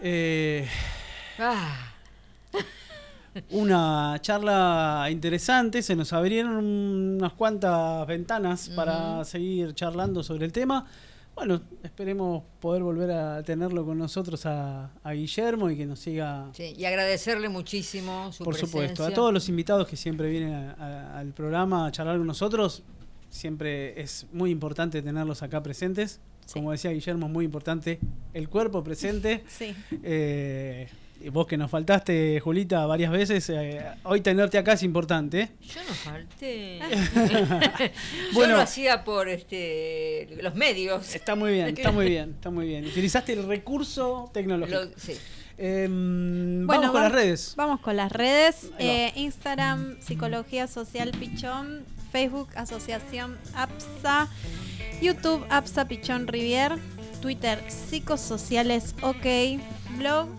Eh, 0.01 0.67
Ah, 1.41 1.93
una 3.51 4.17
charla 4.21 5.07
interesante, 5.09 5.81
se 5.81 5.95
nos 5.95 6.11
abrieron 6.13 6.53
unas 6.57 7.33
cuantas 7.33 8.05
ventanas 8.07 8.69
para 8.75 9.23
seguir 9.23 9.73
charlando 9.73 10.21
sobre 10.23 10.45
el 10.45 10.51
tema. 10.51 10.85
Bueno, 11.35 11.61
esperemos 11.83 12.43
poder 12.59 12.83
volver 12.83 13.11
a 13.11 13.41
tenerlo 13.43 13.85
con 13.85 13.97
nosotros 13.97 14.45
a, 14.45 14.89
a 15.01 15.11
Guillermo 15.13 15.69
y 15.69 15.77
que 15.77 15.85
nos 15.85 15.99
siga, 15.99 16.49
sí, 16.53 16.73
y 16.77 16.83
agradecerle 16.83 17.47
muchísimo 17.47 18.33
su 18.33 18.43
por 18.43 18.55
supuesto, 18.57 19.05
a 19.05 19.11
todos 19.11 19.31
los 19.33 19.47
invitados 19.47 19.87
que 19.87 19.95
siempre 19.95 20.29
vienen 20.29 20.53
a- 20.53 20.73
a- 20.73 21.19
al 21.19 21.31
programa 21.31 21.85
a 21.87 21.91
charlar 21.93 22.17
con 22.17 22.27
nosotros. 22.27 22.83
Siempre 23.29 24.01
es 24.01 24.25
muy 24.33 24.49
importante 24.51 25.01
tenerlos 25.01 25.41
acá 25.43 25.63
presentes. 25.63 26.19
Como 26.53 26.71
decía 26.71 26.91
Guillermo, 26.91 27.27
es 27.27 27.31
muy 27.31 27.45
importante 27.45 27.99
el 28.33 28.49
cuerpo 28.49 28.83
presente. 28.83 29.43
Sí. 29.49 29.75
Eh, 30.03 30.87
y 31.21 31.27
vos 31.29 31.45
que 31.47 31.57
nos 31.57 31.69
faltaste, 31.69 32.39
Julita, 32.39 32.85
varias 32.85 33.11
veces, 33.11 33.49
eh, 33.49 33.83
hoy 34.03 34.21
tenerte 34.21 34.57
acá 34.57 34.73
es 34.73 34.83
importante. 34.83 35.49
Yo 35.61 35.81
no 35.83 35.93
falté. 35.93 36.79
Yo 38.29 38.33
Bueno. 38.33 38.55
lo 38.55 38.61
hacía 38.61 39.03
por 39.03 39.27
este 39.27 40.29
los 40.41 40.55
medios. 40.55 41.13
Está 41.15 41.35
muy 41.35 41.51
bien, 41.51 41.67
está 41.77 41.91
muy 41.91 42.05
bien, 42.07 42.29
está 42.35 42.49
muy 42.49 42.67
bien. 42.67 42.85
Utilizaste 42.85 43.33
el 43.33 43.45
recurso 43.47 44.29
tecnológico. 44.33 44.79
Lo- 44.79 44.91
sí. 44.97 45.13
Em, 45.57 46.65
Bueno, 46.65 46.83
vamos 46.83 46.91
con 46.93 47.01
las 47.03 47.11
redes. 47.11 47.53
Vamos 47.57 47.79
con 47.81 47.97
las 47.97 48.11
redes. 48.13 48.71
Eh, 48.79 49.11
Instagram, 49.15 49.97
Psicología 50.01 50.67
Social 50.67 51.11
Pichón. 51.19 51.83
Facebook, 52.13 52.47
Asociación 52.55 53.37
APSA. 53.53 54.29
YouTube, 55.01 55.45
APSA 55.49 55.87
Pichón 55.87 56.27
Rivier. 56.27 56.77
Twitter, 57.21 57.63
Psicosociales 57.69 58.95
OK. 59.01 59.25
Blog, 59.97 60.29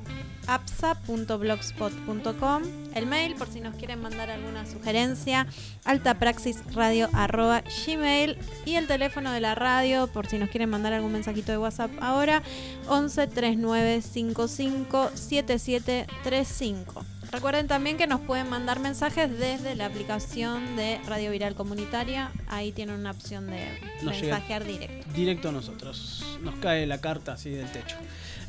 apsa.blogspot.com. 0.47 2.63
El 2.95 3.07
mail, 3.07 3.35
por 3.37 3.49
si 3.49 3.61
nos 3.61 3.75
quieren 3.77 4.03
mandar 4.03 4.31
alguna 4.31 4.67
sugerencia, 4.67 5.47
altapraxisradio.gmail. 5.85 8.39
Y 8.65 8.75
el 8.75 8.87
teléfono 8.87 9.33
de 9.33 9.41
la 9.41 9.55
radio, 9.55 10.07
por 10.09 10.27
si 10.27 10.39
nos 10.39 10.51
quieren 10.51 10.69
mandar 10.71 10.93
algún 10.93 11.13
mensajito 11.13 11.53
de 11.53 11.59
WhatsApp 11.59 11.93
ahora, 12.01 12.43
11 12.89 13.29
39 13.29 14.03
55 14.03 15.11
7735. 15.15 17.05
Recuerden 17.33 17.69
también 17.69 17.97
que 17.97 18.07
nos 18.09 18.21
pueden 18.21 18.49
mandar 18.49 18.81
mensajes 18.81 19.31
desde 19.39 19.77
la 19.77 19.87
aplicación 19.87 20.75
de 20.77 20.99
Radio 21.07 21.31
Viral 21.31 21.55
Comunitaria. 21.55 22.33
Ahí 22.49 22.73
tienen 22.73 22.97
una 22.99 23.13
opción 23.13 23.47
de 23.47 23.67
Nos 24.03 24.21
llega. 24.21 24.35
mensajear 24.37 24.65
directo. 24.65 25.07
Directo 25.15 25.49
a 25.51 25.53
nosotros. 25.53 26.39
Nos 26.43 26.57
cae 26.57 26.87
la 26.87 27.01
carta 27.01 27.35
así 27.35 27.51
del 27.51 27.71
techo. 27.71 27.97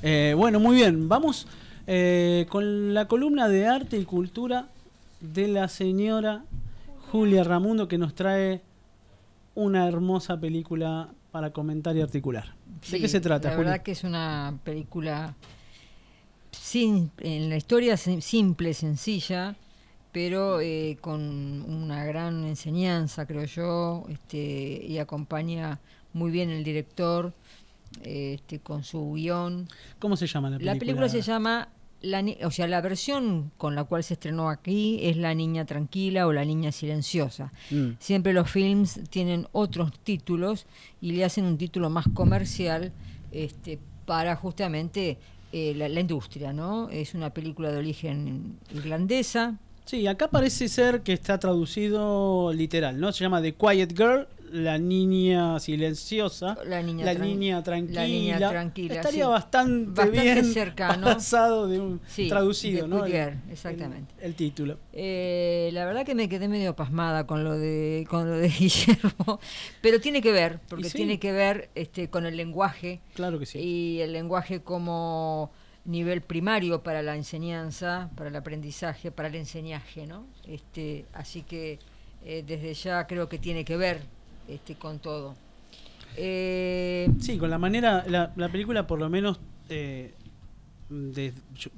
Eh, 0.01 0.33
bueno, 0.35 0.59
muy 0.59 0.75
bien. 0.75 1.07
Vamos 1.07 1.47
eh, 1.85 2.47
con 2.49 2.95
la 2.95 3.07
columna 3.07 3.47
de 3.47 3.67
arte 3.67 3.97
y 3.97 4.05
cultura 4.05 4.67
de 5.19 5.47
la 5.47 5.67
señora 5.67 6.43
Julia 7.11 7.43
Ramundo 7.43 7.87
que 7.87 7.99
nos 7.99 8.15
trae 8.15 8.61
una 9.53 9.87
hermosa 9.87 10.39
película 10.39 11.09
para 11.31 11.51
comentar 11.51 11.95
y 11.95 12.01
articular. 12.01 12.55
¿De 12.65 12.87
Sí, 12.87 12.99
qué 12.99 13.07
se 13.07 13.21
trata, 13.21 13.51
La 13.51 13.57
verdad 13.57 13.81
que 13.83 13.91
es 13.91 14.03
una 14.03 14.57
película 14.63 15.35
sin, 16.51 17.11
en 17.19 17.49
la 17.49 17.57
historia 17.57 17.97
sim- 17.97 18.21
simple, 18.21 18.73
sencilla, 18.73 19.55
pero 20.11 20.59
eh, 20.61 20.97
con 20.99 21.21
una 21.21 22.03
gran 22.05 22.45
enseñanza, 22.45 23.25
creo 23.25 23.45
yo, 23.45 24.05
este, 24.09 24.85
y 24.85 24.97
acompaña 24.97 25.79
muy 26.13 26.31
bien 26.31 26.49
el 26.49 26.63
director 26.63 27.33
este, 28.03 28.59
con 28.59 28.83
su 28.83 29.13
guion. 29.13 29.67
¿Cómo 29.99 30.17
se 30.17 30.27
llama 30.27 30.49
la 30.49 30.57
película? 30.57 30.73
La 30.73 30.79
película 30.79 31.09
se 31.09 31.21
llama, 31.21 31.69
la, 32.01 32.25
o 32.43 32.51
sea, 32.51 32.67
la 32.67 32.81
versión 32.81 33.51
con 33.57 33.75
la 33.75 33.85
cual 33.85 34.03
se 34.03 34.15
estrenó 34.15 34.49
aquí 34.49 34.99
es 35.03 35.15
La 35.15 35.33
Niña 35.33 35.65
Tranquila 35.65 36.27
o 36.27 36.33
La 36.33 36.43
Niña 36.43 36.73
Silenciosa. 36.73 37.53
Mm. 37.69 37.91
Siempre 37.99 38.33
los 38.33 38.49
films 38.49 38.99
tienen 39.09 39.47
otros 39.53 39.93
títulos 40.03 40.65
y 40.99 41.13
le 41.13 41.23
hacen 41.23 41.45
un 41.45 41.57
título 41.57 41.89
más 41.89 42.05
comercial 42.13 42.91
este, 43.31 43.79
para 44.05 44.35
justamente 44.35 45.17
eh, 45.51 45.73
la, 45.75 45.89
la 45.89 45.99
industria, 45.99 46.53
¿no? 46.53 46.89
Es 46.89 47.13
una 47.13 47.31
película 47.31 47.71
de 47.71 47.77
origen 47.77 48.57
irlandesa, 48.73 49.57
Sí, 49.85 50.07
acá 50.07 50.29
parece 50.29 50.69
ser 50.69 51.01
que 51.01 51.11
está 51.11 51.39
traducido 51.39 52.53
literal, 52.53 52.99
¿no? 52.99 53.11
Se 53.11 53.23
llama 53.23 53.41
The 53.41 53.55
Quiet 53.55 53.97
Girl, 53.97 54.27
la 54.51 54.77
niña 54.77 55.59
silenciosa, 55.59 56.57
La 56.65 56.81
niña, 56.81 57.05
la 57.05 57.13
tran- 57.13 57.21
niña 57.21 57.63
tranquila. 57.63 58.01
la 58.01 58.07
niña 58.07 58.37
tranquila, 58.49 58.95
Estaría 58.95 59.25
sí. 59.25 59.29
bastante, 59.29 59.91
Bastante 60.01 60.21
bien 60.21 60.45
cercano. 60.45 61.07
pasado 61.07 61.67
de 61.67 61.79
un 61.79 62.01
Sí, 62.07 62.27
traducido, 62.27 62.87
¿no? 62.87 63.05
El- 63.05 63.39
exactamente. 63.49 64.13
El, 64.19 64.25
el 64.25 64.35
título. 64.35 64.77
Eh, 64.93 65.69
la 65.73 65.85
verdad 65.85 66.05
que 66.05 66.15
me 66.15 66.27
quedé 66.29 66.47
medio 66.47 66.75
pasmada 66.75 67.25
con 67.25 67.43
lo 67.43 67.57
de 67.57 68.05
con 68.09 68.29
lo 68.29 68.37
de 68.37 68.47
Guillermo, 68.59 69.39
pero 69.81 69.99
tiene 70.01 70.21
que 70.21 70.31
ver, 70.31 70.59
porque 70.67 70.89
sí. 70.89 70.97
tiene 70.97 71.19
que 71.19 71.31
ver 71.31 71.69
este, 71.75 72.09
con 72.09 72.25
el 72.25 72.35
lenguaje 72.37 72.99
Claro 73.15 73.39
que 73.39 73.45
sí. 73.45 73.59
y 73.59 74.01
el 74.01 74.13
lenguaje 74.13 74.61
como 74.61 75.51
nivel 75.85 76.21
primario 76.21 76.83
para 76.83 77.01
la 77.01 77.15
enseñanza, 77.15 78.09
para 78.15 78.29
el 78.29 78.35
aprendizaje, 78.35 79.11
para 79.11 79.29
el 79.29 79.35
enseñaje, 79.35 80.05
¿no? 80.05 80.27
Este, 80.45 81.05
así 81.13 81.41
que 81.41 81.79
eh, 82.23 82.43
desde 82.45 82.73
ya 82.75 83.07
creo 83.07 83.27
que 83.29 83.39
tiene 83.39 83.65
que 83.65 83.77
ver 83.77 84.01
este, 84.47 84.75
con 84.75 84.99
todo. 84.99 85.35
Eh, 86.17 87.07
Sí, 87.19 87.37
con 87.37 87.49
la 87.49 87.57
manera, 87.57 88.03
la, 88.07 88.31
la 88.35 88.49
película 88.49 88.85
por 88.87 88.99
lo 88.99 89.09
menos 89.09 89.39
eh, 89.69 90.13
de- 90.89 91.33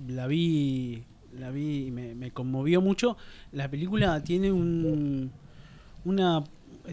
la 0.07 0.25
vi, 0.27 1.03
la 1.37 1.51
vi 1.51 1.87
y 1.87 1.91
me, 1.91 2.15
me 2.15 2.31
conmovió 2.31 2.81
mucho. 2.81 3.15
La 3.51 3.69
película 3.69 4.23
tiene 4.23 4.51
un, 4.51 5.31
una, 6.05 6.43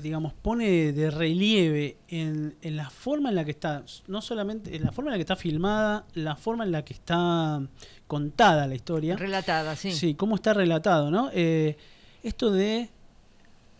digamos, 0.02 0.34
pone 0.34 0.92
de 0.92 1.10
relieve 1.10 1.96
en, 2.08 2.56
en 2.60 2.76
la 2.76 2.90
forma 2.90 3.30
en 3.30 3.36
la 3.36 3.44
que 3.44 3.52
está, 3.52 3.84
no 4.06 4.20
solamente 4.20 4.76
en 4.76 4.84
la 4.84 4.92
forma 4.92 5.08
en 5.10 5.12
la 5.12 5.18
que 5.18 5.22
está 5.22 5.36
filmada, 5.36 6.04
la 6.14 6.36
forma 6.36 6.64
en 6.64 6.72
la 6.72 6.84
que 6.84 6.92
está 6.92 7.62
contada 8.06 8.66
la 8.66 8.74
historia. 8.74 9.16
relatada, 9.16 9.74
sí. 9.76 9.92
Sí, 9.92 10.14
cómo 10.14 10.34
está 10.34 10.52
relatado, 10.52 11.10
¿no? 11.10 11.30
Eh, 11.32 11.76
esto 12.22 12.50
de 12.52 12.90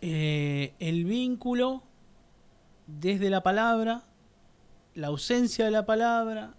eh, 0.01 0.75
el 0.79 1.05
vínculo 1.05 1.83
desde 2.87 3.31
la 3.31 3.43
palabra, 3.43 4.05
la 4.95 5.09
ausencia 5.09 5.65
de 5.65 5.71
la 5.71 5.87
palabra, 5.87 6.55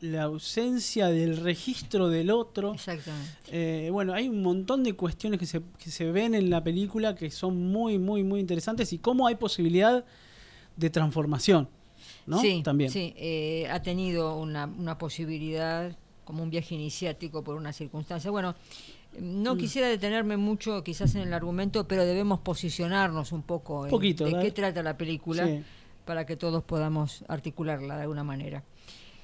la 0.00 0.24
ausencia 0.24 1.08
del 1.08 1.36
registro 1.38 2.08
del 2.08 2.30
otro. 2.30 2.74
Exactamente. 2.74 3.30
Eh, 3.50 3.90
bueno, 3.90 4.12
hay 4.12 4.28
un 4.28 4.42
montón 4.42 4.82
de 4.82 4.94
cuestiones 4.94 5.38
que 5.38 5.46
se, 5.46 5.62
que 5.78 5.90
se 5.90 6.10
ven 6.10 6.34
en 6.34 6.50
la 6.50 6.62
película 6.62 7.14
que 7.14 7.30
son 7.30 7.70
muy, 7.70 7.98
muy, 7.98 8.22
muy 8.22 8.40
interesantes 8.40 8.92
y 8.92 8.98
cómo 8.98 9.26
hay 9.26 9.36
posibilidad 9.36 10.04
de 10.76 10.90
transformación, 10.90 11.68
¿no? 12.26 12.40
Sí, 12.40 12.60
También. 12.62 12.90
sí, 12.90 13.14
eh, 13.16 13.66
ha 13.70 13.80
tenido 13.80 14.36
una, 14.36 14.66
una 14.66 14.98
posibilidad 14.98 15.96
como 16.24 16.42
un 16.42 16.50
viaje 16.50 16.74
iniciático 16.74 17.42
por 17.42 17.56
una 17.56 17.72
circunstancia. 17.72 18.30
Bueno, 18.30 18.54
no 19.20 19.54
Mm. 19.54 19.58
quisiera 19.58 19.88
detenerme 19.88 20.36
mucho 20.36 20.82
quizás 20.84 21.14
en 21.14 21.22
el 21.22 21.32
argumento, 21.32 21.86
pero 21.88 22.04
debemos 22.04 22.40
posicionarnos 22.40 23.32
un 23.32 23.42
poco 23.42 23.84
en 23.86 23.90
Poquito, 23.90 24.24
de 24.24 24.30
¿verdad? 24.32 24.44
qué 24.44 24.50
trata 24.52 24.82
la 24.82 24.96
película 24.96 25.46
Sí. 25.46 25.62
para 26.04 26.24
que 26.26 26.36
todos 26.36 26.62
podamos 26.64 27.24
articularla 27.28 27.96
de 27.96 28.02
alguna 28.02 28.24
manera. 28.24 28.62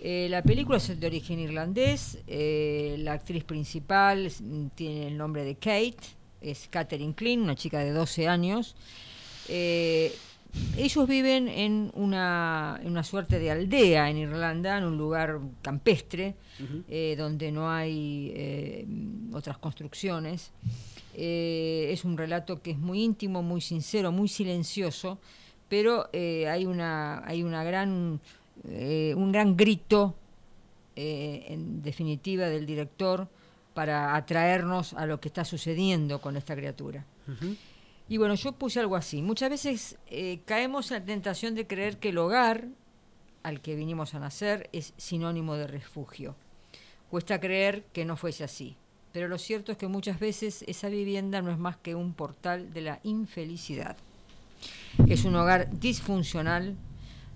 Eh, 0.01 0.27
la 0.31 0.43
película 0.43 0.79
es 0.79 0.99
de 0.99 1.07
origen 1.07 1.39
irlandés, 1.39 2.19
eh, 2.27 2.97
la 2.99 3.13
actriz 3.13 3.45
principal 3.45 4.27
es- 4.27 4.41
mm, 4.41 4.67
tiene 4.75 5.07
el 5.07 5.17
nombre 5.17 5.45
de 5.45 5.55
Kate, 5.55 5.97
es 6.41 6.67
Catherine 6.69 7.15
Klein, 7.15 7.41
una 7.41 7.55
chica 7.55 7.79
de 7.79 7.93
12 7.93 8.27
años. 8.27 8.75
Eh, 9.49 10.13
ellos 10.77 11.09
viven 11.09 11.49
en 11.49 11.91
una, 11.95 12.79
en 12.83 12.91
una 12.91 13.05
suerte 13.05 13.39
de 13.39 13.51
aldea 13.51 14.11
en 14.11 14.19
Irlanda, 14.19 14.79
en 14.79 14.85
un 14.85 14.99
lugar 14.99 15.41
campestre, 15.63 16.35
eh, 16.89 17.15
donde 17.17 17.53
no 17.53 17.71
hay 17.71 18.33
eh, 18.35 18.87
otras 19.33 19.59
construcciones. 19.59 20.51
Eh, 21.15 21.89
es 21.91 22.05
un 22.05 22.17
relato 22.17 22.63
que 22.63 22.73
es 22.73 22.79
muy 22.79 23.03
íntimo, 23.03 23.43
muy 23.43 23.61
sincero, 23.61 24.13
muy 24.13 24.29
silencioso, 24.29 25.19
pero 25.69 26.09
hay 26.13 26.67
una 26.67 27.27
hay 27.27 27.43
una 27.43 27.65
gran 27.65 28.21
un 28.65 29.33
gran 29.33 29.57
grito 29.57 30.15
en 30.95 31.83
definitiva 31.83 32.49
del 32.49 32.67
director 32.67 33.27
para 33.73 34.15
atraernos 34.15 34.93
a 34.93 35.07
lo 35.07 35.19
que 35.19 35.29
está 35.29 35.47
sucediendo 35.47 36.21
con 36.21 36.37
esta 36.37 36.55
criatura. 36.55 37.05
Y 38.09 38.19
bueno, 38.19 38.35
yo 38.35 38.53
puse 38.53 38.81
algo 38.81 38.97
así. 38.97 39.23
Muchas 39.23 39.51
veces 39.51 39.99
eh, 40.07 40.41
caemos 40.45 40.91
en 40.91 40.99
la 40.99 41.05
tentación 41.05 41.55
de 41.55 41.67
creer 41.67 41.99
que 41.99 42.11
el 42.11 42.19
hogar 42.19 42.69
al 43.43 43.61
que 43.61 43.75
vinimos 43.75 44.15
a 44.15 44.21
nacer 44.21 44.69
es 44.73 44.95
sinónimo 44.97 45.57
de 45.57 45.67
refugio. 45.67 46.37
Cuesta 47.11 47.41
creer 47.41 47.85
que 47.93 48.05
no 48.05 48.17
fuese 48.17 48.45
así. 48.45 48.77
Pero 49.13 49.29
lo 49.29 49.39
cierto 49.39 49.73
es 49.73 49.79
que 49.79 49.89
muchas 49.89 50.19
veces 50.19 50.65
esa 50.67 50.89
vivienda 50.89 51.43
no 51.43 51.51
es 51.51 51.59
más 51.59 51.77
que 51.77 51.95
un 51.95 52.15
portal 52.15 52.73
de 52.73 52.81
la 52.81 53.01
infelicidad. 53.03 53.97
Es 55.07 55.25
un 55.25 55.37
hogar 55.37 55.69
disfuncional 55.79 56.77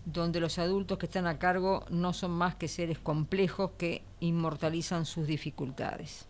donde 0.06 0.40
los 0.40 0.59
adultos 0.59 0.98
que 0.98 1.06
están 1.06 1.26
a 1.26 1.38
cargo 1.38 1.84
no 1.90 2.12
son 2.12 2.30
más 2.30 2.55
que 2.55 2.68
seres 2.68 2.98
complejos 2.98 3.72
que 3.76 4.02
inmortalizan 4.20 5.05
sus 5.05 5.26
dificultades. 5.26 6.26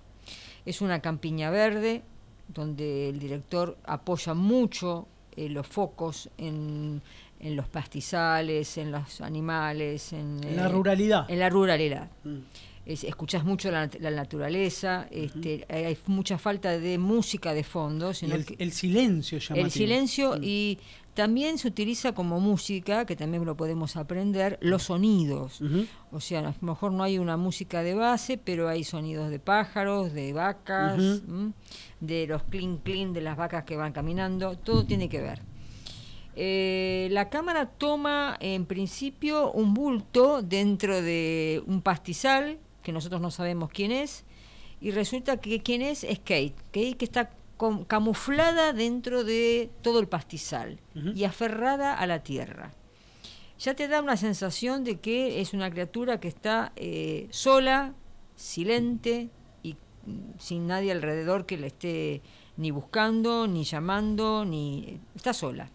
Es 0.64 0.80
una 0.80 1.00
campiña 1.00 1.50
verde 1.50 2.02
donde 2.48 3.08
el 3.08 3.18
director 3.18 3.76
apoya 3.84 4.34
mucho 4.34 5.06
eh, 5.36 5.48
los 5.48 5.66
focos 5.66 6.30
en, 6.38 7.02
en 7.40 7.56
los 7.56 7.68
pastizales, 7.68 8.78
en 8.78 8.90
los 8.90 9.20
animales, 9.20 10.12
en, 10.12 10.40
la 10.56 10.66
eh, 10.66 10.68
ruralidad. 10.68 11.30
En 11.30 11.38
la 11.38 11.50
ruralidad. 11.50 12.08
Mm. 12.24 12.38
Es- 12.86 13.02
escuchás 13.04 13.44
mucho 13.44 13.70
la, 13.72 13.88
nat- 13.88 13.98
la 13.98 14.10
naturaleza, 14.12 15.08
este, 15.10 15.66
hay 15.68 15.98
mucha 16.06 16.38
falta 16.38 16.78
de 16.78 16.98
música 16.98 17.52
de 17.52 17.64
fondo, 17.64 18.14
sino 18.14 18.36
el, 18.36 18.46
que- 18.46 18.54
el 18.58 18.70
silencio 18.72 19.38
llamativo. 19.38 19.66
el 19.66 19.72
silencio 19.72 20.36
Mm. 20.38 20.42
y 20.44 20.78
también 21.14 21.56
se 21.58 21.66
utiliza 21.68 22.12
como 22.12 22.38
música, 22.40 23.04
que 23.06 23.16
también 23.16 23.44
lo 23.44 23.56
podemos 23.56 23.96
aprender, 23.96 24.58
los 24.60 24.84
sonidos. 24.84 25.60
Ujú. 25.62 25.86
O 26.12 26.20
sea, 26.20 26.40
a 26.40 26.42
lo 26.42 26.54
mejor 26.60 26.92
no 26.92 27.02
hay 27.02 27.18
una 27.18 27.36
música 27.38 27.82
de 27.82 27.94
base, 27.94 28.36
pero 28.38 28.68
hay 28.68 28.84
sonidos 28.84 29.30
de 29.30 29.38
pájaros, 29.40 30.12
de 30.12 30.32
vacas, 30.34 31.22
de 32.00 32.26
los 32.28 32.42
clink 32.44 32.82
clink 32.84 33.12
de 33.14 33.22
las 33.22 33.36
vacas 33.36 33.64
que 33.64 33.76
van 33.76 33.92
caminando, 33.92 34.56
todo 34.58 34.84
tiene 34.84 35.08
que 35.08 35.20
ver. 35.22 35.40
Eh, 36.38 37.08
la 37.12 37.30
cámara 37.30 37.66
toma 37.66 38.36
en 38.40 38.66
principio 38.66 39.50
un 39.52 39.72
bulto 39.72 40.42
dentro 40.42 41.00
de 41.00 41.62
un 41.66 41.80
pastizal, 41.80 42.58
que 42.86 42.92
nosotros 42.92 43.20
no 43.20 43.32
sabemos 43.32 43.70
quién 43.72 43.90
es, 43.90 44.24
y 44.80 44.92
resulta 44.92 45.38
que 45.38 45.60
quién 45.60 45.82
es 45.82 46.04
es 46.04 46.20
Kate, 46.20 46.54
Kate 46.66 46.96
que 46.96 47.04
está 47.04 47.32
camuflada 47.88 48.72
dentro 48.72 49.24
de 49.24 49.70
todo 49.82 49.98
el 49.98 50.06
pastizal 50.06 50.78
y 50.94 51.24
aferrada 51.24 51.98
a 51.98 52.06
la 52.06 52.22
tierra. 52.22 52.74
Ya 53.58 53.74
te 53.74 53.88
da 53.88 54.00
una 54.00 54.16
sensación 54.16 54.84
de 54.84 55.00
que 55.00 55.40
es 55.40 55.52
una 55.52 55.68
criatura 55.68 56.20
que 56.20 56.28
está 56.28 56.72
eh, 56.76 57.26
sola, 57.30 57.94
silente 58.36 59.30
y 59.64 59.72
mm, 59.72 60.38
sin 60.38 60.68
nadie 60.68 60.92
alrededor 60.92 61.44
que 61.44 61.56
le 61.56 61.66
esté 61.66 62.22
ni 62.56 62.70
buscando, 62.70 63.48
ni 63.48 63.64
llamando, 63.64 64.44
ni 64.44 65.00
está 65.16 65.32
sola. 65.32 65.70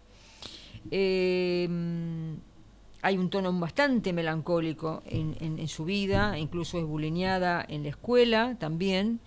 Eh, 0.91 1.67
mm, 1.69 2.51
hay 3.02 3.18
un 3.18 3.30
tono 3.30 3.52
bastante 3.60 4.14
melancólico 4.14 5.02
en, 5.06 5.36
en- 5.40 5.60
en 5.60 5.68
su 5.68 5.86
vida, 5.86 6.38
incluso 6.38 6.78
es 6.80 6.86
bulineada 6.86 7.65
en 7.68 7.84
la 7.84 7.90
escuela 7.90 8.56
también 8.60 9.19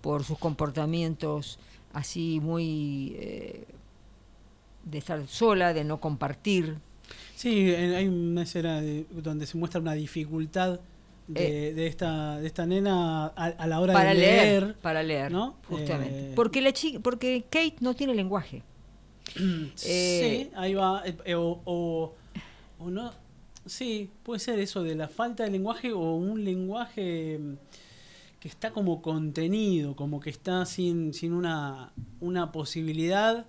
por 0.00 0.24
sus 0.24 0.38
comportamientos 0.38 1.58
así 1.92 2.40
muy 2.40 3.14
eh, 3.18 3.64
de 4.84 4.98
estar 4.98 5.26
sola, 5.28 5.72
de 5.72 5.84
no 5.84 6.00
compartir, 6.00 6.76
Sí, 7.36 7.70
hay 7.74 8.06
una 8.08 8.42
escena 8.44 8.80
de- 8.80 9.04
donde 9.10 9.46
se 9.46 9.56
muestra 9.58 9.80
una 9.80 9.92
dificultad 9.94 10.80
de, 11.26 11.74
de 11.74 11.86
esta, 11.86 12.38
de 12.38 12.46
esta 12.46 12.66
nena 12.66 13.26
a, 13.26 13.30
a 13.46 13.66
la 13.66 13.80
hora 13.80 13.92
Eh. 13.92 13.96
para 13.96 14.10
de 14.14 14.20
leer, 14.20 14.62
leer. 14.62 14.76
para 14.76 15.02
leer 15.02 15.32
¿no? 15.32 15.56
justamente 15.68 16.30
Eh, 16.30 16.32
porque 16.36 16.60
la 16.60 16.72
chica 16.72 17.00
porque 17.00 17.44
Kate 17.50 17.76
no 17.80 17.94
tiene 17.94 18.14
lenguaje 18.14 18.62
sí, 19.74 20.50
ahí 20.54 20.74
va. 20.74 21.02
eh, 21.04 21.16
eh, 21.24 21.34
o, 21.34 21.60
o, 21.64 22.14
o 22.78 22.90
no. 22.90 23.12
Sí, 23.66 24.10
puede 24.22 24.40
ser 24.40 24.58
eso 24.58 24.82
de 24.82 24.94
la 24.94 25.08
falta 25.08 25.44
de 25.44 25.50
lenguaje 25.50 25.92
o 25.92 26.14
un 26.16 26.44
lenguaje 26.44 27.38
mm, 27.38 27.54
que 28.40 28.48
está 28.48 28.72
como 28.72 29.00
contenido, 29.02 29.94
como 29.94 30.20
que 30.20 30.30
está 30.30 30.66
sin, 30.66 31.14
sin 31.14 31.32
una, 31.32 31.92
una 32.20 32.50
posibilidad 32.50 33.46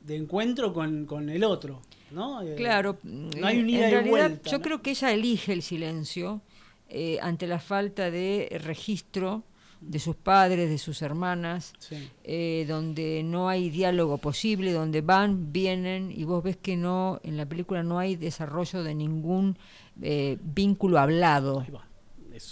de 0.00 0.16
encuentro 0.16 0.72
con, 0.72 1.06
con 1.06 1.28
el 1.28 1.44
otro. 1.44 1.80
¿no? 2.10 2.42
Eh, 2.42 2.54
claro 2.54 2.98
No 3.02 3.46
hay 3.46 3.58
un 3.58 3.64
en 3.64 3.70
ida 3.70 3.88
y 3.88 3.90
realidad 3.90 4.10
vuelta. 4.10 4.50
yo 4.50 4.58
¿no? 4.58 4.62
creo 4.64 4.82
que 4.82 4.90
ella 4.90 5.12
elige 5.12 5.52
el 5.52 5.62
silencio 5.62 6.40
eh, 6.88 7.18
ante 7.20 7.46
la 7.46 7.58
falta 7.58 8.10
de 8.10 8.60
registro 8.62 9.42
de 9.80 9.98
sus 9.98 10.16
padres 10.16 10.68
de 10.68 10.78
sus 10.78 11.02
hermanas 11.02 11.72
Sí. 11.78 12.08
eh, 12.24 12.64
donde 12.68 13.22
no 13.24 13.48
hay 13.48 13.70
diálogo 13.70 14.18
posible, 14.18 14.72
donde 14.72 15.00
van, 15.00 15.52
vienen 15.52 16.12
y 16.14 16.24
vos 16.24 16.42
ves 16.42 16.56
que 16.56 16.76
no, 16.76 17.20
en 17.22 17.36
la 17.36 17.46
película 17.46 17.82
no 17.82 17.98
hay 17.98 18.16
desarrollo 18.16 18.82
de 18.82 18.94
ningún 18.94 19.56
eh, 20.02 20.38
vínculo 20.42 20.98
hablado. 20.98 21.64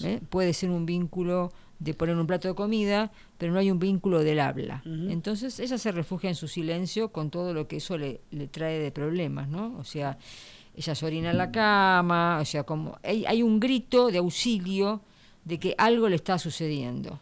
¿eh? 0.02 0.20
Puede 0.30 0.52
ser 0.52 0.70
un 0.70 0.86
vínculo 0.86 1.52
de 1.78 1.92
poner 1.92 2.16
un 2.16 2.26
plato 2.26 2.48
de 2.48 2.54
comida, 2.54 3.10
pero 3.36 3.52
no 3.52 3.58
hay 3.58 3.70
un 3.70 3.78
vínculo 3.78 4.20
del 4.20 4.40
habla. 4.40 4.82
Entonces 4.86 5.58
ella 5.60 5.76
se 5.76 5.92
refugia 5.92 6.30
en 6.30 6.36
su 6.36 6.48
silencio 6.48 7.10
con 7.10 7.30
todo 7.30 7.52
lo 7.52 7.66
que 7.68 7.76
eso 7.76 7.98
le, 7.98 8.20
le 8.30 8.46
trae 8.46 8.78
de 8.78 8.90
problemas, 8.90 9.48
¿no? 9.48 9.76
O 9.78 9.84
sea, 9.84 10.16
ella 10.76 10.94
se 10.94 11.04
orina 11.04 11.32
en 11.32 11.38
la 11.38 11.50
cama, 11.52 12.38
o 12.40 12.44
sea, 12.44 12.62
como 12.62 12.96
hay, 13.02 13.24
hay 13.26 13.42
un 13.42 13.60
grito 13.60 14.10
de 14.10 14.18
auxilio 14.18 15.02
de 15.44 15.58
que 15.58 15.74
algo 15.78 16.08
le 16.08 16.16
está 16.16 16.38
sucediendo. 16.38 17.20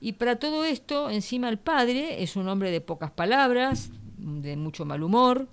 Y 0.00 0.12
para 0.12 0.36
todo 0.36 0.64
esto, 0.64 1.10
encima 1.10 1.48
el 1.48 1.58
padre 1.58 2.22
es 2.22 2.36
un 2.36 2.48
hombre 2.48 2.70
de 2.70 2.80
pocas 2.80 3.10
palabras, 3.10 3.90
de 4.18 4.56
mucho 4.56 4.84
mal 4.84 5.02
humor, 5.02 5.48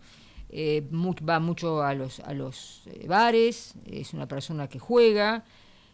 eh, 0.50 0.84
va 0.92 1.40
mucho 1.40 1.82
a 1.82 1.94
los, 1.94 2.20
a 2.20 2.34
los 2.34 2.84
eh, 2.88 3.06
bares, 3.08 3.76
es 3.86 4.14
una 4.14 4.28
persona 4.28 4.68
que 4.68 4.80
juega, 4.80 5.46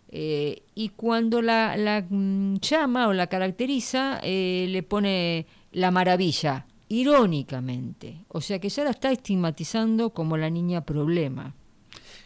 eh, 0.09 0.63
y 0.73 0.89
cuando 0.89 1.41
la, 1.41 1.77
la, 1.77 2.05
mm, 2.09 2.55
llama 2.55 3.07
o 3.07 3.13
la 3.13 3.27
caracteriza, 3.27 4.19
le 4.23 4.83
pone 4.83 5.45
la 5.71 5.91
maravilla, 5.91 6.65
irónicamente. 6.89 8.25
O 8.29 8.41
sea 8.41 8.59
que 8.59 8.69
ya 8.69 8.83
la 8.83 8.91
está 8.91 9.11
estigmatizando 9.11 10.11
como 10.11 10.37
la 10.37 10.49
niña 10.49 10.85
problema. 10.85 11.53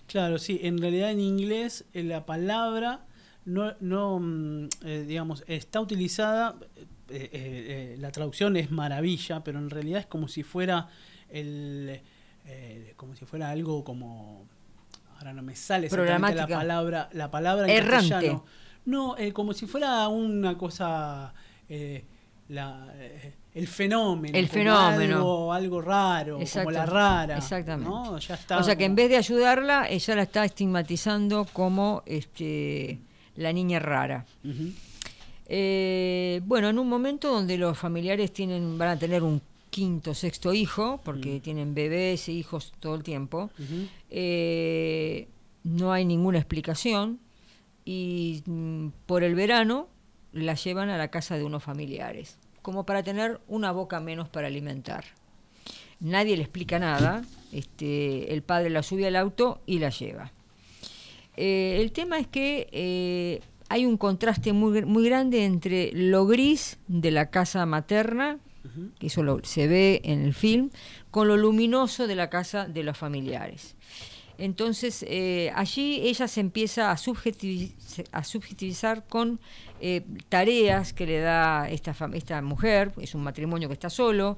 Claro, 0.07 0.37
sí, 0.37 0.59
en 0.63 0.77
realidad 0.77 1.11
en 1.11 1.21
inglés 1.21 1.85
la 1.93 2.25
palabra 2.25 3.05
no, 3.45 3.73
no 3.79 4.19
mm, 4.19 4.67
eh, 4.85 5.05
digamos, 5.07 5.43
está 5.47 5.79
utilizada, 5.81 6.55
eh, 7.09 7.29
eh, 7.33 7.95
la 7.99 8.11
traducción 8.11 8.55
es 8.57 8.71
maravilla, 8.71 9.43
pero 9.43 9.59
en 9.59 9.69
realidad 9.69 10.01
es 10.01 10.05
como 10.05 10.27
si 10.27 10.43
fuera 10.43 10.87
el, 11.29 12.01
como 12.95 13.15
si 13.15 13.25
fuera 13.25 13.49
algo 13.49 13.83
como, 13.83 14.45
ahora 15.17 15.33
no 15.33 15.41
me 15.41 15.55
sale 15.55 15.87
exactamente 15.87 16.35
la 16.35 16.47
palabra, 16.47 17.09
la 17.13 17.31
palabra 17.31 17.65
en 17.65 17.71
Errante. 17.71 18.09
castellano. 18.09 18.45
No, 18.85 19.15
como 19.33 19.53
si 19.53 19.67
fuera 19.67 20.07
una 20.07 20.57
cosa, 20.57 21.33
eh, 21.69 22.03
la, 22.49 22.87
el 23.53 23.67
fenómeno, 23.67 24.37
El 24.37 24.47
fenómeno. 24.47 25.17
algo, 25.17 25.53
algo 25.53 25.81
raro, 25.81 26.39
como 26.53 26.71
la 26.71 26.85
rara, 26.85 27.37
Exactamente. 27.37 27.89
¿no? 27.89 28.17
Ya 28.17 28.35
está 28.35 28.57
O 28.57 28.63
sea 28.63 28.75
que 28.75 28.85
en 28.85 28.95
vez 28.95 29.09
de 29.09 29.17
ayudarla, 29.17 29.87
ella 29.89 30.15
la 30.15 30.23
está 30.23 30.43
estigmatizando 30.45 31.45
como 31.53 32.01
este, 32.05 32.99
la 33.35 33.53
niña 33.53 33.79
rara. 33.79 34.25
Eh, 35.47 36.41
bueno, 36.45 36.69
en 36.69 36.79
un 36.79 36.87
momento 36.87 37.31
donde 37.31 37.57
los 37.57 37.77
familiares 37.77 38.31
tienen, 38.31 38.77
van 38.77 38.89
a 38.89 38.99
tener 38.99 39.23
un 39.23 39.41
quinto, 39.69 40.13
sexto 40.13 40.53
hijo, 40.53 41.01
porque 41.03 41.39
tienen 41.39 41.73
bebés 41.73 42.27
e 42.27 42.33
hijos 42.33 42.73
todo 42.79 42.95
el 42.95 43.03
tiempo, 43.03 43.49
eh, 44.09 45.27
no 45.63 45.91
hay 45.91 46.05
ninguna 46.05 46.37
explicación 46.37 47.19
y 47.85 48.43
mm, 48.45 48.87
por 49.05 49.23
el 49.23 49.35
verano 49.35 49.87
la 50.33 50.55
llevan 50.55 50.89
a 50.89 50.97
la 50.97 51.09
casa 51.09 51.37
de 51.37 51.43
unos 51.43 51.63
familiares, 51.63 52.37
como 52.61 52.85
para 52.85 53.03
tener 53.03 53.39
una 53.47 53.71
boca 53.71 53.99
menos 53.99 54.29
para 54.29 54.47
alimentar. 54.47 55.05
Nadie 55.99 56.35
le 56.35 56.43
explica 56.43 56.79
nada, 56.79 57.23
este, 57.51 58.33
el 58.33 58.41
padre 58.41 58.69
la 58.69 58.83
sube 58.83 59.07
al 59.07 59.15
auto 59.15 59.61
y 59.65 59.79
la 59.79 59.89
lleva. 59.89 60.31
Eh, 61.37 61.77
el 61.81 61.91
tema 61.91 62.19
es 62.19 62.27
que 62.27 62.67
eh, 62.71 63.41
hay 63.69 63.85
un 63.85 63.97
contraste 63.97 64.53
muy, 64.53 64.83
muy 64.85 65.05
grande 65.05 65.45
entre 65.45 65.91
lo 65.93 66.25
gris 66.25 66.77
de 66.87 67.11
la 67.11 67.29
casa 67.29 67.65
materna, 67.65 68.37
que 68.99 69.07
eso 69.07 69.23
lo- 69.23 69.43
se 69.43 69.67
ve 69.67 70.01
en 70.03 70.21
el 70.23 70.33
film, 70.33 70.69
con 71.09 71.27
lo 71.27 71.35
luminoso 71.35 72.05
de 72.07 72.15
la 72.15 72.29
casa 72.29 72.67
de 72.67 72.83
los 72.83 72.97
familiares. 72.97 73.75
Entonces, 74.37 75.03
eh, 75.07 75.51
allí 75.55 76.01
ella 76.03 76.27
se 76.27 76.41
empieza 76.41 76.91
a, 76.91 76.95
subjetivi- 76.95 77.73
a 78.11 78.23
subjetivizar 78.23 79.05
con 79.07 79.39
eh, 79.81 80.01
tareas 80.29 80.93
que 80.93 81.05
le 81.05 81.19
da 81.19 81.69
esta, 81.69 81.93
mujer, 82.41 82.91
es 82.99 83.13
un 83.15 83.23
matrimonio 83.23 83.67
que 83.67 83.73
está 83.73 83.89
solo, 83.89 84.37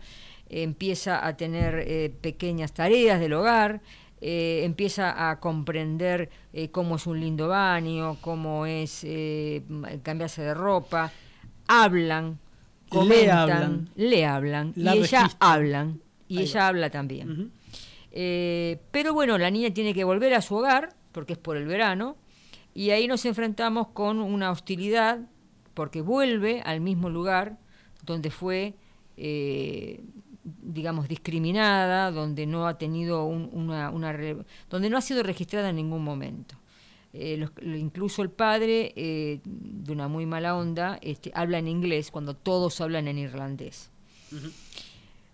eh, 0.50 0.64
empieza 0.64 1.26
a 1.26 1.36
tener 1.38 2.12
pequeñas 2.22 2.74
tareas 2.74 3.20
del 3.20 3.34
hogar, 3.34 3.82
eh, 4.26 4.62
empieza 4.64 5.30
a 5.30 5.40
comprender 5.42 6.30
eh, 6.54 6.70
cómo 6.72 6.96
es 6.96 7.06
un 7.08 7.20
lindo 7.20 7.50
baño, 7.50 8.18
cómo 8.22 8.66
es 8.66 9.02
eh, 9.04 9.64
cambiarse 10.02 10.42
de 10.42 10.54
ropa, 10.54 11.12
hablan, 11.68 12.40
Le 12.86 12.98
comentan, 12.98 13.38
hablan. 13.38 13.90
le 13.96 14.26
hablan, 14.26 14.74
La 14.78 14.96
y 14.96 15.00
ella 15.00 15.30
hablan, 15.40 16.00
y 16.30 16.38
Ahí 16.38 16.44
ella 16.46 16.60
va. 16.62 16.68
habla 16.70 16.90
también. 16.90 17.52
Pero 18.12 19.14
bueno, 19.14 19.38
la 19.38 19.52
niña 19.52 19.74
tiene 19.74 19.94
que 19.94 20.04
volver 20.04 20.34
a 20.34 20.42
su 20.42 20.56
hogar, 20.56 20.96
porque 21.12 21.34
es 21.34 21.40
por 21.40 21.58
el 21.58 21.66
verano, 21.66 22.16
y 22.74 22.92
ahí 22.92 23.08
nos 23.08 23.26
enfrentamos 23.26 23.88
con 23.90 24.20
una 24.20 24.52
hostilidad, 24.52 25.20
porque 25.74 26.02
vuelve 26.02 26.62
al 26.64 26.80
mismo 26.80 27.10
lugar 27.10 27.58
donde 28.06 28.30
fue, 28.32 28.76
eh, 29.18 30.02
digamos, 30.44 31.08
discriminada, 31.08 32.12
donde 32.12 32.46
no 32.46 32.68
ha 32.68 32.78
tenido 32.78 33.26
un- 33.26 33.50
una, 33.54 33.90
una 33.92 34.14
donde 34.70 34.90
no 34.90 34.98
ha 34.98 35.02
sido 35.02 35.24
registrada 35.24 35.70
en 35.70 35.78
ningún 35.78 36.04
momento. 36.04 36.56
Eh, 37.14 37.46
incluso 37.62 38.24
el 38.24 38.30
padre, 38.32 38.92
eh, 38.96 39.40
de 39.46 39.92
una 39.92 40.08
muy 40.08 40.26
mala 40.26 40.56
onda, 40.58 40.98
este, 41.02 41.32
habla 41.36 41.60
en 41.60 41.68
inglés 41.68 42.10
cuando 42.12 42.36
todos 42.36 42.82
hablan 42.82 43.08
en 43.08 43.20
irlandés. 43.20 43.92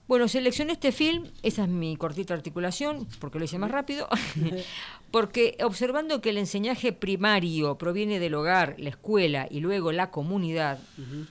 Bueno, 0.09 0.27
seleccioné 0.27 0.73
este 0.73 0.91
film, 0.91 1.25
esa 1.43 1.65
es 1.65 1.69
mi 1.69 1.95
cortita 1.95 2.33
articulación, 2.33 3.07
porque 3.19 3.37
lo 3.37 3.45
hice 3.45 3.59
más 3.59 3.69
rápido, 3.69 4.09
porque 5.11 5.55
observando 5.63 6.19
que 6.19 6.31
el 6.31 6.39
enseñaje 6.39 6.93
primario 6.93 7.77
proviene 7.77 8.19
del 8.19 8.33
hogar, 8.33 8.73
la 8.79 8.89
escuela 8.89 9.47
y 9.51 9.59
luego 9.59 9.91
la 9.91 10.09
comunidad, 10.09 10.79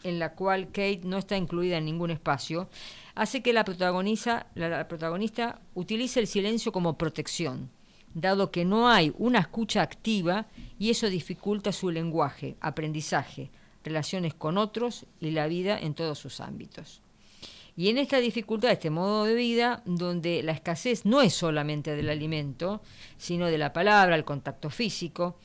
en 0.05 0.21
la 0.21 0.35
cual 0.35 0.67
Kate 0.67 1.01
no 1.03 1.19
está 1.19 1.37
incluida 1.37 1.77
en 1.77 1.87
ningún 1.87 2.13
espacio, 2.13 2.69
hace 3.17 3.43
que 3.43 3.53
la 3.53 3.65
protagonista, 3.65 4.47
la, 4.55 4.69
la 4.69 4.87
protagonista 4.87 5.61
utilice 5.75 6.21
el 6.21 6.29
silencio 6.29 6.71
como 6.71 6.97
protección, 6.97 7.71
dado 8.15 8.53
que 8.53 8.65
no 8.65 8.89
hay 8.89 9.13
una 9.19 9.41
escucha 9.41 9.83
activa 9.83 10.47
y 10.79 10.91
eso 10.91 11.11
dificulta 11.11 11.73
su 11.73 11.91
lenguaje, 11.91 12.57
aprendizaje, 12.61 13.51
relaciones 13.83 14.35
con 14.35 14.57
otros 14.57 15.05
y 15.19 15.33
la 15.33 15.49
vida 15.49 15.77
en 15.77 15.95
todos 15.95 16.21
sus 16.21 16.39
ámbitos. 16.39 17.03
Y 17.79 17.91
en 17.91 17.99
esta 17.99 18.19
dificultad, 18.19 18.73
este 18.73 18.91
modo 18.91 19.25
de 19.25 19.37
vida, 19.37 19.85
donde 19.85 20.43
la 20.43 20.51
escasez 20.51 21.05
no 21.05 21.23
es 21.23 21.33
solamente 21.33 21.95
del 21.95 22.11
alimento, 22.11 22.83
sino 23.19 23.47
de 23.47 23.57
la 23.57 23.73
palabra, 23.73 24.17
el 24.17 24.25
contacto 24.25 24.69
físico, 24.69 25.39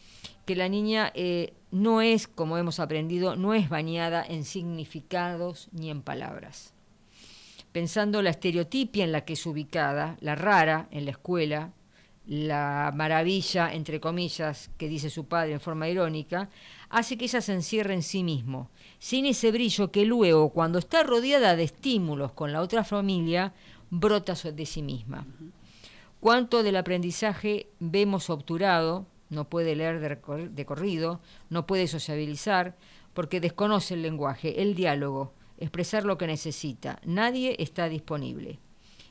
que 0.44 0.56
la 0.56 0.68
niña 0.68 1.12
eh, 1.14 1.54
no 1.70 2.02
es, 2.02 2.28
como 2.28 2.58
hemos 2.58 2.80
aprendido, 2.80 3.36
no 3.36 3.54
es 3.54 3.70
bañada 3.70 4.26
en 4.28 4.46
significados 4.46 5.70
ni 5.74 5.92
en 5.92 6.02
palabras. 6.02 6.74
Pensando 7.72 8.24
la 8.24 8.32
estereotipia 8.32 9.04
en 9.04 9.12
la 9.12 9.26
que 9.26 9.34
es 9.34 9.46
ubicada, 9.46 10.18
la 10.20 10.34
rara 10.34 10.88
en 10.90 11.06
la 11.06 11.12
escuela, 11.12 11.72
la 12.26 12.92
maravilla, 12.96 13.72
entre 13.74 14.00
comillas, 14.00 14.72
que 14.80 14.88
dice 14.88 15.12
su 15.12 15.26
padre 15.26 15.54
en 15.54 15.62
forma 15.62 15.88
irónica, 15.88 16.50
hace 16.94 17.18
que 17.18 17.26
ella 17.26 17.42
se 17.42 17.54
encierre 17.54 17.96
en 17.96 18.04
sí 18.04 18.24
mismo, 18.24 18.70
sin 19.00 19.26
ese 19.26 19.52
brillo 19.52 19.92
que 19.92 20.06
luego, 20.06 20.50
cuando 20.50 20.78
está 20.78 21.02
rodeada 21.02 21.56
de 21.56 21.64
estímulos 21.64 22.32
con 22.34 22.54
la 22.54 22.62
otra 22.62 22.84
familia, 22.84 23.52
brota 23.90 24.34
de 24.34 24.66
sí 24.66 24.84
misma. 24.84 25.26
Cuánto 26.20 26.62
del 26.62 26.76
aprendizaje 26.76 27.68
vemos 27.80 28.30
obturado, 28.30 29.08
no 29.30 29.50
puede 29.50 29.76
leer 29.76 30.00
de, 30.00 30.50
de 30.50 30.66
corrido, 30.66 31.20
no 31.50 31.66
puede 31.66 31.88
sociabilizar, 31.88 32.78
porque 33.16 33.42
desconoce 33.42 33.96
el 33.96 34.04
lenguaje, 34.04 34.62
el 34.62 34.76
diálogo, 34.76 35.34
expresar 35.58 36.06
lo 36.06 36.20
que 36.20 36.28
necesita. 36.28 37.00
Nadie 37.06 37.56
está 37.58 37.90
disponible 37.90 38.60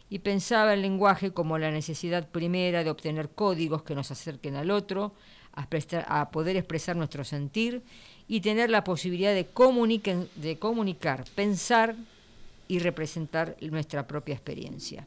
y 0.09 0.19
pensaba 0.19 0.75
el 0.75 0.83
lenguaje 0.83 1.33
como 1.33 1.59
la 1.59 1.71
necesidad 1.71 2.29
primera 2.29 2.85
de 2.85 2.91
obtener 2.91 3.31
códigos 3.31 3.83
que 3.83 3.95
nos 3.95 4.11
acerquen 4.11 4.57
al 4.57 4.71
otro, 4.71 5.15
a, 5.55 6.31
poder 6.31 6.57
expresar 6.57 6.97
nuestro 6.97 7.25
sentir 7.25 7.83
y 8.29 8.41
tener 8.41 8.71
la 8.71 8.85
posibilidad 8.85 9.35
de 9.35 9.47
comunicar, 9.47 11.25
pensar 11.35 11.97
y 12.69 12.79
representar 12.79 13.57
nuestra 13.61 14.07
propia 14.07 14.35
experiencia. 14.35 15.07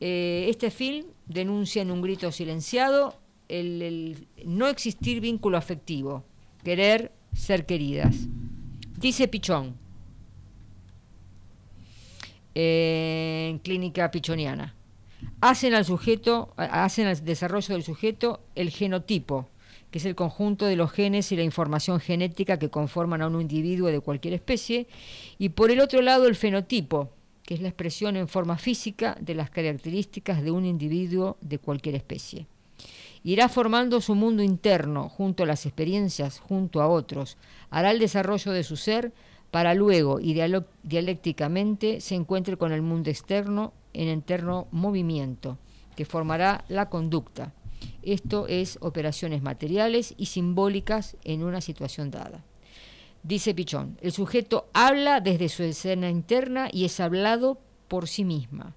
Eh, 0.00 0.46
este 0.48 0.70
film 0.70 1.06
denuncia 1.26 1.82
en 1.82 1.90
un 1.90 2.02
grito 2.02 2.30
silenciado 2.32 3.16
el, 3.48 3.82
el 3.82 4.26
no 4.44 4.68
existir 4.68 5.20
vínculo 5.20 5.56
afectivo, 5.56 6.24
querer 6.64 7.12
ser 7.32 7.66
queridas. 7.66 8.16
Dice 8.96 9.28
Pichón, 9.28 9.76
eh, 12.60 13.46
en 13.50 13.58
clínica 13.58 14.10
pichoniana. 14.10 14.74
Hacen 15.40 15.74
al 15.74 15.84
sujeto, 15.84 16.52
hacen 16.56 17.12
desarrollo 17.24 17.74
del 17.74 17.82
sujeto 17.82 18.40
el 18.54 18.70
genotipo, 18.70 19.48
que 19.90 19.98
es 19.98 20.04
el 20.04 20.14
conjunto 20.14 20.66
de 20.66 20.76
los 20.76 20.90
genes 20.90 21.32
y 21.32 21.36
la 21.36 21.42
información 21.42 22.00
genética 22.00 22.58
que 22.58 22.70
conforman 22.70 23.22
a 23.22 23.28
un 23.28 23.40
individuo 23.40 23.88
de 23.88 24.00
cualquier 24.00 24.34
especie, 24.34 24.86
y 25.38 25.50
por 25.50 25.70
el 25.70 25.80
otro 25.80 26.02
lado 26.02 26.26
el 26.26 26.36
fenotipo, 26.36 27.10
que 27.42 27.54
es 27.54 27.60
la 27.60 27.68
expresión 27.68 28.16
en 28.16 28.28
forma 28.28 28.58
física 28.58 29.16
de 29.20 29.34
las 29.34 29.50
características 29.50 30.42
de 30.42 30.50
un 30.50 30.66
individuo 30.66 31.38
de 31.40 31.58
cualquier 31.58 31.94
especie. 31.94 32.46
Irá 33.24 33.48
formando 33.48 34.00
su 34.00 34.14
mundo 34.14 34.42
interno 34.42 35.08
junto 35.08 35.42
a 35.42 35.46
las 35.46 35.66
experiencias, 35.66 36.40
junto 36.40 36.80
a 36.80 36.88
otros. 36.88 37.36
Hará 37.70 37.90
el 37.90 37.98
desarrollo 37.98 38.52
de 38.52 38.64
su 38.64 38.76
ser 38.76 39.12
para 39.50 39.74
luego 39.74 40.18
dialécticamente 40.82 42.00
se 42.00 42.14
encuentre 42.14 42.56
con 42.56 42.72
el 42.72 42.82
mundo 42.82 43.10
externo 43.10 43.72
en 43.94 44.08
eterno 44.08 44.68
movimiento, 44.70 45.58
que 45.96 46.04
formará 46.04 46.64
la 46.68 46.88
conducta. 46.90 47.54
Esto 48.02 48.46
es 48.46 48.78
operaciones 48.80 49.42
materiales 49.42 50.14
y 50.16 50.26
simbólicas 50.26 51.16
en 51.24 51.42
una 51.42 51.60
situación 51.60 52.10
dada. 52.10 52.44
Dice 53.22 53.54
Pichón, 53.54 53.98
el 54.00 54.12
sujeto 54.12 54.68
habla 54.72 55.20
desde 55.20 55.48
su 55.48 55.62
escena 55.62 56.08
interna 56.08 56.68
y 56.72 56.84
es 56.84 57.00
hablado 57.00 57.58
por 57.88 58.06
sí 58.06 58.24
misma. 58.24 58.74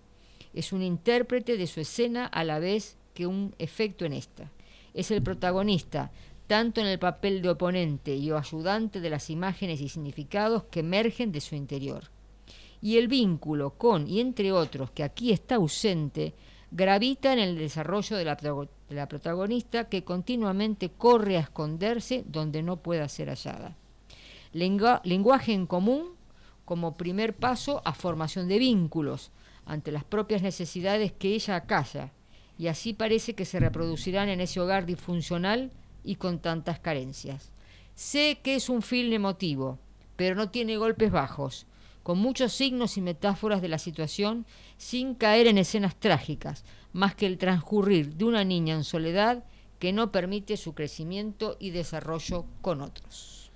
Es 0.54 0.74
un 0.74 0.82
intérprete 0.82 1.58
de 1.58 1.68
su 1.68 1.80
escena 1.80 2.26
a 2.26 2.44
la 2.44 2.60
vez 2.60 2.98
que 3.14 3.28
un 3.28 3.56
efecto 3.60 4.06
en 4.06 4.14
esta. 4.14 4.52
Es 4.94 5.12
el 5.12 5.22
protagonista, 5.22 6.12
tanto 6.52 6.82
en 6.82 6.88
el 6.88 7.00
papel 7.00 7.42
de 7.42 7.48
oponente 7.48 8.14
y 8.14 8.30
o 8.30 8.38
ayudante 8.38 9.00
de 9.00 9.10
las 9.10 9.30
imágenes 9.30 9.80
y 9.80 9.88
significados 9.88 10.66
que 10.66 10.82
emergen 10.82 11.32
de 11.32 11.40
su 11.40 11.56
interior. 11.56 12.12
Y 12.82 12.98
el 12.98 13.08
vínculo 13.08 13.76
con 13.78 14.06
y 14.06 14.20
entre 14.20 14.52
otros, 14.52 14.92
que 14.92 15.06
aquí 15.06 15.32
está 15.32 15.56
ausente, 15.56 16.34
gravita 16.70 17.32
en 17.32 17.40
el 17.40 17.58
desarrollo 17.58 18.18
de 18.18 18.26
la, 18.26 19.08
protagonista 19.08 19.88
que 19.88 20.04
continuamente 20.04 20.90
corre 20.90 21.38
a 21.38 21.40
esconderse 21.40 22.26
donde 22.28 22.64
no 22.64 22.76
pueda 22.76 23.08
ser 23.08 23.30
hallada. 23.30 23.78
Lengua- 24.52 25.00
lenguaje 25.06 25.54
en 25.54 25.66
común 25.66 26.10
como 26.66 26.98
primer 26.98 27.34
paso 27.34 27.82
a 27.86 27.94
formación 27.94 28.50
de 28.50 28.60
vínculos 28.60 29.32
ante 29.66 29.94
las 29.94 30.04
propias 30.04 30.42
necesidades 30.42 31.14
que 31.14 31.34
ella 31.34 31.56
acalla, 31.56 32.12
y 32.58 32.68
así 32.68 32.92
parece 32.92 33.36
que 33.36 33.46
se 33.46 33.62
reproducirán 33.62 34.28
en 34.28 34.42
ese 34.42 34.60
hogar 34.60 34.86
disfuncional 34.86 35.72
y 36.04 36.16
con 36.16 36.40
tantas 36.40 36.80
carencias. 36.80 37.52
Sé 37.96 38.40
que 38.44 38.56
es 38.56 38.70
un 38.70 38.82
film 38.82 39.14
emotivo, 39.14 39.80
pero 40.16 40.36
no 40.36 40.50
tiene 40.50 40.78
golpes 40.78 41.12
bajos, 41.12 41.66
con 42.04 42.18
muchos 42.18 42.54
signos 42.54 42.98
y 42.98 43.02
metáforas 43.02 43.62
de 43.62 43.68
la 43.68 43.78
situación, 43.78 44.46
sin 44.78 45.14
caer 45.14 45.48
en 45.48 45.58
escenas 45.58 45.96
trágicas, 45.96 46.64
más 46.94 47.16
que 47.16 47.26
el 47.26 47.38
transcurrir 47.38 48.16
de 48.16 48.26
una 48.26 48.44
niña 48.44 48.76
en 48.76 48.84
soledad 48.84 49.44
que 49.80 49.94
no 49.94 50.12
permite 50.12 50.58
su 50.58 50.74
crecimiento 50.74 51.58
y 51.60 51.72
desarrollo 51.72 52.46
con 52.62 52.82
otros. 52.82 53.52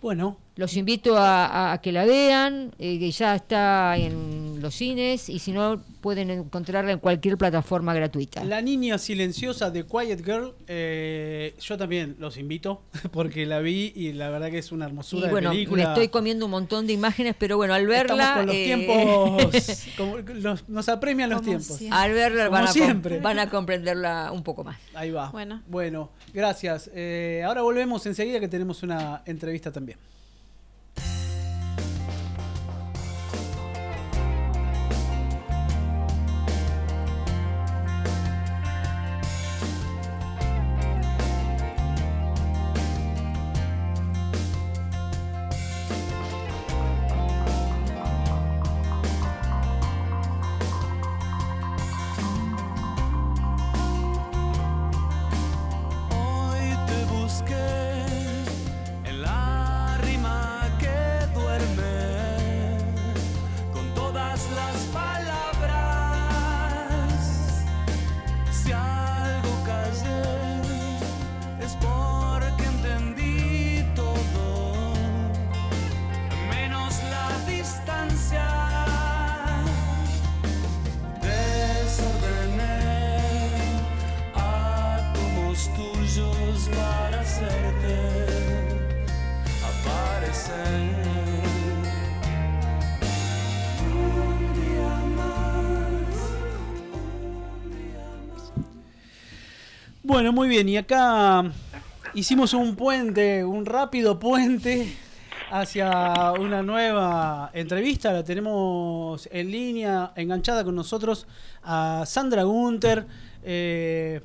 Bueno, 0.00 0.38
Los 0.54 0.76
invito 0.76 1.14
a, 1.16 1.78
que 1.82 1.92
la 1.92 2.04
vean, 2.04 2.72
eh, 2.78 2.98
que 2.98 3.10
ya 3.10 3.34
está 3.34 3.96
en 3.96 4.60
los 4.60 4.74
cines 4.74 5.30
y 5.30 5.38
si 5.38 5.50
no 5.50 5.82
pueden 6.02 6.30
encontrarla 6.30 6.92
en 6.92 6.98
cualquier 6.98 7.38
plataforma 7.38 7.94
gratuita. 7.94 8.44
La 8.44 8.60
niña 8.60 8.98
silenciosa 8.98 9.70
de 9.70 9.84
Quiet 9.86 10.22
Girl, 10.22 10.52
eh, 10.66 11.54
yo 11.58 11.78
también 11.78 12.16
los 12.18 12.36
invito 12.36 12.82
porque 13.12 13.46
la 13.46 13.60
vi 13.60 13.92
y 13.96 14.12
la 14.12 14.28
verdad 14.28 14.50
que 14.50 14.58
es 14.58 14.72
una 14.72 14.84
hermosura 14.84 15.28
Y 15.28 15.30
bueno, 15.30 15.50
de 15.52 15.66
me 15.68 15.82
estoy 15.84 16.08
comiendo 16.08 16.44
un 16.44 16.50
montón 16.50 16.86
de 16.86 16.92
imágenes, 16.92 17.34
pero 17.38 17.56
bueno, 17.56 17.72
al 17.72 17.86
verla, 17.86 18.12
Estamos 18.12 18.36
con 18.36 18.46
los 18.48 18.54
eh, 18.56 18.64
tiempos, 18.64 19.84
como- 19.96 20.18
nos, 20.18 20.68
nos 20.68 20.88
apremian 20.90 21.30
los 21.30 21.40
tiempos. 21.40 21.78
siempre. 21.78 21.98
al 21.98 22.12
verla 22.12 22.44
Como 22.46 22.52
van 22.58 22.64
a, 22.64 22.72
siempre. 22.72 23.20
van 23.20 23.38
a 23.38 23.48
comprenderla 23.48 24.32
un 24.32 24.42
poco 24.42 24.64
más. 24.64 24.76
Ahí 24.92 25.10
va. 25.10 25.30
Bueno. 25.30 25.62
Bueno, 25.66 26.10
gracias. 26.34 26.90
Eh, 26.94 27.42
ahora 27.46 27.62
volvemos 27.62 28.04
enseguida 28.04 28.38
que 28.38 28.48
tenemos 28.48 28.82
una 28.82 29.22
entrevista 29.24 29.72
también. 29.72 29.98
Muy 100.42 100.48
bien. 100.48 100.68
Y 100.68 100.76
acá 100.76 101.52
hicimos 102.14 102.52
un 102.52 102.74
puente, 102.74 103.44
un 103.44 103.64
rápido 103.64 104.18
puente 104.18 104.92
hacia 105.52 106.32
una 106.32 106.64
nueva 106.64 107.52
entrevista. 107.54 108.12
La 108.12 108.24
tenemos 108.24 109.28
en 109.30 109.52
línea, 109.52 110.12
enganchada 110.16 110.64
con 110.64 110.74
nosotros, 110.74 111.28
a 111.62 112.02
Sandra 112.06 112.42
Gunter, 112.42 113.06
eh, 113.44 114.20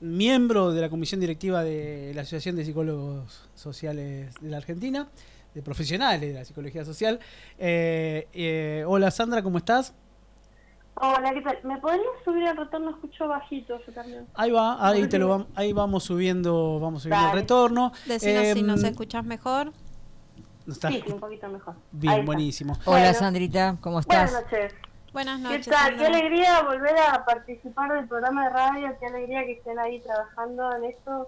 miembro 0.00 0.72
de 0.72 0.80
la 0.80 0.90
comisión 0.90 1.20
directiva 1.20 1.62
de 1.62 2.10
la 2.16 2.22
Asociación 2.22 2.56
de 2.56 2.64
Psicólogos 2.64 3.48
Sociales 3.54 4.34
de 4.40 4.50
la 4.50 4.56
Argentina, 4.56 5.06
de 5.54 5.62
profesionales 5.62 6.32
de 6.32 6.34
la 6.34 6.44
psicología 6.44 6.84
social. 6.84 7.20
Eh, 7.60 8.26
eh, 8.32 8.82
hola 8.88 9.12
Sandra, 9.12 9.40
¿cómo 9.40 9.58
estás? 9.58 9.94
Hola, 11.04 11.34
¿qué 11.34 11.40
tal? 11.40 11.58
¿Me 11.64 11.78
podrías 11.78 12.04
subir 12.24 12.44
el 12.46 12.56
retorno? 12.56 12.90
Escucho 12.90 13.26
bajito 13.26 13.76
yo 13.84 13.92
también. 13.92 14.24
Ahí 14.34 14.52
va, 14.52 14.86
ahí 14.86 15.08
te 15.08 15.18
lo 15.18 15.48
ahí 15.56 15.72
vamos 15.72 16.04
subiendo, 16.04 16.78
vamos 16.78 17.02
subiendo 17.02 17.26
el 17.26 17.32
retorno. 17.32 17.92
Decinos 18.06 18.44
si 18.52 18.60
Em, 18.60 18.66
nos 18.66 18.84
escuchas 18.84 19.24
mejor. 19.24 19.72
no 20.64 20.74
Sí, 20.74 21.02
un 21.08 21.18
poquito 21.18 21.48
mejor. 21.48 21.74
Bien, 21.90 22.24
buenísimo. 22.24 22.74
Hola 22.84 23.00
Bueno. 23.00 23.14
Sandrita, 23.18 23.76
¿cómo 23.80 24.00
Buenas 24.00 24.30
estás? 24.32 24.44
noches. 24.44 24.74
Buenas 25.12 25.38
¿Qué 25.38 25.42
noches. 25.42 25.66
tal? 25.66 25.96
Qué 25.96 26.06
alegría 26.06 26.62
volver 26.62 26.94
a 26.96 27.24
participar 27.24 27.92
del 27.94 28.06
programa 28.06 28.44
de 28.44 28.50
radio. 28.50 28.96
Qué 29.00 29.06
alegría 29.06 29.44
que 29.44 29.52
estén 29.54 29.80
ahí 29.80 30.00
trabajando 30.02 30.72
en 30.76 30.84
esto. 30.84 31.26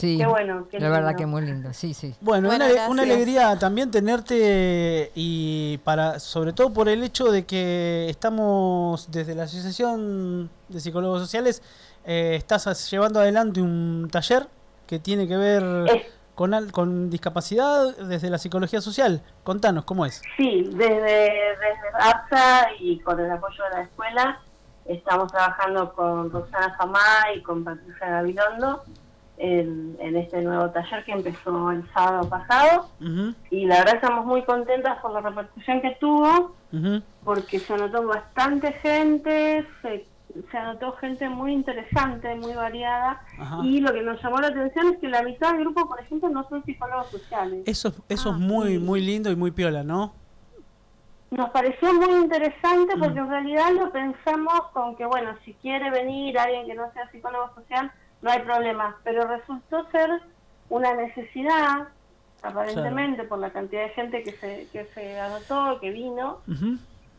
Sí, 0.00 0.16
Qué 0.18 0.26
bueno, 0.26 0.66
qué 0.70 0.80
la 0.80 0.88
verdad 0.88 1.14
que 1.14 1.26
muy 1.26 1.42
lindo, 1.42 1.72
sí, 1.72 1.92
sí. 1.94 2.14
Bueno, 2.20 2.48
Bueno, 2.48 2.64
una, 2.88 3.02
alegría 3.02 3.58
también 3.58 3.90
tenerte 3.90 5.12
y 5.14 5.78
para 5.84 6.18
sobre 6.18 6.52
todo 6.52 6.72
por 6.72 6.88
el 6.88 7.02
hecho 7.02 7.30
de 7.30 7.44
que 7.44 8.06
estamos 8.08 9.10
desde 9.10 9.34
la 9.34 9.44
Asociación 9.44 10.48
de 10.68 10.80
Psicólogos 10.80 11.20
Sociales 11.20 11.62
eh, 12.04 12.34
estás 12.36 12.90
llevando 12.90 13.20
adelante 13.20 13.60
un 13.60 14.08
taller 14.10 14.46
que 14.86 14.98
tiene 14.98 15.28
que 15.28 15.36
ver 15.36 15.62
Es- 15.94 16.06
con 16.34 16.54
al- 16.54 16.72
con 16.72 17.10
discapacidad 17.10 17.94
desde 17.98 18.30
la 18.30 18.38
psicología 18.38 18.80
social. 18.80 19.20
Contanos 19.44 19.84
cómo 19.84 20.06
es. 20.06 20.22
Sí, 20.38 20.62
desde, 20.72 20.96
desde 21.02 21.88
APSA 22.00 22.68
y 22.80 22.98
con 23.00 23.20
el 23.20 23.30
apoyo 23.30 23.62
de 23.64 23.76
la 23.76 23.82
escuela 23.82 24.40
estamos 24.86 25.30
trabajando 25.30 25.92
con 25.92 26.30
Roxana 26.32 26.74
Famá 26.78 27.04
y 27.36 27.42
con 27.42 27.62
Patricia 27.62 28.08
Gabilondo 28.08 28.82
en, 29.42 29.96
en 30.00 30.16
este 30.16 30.42
nuevo 30.42 30.68
taller 30.70 31.04
que 31.04 31.12
empezó 31.12 31.70
el 31.70 31.82
sábado 31.92 32.28
pasado. 32.28 32.88
Y 33.50 33.64
la 33.66 33.78
verdad 33.78 33.94
estamos 33.96 34.26
muy 34.26 34.42
contentas 34.44 34.98
por 35.00 35.12
la 35.12 35.20
repercusión 35.20 35.80
que 35.80 35.96
tuvo. 36.00 36.54
porque 37.24 37.58
se 37.58 37.72
anotó 37.74 38.06
bastante 38.06 38.72
gente, 38.74 39.66
se, 39.82 40.06
se 40.50 40.56
anotó 40.58 40.92
gente 40.92 41.28
muy 41.28 41.52
interesante, 41.52 42.32
muy 42.36 42.54
variada, 42.54 43.20
y 43.64 43.80
lo 43.80 43.92
que 43.92 44.02
nos 44.02 44.22
llamó 44.22 44.40
la 44.40 44.48
atención 44.48 44.92
es 44.92 44.98
que 44.98 45.08
la 45.08 45.22
mitad 45.22 45.52
del 45.52 45.60
grupo, 45.62 45.88
por 45.88 45.98
ejemplo, 46.00 46.28
no 46.28 46.48
son 46.48 46.64
psicólogos 46.64 47.08
sociales. 47.10 47.62
Eso, 47.66 47.92
eso 48.08 48.30
Ah, 48.30 48.34
es 48.34 48.38
muy 48.38 48.68
sí. 48.74 48.78
muy 48.78 49.00
lindo 49.00 49.30
y 49.32 49.36
muy 49.36 49.50
piola, 49.50 49.82
¿no? 49.82 50.14
Nos 51.32 51.50
pareció 51.50 51.92
muy 51.94 52.12
interesante 52.22 52.96
Mm. 52.96 53.00
porque 53.00 53.18
en 53.18 53.28
realidad 53.28 53.70
lo 53.72 53.90
pensamos 53.92 54.54
con 54.72 54.96
que, 54.96 55.06
bueno, 55.06 55.30
si 55.44 55.54
quiere 55.54 55.90
venir 55.90 56.38
alguien 56.38 56.66
que 56.66 56.74
no 56.74 56.90
sea 56.92 57.08
psicólogo 57.10 57.52
social, 57.54 57.90
no 58.22 58.30
hay 58.30 58.40
problema, 58.40 58.96
pero 59.04 59.26
resultó 59.26 59.88
ser 59.90 60.10
una 60.68 60.94
necesidad, 60.94 61.88
aparentemente, 62.42 63.24
por 63.24 63.38
la 63.38 63.50
cantidad 63.50 63.82
de 63.82 63.88
gente 63.90 64.22
que 64.22 64.32
se, 64.38 64.68
que 64.72 64.86
se 64.94 65.18
anotó, 65.20 65.78
que 65.80 65.90
vino. 65.90 66.40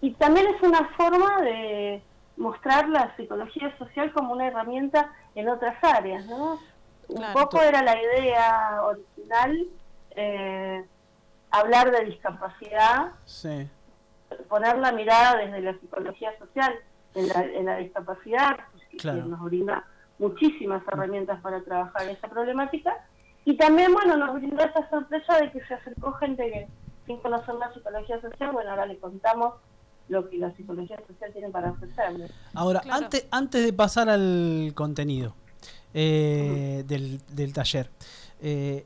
Y 0.02 0.12
también 0.14 0.48
es 0.48 0.62
una 0.64 0.86
forma 0.98 1.42
de 1.42 2.02
mostrar 2.38 2.88
la 2.90 3.16
psicología 3.16 3.76
social 3.78 4.12
como 4.14 4.34
una 4.34 4.48
herramienta 4.48 5.12
en 5.36 5.50
otras 5.50 5.76
áreas, 5.84 6.26
¿no? 6.26 6.60
Un 7.08 7.26
poco 7.34 7.62
era 7.62 7.84
la 7.84 8.02
idea 8.02 8.82
original 8.84 9.68
eh, 10.16 10.86
hablar 11.52 11.92
de 11.92 12.06
discapacidad, 12.06 13.12
Sí. 13.26 13.68
poner 14.50 14.78
la 14.78 14.92
mirada 14.94 15.38
desde 15.38 15.62
la 15.62 15.74
psicología 15.80 16.38
social 16.40 16.74
en 17.16 17.28
la, 17.28 17.44
en 17.44 17.66
la 17.66 17.78
discapacidad, 17.78 18.58
que 18.90 18.98
Claro. 18.98 19.26
nos 19.26 19.42
brinda 19.42 19.84
muchísimas 20.22 20.82
herramientas 20.88 21.42
para 21.42 21.62
trabajar 21.64 22.08
esa 22.08 22.28
problemática. 22.30 22.94
Y 23.44 23.58
también, 23.58 23.92
bueno, 23.92 24.16
nos 24.18 24.36
brindó 24.36 24.64
esa 24.64 24.88
sorpresa 24.90 25.38
de 25.40 25.52
que 25.52 25.66
se 25.66 25.74
acercó 25.74 26.14
gente 26.14 26.44
que, 26.44 26.68
sin 27.08 27.18
conocer 27.18 27.56
la 27.56 27.74
psicología 27.74 28.22
social, 28.22 28.52
bueno, 28.52 28.70
ahora 28.70 28.86
le 28.86 28.98
contamos 29.00 29.56
lo 30.10 30.30
que 30.30 30.38
la 30.38 30.52
psicología 30.56 30.98
social 31.08 31.32
tiene 31.34 31.50
para 31.50 31.72
ofrecerle. 31.72 32.28
Ahora, 32.54 32.82
Claro. 32.82 33.06
antes, 33.06 33.28
antes 33.32 33.66
de 33.66 33.74
pasar 33.74 34.10
al 34.10 34.72
contenido 34.76 35.34
eh, 35.94 36.84
del, 36.86 37.20
del 37.34 37.52
taller, 37.54 37.90
eh, 38.42 38.86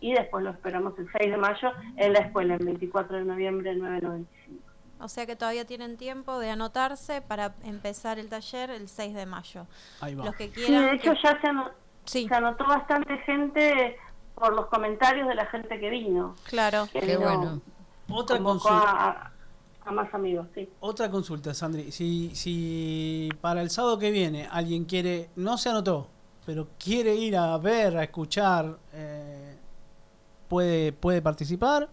y 0.02 0.14
después 0.14 0.44
lo 0.44 0.50
esperamos 0.52 0.98
el 0.98 1.08
6 1.20 1.32
de 1.32 1.38
mayo 1.38 1.72
en 1.98 2.14
la 2.14 2.20
escuela, 2.20 2.56
el 2.56 2.66
24 2.66 3.18
de 3.18 3.26
noviembre, 3.26 3.76
995. 3.76 4.69
O 5.02 5.08
sea 5.08 5.26
que 5.26 5.36
todavía 5.36 5.66
tienen 5.66 5.96
tiempo 5.98 6.40
de 6.40 6.50
anotarse 6.52 7.22
para 7.22 7.56
empezar 7.64 8.20
el 8.20 8.28
taller 8.30 8.70
el 8.70 8.90
6 8.90 9.14
de 9.14 9.26
mayo. 9.26 9.66
Ahí 10.02 10.14
va. 10.16 10.26
Los 10.26 10.36
que 10.36 10.46
Sí, 10.48 10.52
quieran. 10.52 10.86
de 10.88 10.94
hecho 10.96 11.14
que- 11.14 11.20
ya 11.24 11.40
se, 11.42 11.48
ano- 11.48 11.70
Sí, 12.06 12.28
se 12.28 12.36
anotó 12.36 12.66
bastante 12.68 13.18
gente 13.20 13.98
por 14.36 14.54
los 14.56 14.66
comentarios 14.68 15.28
de 15.28 15.36
la 15.36 15.46
gente 15.48 15.80
que 15.80 15.90
vino. 15.90 16.36
claro. 16.46 16.88
que 16.92 17.00
Qué 17.00 17.18
vino- 17.18 17.20
bueno. 17.22 17.62
Otra 18.12 18.40
consulta. 18.40 18.78
a, 18.90 19.10
a- 19.10 19.32
a 19.86 19.92
más 19.92 20.14
amigos, 20.14 20.48
sí. 20.54 20.68
Otra 20.82 21.10
consulta, 21.10 21.54
Sandri. 21.54 21.92
Si, 21.92 22.36
si 22.36 23.30
para 23.42 23.62
el 23.62 23.70
sábado 23.70 23.98
que 24.00 24.12
viene 24.12 24.48
alguien 24.52 24.86
quiere, 24.86 25.30
no 25.36 25.58
se 25.58 25.70
anotó, 25.70 26.08
pero 26.46 26.68
quiere 26.78 27.16
ir 27.16 27.38
a 27.38 27.58
ver, 27.58 27.96
a 27.98 28.04
escuchar, 28.04 28.78
eh, 28.94 29.56
puede, 30.48 30.92
puede 30.94 31.22
participar, 31.22 31.88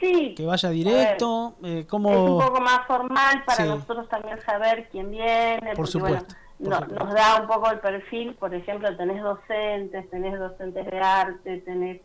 Sí, 0.00 0.34
que 0.34 0.46
vaya 0.46 0.70
directo, 0.70 1.54
eh, 1.62 1.84
es 1.86 1.92
un 1.92 2.02
poco 2.02 2.60
más 2.60 2.86
formal 2.86 3.44
para 3.44 3.62
Sí. 3.64 3.68
nosotros 3.68 4.08
también 4.08 4.40
saber 4.40 4.88
quién 4.90 5.10
viene. 5.10 5.58
Por 5.60 5.76
porque, 5.76 5.90
supuesto, 5.90 6.34
bueno, 6.58 6.58
por 6.58 6.68
no- 6.68 6.76
supuesto. 6.80 7.04
nos 7.04 7.14
da 7.14 7.40
un 7.42 7.46
poco 7.46 7.70
el 7.70 7.78
perfil, 7.80 8.34
por 8.34 8.54
ejemplo, 8.54 8.96
tenés 8.96 9.22
docentes, 9.22 10.08
tenés 10.10 10.38
docentes 10.38 10.86
de 10.86 10.98
arte, 10.98 11.58
tenés 11.58 12.00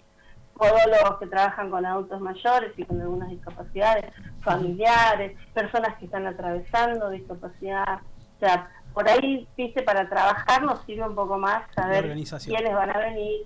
podólogos 0.58 1.20
que 1.20 1.28
trabajan 1.28 1.70
con 1.70 1.86
adultos 1.86 2.20
mayores 2.22 2.72
y 2.78 2.84
con 2.86 3.00
algunas 3.02 3.30
discapacidades, 3.30 4.06
familiares, 4.42 5.38
personas 5.54 5.96
que 5.98 6.06
están 6.06 6.26
atravesando 6.28 7.10
discapacidad. 7.10 8.00
O 8.38 8.40
sea, 8.40 8.70
por 8.94 9.08
ahí, 9.10 9.48
viste, 9.58 9.84
para 9.84 10.08
trabajar 10.08 10.64
nos 10.64 10.82
sirve 10.86 11.08
un 11.08 11.16
poco 11.16 11.38
más 11.38 11.64
saber 11.76 12.14
quiénes 12.46 12.74
van 12.74 12.90
a 12.90 12.98
venir, 13.00 13.46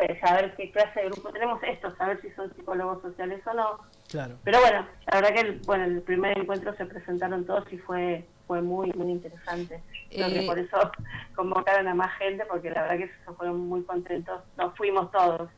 eh, 0.00 0.18
saber 0.20 0.54
qué 0.56 0.70
clase 0.70 1.00
de 1.00 1.06
grupo 1.10 1.30
tenemos 1.30 1.62
esto, 1.62 1.94
saber 1.96 2.20
si 2.20 2.30
son 2.30 2.52
psicólogos 2.54 3.02
sociales 3.02 3.40
o 3.46 3.54
no. 3.54 3.78
Claro. 4.08 4.36
Pero 4.44 4.60
bueno, 4.60 4.86
la 5.06 5.20
verdad 5.20 5.34
que 5.34 5.40
el, 5.40 5.60
bueno, 5.66 5.84
el 5.84 6.02
primer 6.02 6.38
encuentro 6.38 6.74
se 6.76 6.86
presentaron 6.86 7.44
todos 7.44 7.70
y 7.72 7.78
fue 7.78 8.24
fue 8.46 8.62
muy 8.62 8.90
muy 8.94 9.12
interesante. 9.12 9.80
Creo 10.10 10.28
que 10.28 10.44
Eh, 10.44 10.46
por 10.46 10.58
eso 10.58 10.76
convocaron 11.36 11.86
a 11.86 11.94
más 11.94 12.12
gente 12.18 12.44
porque 12.50 12.70
la 12.70 12.82
verdad 12.82 12.98
que 12.98 13.06
se 13.24 13.32
fueron 13.36 13.60
muy 13.68 13.82
contentos. 13.84 14.42
Nos 14.56 14.76
fuimos 14.76 15.10
todos. 15.12 15.48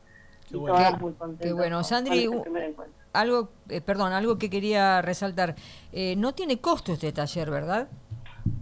Qué 0.47 0.57
y 0.57 0.59
bueno. 0.59 0.75
todas 0.75 1.01
muy 1.01 1.13
contentos. 1.13 1.47
qué 1.47 1.53
bueno. 1.53 1.83
Sandri, 1.83 2.25
con 2.25 2.37
este 2.37 2.43
primer 2.51 2.69
encuentro. 2.69 3.03
Algo, 3.13 3.49
eh, 3.69 3.81
perdón, 3.81 4.13
algo 4.13 4.37
que 4.37 4.49
quería 4.49 5.01
resaltar. 5.01 5.55
Eh, 5.91 6.15
no 6.17 6.33
tiene 6.35 6.59
costo 6.61 6.93
este 6.93 7.11
taller, 7.11 7.49
¿verdad? 7.49 7.87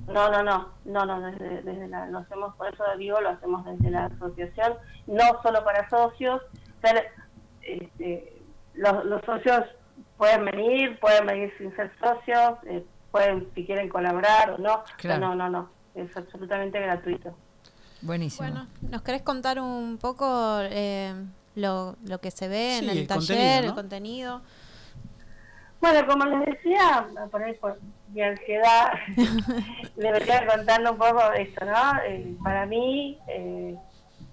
No, 0.07 0.29
no, 0.29 0.43
no, 0.43 0.69
no, 0.85 1.05
no, 1.05 1.21
desde, 1.21 1.61
desde 1.61 1.87
la, 1.87 2.05
lo 2.07 2.19
hacemos, 2.19 2.53
por 2.55 2.73
eso 2.73 2.83
digo, 2.97 3.21
lo 3.21 3.29
hacemos 3.29 3.63
desde 3.65 3.89
la 3.91 4.05
asociación, 4.05 4.73
no 5.07 5.23
solo 5.41 5.63
para 5.63 5.89
socios, 5.89 6.41
pero, 6.81 6.99
este, 7.61 8.41
los, 8.73 9.05
los 9.05 9.21
socios 9.23 9.63
pueden 10.17 10.45
venir, 10.45 10.99
pueden 10.99 11.25
venir 11.27 11.53
sin 11.57 11.73
ser 11.75 11.91
socios, 11.99 12.57
eh, 12.65 12.85
pueden 13.11 13.47
si 13.55 13.65
quieren 13.65 13.87
colaborar 13.89 14.51
o 14.51 14.57
no, 14.57 14.83
Claro. 14.97 15.19
no, 15.29 15.35
no, 15.35 15.49
no, 15.49 15.69
es 15.95 16.15
absolutamente 16.17 16.79
gratuito. 16.79 17.35
Buenísimo. 18.01 18.47
Bueno, 18.49 18.67
¿nos 18.81 19.01
querés 19.03 19.21
contar 19.21 19.59
un 19.59 19.97
poco 19.97 20.59
eh, 20.63 21.13
lo, 21.55 21.95
lo 22.05 22.19
que 22.19 22.31
se 22.31 22.47
ve 22.47 22.77
Sí, 22.79 22.85
en 22.85 22.89
el, 22.91 22.97
el 22.99 23.07
taller, 23.07 23.37
contenido, 23.37 23.61
¿no? 23.61 23.67
el 23.67 23.73
contenido? 23.75 24.41
Bueno, 25.79 26.07
como 26.07 26.25
les 26.25 26.45
decía, 26.45 27.07
por 27.31 27.43
ahí 27.43 27.53
por 27.55 27.79
mi 28.13 28.21
ansiedad, 28.21 28.91
les 29.95 30.11
venía 30.11 30.45
contando 30.45 30.91
un 30.91 30.97
poco 30.97 31.31
esto, 31.33 31.65
¿no? 31.65 32.01
Eh, 32.05 32.35
para 32.43 32.65
mí, 32.65 33.19
eh, 33.27 33.75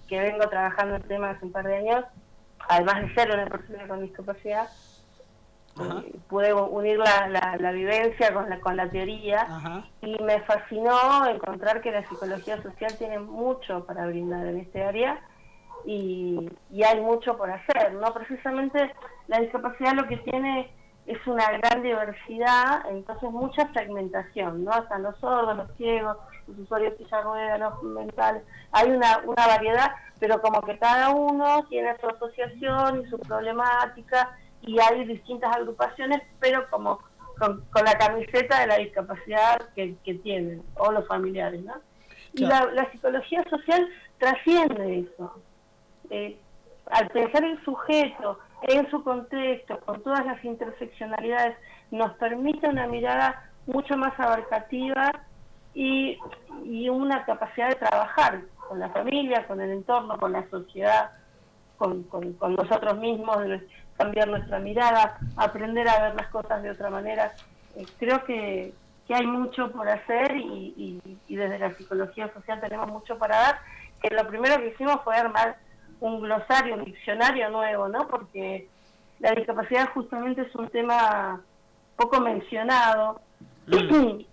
que 0.09 0.20
vengo 0.20 0.48
trabajando 0.48 0.96
el 0.96 1.05
tema 1.05 1.30
hace 1.30 1.44
un 1.44 1.52
par 1.52 1.66
de 1.66 1.76
años, 1.76 2.05
además 2.68 3.02
de 3.02 3.14
ser 3.14 3.30
una 3.32 3.46
persona 3.46 3.86
con 3.86 4.02
discapacidad, 4.02 4.68
eh, 5.80 6.12
pude 6.28 6.52
unir 6.52 6.98
la, 6.98 7.28
la, 7.28 7.56
la 7.59 7.70
vivencia 7.70 8.34
con 8.34 8.50
la, 8.50 8.59
con 8.60 8.76
la 8.76 8.90
teoría 8.90 9.42
Ajá. 9.42 9.84
y 10.02 10.20
me 10.24 10.40
fascinó 10.40 11.26
encontrar 11.28 11.80
que 11.80 11.92
la 11.92 12.06
psicología 12.09 12.60
social 12.62 12.96
tiene 12.98 13.20
mucho 13.20 13.86
para 13.86 14.06
brindar 14.06 14.46
en 14.46 14.59
este 14.59 14.82
área 14.82 15.20
y, 15.84 16.50
y 16.72 16.82
hay 16.82 17.00
mucho 17.00 17.36
por 17.36 17.50
hacer, 17.50 17.92
¿no? 17.94 18.12
Precisamente 18.12 18.92
la 19.28 19.38
discapacidad 19.38 19.94
lo 19.94 20.09
que 20.09 20.16
tiene 20.16 20.68
es 21.09 21.26
una 21.26 21.51
gran 21.52 21.82
diversidad, 21.82 22.82
entonces 22.90 23.30
mucha 23.30 23.66
fragmentación, 23.68 24.64
¿no? 24.64 24.78
Están 24.78 25.02
los 25.02 25.16
sordos, 25.18 25.56
los 25.56 25.76
ciegos, 25.76 26.18
los 26.47 26.59
usuarios 26.59 26.98
de 26.98 27.05
silla 27.05 27.59
los 27.59 27.82
mentales, 27.82 28.43
hay 28.72 28.90
una, 28.90 29.18
una 29.24 29.47
variedad, 29.47 29.90
pero 30.20 30.40
como 30.43 30.60
que 30.60 30.78
cada 30.78 31.10
uno 31.10 31.64
tiene 31.70 31.97
su 31.98 32.09
asociación 32.09 33.02
y 33.02 33.10
su 33.10 33.18
problemática 33.18 34.36
y 34.60 34.78
hay 34.78 35.06
distintas 35.06 35.56
agrupaciones, 35.56 36.20
pero 36.40 36.68
como 36.68 37.01
con, 37.39 37.64
con 37.70 37.85
la 37.85 37.97
camiseta 37.97 38.60
de 38.60 38.66
la 38.66 38.76
discapacidad 38.76 39.62
que, 39.74 39.97
que 40.05 40.14
tienen, 40.14 40.62
o 40.76 40.93
los 40.93 41.06
familiares, 41.09 41.64
¿no? 41.64 41.74
Y 42.35 42.44
la 42.44 42.86
psicología 42.93 43.43
social 43.48 43.89
trasciende 44.18 45.01
eso. 45.01 45.40
Eh, 46.10 46.39
al 46.90 47.09
pensar 47.09 47.44
el 47.44 47.62
sujeto 47.64 48.39
en 48.62 48.90
su 48.90 49.02
contexto, 49.05 49.78
con 49.80 50.02
todas 50.02 50.24
las 50.26 50.43
interseccionalidades, 50.44 51.56
nos 51.90 52.12
permite 52.14 52.68
una 52.68 52.86
mirada 52.86 53.43
mucho 53.66 53.97
más 53.97 54.18
abarcativa 54.18 55.10
y, 55.74 56.18
y 56.64 56.89
una 56.89 57.24
capacidad 57.24 57.68
de 57.68 57.76
trabajar 57.76 58.40
con 58.68 58.80
la 58.80 58.89
familia, 58.90 59.47
con 59.47 59.60
el 59.60 59.70
entorno, 59.70 60.18
con 60.18 60.32
la 60.32 60.48
sociedad, 60.51 61.10
con, 61.76 62.02
con, 62.05 62.36
nosotros 62.56 62.98
mismos, 62.98 63.39
cambiar 63.97 64.28
nuestra 64.28 64.59
mirada, 64.59 65.16
aprender 65.36 65.89
a 65.89 66.02
ver 66.02 66.14
las 66.16 66.28
cosas 66.28 66.62
de 66.62 66.70
otra 66.70 66.90
manera. 66.90 67.32
Eh, 67.76 67.86
creo 67.98 68.24
que, 68.24 68.74
que 69.06 69.14
hay 69.14 69.26
mucho 69.26 69.70
por 69.70 69.89
hacer 69.89 70.36
y, 70.36 71.01
y- 71.05 71.18
y 71.28 71.36
desde 71.36 71.59
la 71.59 71.74
psicología 71.74 72.32
social 72.32 72.60
tenemos 72.60 72.89
mucho 72.90 73.16
para 73.18 73.36
dar. 73.36 73.59
Que 74.02 74.14
lo 74.14 74.26
primero 74.28 74.56
que 74.59 74.68
hicimos 74.68 75.01
fue 75.05 75.16
armar 75.16 75.56
un 76.01 76.20
glosario, 76.20 76.75
un 76.77 76.85
diccionario 76.85 77.51
nuevo, 77.51 77.89
¿no? 77.89 78.07
Porque 78.09 78.69
la 79.20 79.33
discapacidad 79.33 79.91
justamente 79.93 80.43
es 80.43 80.55
un 80.55 80.69
tema 80.69 81.41
poco 81.97 82.20
mencionado 82.20 83.20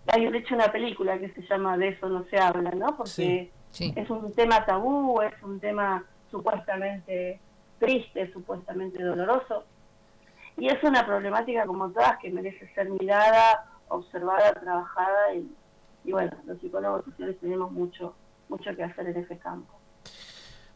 hay 0.07 0.29
de 0.31 0.37
hecho 0.37 0.55
una 0.55 0.71
película 0.71 1.19
que 1.19 1.29
se 1.29 1.41
llama 1.41 1.77
De 1.77 1.89
eso 1.89 2.07
no 2.07 2.23
se 2.29 2.37
habla, 2.37 2.71
¿no? 2.71 2.95
Porque 2.95 3.11
Sí, 3.11 3.51
sí. 3.71 3.93
es 3.95 4.09
un 4.09 4.33
tema 4.33 4.65
tabú, 4.65 5.21
es 5.21 5.33
un 5.43 5.59
tema 5.59 6.03
supuestamente 6.31 7.39
triste, 7.79 8.31
supuestamente 8.31 9.03
doloroso. 9.03 9.65
Y 10.57 10.69
es 10.69 10.81
una 10.83 11.05
problemática 11.05 11.65
como 11.65 11.89
todas 11.89 12.17
que 12.19 12.31
merece 12.31 12.67
ser 12.73 12.89
mirada, 12.89 13.65
observada, 13.89 14.53
trabajada 14.53 15.33
y, 15.33 15.51
y 16.05 16.11
bueno, 16.11 16.31
los 16.45 16.59
psicólogos 16.59 17.03
sociales 17.05 17.37
tenemos 17.41 17.71
mucho, 17.71 18.15
mucho 18.47 18.73
que 18.75 18.83
hacer 18.83 19.07
en 19.07 19.17
ese 19.17 19.37
campo. 19.37 19.73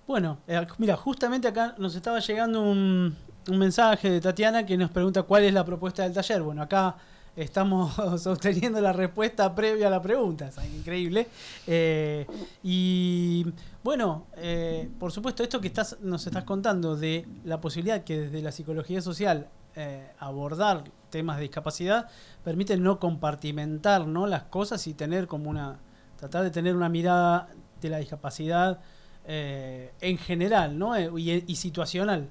Bueno, 0.10 0.40
eh, 0.48 0.66
mira, 0.80 0.98
justamente 0.98 1.48
acá 1.48 1.76
nos 1.78 1.94
estaba 1.94 2.18
llegando 2.20 2.64
un, 2.64 3.16
mensaje 3.48 4.10
de 4.10 4.20
Tatiana 4.20 4.66
que 4.66 4.76
nos 4.76 4.90
pregunta 4.90 5.22
cuál 5.22 5.44
es 5.44 5.54
la 5.54 5.64
propuesta 5.64 6.02
del 6.02 6.14
taller. 6.14 6.42
Bueno, 6.42 6.64
acá 6.64 6.96
estamos 7.36 7.96
obteniendo 8.26 8.82
la 8.82 8.92
respuesta 8.92 9.54
previa 9.54 9.86
a 9.86 9.92
la 9.92 10.02
pregunta, 10.02 10.48
es 10.48 10.58
increíble. 10.74 11.28
Eh, 11.68 12.26
y 12.64 13.46
bueno, 13.84 14.26
eh, 14.38 14.90
por 15.00 15.12
supuesto, 15.12 15.44
esto 15.44 15.62
que 15.62 15.68
estás, 15.68 15.98
nos 16.02 16.26
estás 16.26 16.44
contando 16.44 16.96
de 16.96 17.28
la 17.46 17.62
posibilidad 17.62 18.04
que 18.04 18.20
desde 18.20 18.42
la 18.42 18.52
psicología 18.52 19.04
social 19.04 19.48
eh, 19.76 20.10
abordar 20.18 20.86
temas 21.12 21.36
de 21.36 21.44
discapacidad 21.44 22.08
permite 22.44 22.76
no 22.78 23.00
compartimentar 23.00 24.08
¿no? 24.08 24.26
las 24.26 24.42
cosas 24.46 24.88
y 24.88 24.96
tener 24.96 25.28
como 25.28 25.52
una, 25.52 25.78
tratar 26.18 26.42
de 26.42 26.50
tener 26.50 26.76
una 26.76 26.90
mirada 26.90 27.50
de 27.80 27.90
la 27.90 28.00
discapacidad 28.00 28.80
eh, 29.26 29.92
en 30.02 30.18
general 30.18 30.78
¿no? 30.78 30.96
Eh, 30.96 31.10
y, 31.18 31.52
y 31.52 31.56
situacional. 31.56 32.30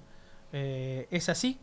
Eh, 0.53 1.07
¿Es 1.11 1.29
así? 1.29 1.59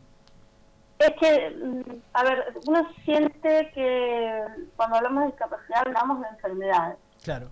Es 1.00 1.12
que, 1.20 1.50
mm, 1.50 1.82
a 2.14 2.24
ver, 2.24 2.54
uno 2.68 2.88
siente 3.04 3.72
que 3.74 4.42
cuando 4.78 4.98
hablamos 4.98 5.24
de 5.26 5.32
discapacidad 5.32 5.80
hablamos 5.86 6.22
de 6.22 6.28
enfermedades, 6.30 6.98
Claro, 7.24 7.50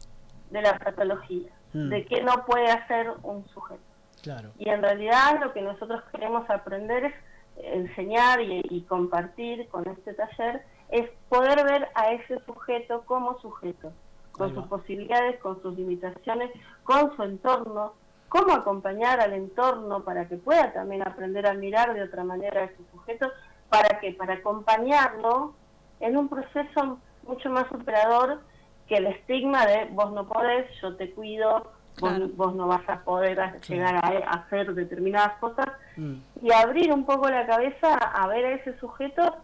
de 0.52 0.62
la 0.62 0.78
patología, 0.78 1.50
Mm. 1.74 1.90
de 1.90 2.06
qué 2.06 2.22
no 2.24 2.46
puede 2.46 2.70
hacer 2.70 3.12
un 3.24 3.46
sujeto. 3.50 3.82
claro. 4.22 4.52
Y 4.60 4.70
en 4.70 4.82
realidad 4.82 5.40
lo 5.42 5.52
que 5.54 5.62
nosotros 5.62 6.04
queremos 6.12 6.48
aprender 6.50 7.06
es 7.06 7.14
enseñar 7.58 8.40
y, 8.42 8.62
y 8.70 8.82
compartir 8.84 9.68
con 9.70 9.86
este 9.88 10.14
taller 10.14 10.64
es 10.90 11.10
poder 11.30 11.64
ver 11.66 11.90
a 11.96 12.12
ese 12.12 12.40
sujeto 12.46 13.04
como 13.06 13.40
sujeto, 13.42 13.92
con 14.34 14.54
sus 14.54 14.66
posibilidades, 14.68 15.40
con 15.40 15.62
sus 15.62 15.76
limitaciones, 15.78 16.52
con 16.84 17.16
su 17.16 17.24
entorno, 17.24 17.94
cómo 18.30 18.54
acompañar 18.54 19.22
al 19.22 19.34
entorno 19.34 20.04
para 20.04 20.28
que 20.28 20.38
pueda 20.38 20.74
también 20.74 21.08
aprender 21.08 21.48
a 21.48 21.54
mirar 21.54 21.94
de 21.94 22.02
otra 22.04 22.24
manera 22.24 22.62
a 22.62 22.64
ese 22.66 22.82
sujeto, 22.92 23.32
para 23.70 24.00
que 24.00 24.12
para 24.14 24.34
acompañarlo 24.36 25.54
en 26.00 26.18
un 26.18 26.28
proceso 26.28 26.98
mucho 27.28 27.50
más 27.52 27.68
superador 27.70 28.42
que 28.88 28.98
el 28.98 29.08
estigma 29.08 29.66
de 29.66 29.86
vos 29.92 30.12
no 30.12 30.28
podés, 30.28 30.66
yo 30.82 30.96
te 30.96 31.12
cuido, 31.12 31.60
vos- 32.00 32.10
Claro. 32.10 32.28
vos, 32.36 32.56
no 32.56 32.68
vas 32.68 32.88
a 32.90 33.02
poder 33.04 33.40
a- 33.40 33.58
llegar 33.60 33.96
a, 33.96 34.08
a 34.08 34.32
hacer 34.42 34.74
determinadas 34.74 35.38
cosas 35.40 35.68
Mm. 35.96 36.16
y 36.42 36.52
abrir 36.52 36.92
un 36.92 37.06
poco 37.06 37.30
la 37.30 37.46
cabeza 37.46 37.94
a 37.94 38.28
ver 38.28 38.46
a 38.46 38.52
ese 38.56 38.78
sujeto 38.80 39.38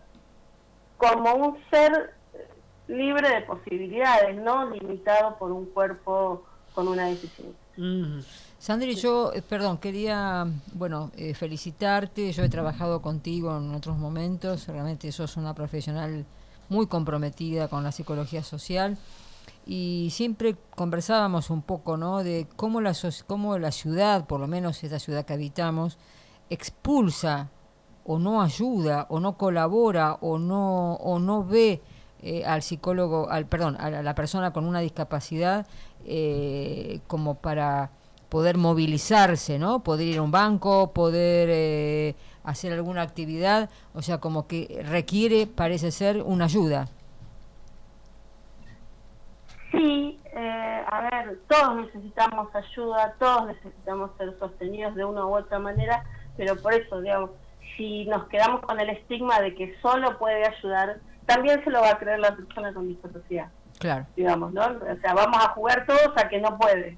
como 0.98 1.34
un 1.36 1.58
ser 1.70 2.16
libre 2.90 3.30
de 3.30 3.42
posibilidades, 3.42 4.36
no 4.36 4.70
limitado 4.72 5.38
por 5.38 5.52
un 5.52 5.68
cuerpo 5.68 6.44
con 6.74 6.88
una 6.88 7.06
deficiencia. 7.06 7.56
Mm. 7.78 8.20
Sandri, 8.58 8.96
yo, 8.96 9.32
eh, 9.34 9.42
perdón, 9.42 9.78
quería, 9.78 10.46
bueno, 10.74 11.12
eh, 11.16 11.34
felicitarte. 11.34 12.32
Yo 12.34 12.44
he 12.44 12.50
trabajado 12.50 13.02
contigo 13.02 13.56
en 13.56 13.74
otros 13.74 13.98
momentos. 13.98 14.68
Realmente 14.68 15.12
sos 15.12 15.38
una 15.38 15.54
profesional 15.54 16.26
muy 16.68 16.88
comprometida 16.88 17.68
con 17.68 17.84
la 17.84 17.92
psicología 17.92 18.44
social. 18.44 18.98
Y 19.66 20.10
siempre 20.12 20.58
conversábamos 20.76 21.50
un 21.50 21.62
poco, 21.62 21.96
¿no? 21.96 22.24
De 22.24 22.48
cómo 22.56 22.82
la, 22.82 22.94
cómo 23.28 23.58
la 23.58 23.72
ciudad, 23.72 24.26
por 24.26 24.40
lo 24.40 24.48
menos 24.48 24.84
esta 24.84 25.00
ciudad 25.00 25.26
que 25.26 25.34
habitamos, 25.34 25.98
expulsa 26.50 27.50
o 28.04 28.18
no 28.18 28.42
ayuda 28.42 29.06
o 29.10 29.20
no 29.20 29.38
colabora 29.38 30.16
o 30.22 30.40
no 30.40 30.96
o 30.96 31.20
no 31.20 31.46
ve 31.46 31.82
eh, 32.22 32.44
al 32.46 32.62
psicólogo 32.62 33.30
al 33.30 33.46
perdón 33.46 33.78
a 33.80 33.90
la, 33.90 34.16
persona 34.16 34.52
con 34.52 34.66
una 34.66 34.80
discapacidad 34.80 35.68
eh, 36.06 37.00
como 37.08 37.36
para 37.36 37.92
poder 38.30 38.58
movilizarse 38.58 39.60
no 39.60 39.84
poder 39.84 40.08
ir 40.08 40.18
a 40.18 40.22
un 40.22 40.32
banco 40.32 40.92
poder 40.94 41.50
eh, 41.52 42.16
hacer 42.44 42.74
alguna 42.74 43.02
actividad 43.02 43.70
o 43.94 44.02
sea 44.02 44.20
como 44.20 44.48
que 44.48 44.84
requiere 44.86 45.48
parece 45.48 45.92
ser 45.92 46.22
una 46.22 46.46
ayuda. 46.46 46.88
Sí, 49.72 50.20
eh, 50.34 50.84
a 50.88 51.02
ver, 51.02 51.40
todos 51.48 51.86
necesitamos 51.86 52.54
ayuda, 52.56 53.14
todos 53.20 53.48
necesitamos 53.48 54.12
ser 54.18 54.38
sostenidos 54.40 54.96
de 54.96 55.06
una 55.06 55.26
u 55.26 55.36
otra 55.36 55.60
manera, 55.60 56.04
pero 56.38 56.56
por 56.56 56.74
eso, 56.74 57.02
digamos, 57.02 57.32
si 57.78 58.06
nos 58.06 58.28
quedamos 58.30 58.62
con 58.62 58.80
el 58.80 58.90
estigma 58.90 59.40
de 59.42 59.54
que 59.54 59.78
solo 59.82 60.18
puede 60.18 60.46
ayudar, 60.46 60.98
también 61.30 61.64
se 61.64 61.70
lo 61.70 61.82
va 61.82 61.92
a 61.92 62.00
creer 62.00 62.20
la 62.20 62.36
persona 62.36 62.74
con 62.74 62.88
discapacidad, 62.88 63.50
claro 63.78 64.06
digamos, 64.16 64.52
¿no? 64.52 64.64
O 64.64 65.00
sea, 65.02 65.14
vamos 65.14 65.38
a 65.46 65.50
jugar 65.50 65.86
todos 65.86 66.12
a 66.18 66.28
que 66.28 66.42
no 66.42 66.58
puede. 66.58 66.98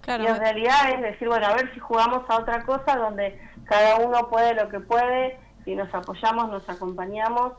Claro, 0.00 0.24
y 0.24 0.26
en 0.26 0.36
realidad 0.36 0.90
es 0.94 1.02
decir, 1.02 1.28
bueno, 1.28 1.46
a 1.46 1.54
ver 1.54 1.72
si 1.74 1.80
jugamos 1.80 2.22
a 2.28 2.38
otra 2.38 2.64
cosa 2.64 2.96
donde 2.96 3.38
cada 3.64 3.96
uno 3.96 4.30
puede 4.30 4.54
lo 4.54 4.70
que 4.70 4.80
puede, 4.80 5.38
si 5.64 5.74
nos 5.74 5.92
apoyamos, 5.94 6.50
nos 6.50 6.66
acompañamos 6.68 7.52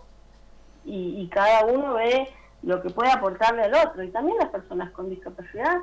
y, 0.84 1.22
y 1.22 1.30
cada 1.30 1.66
uno 1.66 1.94
ve 1.94 2.28
lo 2.64 2.82
que 2.82 2.90
puede 2.90 3.12
aportarle 3.12 3.64
al 3.64 3.76
otro. 3.76 4.02
Y 4.02 4.10
también 4.10 4.38
las 4.40 4.50
personas 4.50 4.90
con 4.92 5.10
discapacidad 5.10 5.78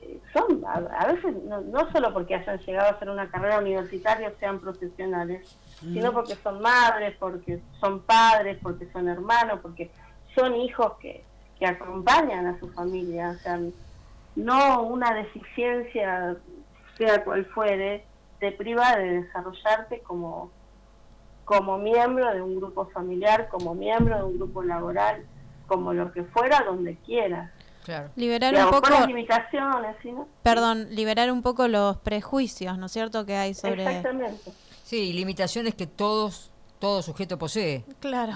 eh, 0.00 0.20
son, 0.32 0.64
a, 0.64 0.74
a 1.00 1.06
veces, 1.12 1.34
no, 1.42 1.60
no 1.60 1.90
solo 1.90 2.12
porque 2.12 2.36
hayan 2.36 2.58
llegado 2.58 2.88
a 2.88 2.92
hacer 2.92 3.10
una 3.10 3.28
carrera 3.28 3.58
universitaria 3.58 4.32
sean 4.38 4.60
profesionales, 4.60 5.58
sino 5.82 6.12
porque 6.12 6.36
son 6.36 6.60
madres, 6.60 7.14
porque 7.18 7.60
son 7.80 8.00
padres, 8.00 8.58
porque 8.62 8.88
son 8.92 9.08
hermanos, 9.08 9.58
porque 9.60 9.90
son 10.34 10.54
hijos 10.54 10.92
que, 11.00 11.24
que 11.58 11.66
acompañan 11.66 12.46
a 12.46 12.58
su 12.58 12.68
familia. 12.70 13.30
O 13.30 13.38
sea, 13.42 13.60
no 14.36 14.82
una 14.82 15.14
deficiencia, 15.14 16.36
sea 16.96 17.24
cual 17.24 17.44
fuere, 17.46 18.04
te 18.38 18.52
priva 18.52 18.96
de 18.96 19.22
desarrollarte 19.22 20.00
como, 20.00 20.50
como 21.44 21.78
miembro 21.78 22.32
de 22.32 22.42
un 22.42 22.56
grupo 22.56 22.86
familiar, 22.86 23.48
como 23.48 23.74
miembro 23.74 24.16
de 24.16 24.22
un 24.24 24.36
grupo 24.36 24.62
laboral, 24.62 25.24
como 25.66 25.92
lo 25.92 26.12
que 26.12 26.24
fuera, 26.24 26.62
donde 26.64 26.96
quieras. 26.96 27.50
claro 27.84 28.10
liberar 28.16 28.54
un 28.54 28.70
poco, 28.70 28.82
con 28.82 28.92
las 28.92 29.06
limitaciones, 29.06 29.96
¿sí, 30.02 30.12
no? 30.12 30.26
perdón, 30.42 30.88
liberar 30.90 31.30
un 31.30 31.42
poco 31.42 31.68
los 31.68 31.98
prejuicios, 31.98 32.78
¿no 32.78 32.86
es 32.86 32.92
cierto? 32.92 33.26
Que 33.26 33.36
hay 33.36 33.54
sobre... 33.54 33.84
Exactamente. 33.84 34.52
Sí 34.82 35.12
limitaciones 35.12 35.74
que 35.74 35.86
todos 35.86 36.52
todo 36.78 37.02
sujeto 37.02 37.38
posee 37.38 37.84
Claro. 38.00 38.32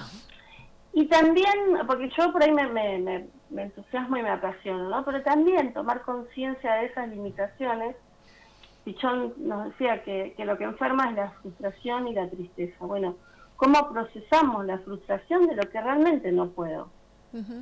Y 0.93 1.05
también, 1.05 1.77
porque 1.85 2.09
yo 2.17 2.31
por 2.31 2.41
ahí 2.41 2.51
me, 2.51 2.67
me, 2.69 2.97
me, 2.97 3.27
me 3.51 3.63
entusiasmo 3.63 4.17
y 4.17 4.23
me 4.23 4.31
apasiono, 4.31 4.89
¿no? 4.89 5.05
Pero 5.05 5.21
también 5.21 5.71
tomar 5.71 6.01
conciencia 6.01 6.73
de 6.73 6.87
esas 6.87 7.07
limitaciones. 7.09 7.95
Pichón 8.83 9.35
nos 9.37 9.65
decía 9.65 10.01
que, 10.03 10.33
que 10.35 10.43
lo 10.43 10.57
que 10.57 10.63
enferma 10.63 11.11
es 11.11 11.15
la 11.15 11.29
frustración 11.41 12.07
y 12.07 12.13
la 12.15 12.27
tristeza. 12.27 12.77
Bueno, 12.79 13.15
¿cómo 13.57 13.89
procesamos 13.91 14.65
la 14.65 14.79
frustración 14.79 15.45
de 15.45 15.55
lo 15.55 15.69
que 15.69 15.79
realmente 15.79 16.31
no 16.31 16.49
puedo? 16.49 16.89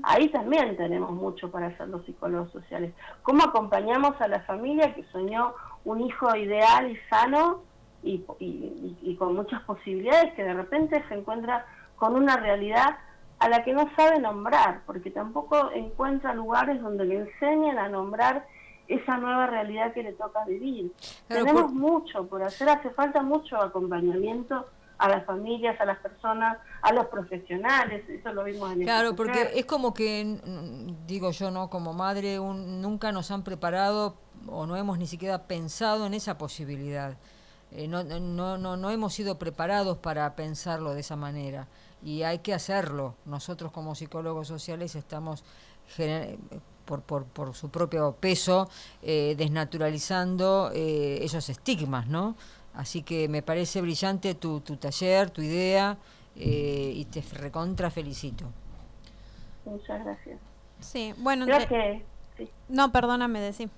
Ahí 0.03 0.29
también 0.29 0.77
tenemos 0.77 1.11
mucho 1.11 1.51
para 1.51 1.67
hacer 1.67 1.89
los 1.89 2.05
psicólogos 2.05 2.49
sociales. 2.53 2.93
¿Cómo 3.23 3.43
acompañamos 3.43 4.15
a 4.21 4.29
la 4.29 4.39
familia 4.43 4.95
que 4.95 5.03
soñó 5.11 5.53
un 5.83 5.99
hijo 5.99 6.33
ideal 6.37 6.89
y 6.89 6.97
sano 7.09 7.63
y, 8.05 8.25
y- 8.39 8.97
y- 9.01 9.15
con 9.15 9.35
muchas 9.35 9.61
posibilidades 9.63 10.33
que 10.35 10.43
de 10.43 10.53
repente 10.53 11.03
se 11.09 11.15
encuentra 11.15 11.65
con 11.97 12.15
una 12.15 12.37
realidad 12.37 12.97
a 13.39 13.49
la 13.49 13.63
que 13.63 13.73
no 13.73 13.89
sabe 13.95 14.19
nombrar, 14.19 14.81
porque 14.85 15.11
tampoco 15.11 15.71
encuentra 15.73 16.33
lugares 16.33 16.81
donde 16.81 17.05
le 17.05 17.15
enseñen 17.19 17.77
a 17.79 17.89
nombrar 17.89 18.45
esa 18.87 19.17
nueva 19.17 19.47
realidad 19.47 19.93
que 19.93 20.03
le 20.03 20.13
toca 20.13 20.45
vivir. 20.45 20.91
Claro, 21.27 21.45
Tenemos 21.45 21.63
por- 21.63 21.73
mucho 21.73 22.27
por 22.27 22.43
hacer, 22.43 22.69
hace 22.69 22.91
falta 22.91 23.23
mucho 23.23 23.57
acompañamiento 23.57 24.67
a 24.97 25.09
las 25.09 25.25
familias, 25.25 25.79
a 25.81 25.85
las 25.85 25.97
personas, 25.97 26.57
a 26.81 26.93
los 26.93 27.07
profesionales, 27.07 28.07
eso 28.07 28.31
lo 28.31 28.43
vimos 28.45 28.71
en 28.71 28.81
el 28.81 28.85
Claro, 28.85 29.13
taller. 29.13 29.15
porque 29.15 29.59
es 29.59 29.65
como 29.65 29.93
que, 29.93 30.23
mm, 30.45 31.05
digo 31.07 31.31
yo, 31.31 31.51
¿no? 31.51 31.69
Como 31.69 31.93
madre, 31.93 32.39
un- 32.39 32.81
nunca 32.81 33.11
nos 33.11 33.31
han 33.31 33.43
preparado 33.43 34.15
o 34.47 34.65
no 34.67 34.77
hemos 34.77 34.97
ni 34.99 35.07
siquiera 35.07 35.47
pensado 35.47 36.05
en 36.05 36.13
esa 36.13 36.37
posibilidad. 36.37 37.17
Eh, 37.75 37.87
no, 37.87 38.03
no, 38.03 38.57
no, 38.57 38.77
no 38.77 38.89
hemos 38.89 39.13
sido 39.13 39.37
preparados 39.37 39.97
para 39.97 40.33
pensarlo 40.35 40.93
de 40.93 41.01
esa 41.01 41.15
manera 41.15 41.67
y 42.03 42.23
hay 42.23 42.39
que 42.39 42.53
hacerlo. 42.53 43.15
Nosotros 43.25 43.71
como 43.71 43.95
psicólogos 43.95 44.47
sociales 44.47 44.95
estamos, 44.95 45.43
por, 46.85 47.01
por, 47.01 47.25
por 47.25 47.55
su 47.55 47.69
propio 47.69 48.15
peso, 48.19 48.69
eh, 49.01 49.35
desnaturalizando 49.37 50.71
eh, 50.73 51.19
esos 51.23 51.49
estigmas, 51.49 52.07
¿no? 52.07 52.35
Así 52.75 53.01
que 53.01 53.27
me 53.27 53.41
parece 53.41 53.81
brillante 53.81 54.35
tu, 54.35 54.59
tu 54.61 54.77
taller, 54.77 55.29
tu 55.31 55.41
idea, 55.41 55.97
eh, 56.35 56.91
y 56.95 57.05
te 57.05 57.21
recontra 57.21 57.89
felicito. 57.89 58.45
Muchas 59.65 60.03
gracias. 60.03 60.39
Sí, 60.79 61.13
bueno, 61.17 61.45
Creo 61.45 61.67
que... 61.67 62.05
sí. 62.37 62.49
no, 62.69 62.91
perdóname, 62.91 63.39
decí. 63.39 63.69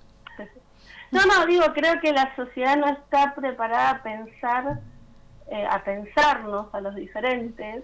No, 1.11 1.21
no, 1.25 1.45
digo, 1.45 1.65
creo 1.73 1.99
que 2.01 2.11
la 2.11 2.35
sociedad 2.35 2.75
no 2.77 2.88
está 2.88 3.34
preparada 3.35 3.89
a 3.91 4.03
pensar, 4.03 4.79
eh, 5.49 5.65
a 5.69 5.84
pensarnos 5.84 6.73
a 6.73 6.81
los 6.81 6.95
diferentes, 6.95 7.84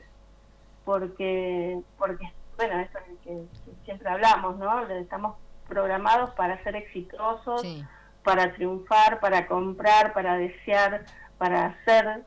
porque, 0.85 1.79
porque 1.97 2.31
bueno, 2.57 2.79
esto 2.79 2.97
es 2.99 3.19
que, 3.23 3.29
que 3.65 3.85
siempre 3.85 4.09
hablamos, 4.09 4.57
¿no? 4.57 4.87
Estamos 4.89 5.37
programados 5.67 6.31
para 6.31 6.61
ser 6.63 6.75
exitosos, 6.75 7.61
Sí. 7.61 7.83
para 8.23 8.53
triunfar, 8.53 9.19
para 9.19 9.47
comprar, 9.47 10.13
para 10.13 10.37
desear, 10.37 11.05
para 11.37 11.67
hacer. 11.67 12.23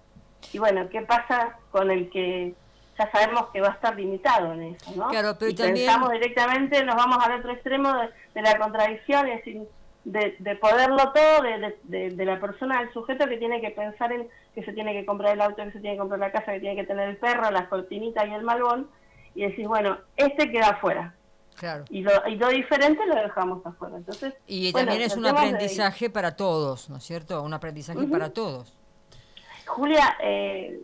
Y 0.53 0.59
bueno, 0.59 0.89
¿qué 0.89 1.03
pasa 1.03 1.57
con 1.71 1.91
el 1.91 2.11
que 2.11 2.55
ya 2.99 3.11
sabemos 3.11 3.49
que 3.53 3.61
va 3.61 3.69
a 3.69 3.73
estar 3.73 3.95
limitado 3.95 4.55
en 4.55 4.63
eso, 4.75 4.91
¿no? 4.97 5.09
Claro, 5.09 5.37
pero 5.39 5.51
y 5.51 5.55
también- 5.55 5.87
pensamos 5.87 6.11
directamente, 6.13 6.83
nos 6.85 6.97
vamos 6.97 7.19
al 7.25 7.39
otro 7.39 7.53
extremo 7.53 7.93
de, 7.93 8.09
de 8.35 8.43
la 8.43 8.59
contradicción, 8.59 9.29
es 9.29 9.37
decir, 9.45 9.69
de, 10.07 10.37
de 10.39 10.55
poderlo 10.55 11.13
todo, 11.13 11.43
de, 11.43 12.11
de- 12.11 12.25
la 12.25 12.39
persona, 12.39 12.79
del 12.81 12.93
sujeto 12.93 13.27
que 13.29 13.39
tiene 13.39 13.61
que 13.61 13.71
pensar 13.71 14.13
en 14.13 14.29
que 14.55 14.65
se 14.65 14.73
tiene 14.73 14.93
que 14.93 15.05
comprar 15.05 15.33
el 15.35 15.41
auto, 15.41 15.57
que 15.65 15.73
se 15.73 15.81
tiene 15.81 15.97
que 15.97 16.01
comprar 16.01 16.21
la 16.21 16.31
casa, 16.31 16.53
que 16.53 16.61
tiene 16.61 16.77
que 16.77 16.87
tener 16.87 17.09
el 17.09 17.17
perro, 17.17 17.51
las 17.51 17.67
cortinitas 17.67 18.25
y 18.29 18.31
el 18.33 18.45
malbón, 18.45 18.89
y 19.35 19.43
decís, 19.43 19.67
bueno, 19.67 19.99
este 20.17 20.51
queda 20.53 20.69
afuera. 20.69 21.13
Claro. 21.57 21.85
Y 21.91 22.03
lo, 22.03 22.13
y 22.29 22.37
lo 22.37 22.49
diferente 22.51 23.05
lo 23.05 23.17
dejamos 23.17 23.67
afuera. 23.67 23.97
Entonces, 23.97 24.35
Y 24.47 24.71
bueno, 24.71 24.89
también 24.93 25.11
es 25.11 25.17
un 25.17 25.27
aprendizaje 25.27 26.09
para 26.09 26.37
todos, 26.37 26.89
¿no 26.89 26.99
es 26.99 27.05
cierto? 27.05 27.43
Un 27.43 27.53
aprendizaje 27.55 28.07
para 28.07 28.31
todos. 28.33 28.73
Julia, 29.67 30.17
eh, 30.23 30.81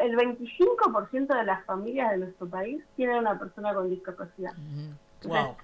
el 0.00 0.16
25% 0.16 1.26
de 1.26 1.44
las 1.44 1.64
familias 1.66 2.12
de 2.12 2.18
nuestro 2.18 2.48
país 2.48 2.82
tienen 2.96 3.16
una 3.18 3.38
persona 3.38 3.74
con 3.74 3.90
discapacidad. 3.90 4.52
Wow. 5.24 5.56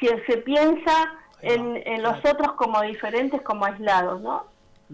Si 0.00 0.08
se 0.26 0.38
piensa 0.38 1.12
En, 1.42 1.76
en 1.86 2.02
los 2.02 2.18
otros 2.24 2.52
como 2.52 2.80
diferentes, 2.82 3.42
como 3.42 3.64
aislados, 3.66 4.20
¿no? 4.20 4.44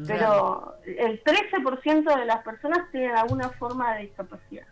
Pero 0.07 0.77
el 0.87 1.23
13% 1.23 2.19
de 2.19 2.25
las 2.25 2.43
personas 2.43 2.91
tienen 2.91 3.15
alguna 3.17 3.51
forma 3.51 3.95
de 3.95 4.03
discapacidad. 4.03 4.67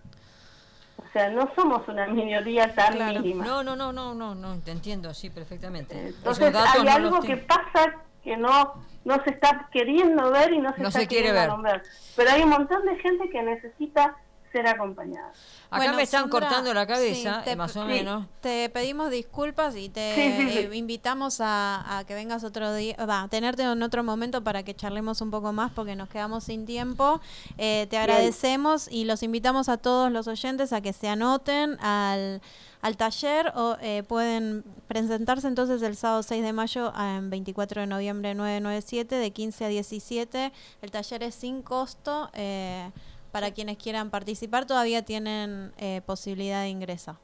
O 0.96 1.12
sea, 1.12 1.28
no 1.30 1.50
somos 1.54 1.86
una 1.88 2.06
minoría 2.06 2.74
tan 2.74 2.94
Claro. 2.94 3.20
mínima. 3.20 3.44
No, 3.44 3.62
no, 3.62 3.76
no, 3.76 3.92
no, 3.92 4.14
no, 4.14 4.34
no, 4.34 4.58
te 4.60 4.70
entiendo, 4.70 5.12
sí, 5.12 5.28
perfectamente. 5.30 6.08
Entonces 6.08 6.54
hay 6.54 6.84
no 6.84 6.92
algo 6.92 7.20
que 7.20 7.36
pasa 7.36 7.96
que 8.22 8.36
no 8.36 8.74
no 9.04 9.22
se 9.24 9.30
está 9.30 9.68
queriendo 9.72 10.30
ver 10.30 10.52
y 10.52 10.58
no 10.58 10.74
se 10.74 10.82
No 10.82 10.88
está 10.88 11.00
se 11.00 11.06
quiere 11.06 11.28
queriendo 11.32 11.58
ver. 11.62 11.82
Pero 12.16 12.30
hay 12.30 12.42
un 12.42 12.50
montón 12.50 12.84
de 12.84 12.96
gente 12.98 13.28
que 13.30 13.42
necesita 13.42 14.16
ser 14.52 14.66
acompañada. 14.66 15.28
Acá 15.28 15.76
Bueno, 15.76 15.94
me 15.94 16.02
están 16.02 16.22
Sandra, 16.22 16.40
cortando 16.40 16.74
la 16.74 16.86
cabeza, 16.86 17.38
sí, 17.38 17.44
te- 17.44 17.52
eh, 17.52 17.56
más 17.56 17.76
o 17.76 17.82
sí. 17.82 17.86
menos. 17.86 18.26
Te 18.40 18.68
pedimos 18.70 19.10
disculpas 19.10 19.76
y 19.76 19.88
te 19.88 20.14
Sí, 20.16 20.32
sí, 20.36 20.50
sí. 20.50 20.58
eh, 20.58 20.70
invitamos 20.76 21.40
a, 21.40 21.98
a 21.98 22.04
que 22.04 22.14
vengas 22.14 22.42
otro 22.42 22.74
día, 22.74 22.96
va, 23.06 23.22
a 23.22 23.28
tenerte 23.28 23.62
en 23.62 23.82
otro 23.82 24.02
momento 24.02 24.42
para 24.42 24.64
que 24.64 24.74
charlemos 24.74 25.20
un 25.20 25.30
poco 25.30 25.52
más 25.52 25.70
porque 25.70 25.94
nos 25.94 26.08
quedamos 26.08 26.44
sin 26.44 26.66
tiempo. 26.66 27.20
Eh, 27.58 27.86
te 27.90 27.96
agradecemos 27.98 28.88
y 28.90 29.04
los 29.04 29.22
invitamos 29.22 29.68
a 29.68 29.76
todos 29.76 30.10
los 30.10 30.26
oyentes 30.26 30.72
a 30.72 30.80
que 30.80 30.92
se 30.92 31.08
anoten 31.08 31.78
al, 31.80 32.40
al 32.82 32.96
taller 32.96 33.52
o 33.54 33.76
eh, 33.80 34.02
pueden 34.08 34.64
presentarse 34.88 35.46
entonces 35.46 35.80
el 35.82 35.94
sábado 35.96 36.24
6 36.24 36.42
de 36.42 36.52
mayo 36.52 36.90
a- 36.96 37.16
en 37.18 37.30
24 37.30 37.82
de 37.82 37.86
noviembre 37.86 38.34
997 38.34 39.14
de 39.14 39.30
15 39.30 39.64
a 39.66 39.68
17. 39.68 40.52
El 40.82 40.90
taller 40.90 41.22
es 41.22 41.36
sin 41.36 41.62
costo. 41.62 42.28
eh, 42.32 42.90
para 43.30 43.50
quienes 43.52 43.76
quieran 43.76 44.10
participar, 44.10 44.66
todavía 44.66 45.02
tienen 45.02 45.72
eh, 45.78 46.02
posibilidad 46.04 46.62
de 46.62 46.68
ingresar. 46.68 47.16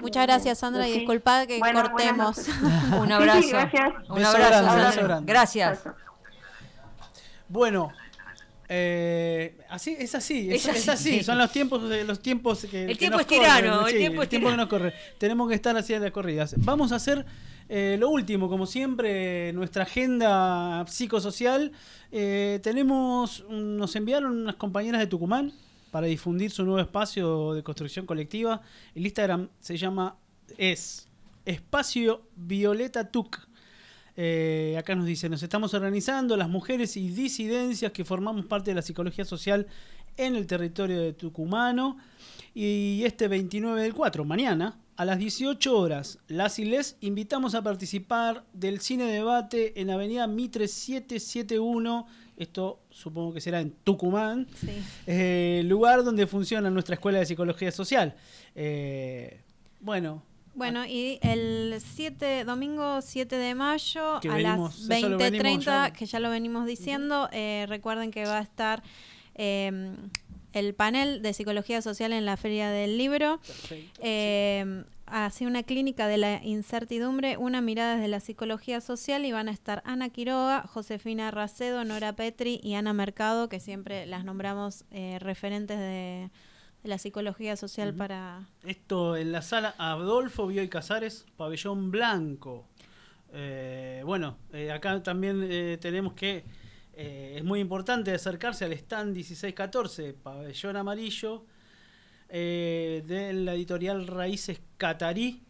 Muchas 0.00 0.26
gracias, 0.26 0.58
Sandra, 0.58 0.88
y 0.88 0.92
disculpad 0.92 1.46
que 1.46 1.58
Bueno, 1.58 1.82
cortemos. 1.82 2.38
Un 2.98 3.12
abrazo. 3.12 3.42
sí, 3.42 3.50
gracias. 3.50 3.92
Un 4.08 4.24
abrazo. 4.24 4.64
grande, 4.64 5.02
grande. 5.02 5.32
Gracias. 5.32 5.80
Bueno, 7.48 7.92
eh, 8.74 9.58
así 9.68 9.94
es 9.98 10.14
así, 10.14 10.48
es, 10.50 10.66
Es 10.66 10.76
es 10.76 10.88
así. 10.88 11.16
así. 11.16 11.24
Son 11.24 11.36
los 11.36 11.52
tiempos, 11.52 11.82
los 11.82 12.20
tiempos 12.20 12.64
que 12.70 12.84
El 12.84 12.88
que 12.92 12.94
tiempo 12.96 13.18
nos 13.18 13.20
es 13.22 13.26
tirano, 13.28 13.70
corren, 13.78 13.86
el 13.86 13.92
sí, 13.92 13.98
tiempo 13.98 14.22
es 14.22 14.28
que 14.28 14.38
tirano. 14.38 14.56
nos 14.56 14.66
corre. 14.68 14.94
Tenemos 15.18 15.48
que 15.48 15.54
estar 15.54 15.76
haciendo 15.76 16.06
las 16.06 16.12
corridas. 16.12 16.54
Vamos 16.58 16.90
a 16.92 16.96
hacer 16.96 17.26
eh, 17.68 17.96
lo 17.98 18.08
último, 18.08 18.48
como 18.48 18.66
siempre, 18.66 19.52
nuestra 19.52 19.82
agenda 19.82 20.84
psicosocial. 20.88 21.72
Eh, 22.10 22.60
tenemos, 22.62 23.44
nos 23.50 23.94
enviaron 23.96 24.32
unas 24.42 24.56
compañeras 24.56 25.00
de 25.00 25.06
Tucumán 25.06 25.52
para 25.90 26.06
difundir 26.06 26.50
su 26.50 26.64
nuevo 26.64 26.80
espacio 26.80 27.52
de 27.52 27.62
construcción 27.62 28.06
colectiva. 28.06 28.62
El 28.94 29.04
Instagram 29.04 29.48
se 29.60 29.76
llama 29.76 30.16
es 30.56 31.08
Espacio 31.44 32.22
Violeta 32.36 33.10
Tuc. 33.10 33.38
Eh, 34.16 34.76
acá 34.78 34.94
nos 34.94 35.06
dice, 35.06 35.28
nos 35.28 35.42
estamos 35.42 35.74
organizando 35.74 36.36
las 36.36 36.48
mujeres 36.48 36.96
y 36.96 37.08
disidencias 37.08 37.92
que 37.92 38.04
formamos 38.04 38.46
parte 38.46 38.70
de 38.70 38.74
la 38.74 38.82
psicología 38.82 39.24
social 39.24 39.66
en 40.16 40.36
el 40.36 40.46
territorio 40.46 41.00
de 41.00 41.12
Tucumano. 41.12 41.96
Y 42.54 43.02
este 43.04 43.28
29 43.28 43.80
del 43.80 43.94
4, 43.94 44.24
mañana, 44.24 44.78
a 44.96 45.04
las 45.06 45.18
18 45.18 45.78
horas, 45.78 46.18
las 46.28 46.58
y 46.58 46.66
les 46.66 46.96
invitamos 47.00 47.54
a 47.54 47.62
participar 47.62 48.44
del 48.52 48.80
cine 48.80 49.04
debate 49.04 49.80
en 49.80 49.88
Avenida 49.90 50.26
Mitre 50.26 50.68
771. 50.68 52.06
Esto 52.36 52.80
supongo 52.90 53.32
que 53.32 53.40
será 53.40 53.60
en 53.60 53.70
Tucumán. 53.84 54.46
Sí. 54.54 54.70
eh, 55.06 55.62
lugar 55.64 56.04
donde 56.04 56.26
funciona 56.26 56.68
nuestra 56.68 56.94
escuela 56.94 57.18
de 57.20 57.26
psicología 57.26 57.72
social. 57.72 58.14
Eh, 58.54 59.40
bueno, 59.80 60.22
Bueno, 60.54 60.84
y 60.86 61.18
el 61.22 61.78
7, 61.80 62.44
domingo 62.44 63.00
7 63.00 63.36
de 63.36 63.54
mayo 63.54 64.20
Que 64.20 64.28
a 64.28 64.34
venimos- 64.34 64.86
las 64.88 64.98
eso 64.98 65.08
lo 65.08 65.16
venimos 65.18 65.42
20.30, 65.42 65.88
ya- 65.88 65.92
que 65.92 66.06
ya 66.06 66.20
lo 66.20 66.30
venimos 66.30 66.66
diciendo, 66.66 67.28
eh, 67.32 67.64
recuerden 67.68 68.10
que 68.10 68.24
va 68.26 68.38
a 68.38 68.42
estar 68.42 68.82
eh, 69.34 69.94
el 70.52 70.74
panel 70.74 71.22
de 71.22 71.32
psicología 71.32 71.80
social 71.80 72.12
en 72.12 72.26
la 72.26 72.36
Feria 72.36 72.70
del 72.70 72.98
Libro. 72.98 73.40
Eh, 74.00 74.84
Así 75.06 75.44
una 75.44 75.62
clínica 75.62 76.06
de 76.06 76.16
la 76.16 76.42
incertidumbre, 76.42 77.36
una 77.36 77.60
mirada 77.60 77.96
desde 77.96 78.08
la 78.08 78.20
psicología 78.20 78.80
social 78.80 79.26
y 79.26 79.32
van 79.32 79.46
a 79.48 79.50
estar 79.50 79.82
Ana 79.84 80.08
Quiroga, 80.08 80.62
Josefina 80.66 81.30
Racedo, 81.30 81.84
Nora 81.84 82.14
Petri 82.14 82.60
y 82.62 82.74
Ana 82.74 82.94
Mercado, 82.94 83.50
que 83.50 83.60
siempre 83.60 84.06
las 84.06 84.24
nombramos 84.24 84.84
eh, 84.90 85.18
referentes 85.20 85.78
de, 85.78 86.30
de 86.82 86.88
la 86.88 86.98
psicología 86.98 87.56
social 87.56 87.94
para... 87.94 88.48
Esto 88.64 89.16
en 89.16 89.32
la 89.32 89.42
sala 89.42 89.74
Adolfo 89.78 90.46
Bioy 90.46 90.68
Casares, 90.68 91.26
pabellón 91.36 91.90
blanco. 91.90 92.66
Eh, 93.32 94.02
bueno, 94.04 94.38
eh, 94.52 94.70
acá 94.70 95.02
también 95.02 95.46
eh, 95.48 95.78
tenemos 95.80 96.12
que, 96.14 96.44
es 96.94 97.42
muy 97.44 97.60
importante 97.60 98.12
acercarse 98.12 98.64
al 98.64 98.72
stand 98.72 99.14
1614, 99.14 100.12
pabellón 100.14 100.76
amarillo, 100.76 101.44
de 102.28 103.30
la 103.34 103.54
editorial 103.54 104.06
Raíces 104.06 104.60
Catarí. 104.78 105.42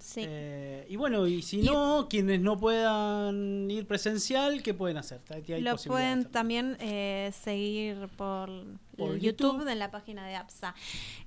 Sí. 0.00 0.22
Eh, 0.26 0.86
y 0.88 0.96
bueno, 0.96 1.26
y 1.26 1.42
si 1.42 1.60
Y- 1.60 1.62
no, 1.64 2.06
quienes 2.08 2.40
no 2.40 2.58
puedan 2.58 3.70
ir 3.70 3.86
presencial, 3.86 4.62
¿qué 4.62 4.74
pueden 4.74 4.96
hacer? 4.96 5.20
Hay- 5.30 5.60
Lo 5.60 5.76
pueden 5.76 6.24
también. 6.24 6.76
eh, 6.80 7.30
seguir 7.42 8.08
por, 8.16 8.48
Por 8.96 9.18
YouTube. 9.18 9.52
YouTube, 9.52 9.68
en 9.68 9.78
la 9.78 9.90
página 9.90 10.26
de 10.26 10.34
APSA. 10.36 10.74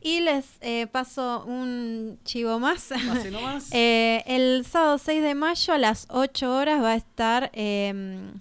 Y 0.02 0.22
les 0.22 0.46
eh, 0.62 0.88
paso 0.88 1.44
un 1.46 2.20
chivo 2.26 2.60
más. 2.60 2.90
Nomás. 3.32 3.70
El 3.72 4.66
sábado 4.66 4.98
6 4.98 5.22
de 5.24 5.36
mayo 5.36 5.74
a 5.74 5.78
las 5.78 6.08
8 6.10 6.56
horas 6.56 6.82
va 6.82 6.92
a 6.94 6.96
estar... 6.96 7.50
eh, 7.54 8.32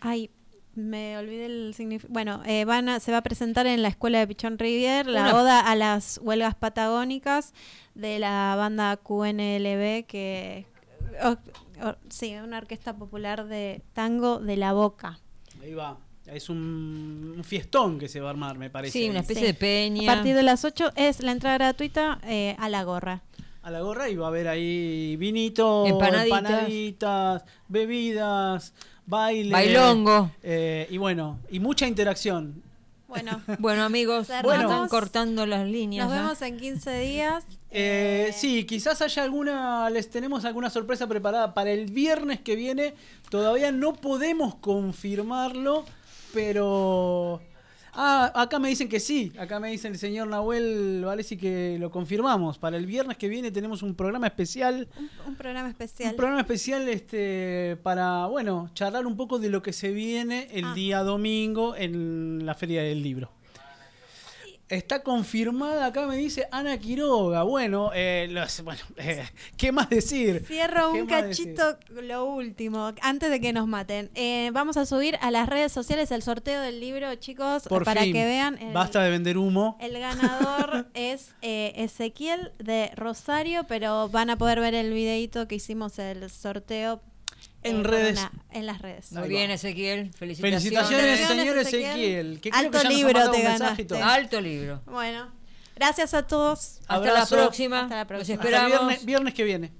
ay, 0.00 0.30
me 0.74 1.16
olvidé 1.18 1.46
el 1.46 1.74
significado. 1.74 2.12
Bueno, 2.12 2.42
eh, 2.46 2.64
van 2.64 2.88
a, 2.88 3.00
se 3.00 3.12
va 3.12 3.18
a 3.18 3.22
presentar 3.22 3.66
en 3.66 3.82
la 3.82 3.88
Escuela 3.88 4.18
de 4.18 4.26
Pichón 4.26 4.58
Rivier 4.58 5.06
la 5.06 5.22
Una- 5.22 5.36
oda 5.36 5.60
a 5.60 5.74
las 5.76 6.18
huelgas 6.22 6.54
patagónicas 6.54 7.52
de 7.94 8.18
la 8.18 8.54
banda 8.56 8.96
QNLB 8.96 10.06
que... 10.06 10.66
o- 11.22 11.36
o- 11.86 11.96
sí, 12.08 12.34
una 12.36 12.58
orquesta 12.58 12.96
popular 12.96 13.46
de 13.46 13.82
tango 13.92 14.38
de 14.38 14.56
la 14.56 14.72
boca. 14.72 15.18
Ahí 15.62 15.74
va. 15.74 15.98
Es 16.26 16.48
un, 16.48 17.34
un 17.36 17.44
fiestón 17.44 17.98
que 17.98 18.08
se 18.08 18.20
va 18.20 18.28
a 18.28 18.30
armar, 18.30 18.56
me 18.56 18.70
parece. 18.70 18.96
Sí, 18.98 19.10
una 19.10 19.20
especie 19.20 19.40
Sí. 19.42 19.46
de 19.48 19.54
peña. 19.54 20.10
A 20.10 20.14
partir 20.14 20.34
de 20.36 20.42
las 20.44 20.64
8 20.64 20.92
es 20.96 21.20
la 21.22 21.32
entrada 21.32 21.58
gratuita 21.58 22.20
eh, 22.24 22.54
a 22.58 22.68
la 22.68 22.84
gorra. 22.84 23.22
a 23.62 23.70
la 23.70 23.80
gorra 23.80 24.08
y 24.08 24.14
va 24.16 24.26
a 24.26 24.28
haber 24.28 24.48
ahí 24.48 25.16
vinito, 25.16 25.84
Empanaditas. 25.86 26.38
empanaditas, 26.38 27.44
bebidas, 27.68 28.72
baile. 29.06 29.50
Bailongo. 29.52 30.30
eh, 30.42 30.86
y 30.90 30.98
bueno, 30.98 31.38
y 31.50 31.60
mucha 31.60 31.86
interacción. 31.86 32.62
Bueno, 33.08 33.42
Bueno, 33.58 33.82
amigos, 33.84 34.28
Cerramos. 34.28 34.62
están 34.72 34.88
cortando 34.88 35.44
las 35.44 35.66
líneas. 35.66 36.06
nos 36.08 36.16
vemos 36.16 36.40
en 36.42 36.58
15 36.58 36.98
días. 37.00 37.44
Eh, 37.70 38.32
sí, 38.34 38.64
quizás 38.64 39.02
haya 39.02 39.22
alguna, 39.22 39.88
les 39.90 40.08
tenemos 40.10 40.44
alguna 40.46 40.70
sorpresa 40.70 41.06
preparada 41.06 41.52
para 41.52 41.70
el 41.72 41.90
viernes 41.90 42.40
que 42.40 42.56
viene. 42.56 42.94
Todavía 43.28 43.70
no 43.72 43.92
podemos 43.94 44.54
confirmarlo, 44.54 45.84
pero 46.32 47.40
Ah, 47.94 48.32
acá 48.34 48.58
me 48.58 48.68
dicen 48.70 48.88
que 48.88 49.00
sí. 49.00 49.32
Acá 49.38 49.60
me 49.60 49.70
dicen 49.70 49.92
el 49.92 49.98
señor 49.98 50.26
Nahuel 50.28 51.02
Valesi 51.04 51.36
que 51.36 51.76
lo 51.78 51.90
confirmamos. 51.90 52.58
Para 52.58 52.76
el 52.78 52.86
viernes 52.86 53.18
que 53.18 53.28
viene 53.28 53.50
tenemos 53.50 53.82
un 53.82 53.94
programa 53.94 54.26
especial. 54.26 54.88
Un, 54.98 55.10
un 55.28 55.36
programa 55.36 55.68
especial. 55.68 56.10
Un 56.12 56.16
programa 56.16 56.40
especial 56.40 56.88
este, 56.88 57.76
para, 57.82 58.26
bueno, 58.26 58.70
charlar 58.74 59.06
un 59.06 59.16
poco 59.16 59.38
de 59.38 59.50
lo 59.50 59.62
que 59.62 59.72
se 59.74 59.90
viene 59.92 60.48
el 60.52 60.64
Ah. 60.64 60.74
día 60.74 60.98
domingo 61.02 61.76
en 61.76 62.46
la 62.46 62.54
Feria 62.54 62.82
del 62.82 63.02
Libro. 63.02 63.30
Está 64.72 65.02
confirmada, 65.02 65.84
acá 65.84 66.06
me 66.06 66.16
dice 66.16 66.48
Ana 66.50 66.78
Quiroga. 66.78 67.42
Bueno, 67.42 67.90
eh, 67.94 68.26
los- 68.30 68.62
bueno 68.64 68.80
eh, 68.96 69.22
¿qué 69.58 69.70
más 69.70 69.90
decir? 69.90 70.42
Cierro 70.46 70.92
¿Qué 70.94 71.02
un 71.02 71.08
decir? 71.08 71.54
cachito, 71.54 71.78
lo 72.00 72.24
último, 72.24 72.92
antes 73.02 73.28
de 73.30 73.38
que 73.38 73.52
nos 73.52 73.66
maten. 73.66 74.10
Eh, 74.14 74.48
vamos 74.54 74.78
a 74.78 74.86
subir 74.86 75.18
a 75.20 75.30
las 75.30 75.46
redes 75.46 75.72
sociales 75.72 76.10
el 76.10 76.22
sorteo 76.22 76.62
del 76.62 76.80
libro, 76.80 77.14
chicos, 77.16 77.64
Por 77.68 77.84
para 77.84 78.00
fin. 78.00 78.14
que 78.14 78.24
vean. 78.24 78.56
el- 78.62 78.72
Basta 78.72 79.02
de 79.02 79.10
vender 79.10 79.36
humo. 79.36 79.76
El 79.78 79.98
ganador 79.98 80.86
es 80.94 81.34
eh, 81.42 81.74
Ezequiel 81.76 82.52
de 82.58 82.92
Rosario, 82.96 83.64
pero 83.68 84.08
van 84.08 84.30
a 84.30 84.38
poder 84.38 84.58
ver 84.60 84.74
el 84.74 84.90
videito 84.94 85.46
que 85.48 85.56
hicimos 85.56 85.98
el 85.98 86.30
sorteo 86.30 87.02
En 87.62 87.76
con 87.76 87.84
redes. 87.84 88.18
una- 88.18 88.32
en 88.52 88.66
las 88.66 88.80
redes. 88.82 89.12
Muy 89.12 89.28
bien. 89.28 89.50
Ezequiel. 89.50 90.12
Felicitaciones. 90.14 90.62
Felicitaciones, 90.62 91.26
señor 91.28 91.58
Ezequiel. 91.58 92.40
Que 92.40 92.50
creo 92.50 92.60
Alto 92.60 92.70
que 92.72 92.78
ya 92.78 92.84
nos 92.84 92.92
ha 92.92 92.96
libro 92.96 93.30
te 93.30 93.42
ganaste. 93.42 93.98
Alto 94.02 94.40
libro. 94.40 94.82
Bueno, 94.86 95.32
gracias 95.76 96.14
a 96.14 96.26
todos. 96.26 96.78
Hasta 96.80 96.94
Abrazo. 96.94 97.36
la 97.36 97.42
próxima. 97.42 97.80
Hasta 97.82 97.96
la 97.96 98.06
próxima. 98.06 98.36
Los 98.36 98.44
esperamos. 98.44 98.68
viernes, 98.80 99.04
viernes 99.04 99.34
que 99.34 99.44
viene. 99.44 99.72